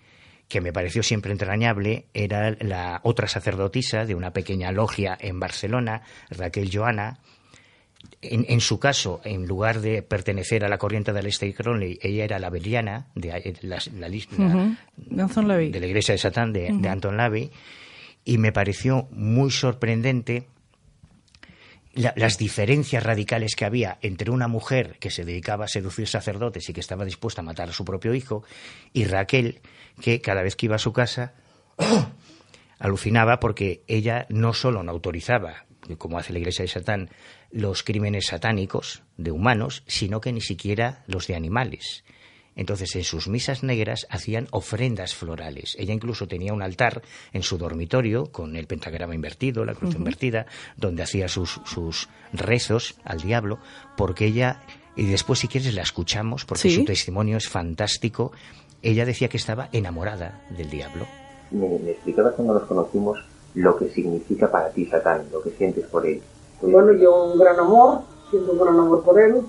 que 0.51 0.61
me 0.61 0.73
pareció 0.73 1.05
siempre 1.05 1.31
entrañable 1.31 2.07
era 2.13 2.51
la 2.51 3.01
otra 3.05 3.29
sacerdotisa 3.29 4.05
de 4.05 4.17
una 4.17 4.33
pequeña 4.33 4.73
logia 4.73 5.17
en 5.19 5.39
Barcelona, 5.39 6.03
Raquel 6.29 6.69
Joana. 6.71 7.21
En, 8.21 8.61
su 8.61 8.81
caso, 8.81 9.21
en 9.25 9.47
lugar 9.47 9.81
de 9.81 10.03
pertenecer 10.03 10.65
a 10.65 10.69
la 10.69 10.79
corriente 10.79 11.13
de 11.13 11.21
Aleister 11.21 11.55
Crowley, 11.55 11.99
ella 12.03 12.25
era 12.25 12.39
la 12.39 12.51
beliana 12.51 13.07
de 13.15 13.57
la, 13.63 13.79
de, 13.79 15.81
la 15.81 15.87
iglesia 15.87 16.15
de 16.15 16.19
Satán 16.19 16.53
de, 16.53 16.69
Anton 16.89 17.17
Lavey, 17.17 17.51
y 18.25 18.39
me 18.39 18.53
pareció 18.53 19.07
muy 19.13 19.51
sorprendente 19.51 20.47
las 21.95 22.39
diferencias 22.39 23.03
radicales 23.03 23.57
que 23.57 23.65
había 23.65 23.99
entre 24.01 24.31
una 24.31 24.49
mujer 24.49 24.97
que 25.01 25.11
se 25.11 25.25
dedicaba 25.25 25.65
a 25.65 25.69
seducir 25.69 26.07
sacerdotes 26.07 26.69
y 26.69 26.73
que 26.73 26.81
estaba 26.81 27.05
dispuesta 27.05 27.41
a 27.41 27.45
matar 27.45 27.69
a 27.69 27.73
su 27.73 27.85
propio 27.85 28.15
hijo 28.15 28.45
y 28.93 29.05
Raquel, 29.05 29.61
que 30.01 30.21
cada 30.21 30.43
vez 30.43 30.55
que 30.55 30.67
iba 30.67 30.77
a 30.77 30.81
su 30.81 30.93
casa 30.93 31.35
alucinaba 32.79 33.41
porque 33.41 33.83
ella 33.89 34.27
no 34.29 34.53
solo 34.53 34.83
no 34.83 34.93
autorizaba, 34.93 35.67
como 35.99 36.19
hace 36.19 36.33
la 36.33 36.39
Iglesia 36.39 36.63
de 36.63 36.69
Satán, 36.69 37.11
los 37.51 37.83
crímenes 37.83 38.27
satánicos 38.27 39.03
de 39.17 39.33
humanos, 39.33 39.83
sino 39.87 40.21
que 40.21 40.33
ni 40.33 40.41
siquiera 40.41 41.05
los 41.07 41.27
de 41.27 41.35
animales. 41.35 42.05
Entonces, 42.57 42.95
en 42.97 43.05
sus 43.05 43.29
misas 43.29 43.63
negras 43.63 44.07
hacían 44.11 44.49
ofrendas 44.51 45.15
florales. 45.15 45.77
Ella 45.79 45.95
incluso 45.95 46.27
tenía 46.27 46.53
un 46.53 46.63
altar 46.63 47.03
en 47.33 47.43
su 47.43 47.59
dormitorio 47.59 48.27
con 48.27 48.57
el 48.57 48.67
pentagrama 48.67 49.15
invertido, 49.15 49.65
la 49.65 49.75
cruz 49.75 49.95
invertida, 49.95 50.47
donde 50.77 51.03
hacía 51.03 51.29
sus, 51.29 51.61
sus 51.65 52.09
rezos 52.33 52.97
al 53.05 53.21
diablo, 53.21 53.59
porque 53.97 54.27
ella, 54.27 54.61
y 54.97 55.07
después 55.07 55.39
si 55.39 55.49
quieres 55.49 55.75
la 55.75 55.83
escuchamos, 55.83 56.45
porque 56.45 56.71
su 56.71 56.85
testimonio 56.85 57.37
es 57.37 57.49
fantástico, 57.49 58.33
ella 58.83 59.05
decía 59.05 59.29
que 59.29 59.37
estaba 59.37 59.69
enamorada 59.73 60.43
del 60.57 60.71
diablo. 60.71 61.07
Me, 61.51 61.79
me 61.79 61.93
explicabas 61.93 62.35
cuando 62.35 62.55
nos 62.55 62.65
conocimos 62.65 63.19
lo 63.55 63.77
que 63.77 63.89
significa 63.89 64.51
para 64.51 64.71
ti 64.71 64.87
Satán, 64.87 65.27
lo 65.33 65.43
que 65.43 65.51
sientes 65.51 65.87
por 65.87 66.07
él. 66.07 66.23
Bueno, 66.63 66.93
yo 66.93 67.33
un 67.33 67.39
gran 67.39 67.59
amor, 67.59 68.03
siento 68.31 68.53
un 68.53 68.59
gran 68.59 68.79
amor 68.79 69.03
por 69.03 69.19
él, 69.19 69.43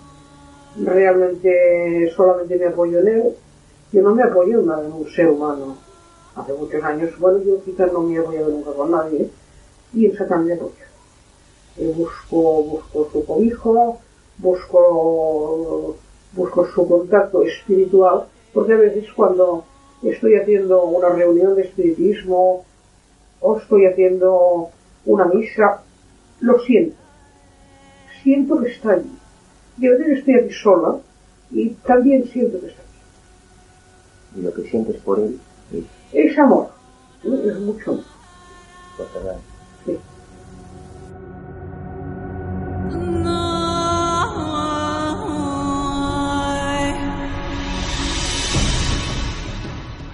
realmente 0.78 2.12
solamente 2.16 2.58
me 2.58 2.68
apoyo 2.68 3.00
en 3.00 3.08
él. 3.08 3.24
Yo 3.92 4.02
no 4.02 4.16
me 4.16 4.24
apoyo 4.24 4.60
en 4.60 4.70
un 4.70 5.10
ser 5.14 5.30
humano. 5.30 5.78
Hace 6.36 6.54
muchos 6.54 6.82
años, 6.84 7.12
bueno, 7.20 7.40
yo 7.44 7.62
quizás 7.64 7.92
no 7.92 8.02
me 8.02 8.16
he 8.16 8.20
apoyado 8.20 8.50
nunca 8.50 8.72
con 8.72 8.92
nadie, 8.92 9.30
y 9.94 10.06
en 10.06 10.16
Satán 10.16 10.46
me 10.46 10.54
apoyo. 10.54 10.72
Busco, 11.78 12.64
busco 12.64 13.10
su 13.12 13.26
cobijo, 13.26 14.00
busco, 14.38 15.98
busco 16.34 16.68
su 16.68 16.88
contacto 16.88 17.44
espiritual, 17.44 18.28
porque 18.54 18.74
a 18.74 18.78
veces 18.78 19.06
cuando 19.14 19.66
estoy 20.04 20.36
haciendo 20.36 20.86
una 20.86 21.10
reunión 21.10 21.56
de 21.56 21.64
espiritismo 21.64 22.66
o 23.42 23.58
estoy 23.58 23.86
haciendo 23.86 24.70
una 25.06 25.26
misa, 25.26 25.82
lo 26.40 26.60
siento. 26.60 26.96
Siento 28.24 28.62
que 28.62 28.70
está 28.70 29.02
yo 29.78 29.92
estoy 29.94 30.36
aquí 30.36 30.54
sola 30.54 30.98
y 31.52 31.70
también 31.86 32.26
siento 32.28 32.60
que 32.60 32.68
está 32.68 32.82
aquí. 32.82 34.40
Y 34.40 34.42
lo 34.42 34.54
que 34.54 34.70
sientes 34.70 34.98
por 35.02 35.20
él 35.20 35.40
es... 35.74 35.84
Es 36.14 36.38
amor, 36.38 36.70
es 37.24 37.60
mucho 37.60 37.92
amor. 37.92 38.04
Sí. 39.86 39.98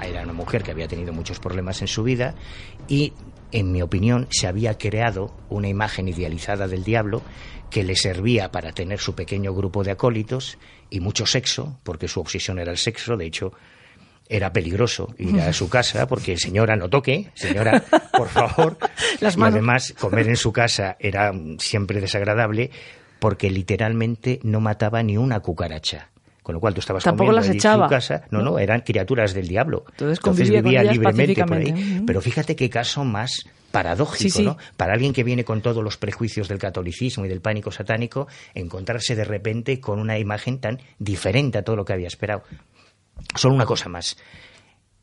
Era 0.07 0.23
una 0.23 0.33
mujer 0.33 0.63
que 0.63 0.71
había 0.71 0.87
tenido 0.87 1.13
muchos 1.13 1.39
problemas 1.39 1.81
en 1.81 1.87
su 1.87 2.03
vida 2.03 2.35
y 2.87 3.13
en 3.51 3.71
mi 3.71 3.81
opinión, 3.81 4.27
se 4.29 4.47
había 4.47 4.77
creado 4.77 5.31
una 5.49 5.69
imagen 5.69 6.07
idealizada 6.07 6.67
del 6.67 6.83
diablo 6.83 7.21
que 7.69 7.83
le 7.83 7.95
servía 7.95 8.51
para 8.51 8.71
tener 8.71 8.99
su 8.99 9.15
pequeño 9.15 9.53
grupo 9.53 9.83
de 9.83 9.91
acólitos 9.91 10.57
y 10.89 10.99
mucho 10.99 11.25
sexo, 11.25 11.79
porque 11.83 12.07
su 12.07 12.19
obsesión 12.19 12.59
era 12.59 12.71
el 12.71 12.77
sexo, 12.77 13.17
de 13.17 13.25
hecho 13.25 13.53
era 14.29 14.51
peligroso 14.51 15.13
ir 15.17 15.39
a 15.39 15.53
su 15.53 15.69
casa 15.69 16.05
porque 16.05 16.37
señora 16.37 16.75
no 16.75 16.89
toque, 16.89 17.31
señora 17.33 17.83
por 18.11 18.27
favor. 18.27 18.77
Las 19.21 19.37
manos. 19.37 19.55
Y 19.55 19.57
además 19.59 19.93
comer 19.97 20.27
en 20.27 20.35
su 20.35 20.51
casa 20.51 20.97
era 20.99 21.31
siempre 21.59 22.01
desagradable 22.01 22.71
porque 23.19 23.49
literalmente 23.49 24.39
no 24.43 24.59
mataba 24.59 25.01
ni 25.01 25.17
una 25.17 25.39
cucaracha 25.39 26.09
con 26.43 26.53
lo 26.53 26.61
cual 26.61 26.73
tú 26.73 26.79
estabas 26.79 27.03
Tampoco 27.03 27.33
las 27.33 27.49
echaba. 27.49 27.83
en 27.83 27.89
tu 27.89 27.95
casa. 27.95 28.23
No, 28.31 28.41
no, 28.41 28.57
eran 28.57 28.79
criaturas 28.79 29.33
del 29.33 29.49
diablo. 29.49 29.83
Entonces, 29.99 30.49
vivía 30.49 30.81
libremente 30.81 31.43
por 31.43 31.57
ahí. 31.57 32.01
Pero 32.07 32.21
fíjate 32.21 32.55
qué 32.55 32.69
caso 32.69 33.03
más 33.03 33.43
paradójico, 33.77 34.41
¿no? 34.41 34.57
Para 34.75 34.93
alguien 34.93 35.13
que 35.13 35.23
viene 35.23 35.45
con 35.45 35.61
todos 35.61 35.83
los 35.83 35.97
prejuicios 35.97 36.47
del 36.47 36.57
catolicismo 36.57 37.25
y 37.25 37.29
del 37.29 37.41
pánico 37.41 37.69
satánico, 37.71 38.27
encontrarse 38.55 39.15
de 39.15 39.23
repente 39.23 39.79
con 39.79 39.99
una 39.99 40.17
imagen 40.17 40.57
tan 40.57 40.79
diferente 40.97 41.59
a 41.59 41.61
todo 41.61 41.75
lo 41.75 41.85
que 41.85 41.93
había 41.93 42.07
esperado. 42.07 42.41
Solo 43.35 43.53
una 43.53 43.67
cosa 43.67 43.87
más. 43.87 44.17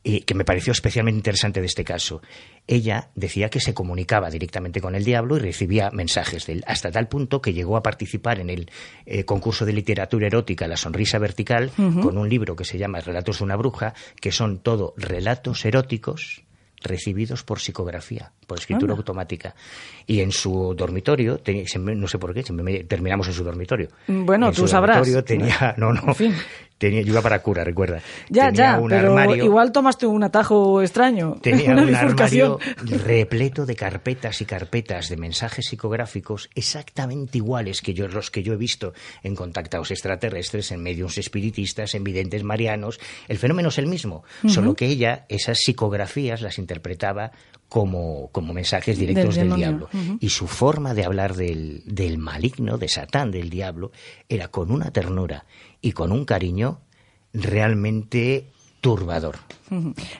que 0.03 0.35
me 0.35 0.43
pareció 0.43 0.73
especialmente 0.73 1.19
interesante 1.19 1.61
de 1.61 1.67
este 1.67 1.85
caso. 1.85 2.21
Ella 2.67 3.11
decía 3.15 3.49
que 3.49 3.61
se 3.61 3.73
comunicaba 3.73 4.29
directamente 4.29 4.81
con 4.81 4.93
el 4.93 5.05
diablo 5.05 5.37
y 5.37 5.39
recibía 5.39 5.89
mensajes 5.91 6.45
de 6.45 6.53
él, 6.53 6.63
hasta 6.67 6.91
tal 6.91 7.07
punto 7.07 7.41
que 7.41 7.53
llegó 7.53 7.77
a 7.77 7.81
participar 7.81 8.39
en 8.41 8.49
el 8.49 8.69
eh, 9.05 9.23
concurso 9.23 9.65
de 9.65 9.71
literatura 9.71 10.27
erótica 10.27 10.67
La 10.67 10.75
Sonrisa 10.75 11.17
Vertical 11.17 11.71
con 11.77 12.17
un 12.17 12.27
libro 12.27 12.57
que 12.57 12.65
se 12.65 12.77
llama 12.77 12.99
Relatos 12.99 13.37
de 13.39 13.45
una 13.45 13.55
bruja, 13.55 13.93
que 14.19 14.33
son 14.33 14.59
todo 14.59 14.93
relatos 14.97 15.63
eróticos 15.63 16.43
recibidos 16.85 17.43
por 17.43 17.59
psicografía, 17.59 18.31
por 18.45 18.59
escritura 18.59 18.93
automática. 18.93 19.55
Y 20.07 20.21
en 20.21 20.31
su 20.31 20.73
dormitorio, 20.75 21.39
no 21.75 22.07
sé 22.07 22.19
por 22.19 22.33
qué, 22.33 22.43
terminamos 22.87 23.27
en 23.27 23.33
su 23.33 23.43
dormitorio. 23.43 23.89
Bueno, 24.07 24.51
tú 24.51 24.67
sabrás. 24.67 25.07
tenía, 25.25 25.73
no, 25.77 25.93
no, 25.93 26.13
Tenía, 26.77 27.01
yo 27.03 27.13
iba 27.13 27.21
para 27.21 27.41
cura, 27.41 27.63
recuerda. 27.63 28.01
Ya, 28.29 28.51
ya, 28.51 28.81
pero 28.89 29.33
igual 29.35 29.71
tomaste 29.71 30.05
un 30.05 30.23
atajo 30.23 30.81
extraño. 30.81 31.37
Tenía 31.41 31.71
un 31.71 31.95
armario 31.95 32.59
repleto 33.05 33.65
de 33.65 33.75
carpetas 33.75 34.41
y 34.41 34.45
carpetas 34.45 35.07
de 35.07 35.15
mensajes 35.15 35.67
psicográficos 35.67 36.49
exactamente 36.53 37.37
iguales 37.37 37.81
que 37.81 37.93
yo, 37.93 38.09
los 38.09 38.29
que 38.29 38.43
yo 38.43 38.51
he 38.51 38.57
visto 38.57 38.93
en 39.23 39.35
contactados 39.35 39.91
extraterrestres, 39.91 40.71
en 40.73 40.83
mediums 40.83 41.17
espiritistas, 41.17 41.95
en 41.95 42.03
videntes 42.03 42.43
marianos. 42.43 42.99
El 43.29 43.37
fenómeno 43.37 43.69
es 43.69 43.77
el 43.77 43.87
mismo, 43.87 44.25
solo 44.45 44.75
que 44.75 44.87
ella 44.87 45.25
esas 45.29 45.59
psicografías 45.59 46.41
las 46.41 46.59
interpretaba 46.59 47.31
como, 47.69 48.29
como 48.31 48.53
mensajes 48.53 48.97
directos 48.97 49.35
del, 49.35 49.53
diablo. 49.55 49.89
Y 50.19 50.29
su 50.29 50.47
forma 50.47 50.93
de 50.93 51.05
hablar 51.05 51.35
del, 51.35 51.83
del 51.85 52.17
maligno, 52.17 52.77
de 52.77 52.87
Satán, 52.87 53.31
del 53.31 53.49
diablo, 53.49 53.91
era 54.29 54.49
con 54.49 54.71
una 54.71 54.91
ternura 54.91 55.45
y 55.81 55.91
con 55.91 56.11
un 56.11 56.25
cariño 56.25 56.79
realmente 57.33 58.51
turbador. 58.81 59.37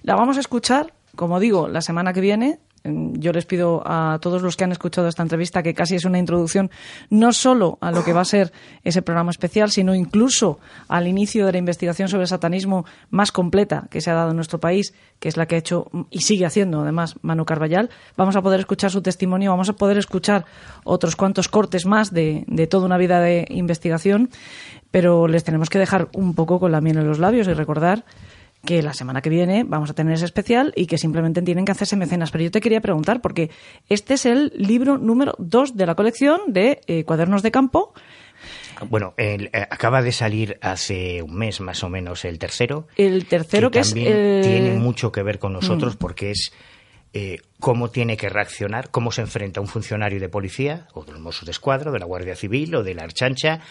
La 0.01 0.15
vamos 0.15 0.38
a 0.38 0.39
escuchar, 0.39 0.93
como 1.15 1.39
digo, 1.39 1.67
la 1.67 1.81
semana 1.81 2.13
que 2.13 2.22
viene 2.22 2.59
yo 2.86 3.32
les 3.32 3.45
pido 3.45 3.82
a 3.86 4.20
todos 4.22 4.41
los 4.41 4.56
que 4.56 4.64
han 4.64 4.72
escuchado 4.72 5.07
esta 5.07 5.24
entrevista 5.24 5.64
que 5.64 5.74
casi 5.74 5.95
es 5.95 6.06
una 6.06 6.20
introducción 6.20 6.70
no 7.10 7.34
solo 7.34 7.78
a 7.82 7.91
lo 7.91 8.03
que 8.03 8.14
va 8.14 8.22
a 8.22 8.26
ser 8.26 8.52
ese 8.84 9.02
programa 9.02 9.32
especial, 9.32 9.72
sino 9.72 9.95
incluso 9.95 10.60
al 10.88 11.07
inicio 11.07 11.45
de 11.45 11.53
la 11.53 11.57
investigación 11.57 12.07
sobre 12.07 12.24
el 12.24 12.28
satanismo 12.28 12.86
más 13.10 13.32
completa 13.32 13.88
que 13.90 14.02
se 14.02 14.12
ha 14.12 14.14
dado 14.14 14.30
en 14.32 14.36
nuestro 14.36 14.60
país, 14.60 14.94
que 15.20 15.28
es 15.28 15.38
la 15.38 15.45
que 15.45 15.56
ha 15.56 15.57
hecho 15.57 15.90
y 16.10 16.22
sigue 16.22 16.45
haciendo 16.45 16.82
además 16.82 17.16
Manu 17.22 17.45
Carballal. 17.45 17.90
Vamos 18.18 18.36
a 18.36 18.41
poder 18.41 18.60
escuchar 18.60 18.91
su 18.91 19.02
testimonio, 19.02 19.52
vamos 19.52 19.70
a 19.70 19.74
poder 19.74 19.98
escuchar 19.98 20.45
otros 20.84 21.16
cuantos 21.16 21.48
cortes 21.48 21.86
más 21.86 22.14
de, 22.14 22.44
de 22.48 22.68
toda 22.68 22.86
una 22.86 22.98
vida 22.98 23.20
de 23.20 23.45
investigación, 23.49 24.30
pero 24.91 25.28
les 25.28 25.44
tenemos 25.44 25.70
que 25.70 25.80
dejar 25.80 26.10
un 26.14 26.36
poco 26.36 26.60
con 26.60 26.72
la 26.72 26.82
miel 26.82 26.98
en 26.98 27.07
los 27.07 27.20
labios 27.20 27.48
y 27.48 27.53
recordar 27.53 28.06
que 28.65 28.81
la 28.81 28.93
semana 28.93 29.21
que 29.21 29.29
viene 29.29 29.63
vamos 29.63 29.89
a 29.89 29.93
tener 29.93 30.13
ese 30.13 30.25
especial 30.25 30.73
y 30.75 30.87
que 30.87 30.97
simplemente 30.97 31.41
tienen 31.41 31.65
que 31.65 31.71
hacerse 31.71 31.95
mecenas. 31.95 32.31
Pero 32.31 32.43
yo 32.43 32.51
te 32.51 32.61
quería 32.61 32.81
preguntar, 32.81 33.21
porque 33.21 33.49
este 33.89 34.15
es 34.15 34.25
el 34.25 34.51
libro 34.55 34.97
número 34.97 35.35
dos 35.37 35.77
de 35.77 35.85
la 35.85 35.95
colección 35.95 36.41
de 36.47 36.81
eh, 36.87 37.03
cuadernos 37.03 37.43
de 37.43 37.51
campo. 37.51 37.93
Bueno, 38.89 39.13
eh, 39.17 39.49
acaba 39.69 40.01
de 40.01 40.11
salir 40.11 40.57
hace 40.61 41.21
un 41.21 41.35
mes 41.35 41.61
más 41.61 41.83
o 41.83 41.89
menos 41.89 42.25
el 42.25 42.39
tercero. 42.39 42.87
El 42.97 43.25
tercero 43.25 43.71
que, 43.71 43.81
también 43.81 44.41
tiene 44.41 44.73
mucho 44.73 45.11
que 45.11 45.23
ver 45.23 45.39
con 45.39 45.53
nosotros 45.53 45.95
mm. 45.95 45.97
porque 45.97 46.31
es 46.31 46.51
eh, 47.13 47.39
cómo 47.59 47.89
tiene 47.89 48.17
que 48.17 48.27
reaccionar, 48.27 48.91
cómo 48.91 49.11
se 49.11 49.21
enfrenta 49.21 49.61
un 49.61 49.67
funcionario 49.67 50.19
de 50.19 50.27
policía 50.27 50.87
o 50.93 51.05
del 51.05 51.19
Mossos 51.19 51.45
de 51.45 51.51
Escuadra, 51.51 51.91
de 51.91 51.99
la 51.99 52.05
Guardia 52.05 52.35
Civil 52.35 52.75
o 52.75 52.83
de 52.83 52.93
la 52.93 53.03
Archancha 53.03 53.61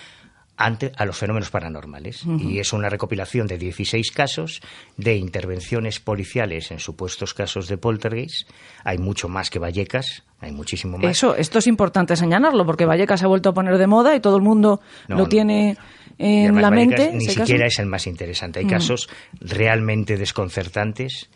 ante 0.57 0.93
a 0.97 1.05
los 1.05 1.17
fenómenos 1.17 1.51
paranormales. 1.51 2.25
Y 2.39 2.59
es 2.59 2.73
una 2.73 2.89
recopilación 2.89 3.47
de 3.47 3.59
16 3.59 4.13
casos 4.13 4.61
de 4.97 5.17
intervenciones 5.17 5.99
policiales 5.99 6.71
en 6.71 6.79
supuestos 6.79 7.35
casos 7.35 7.67
de 7.69 7.77
poltergeist. 7.77 8.49
Hay 8.85 8.99
mucho 8.99 9.29
más 9.29 9.51
que 9.51 9.59
Vallecas, 9.59 10.23
hay 10.41 10.53
muchísimo 10.53 10.99
más. 10.99 11.11
Eso, 11.11 11.35
esto 11.35 11.59
es 11.59 11.67
importante 11.67 12.17
señalarlo, 12.17 12.65
porque 12.65 12.87
Vallecas 12.87 13.21
se 13.21 13.27
ha 13.27 13.29
vuelto 13.29 13.49
a 13.51 13.55
poner 13.55 13.79
de 13.79 13.87
moda 13.87 14.15
y 14.15 14.21
todo 14.21 14.37
el 14.37 14.43
mundo 14.43 14.81
lo 15.09 15.27
tiene 15.27 15.77
en 16.19 16.61
la 16.61 16.71
mente. 16.71 17.11
Ni 17.13 17.27
siquiera 17.27 17.67
es 17.67 17.79
el 17.81 17.87
más 17.87 18.07
interesante. 18.07 18.61
Hay 18.61 18.67
casos 18.67 19.09
realmente 19.41 20.17
desconcertantes. 20.17 21.31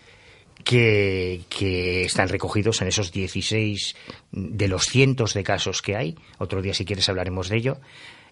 Que, 0.64 1.42
que, 1.48 2.02
están 2.02 2.28
recogidos 2.28 2.82
en 2.82 2.88
esos 2.88 3.12
16 3.12 3.96
de 4.32 4.68
los 4.68 4.86
cientos 4.86 5.32
de 5.32 5.42
casos 5.44 5.80
que 5.80 5.96
hay. 5.96 6.16
Otro 6.38 6.60
día, 6.60 6.74
si 6.74 6.84
quieres, 6.84 7.08
hablaremos 7.08 7.48
de 7.48 7.56
ello. 7.56 7.78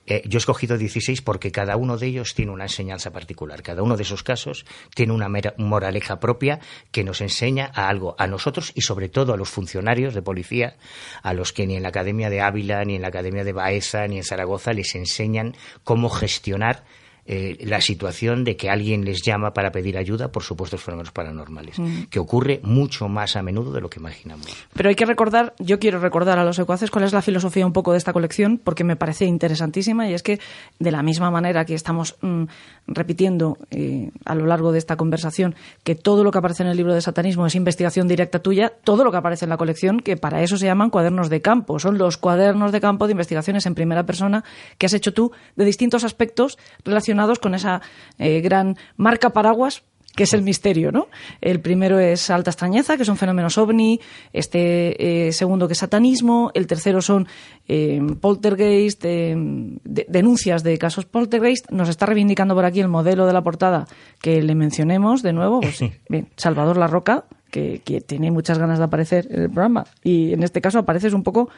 Eh, 0.06 0.22
yo 0.26 0.36
he 0.36 0.40
escogido 0.40 0.78
16 0.78 1.22
porque 1.22 1.50
cada 1.50 1.76
uno 1.76 1.96
de 1.96 2.06
ellos 2.06 2.34
tiene 2.34 2.52
una 2.52 2.64
enseñanza 2.64 3.12
particular. 3.12 3.62
Cada 3.62 3.82
uno 3.82 3.96
de 3.96 4.04
esos 4.04 4.22
casos 4.22 4.64
tiene 4.94 5.12
una 5.12 5.28
moraleja 5.56 6.20
propia 6.20 6.60
que 6.92 7.04
nos 7.04 7.20
enseña 7.20 7.70
a 7.74 7.88
algo, 7.88 8.14
a 8.18 8.26
nosotros 8.26 8.72
y 8.74 8.82
sobre 8.82 9.08
todo 9.08 9.34
a 9.34 9.36
los 9.36 9.48
funcionarios 9.48 10.14
de 10.14 10.22
policía, 10.22 10.76
a 11.22 11.32
los 11.32 11.52
que 11.52 11.66
ni 11.66 11.76
en 11.76 11.82
la 11.82 11.88
Academia 11.88 12.30
de 12.30 12.40
Ávila, 12.40 12.84
ni 12.84 12.94
en 12.94 13.02
la 13.02 13.08
Academia 13.08 13.44
de 13.44 13.52
Baeza, 13.52 14.06
ni 14.06 14.18
en 14.18 14.24
Zaragoza 14.24 14.72
les 14.72 14.94
enseñan 14.94 15.54
cómo 15.84 16.08
gestionar 16.08 16.84
eh, 17.28 17.56
la 17.64 17.80
situación 17.80 18.44
de 18.44 18.56
que 18.56 18.70
alguien 18.70 19.04
les 19.04 19.20
llama 19.22 19.52
para 19.52 19.72
pedir 19.72 19.98
ayuda 19.98 20.30
por 20.30 20.44
supuestos 20.44 20.80
fenómenos 20.80 21.10
paranormales, 21.10 21.76
mm. 21.76 22.04
que 22.04 22.20
ocurre 22.20 22.60
mucho 22.62 23.08
más 23.08 23.34
a 23.34 23.42
menudo 23.42 23.72
de 23.72 23.80
lo 23.80 23.90
que 23.90 23.98
imaginamos. 23.98 24.46
Pero 24.72 24.88
hay 24.88 24.94
que 24.94 25.06
recordar, 25.06 25.52
yo 25.58 25.80
quiero 25.80 25.98
recordar 25.98 26.38
a 26.38 26.44
los 26.44 26.54
secuaces 26.54 26.88
cuál 26.88 27.04
es 27.04 27.12
la 27.12 27.22
filosofía 27.22 27.66
un 27.66 27.72
poco 27.72 27.90
de 27.90 27.98
esta 27.98 28.12
colección, 28.12 28.60
porque 28.62 28.84
me 28.84 28.94
parece 28.94 29.24
interesantísima 29.24 30.08
y 30.08 30.14
es 30.14 30.22
que 30.22 30.38
de 30.78 30.92
la 30.92 31.02
misma 31.02 31.32
manera 31.32 31.64
que 31.64 31.74
estamos 31.74 32.14
mm, 32.20 32.44
repitiendo 32.86 33.58
eh, 33.72 34.12
a 34.24 34.36
lo 34.36 34.46
largo 34.46 34.70
de 34.70 34.78
esta 34.78 34.94
conversación 34.94 35.56
que 35.82 35.96
todo 35.96 36.22
lo 36.22 36.30
que 36.30 36.38
aparece 36.38 36.62
en 36.62 36.68
el 36.68 36.76
libro 36.76 36.94
de 36.94 37.00
satanismo 37.00 37.44
es 37.44 37.56
investigación 37.56 38.06
directa 38.06 38.38
tuya, 38.38 38.72
todo 38.84 39.02
lo 39.02 39.10
que 39.10 39.16
aparece 39.16 39.46
en 39.46 39.50
la 39.50 39.56
colección, 39.56 39.98
que 39.98 40.16
para 40.16 40.42
eso 40.42 40.56
se 40.56 40.66
llaman 40.66 40.90
cuadernos 40.90 41.28
de 41.28 41.40
campo, 41.40 41.80
son 41.80 41.98
los 41.98 42.18
cuadernos 42.18 42.70
de 42.70 42.80
campo 42.80 43.08
de 43.08 43.12
investigaciones 43.14 43.66
en 43.66 43.74
primera 43.74 44.06
persona 44.06 44.44
que 44.78 44.86
has 44.86 44.94
hecho 44.94 45.12
tú 45.12 45.32
de 45.56 45.64
distintos 45.64 46.04
aspectos 46.04 46.56
relacionados 46.84 47.15
con 47.40 47.54
esa 47.54 47.80
eh, 48.18 48.40
gran 48.40 48.76
marca 48.96 49.30
paraguas 49.30 49.82
que 50.14 50.22
es 50.22 50.32
el 50.32 50.40
misterio, 50.40 50.92
¿no? 50.92 51.08
El 51.42 51.60
primero 51.60 51.98
es 51.98 52.30
alta 52.30 52.50
extrañeza, 52.50 52.96
que 52.96 53.04
son 53.04 53.18
fenómenos 53.18 53.58
ovni, 53.58 54.00
este 54.32 55.26
eh, 55.26 55.32
segundo 55.32 55.66
que 55.68 55.74
es 55.74 55.78
satanismo, 55.78 56.50
el 56.54 56.66
tercero 56.66 57.02
son 57.02 57.28
eh, 57.68 58.00
poltergeist, 58.18 59.04
denuncias 59.04 60.62
de 60.62 60.78
casos 60.78 61.04
poltergeist. 61.04 61.70
Nos 61.70 61.90
está 61.90 62.06
reivindicando 62.06 62.54
por 62.54 62.64
aquí 62.64 62.80
el 62.80 62.88
modelo 62.88 63.26
de 63.26 63.34
la 63.34 63.42
portada 63.42 63.86
que 64.22 64.40
le 64.42 64.54
mencionemos 64.54 65.22
de 65.22 65.34
nuevo. 65.34 65.60
Pues, 65.60 65.80
bien, 66.08 66.28
Salvador 66.36 66.78
La 66.78 66.86
Roca, 66.86 67.26
que, 67.50 67.82
que 67.84 68.00
tiene 68.00 68.30
muchas 68.30 68.58
ganas 68.58 68.78
de 68.78 68.84
aparecer 68.86 69.26
en 69.28 69.42
el 69.42 69.50
programa 69.50 69.84
y 70.02 70.32
en 70.32 70.42
este 70.42 70.62
caso 70.62 70.78
apareces 70.78 71.12
un 71.12 71.24
poco 71.24 71.50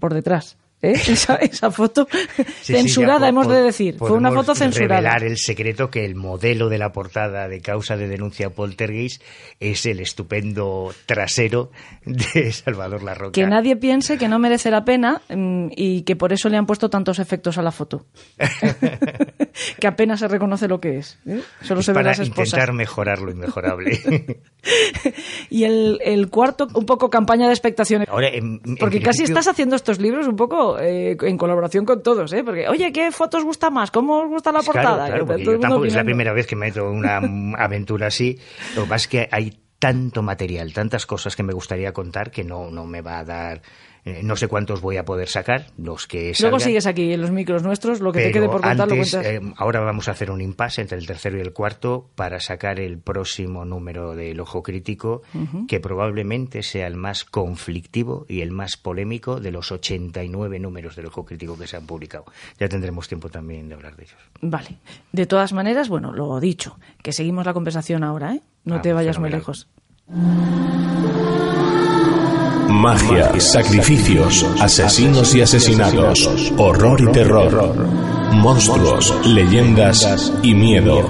por 0.00 0.14
detrás. 0.14 0.56
¿Eh? 0.82 0.92
Esa, 1.40 1.70
foto 1.70 2.08
censurada, 2.62 3.28
hemos 3.28 3.48
de 3.48 3.62
decir. 3.62 3.96
Fue 3.98 4.12
una 4.12 4.32
foto 4.32 4.54
censurada. 4.54 4.96
revelar 5.00 5.24
el 5.24 5.36
secreto 5.36 5.90
que 5.90 6.04
el 6.04 6.14
modelo 6.14 6.68
de 6.68 6.78
la 6.78 6.92
portada 6.92 7.48
de 7.48 7.60
causa 7.60 7.96
de 7.96 8.08
denuncia 8.08 8.50
poltergeist 8.50 9.22
es 9.58 9.84
el 9.84 10.00
estupendo 10.00 10.92
trasero 11.04 11.70
de 12.04 12.50
Salvador 12.52 13.02
Larroca. 13.02 13.32
Que 13.32 13.46
nadie 13.46 13.76
piense 13.76 14.16
que 14.16 14.28
no 14.28 14.38
merece 14.38 14.70
la 14.70 14.84
pena 14.84 15.20
mm, 15.28 15.68
y 15.76 16.02
que 16.02 16.16
por 16.16 16.32
eso 16.32 16.48
le 16.48 16.56
han 16.56 16.66
puesto 16.66 16.88
tantos 16.88 17.18
efectos 17.18 17.58
a 17.58 17.62
la 17.62 17.72
foto. 17.72 18.06
que 19.78 19.86
apenas 19.86 20.20
se 20.20 20.28
reconoce 20.28 20.66
lo 20.66 20.80
que 20.80 20.98
es. 20.98 21.18
¿eh? 21.26 21.40
Solo 21.62 21.82
se 21.82 21.92
para 21.92 22.10
las 22.10 22.26
intentar 22.26 22.72
mejorar 22.72 23.20
lo 23.20 23.30
inmejorable. 23.30 24.00
y 25.50 25.64
el, 25.64 26.28
cuarto, 26.30 26.68
un 26.74 26.86
poco 26.86 27.10
campaña 27.10 27.46
de 27.46 27.52
expectación. 27.52 28.06
Porque 28.78 29.02
casi 29.02 29.24
estás 29.24 29.46
haciendo 29.46 29.76
estos 29.76 30.00
libros 30.00 30.26
un 30.26 30.36
poco 30.36 30.69
eh, 30.78 31.16
en 31.20 31.36
colaboración 31.36 31.84
con 31.84 32.02
todos, 32.02 32.32
¿eh? 32.32 32.44
Porque, 32.44 32.68
oye, 32.68 32.92
¿qué 32.92 33.10
fotos 33.10 33.44
gusta 33.44 33.70
más? 33.70 33.90
¿Cómo 33.90 34.20
os 34.20 34.28
gusta 34.28 34.52
la 34.52 34.62
portada? 34.62 35.06
Claro, 35.06 35.36
yo 35.38 35.58
tampoco 35.58 35.84
es 35.86 35.94
la 35.94 36.04
primera 36.04 36.32
vez 36.32 36.46
que 36.46 36.56
me 36.56 36.66
meto 36.66 36.90
una 36.90 37.20
aventura 37.58 38.08
así. 38.08 38.38
Lo 38.76 38.84
que 38.84 38.88
pasa 38.88 39.04
es 39.04 39.08
que 39.08 39.28
hay 39.30 39.58
tanto 39.78 40.22
material, 40.22 40.72
tantas 40.72 41.06
cosas 41.06 41.34
que 41.34 41.42
me 41.42 41.54
gustaría 41.54 41.92
contar 41.92 42.30
que 42.30 42.44
no, 42.44 42.70
no 42.70 42.86
me 42.86 43.00
va 43.00 43.18
a 43.18 43.24
dar 43.24 43.62
eh, 44.04 44.20
no 44.22 44.36
sé 44.36 44.48
cuántos 44.48 44.80
voy 44.80 44.96
a 44.96 45.04
poder 45.04 45.28
sacar, 45.28 45.66
los 45.76 46.06
que 46.06 46.32
Luego 46.40 46.58
sigues 46.58 46.86
aquí 46.86 47.12
en 47.12 47.20
los 47.20 47.30
micros 47.30 47.62
nuestros, 47.62 48.00
lo 48.00 48.12
que 48.12 48.22
te 48.22 48.32
quede 48.32 48.48
por 48.48 48.62
contar 48.62 48.88
lo. 48.88 48.94
Eh, 48.94 49.40
ahora 49.56 49.80
vamos 49.80 50.08
a 50.08 50.12
hacer 50.12 50.30
un 50.30 50.40
impasse 50.40 50.80
entre 50.80 50.98
el 50.98 51.06
tercero 51.06 51.38
y 51.38 51.40
el 51.40 51.52
cuarto 51.52 52.08
para 52.14 52.40
sacar 52.40 52.80
el 52.80 52.98
próximo 52.98 53.64
número 53.64 54.14
del 54.14 54.40
Ojo 54.40 54.62
Crítico, 54.62 55.22
que 55.68 55.80
probablemente 55.80 56.62
sea 56.62 56.86
el 56.86 56.96
más 56.96 57.24
conflictivo 57.24 58.26
y 58.28 58.40
el 58.40 58.50
más 58.50 58.76
polémico 58.76 59.40
de 59.40 59.50
los 59.50 59.72
89 59.72 60.58
números 60.58 60.96
del 60.96 61.06
Ojo 61.06 61.24
Crítico 61.24 61.58
que 61.58 61.66
se 61.66 61.76
han 61.76 61.86
publicado. 61.86 62.24
Ya 62.58 62.68
tendremos 62.68 63.08
tiempo 63.08 63.28
también 63.28 63.68
de 63.68 63.74
hablar 63.74 63.96
de 63.96 64.04
ellos. 64.04 64.18
Vale. 64.40 64.78
De 65.12 65.26
todas 65.26 65.52
maneras, 65.52 65.88
bueno, 65.88 66.12
lo 66.12 66.40
dicho, 66.40 66.78
que 67.02 67.12
seguimos 67.12 67.44
la 67.46 67.52
conversación 67.52 68.04
ahora, 68.04 68.34
¿eh? 68.34 68.42
No 68.64 68.76
ah, 68.76 68.82
te 68.82 68.92
vayas 68.92 69.18
muy 69.18 69.30
lejos. 69.30 69.68
Magia, 72.70 73.38
sacrificios, 73.40 74.46
asesinos 74.60 75.34
y 75.34 75.42
asesinatos, 75.42 76.52
horror 76.56 77.00
y 77.00 77.12
terror, 77.12 77.74
monstruos, 78.32 79.14
leyendas 79.26 80.32
y 80.42 80.54
miedo. 80.54 81.02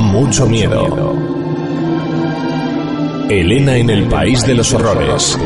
Mucho 0.00 0.46
miedo. 0.46 1.14
Elena 3.28 3.76
en 3.76 3.90
el 3.90 4.08
País 4.08 4.46
de 4.46 4.54
los 4.54 4.72
Horrores. 4.72 5.38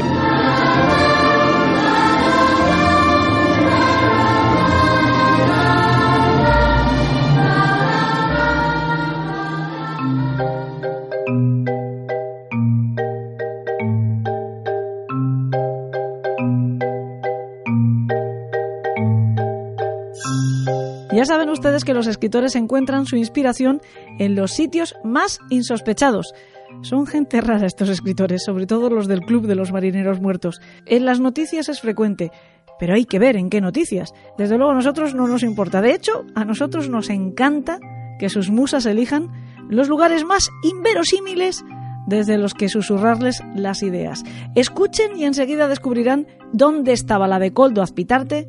Ustedes 21.61 21.85
que 21.85 21.93
los 21.93 22.07
escritores 22.07 22.57
encuentran 22.57 23.05
su 23.05 23.17
inspiración 23.17 23.83
en 24.19 24.35
los 24.35 24.53
sitios 24.53 24.97
más 25.05 25.41
insospechados. 25.51 26.33
Son 26.81 27.07
gente 27.07 27.43
rara 27.43 27.67
estos 27.67 27.91
escritores, 27.91 28.45
sobre 28.45 28.67
todo 28.67 28.89
los 28.89 29.09
del 29.09 29.21
Club 29.21 29.47
de 29.47 29.57
los 29.57 29.71
Marineros 29.71 30.23
Muertos. 30.23 30.59
En 30.87 31.05
las 31.05 31.21
noticias 31.21 31.69
es 31.69 31.83
frecuente, 31.83 32.33
pero 32.79 32.95
hay 32.95 33.05
que 33.05 33.19
ver 33.19 33.37
en 33.37 33.51
qué 33.51 33.61
noticias. 33.61 34.15
Desde 34.39 34.57
luego 34.57 34.73
a 34.73 34.75
nosotros 34.75 35.15
no 35.15 35.29
nos 35.29 35.43
importa. 35.43 35.83
De 35.83 35.93
hecho, 35.93 36.25
a 36.35 36.47
nosotros 36.47 36.89
nos 36.89 37.11
encanta 37.11 37.79
que 38.19 38.31
sus 38.31 38.49
musas 38.49 38.87
elijan 38.87 39.29
los 39.69 39.91
lugares 39.91 40.25
más 40.25 40.49
inverosímiles 40.63 41.63
desde 42.07 42.39
los 42.39 42.55
que 42.55 42.71
susurrarles 42.71 43.43
las 43.55 43.83
ideas. 43.83 44.25
Escuchen 44.55 45.15
y 45.15 45.25
enseguida 45.27 45.69
descubrirán 45.69 46.27
dónde 46.55 46.93
estaba 46.93 47.29
la 47.29 47.39
de 47.39 47.53
Coldo 47.53 47.83
Azpitarte 47.83 48.49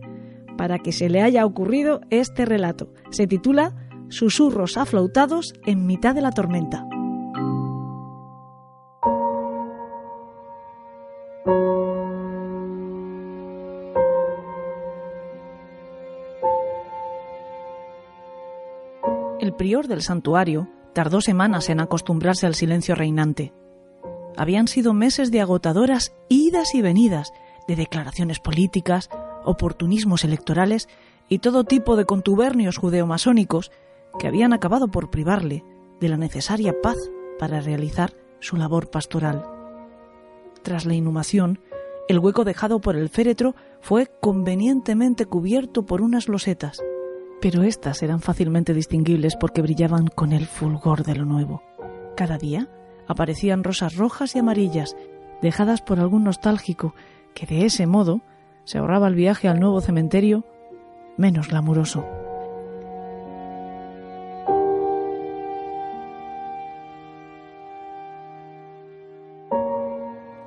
para 0.62 0.78
que 0.78 0.92
se 0.92 1.10
le 1.10 1.24
haya 1.24 1.44
ocurrido 1.44 2.02
este 2.12 2.46
relato. 2.46 2.94
Se 3.10 3.26
titula 3.26 3.74
Susurros 4.10 4.78
aflautados 4.78 5.56
en 5.66 5.88
mitad 5.88 6.14
de 6.14 6.22
la 6.22 6.30
tormenta. 6.30 6.86
El 19.40 19.56
prior 19.56 19.88
del 19.88 20.04
santuario 20.04 20.70
tardó 20.94 21.22
semanas 21.22 21.70
en 21.70 21.80
acostumbrarse 21.80 22.46
al 22.46 22.54
silencio 22.54 22.94
reinante. 22.94 23.52
Habían 24.38 24.68
sido 24.68 24.94
meses 24.94 25.32
de 25.32 25.42
agotadoras 25.42 26.14
idas 26.30 26.76
y 26.76 26.84
venidas, 26.84 27.34
de 27.68 27.76
declaraciones 27.76 28.40
políticas, 28.40 29.10
oportunismos 29.43 30.23
electorales 30.23 30.88
y 31.30 31.39
todo 31.39 31.63
tipo 31.63 31.95
de 31.95 32.05
contubernios 32.05 32.77
judeomasónicos 32.77 33.72
que 34.19 34.27
habían 34.27 34.53
acabado 34.53 34.89
por 34.89 35.09
privarle 35.09 35.63
de 35.99 36.09
la 36.09 36.18
necesaria 36.18 36.73
paz 36.81 36.97
para 37.39 37.61
realizar 37.61 38.13
su 38.39 38.57
labor 38.57 38.89
pastoral. 38.89 39.45
Tras 40.63 40.85
la 40.85 40.93
inhumación, 40.93 41.59
el 42.07 42.19
hueco 42.19 42.43
dejado 42.43 42.81
por 42.81 42.95
el 42.95 43.09
féretro 43.09 43.55
fue 43.80 44.11
convenientemente 44.19 45.26
cubierto 45.26 45.85
por 45.85 46.01
unas 46.01 46.27
losetas, 46.27 46.81
pero 47.39 47.63
éstas 47.63 48.03
eran 48.03 48.19
fácilmente 48.19 48.73
distinguibles 48.73 49.35
porque 49.35 49.61
brillaban 49.61 50.07
con 50.07 50.34
el 50.34 50.45
fulgor 50.45 51.03
de 51.03 51.15
lo 51.15 51.26
nuevo. 51.26 51.63
Cada 52.15 52.38
día 52.38 52.69
aparecían 53.07 53.63
rosas 53.63 53.95
rojas 53.95 54.35
y 54.35 54.39
amarillas, 54.39 54.95
dejadas 55.41 55.81
por 55.81 55.99
algún 55.99 56.23
nostálgico 56.23 56.93
que 57.34 57.45
de 57.45 57.65
ese 57.65 57.88
modo 57.88 58.22
se 58.64 58.78
ahorraba 58.78 59.08
el 59.08 59.16
viaje 59.16 59.48
al 59.48 59.60
nuevo 59.60 59.82
cementerio 59.82 60.44
menos 61.18 61.50
glamuroso. 61.50 62.06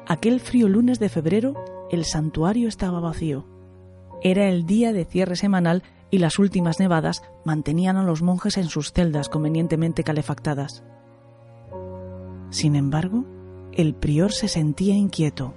Aquel 0.07 0.41
frío 0.41 0.69
lunes 0.69 0.99
de 0.99 1.09
febrero, 1.09 1.55
el 1.91 2.05
santuario 2.05 2.69
estaba 2.69 3.01
vacío. 3.01 3.47
Era 4.23 4.49
el 4.49 4.67
día 4.67 4.93
de 4.93 5.05
cierre 5.05 5.37
semanal 5.37 5.83
y 6.11 6.19
las 6.19 6.39
últimas 6.39 6.79
nevadas 6.79 7.23
mantenían 7.45 7.97
a 7.97 8.05
los 8.05 8.23
monjes 8.23 8.57
en 8.57 8.69
sus 8.69 8.93
celdas 8.93 9.29
convenientemente 9.29 10.05
calefactadas. 10.05 10.85
Sin 12.51 12.77
embargo, 12.77 13.25
el 13.73 13.95
prior 13.95 14.33
se 14.33 14.47
sentía 14.47 14.95
inquieto 14.95 15.55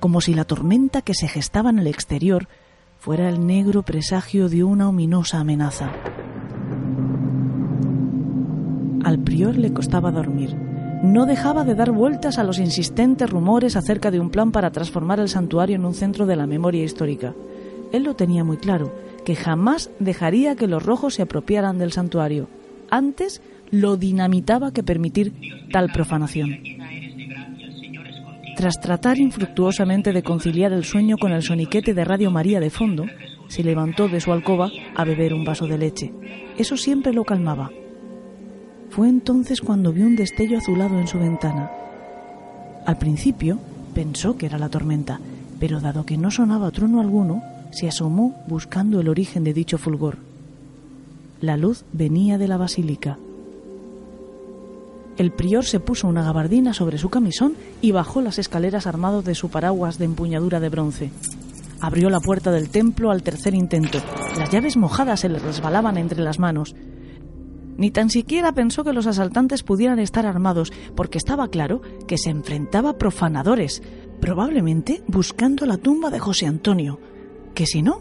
como 0.00 0.20
si 0.20 0.34
la 0.34 0.44
tormenta 0.44 1.02
que 1.02 1.14
se 1.14 1.28
gestaba 1.28 1.70
en 1.70 1.78
el 1.78 1.86
exterior 1.86 2.48
fuera 2.98 3.28
el 3.28 3.46
negro 3.46 3.82
presagio 3.82 4.48
de 4.48 4.64
una 4.64 4.88
ominosa 4.88 5.40
amenaza. 5.40 5.90
Al 9.04 9.18
prior 9.20 9.56
le 9.56 9.72
costaba 9.72 10.10
dormir. 10.10 10.56
No 11.02 11.24
dejaba 11.24 11.64
de 11.64 11.74
dar 11.74 11.92
vueltas 11.92 12.38
a 12.38 12.44
los 12.44 12.58
insistentes 12.58 13.30
rumores 13.30 13.76
acerca 13.76 14.10
de 14.10 14.20
un 14.20 14.28
plan 14.28 14.52
para 14.52 14.70
transformar 14.70 15.18
el 15.20 15.30
santuario 15.30 15.76
en 15.76 15.86
un 15.86 15.94
centro 15.94 16.26
de 16.26 16.36
la 16.36 16.46
memoria 16.46 16.84
histórica. 16.84 17.34
Él 17.92 18.04
lo 18.04 18.14
tenía 18.14 18.44
muy 18.44 18.58
claro, 18.58 18.92
que 19.24 19.34
jamás 19.34 19.90
dejaría 19.98 20.56
que 20.56 20.66
los 20.66 20.82
rojos 20.82 21.14
se 21.14 21.22
apropiaran 21.22 21.78
del 21.78 21.92
santuario. 21.92 22.48
Antes 22.90 23.40
lo 23.70 23.96
dinamitaba 23.96 24.72
que 24.72 24.82
permitir 24.82 25.32
tal 25.72 25.90
profanación. 25.90 26.79
Tras 28.56 28.80
tratar 28.80 29.18
infructuosamente 29.18 30.12
de 30.12 30.22
conciliar 30.22 30.72
el 30.72 30.84
sueño 30.84 31.16
con 31.18 31.32
el 31.32 31.42
soniquete 31.42 31.94
de 31.94 32.04
Radio 32.04 32.30
María 32.30 32.60
de 32.60 32.70
fondo, 32.70 33.06
se 33.48 33.64
levantó 33.64 34.08
de 34.08 34.20
su 34.20 34.32
alcoba 34.32 34.70
a 34.94 35.04
beber 35.04 35.34
un 35.34 35.44
vaso 35.44 35.66
de 35.66 35.78
leche. 35.78 36.12
Eso 36.58 36.76
siempre 36.76 37.12
lo 37.12 37.24
calmaba. 37.24 37.70
Fue 38.90 39.08
entonces 39.08 39.60
cuando 39.60 39.92
vio 39.92 40.06
un 40.06 40.16
destello 40.16 40.58
azulado 40.58 40.98
en 40.98 41.06
su 41.06 41.18
ventana. 41.18 41.70
Al 42.86 42.98
principio 42.98 43.58
pensó 43.94 44.36
que 44.36 44.46
era 44.46 44.58
la 44.58 44.68
tormenta, 44.68 45.20
pero 45.58 45.80
dado 45.80 46.04
que 46.04 46.16
no 46.16 46.30
sonaba 46.30 46.70
trueno 46.70 47.00
alguno, 47.00 47.42
se 47.70 47.88
asomó 47.88 48.34
buscando 48.46 49.00
el 49.00 49.08
origen 49.08 49.44
de 49.44 49.54
dicho 49.54 49.78
fulgor. 49.78 50.18
La 51.40 51.56
luz 51.56 51.84
venía 51.92 52.36
de 52.36 52.48
la 52.48 52.56
basílica. 52.56 53.18
El 55.20 55.32
prior 55.32 55.66
se 55.66 55.80
puso 55.80 56.08
una 56.08 56.24
gabardina 56.24 56.72
sobre 56.72 56.96
su 56.96 57.10
camisón 57.10 57.52
y 57.82 57.92
bajó 57.92 58.22
las 58.22 58.38
escaleras 58.38 58.86
armado 58.86 59.20
de 59.20 59.34
su 59.34 59.50
paraguas 59.50 59.98
de 59.98 60.06
empuñadura 60.06 60.60
de 60.60 60.70
bronce. 60.70 61.10
Abrió 61.78 62.08
la 62.08 62.20
puerta 62.20 62.50
del 62.50 62.70
templo 62.70 63.10
al 63.10 63.22
tercer 63.22 63.54
intento. 63.54 63.98
Las 64.38 64.48
llaves 64.48 64.78
mojadas 64.78 65.20
se 65.20 65.28
le 65.28 65.38
resbalaban 65.38 65.98
entre 65.98 66.22
las 66.22 66.38
manos. 66.38 66.74
Ni 67.76 67.90
tan 67.90 68.08
siquiera 68.08 68.52
pensó 68.52 68.82
que 68.82 68.94
los 68.94 69.06
asaltantes 69.06 69.62
pudieran 69.62 69.98
estar 69.98 70.24
armados, 70.24 70.72
porque 70.96 71.18
estaba 71.18 71.48
claro 71.48 71.82
que 72.08 72.16
se 72.16 72.30
enfrentaba 72.30 72.88
a 72.88 72.96
profanadores, 72.96 73.82
probablemente 74.22 75.02
buscando 75.06 75.66
la 75.66 75.76
tumba 75.76 76.08
de 76.08 76.18
José 76.18 76.46
Antonio, 76.46 76.98
que 77.52 77.66
si 77.66 77.82
no, 77.82 78.00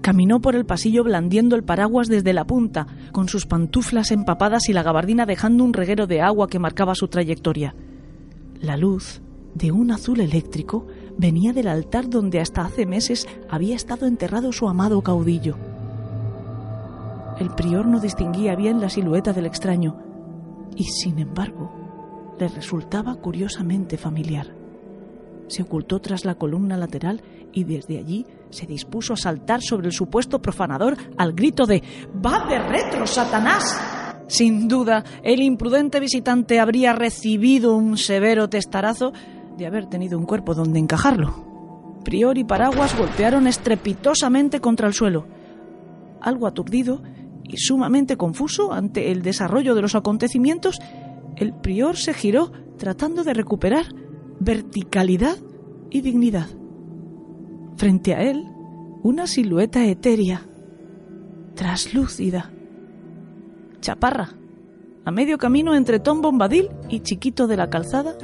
Caminó 0.00 0.40
por 0.40 0.54
el 0.54 0.64
pasillo 0.64 1.04
blandiendo 1.04 1.56
el 1.56 1.64
paraguas 1.64 2.08
desde 2.08 2.32
la 2.32 2.46
punta, 2.46 2.86
con 3.12 3.28
sus 3.28 3.46
pantuflas 3.46 4.10
empapadas 4.10 4.68
y 4.68 4.72
la 4.72 4.82
gabardina 4.82 5.26
dejando 5.26 5.64
un 5.64 5.72
reguero 5.72 6.06
de 6.06 6.20
agua 6.20 6.48
que 6.48 6.58
marcaba 6.58 6.94
su 6.94 7.08
trayectoria. 7.08 7.74
La 8.60 8.76
luz, 8.76 9.20
de 9.54 9.72
un 9.72 9.90
azul 9.90 10.20
eléctrico, 10.20 10.86
venía 11.16 11.52
del 11.52 11.68
altar 11.68 12.08
donde 12.08 12.40
hasta 12.40 12.62
hace 12.62 12.86
meses 12.86 13.26
había 13.50 13.74
estado 13.74 14.06
enterrado 14.06 14.52
su 14.52 14.68
amado 14.68 15.02
caudillo. 15.02 15.56
El 17.38 17.50
prior 17.50 17.86
no 17.86 18.00
distinguía 18.00 18.56
bien 18.56 18.80
la 18.80 18.88
silueta 18.88 19.32
del 19.32 19.46
extraño, 19.46 19.96
y 20.76 20.84
sin 20.84 21.18
embargo 21.18 21.72
le 22.38 22.48
resultaba 22.48 23.16
curiosamente 23.16 23.96
familiar. 23.96 24.54
Se 25.48 25.62
ocultó 25.62 26.00
tras 26.00 26.24
la 26.24 26.36
columna 26.36 26.76
lateral 26.76 27.22
y 27.52 27.64
desde 27.64 27.98
allí 27.98 28.26
se 28.50 28.66
dispuso 28.66 29.14
a 29.14 29.16
saltar 29.16 29.62
sobre 29.62 29.88
el 29.88 29.92
supuesto 29.92 30.40
profanador 30.40 30.96
al 31.16 31.32
grito 31.32 31.66
de 31.66 31.82
¡Va 32.24 32.46
de 32.48 32.58
retro, 32.58 33.06
Satanás! 33.06 33.76
Sin 34.28 34.68
duda, 34.68 35.04
el 35.22 35.40
imprudente 35.40 36.00
visitante 36.00 36.60
habría 36.60 36.92
recibido 36.92 37.74
un 37.74 37.96
severo 37.96 38.48
testarazo 38.48 39.12
de 39.56 39.66
haber 39.66 39.86
tenido 39.86 40.18
un 40.18 40.26
cuerpo 40.26 40.54
donde 40.54 40.78
encajarlo. 40.78 42.00
Prior 42.04 42.36
y 42.38 42.44
Paraguas 42.44 42.96
golpearon 42.96 43.46
estrepitosamente 43.46 44.60
contra 44.60 44.86
el 44.86 44.94
suelo. 44.94 45.26
Algo 46.20 46.46
aturdido 46.46 47.02
y 47.42 47.56
sumamente 47.56 48.16
confuso 48.16 48.72
ante 48.72 49.10
el 49.10 49.22
desarrollo 49.22 49.74
de 49.74 49.82
los 49.82 49.94
acontecimientos, 49.94 50.78
el 51.36 51.54
prior 51.54 51.96
se 51.96 52.12
giró 52.12 52.52
tratando 52.76 53.24
de 53.24 53.34
recuperar 53.34 53.86
verticalidad 54.40 55.36
y 55.90 56.02
dignidad. 56.02 56.48
Frente 57.78 58.12
a 58.12 58.22
él, 58.24 58.44
una 59.04 59.28
silueta 59.28 59.86
etérea, 59.86 60.42
traslúcida. 61.54 62.50
Chaparra, 63.80 64.30
a 65.04 65.12
medio 65.12 65.38
camino 65.38 65.76
entre 65.76 66.00
Tom 66.00 66.20
Bombadil 66.20 66.70
y 66.88 67.00
Chiquito 67.00 67.46
de 67.46 67.56
la 67.56 67.70
Calzada, 67.70 68.18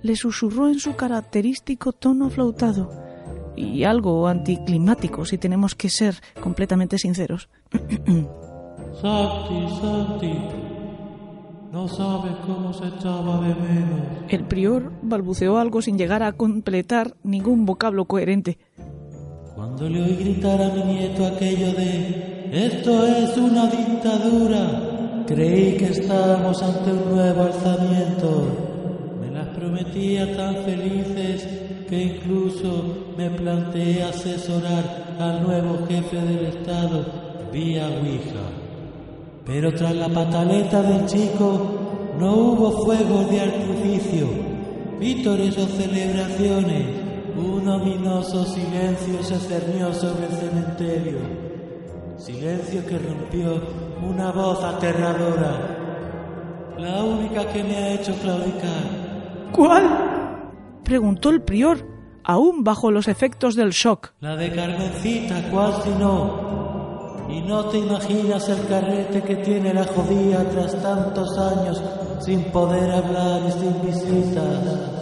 le 0.00 0.16
susurró 0.16 0.68
en 0.68 0.78
su 0.78 0.96
característico 0.96 1.92
tono 1.92 2.30
flautado 2.30 2.90
y 3.54 3.84
algo 3.84 4.26
anticlimático 4.26 5.26
si 5.26 5.36
tenemos 5.36 5.74
que 5.74 5.90
ser 5.90 6.22
completamente 6.40 6.96
sinceros. 6.96 7.50
No 11.74 11.88
sabes 11.88 12.36
cómo 12.46 12.72
se 12.72 12.86
echaba 12.86 13.40
de 13.40 13.52
menos. 13.56 14.00
El 14.28 14.44
prior 14.44 14.92
balbuceó 15.02 15.58
algo 15.58 15.82
sin 15.82 15.98
llegar 15.98 16.22
a 16.22 16.30
completar 16.30 17.16
ningún 17.24 17.66
vocablo 17.66 18.04
coherente. 18.04 18.58
Cuando 19.64 19.88
le 19.88 20.02
oí 20.02 20.16
gritar 20.16 20.60
a 20.60 20.74
mi 20.74 20.92
nieto 20.92 21.24
aquello 21.24 21.72
de 21.72 22.50
esto 22.52 23.06
es 23.06 23.34
una 23.38 23.66
dictadura, 23.66 25.24
creí 25.26 25.78
que 25.78 25.86
estábamos 25.86 26.62
ante 26.62 26.92
un 26.92 27.14
nuevo 27.14 27.44
alzamiento. 27.44 29.16
Me 29.22 29.30
las 29.30 29.48
prometía 29.56 30.36
tan 30.36 30.56
felices 30.56 31.48
que 31.88 32.02
incluso 32.02 33.14
me 33.16 33.30
planteé 33.30 34.02
asesorar 34.02 35.14
al 35.18 35.42
nuevo 35.42 35.78
jefe 35.88 36.20
del 36.20 36.44
Estado 36.44 37.06
vía 37.50 37.88
Ouija. 37.88 38.44
Pero 39.46 39.72
tras 39.72 39.96
la 39.96 40.10
pataleta 40.10 40.82
del 40.82 41.06
chico 41.06 42.12
no 42.20 42.34
hubo 42.34 42.84
fuegos 42.84 43.30
de 43.30 43.40
artificio, 43.40 44.26
vítores 45.00 45.56
o 45.56 45.66
celebraciones. 45.68 47.03
Un 47.36 47.68
ominoso 47.68 48.44
silencio 48.44 49.22
se 49.22 49.38
cernió 49.40 49.92
sobre 49.92 50.26
el 50.26 50.32
cementerio. 50.32 51.18
Silencio 52.16 52.86
que 52.86 52.96
rompió 52.96 53.60
una 54.08 54.30
voz 54.30 54.62
aterradora. 54.62 56.74
La 56.78 57.02
única 57.02 57.44
que 57.52 57.64
me 57.64 57.76
ha 57.76 57.94
hecho 57.94 58.14
claudicar. 58.22 59.50
¿Cuál? 59.52 59.82
preguntó 60.84 61.30
el 61.30 61.42
prior, 61.42 61.84
aún 62.22 62.62
bajo 62.62 62.92
los 62.92 63.08
efectos 63.08 63.56
del 63.56 63.70
shock. 63.70 64.12
La 64.20 64.36
de 64.36 64.52
Carmencita, 64.52 65.50
¿cuál 65.50 65.82
si 65.82 65.90
no? 65.90 67.26
Y 67.28 67.40
no 67.40 67.64
te 67.64 67.78
imaginas 67.78 68.48
el 68.48 68.64
carrete 68.68 69.22
que 69.22 69.36
tiene 69.36 69.74
la 69.74 69.84
jodía 69.84 70.48
tras 70.50 70.80
tantos 70.80 71.36
años 71.38 71.82
sin 72.20 72.44
poder 72.44 72.92
hablar 72.92 73.42
y 73.48 73.52
sin 73.52 73.82
visitas. 73.82 74.93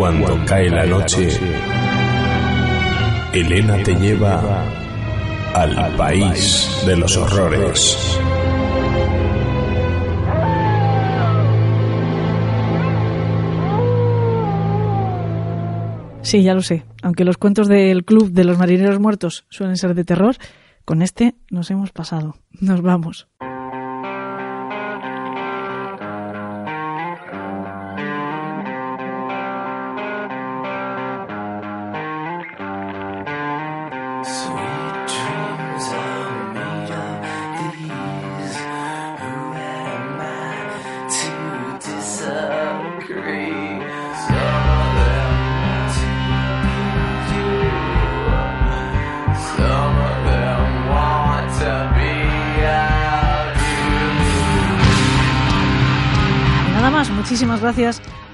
Cuando 0.00 0.34
cae 0.46 0.70
la 0.70 0.86
noche, 0.86 1.28
Elena 3.34 3.76
te 3.82 3.94
lleva 3.96 4.64
al 5.54 5.94
país 5.94 6.82
de 6.86 6.96
los 6.96 7.14
horrores. 7.18 8.18
Sí, 16.22 16.42
ya 16.44 16.54
lo 16.54 16.62
sé. 16.62 16.84
Aunque 17.02 17.26
los 17.26 17.36
cuentos 17.36 17.68
del 17.68 18.06
Club 18.06 18.30
de 18.30 18.44
los 18.44 18.56
Marineros 18.56 18.98
Muertos 18.98 19.44
suelen 19.50 19.76
ser 19.76 19.94
de 19.94 20.06
terror, 20.06 20.36
con 20.86 21.02
este 21.02 21.34
nos 21.50 21.70
hemos 21.70 21.92
pasado. 21.92 22.36
Nos 22.58 22.80
vamos. 22.80 23.28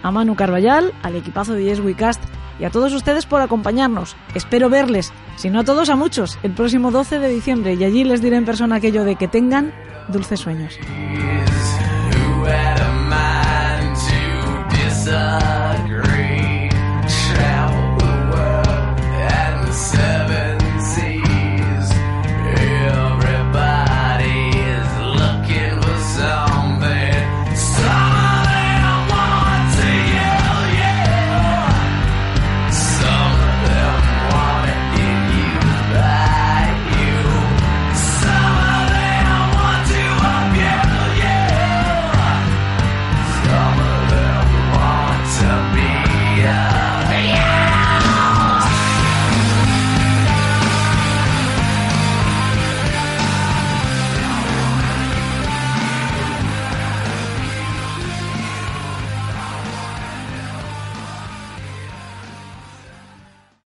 A 0.07 0.13
Manu 0.13 0.37
Carballal, 0.37 0.95
al 1.03 1.17
equipazo 1.17 1.55
de 1.55 1.65
Yes 1.65 1.81
We 1.81 1.95
Cast 1.95 2.23
y 2.61 2.65
a 2.65 2.71
todos 2.71 2.93
ustedes 2.93 3.27
por 3.27 3.41
acompañarnos. 3.41 4.17
Espero 4.35 4.71
verles, 4.71 5.13
si 5.35 5.51
no 5.51 5.61
a 5.61 5.65
todos, 5.65 5.91
a 5.91 5.97
muchos, 5.97 6.39
el 6.45 6.53
próximo 6.53 6.93
12 6.93 7.19
de 7.19 7.29
diciembre 7.29 7.75
y 7.75 7.83
allí 7.83 8.05
les 8.05 8.23
diré 8.23 8.37
en 8.37 8.45
persona 8.45 8.77
aquello 8.77 9.05
de 9.05 9.17
que 9.17 9.27
tengan 9.27 9.73
dulces 10.09 10.39
sueños. 10.39 10.79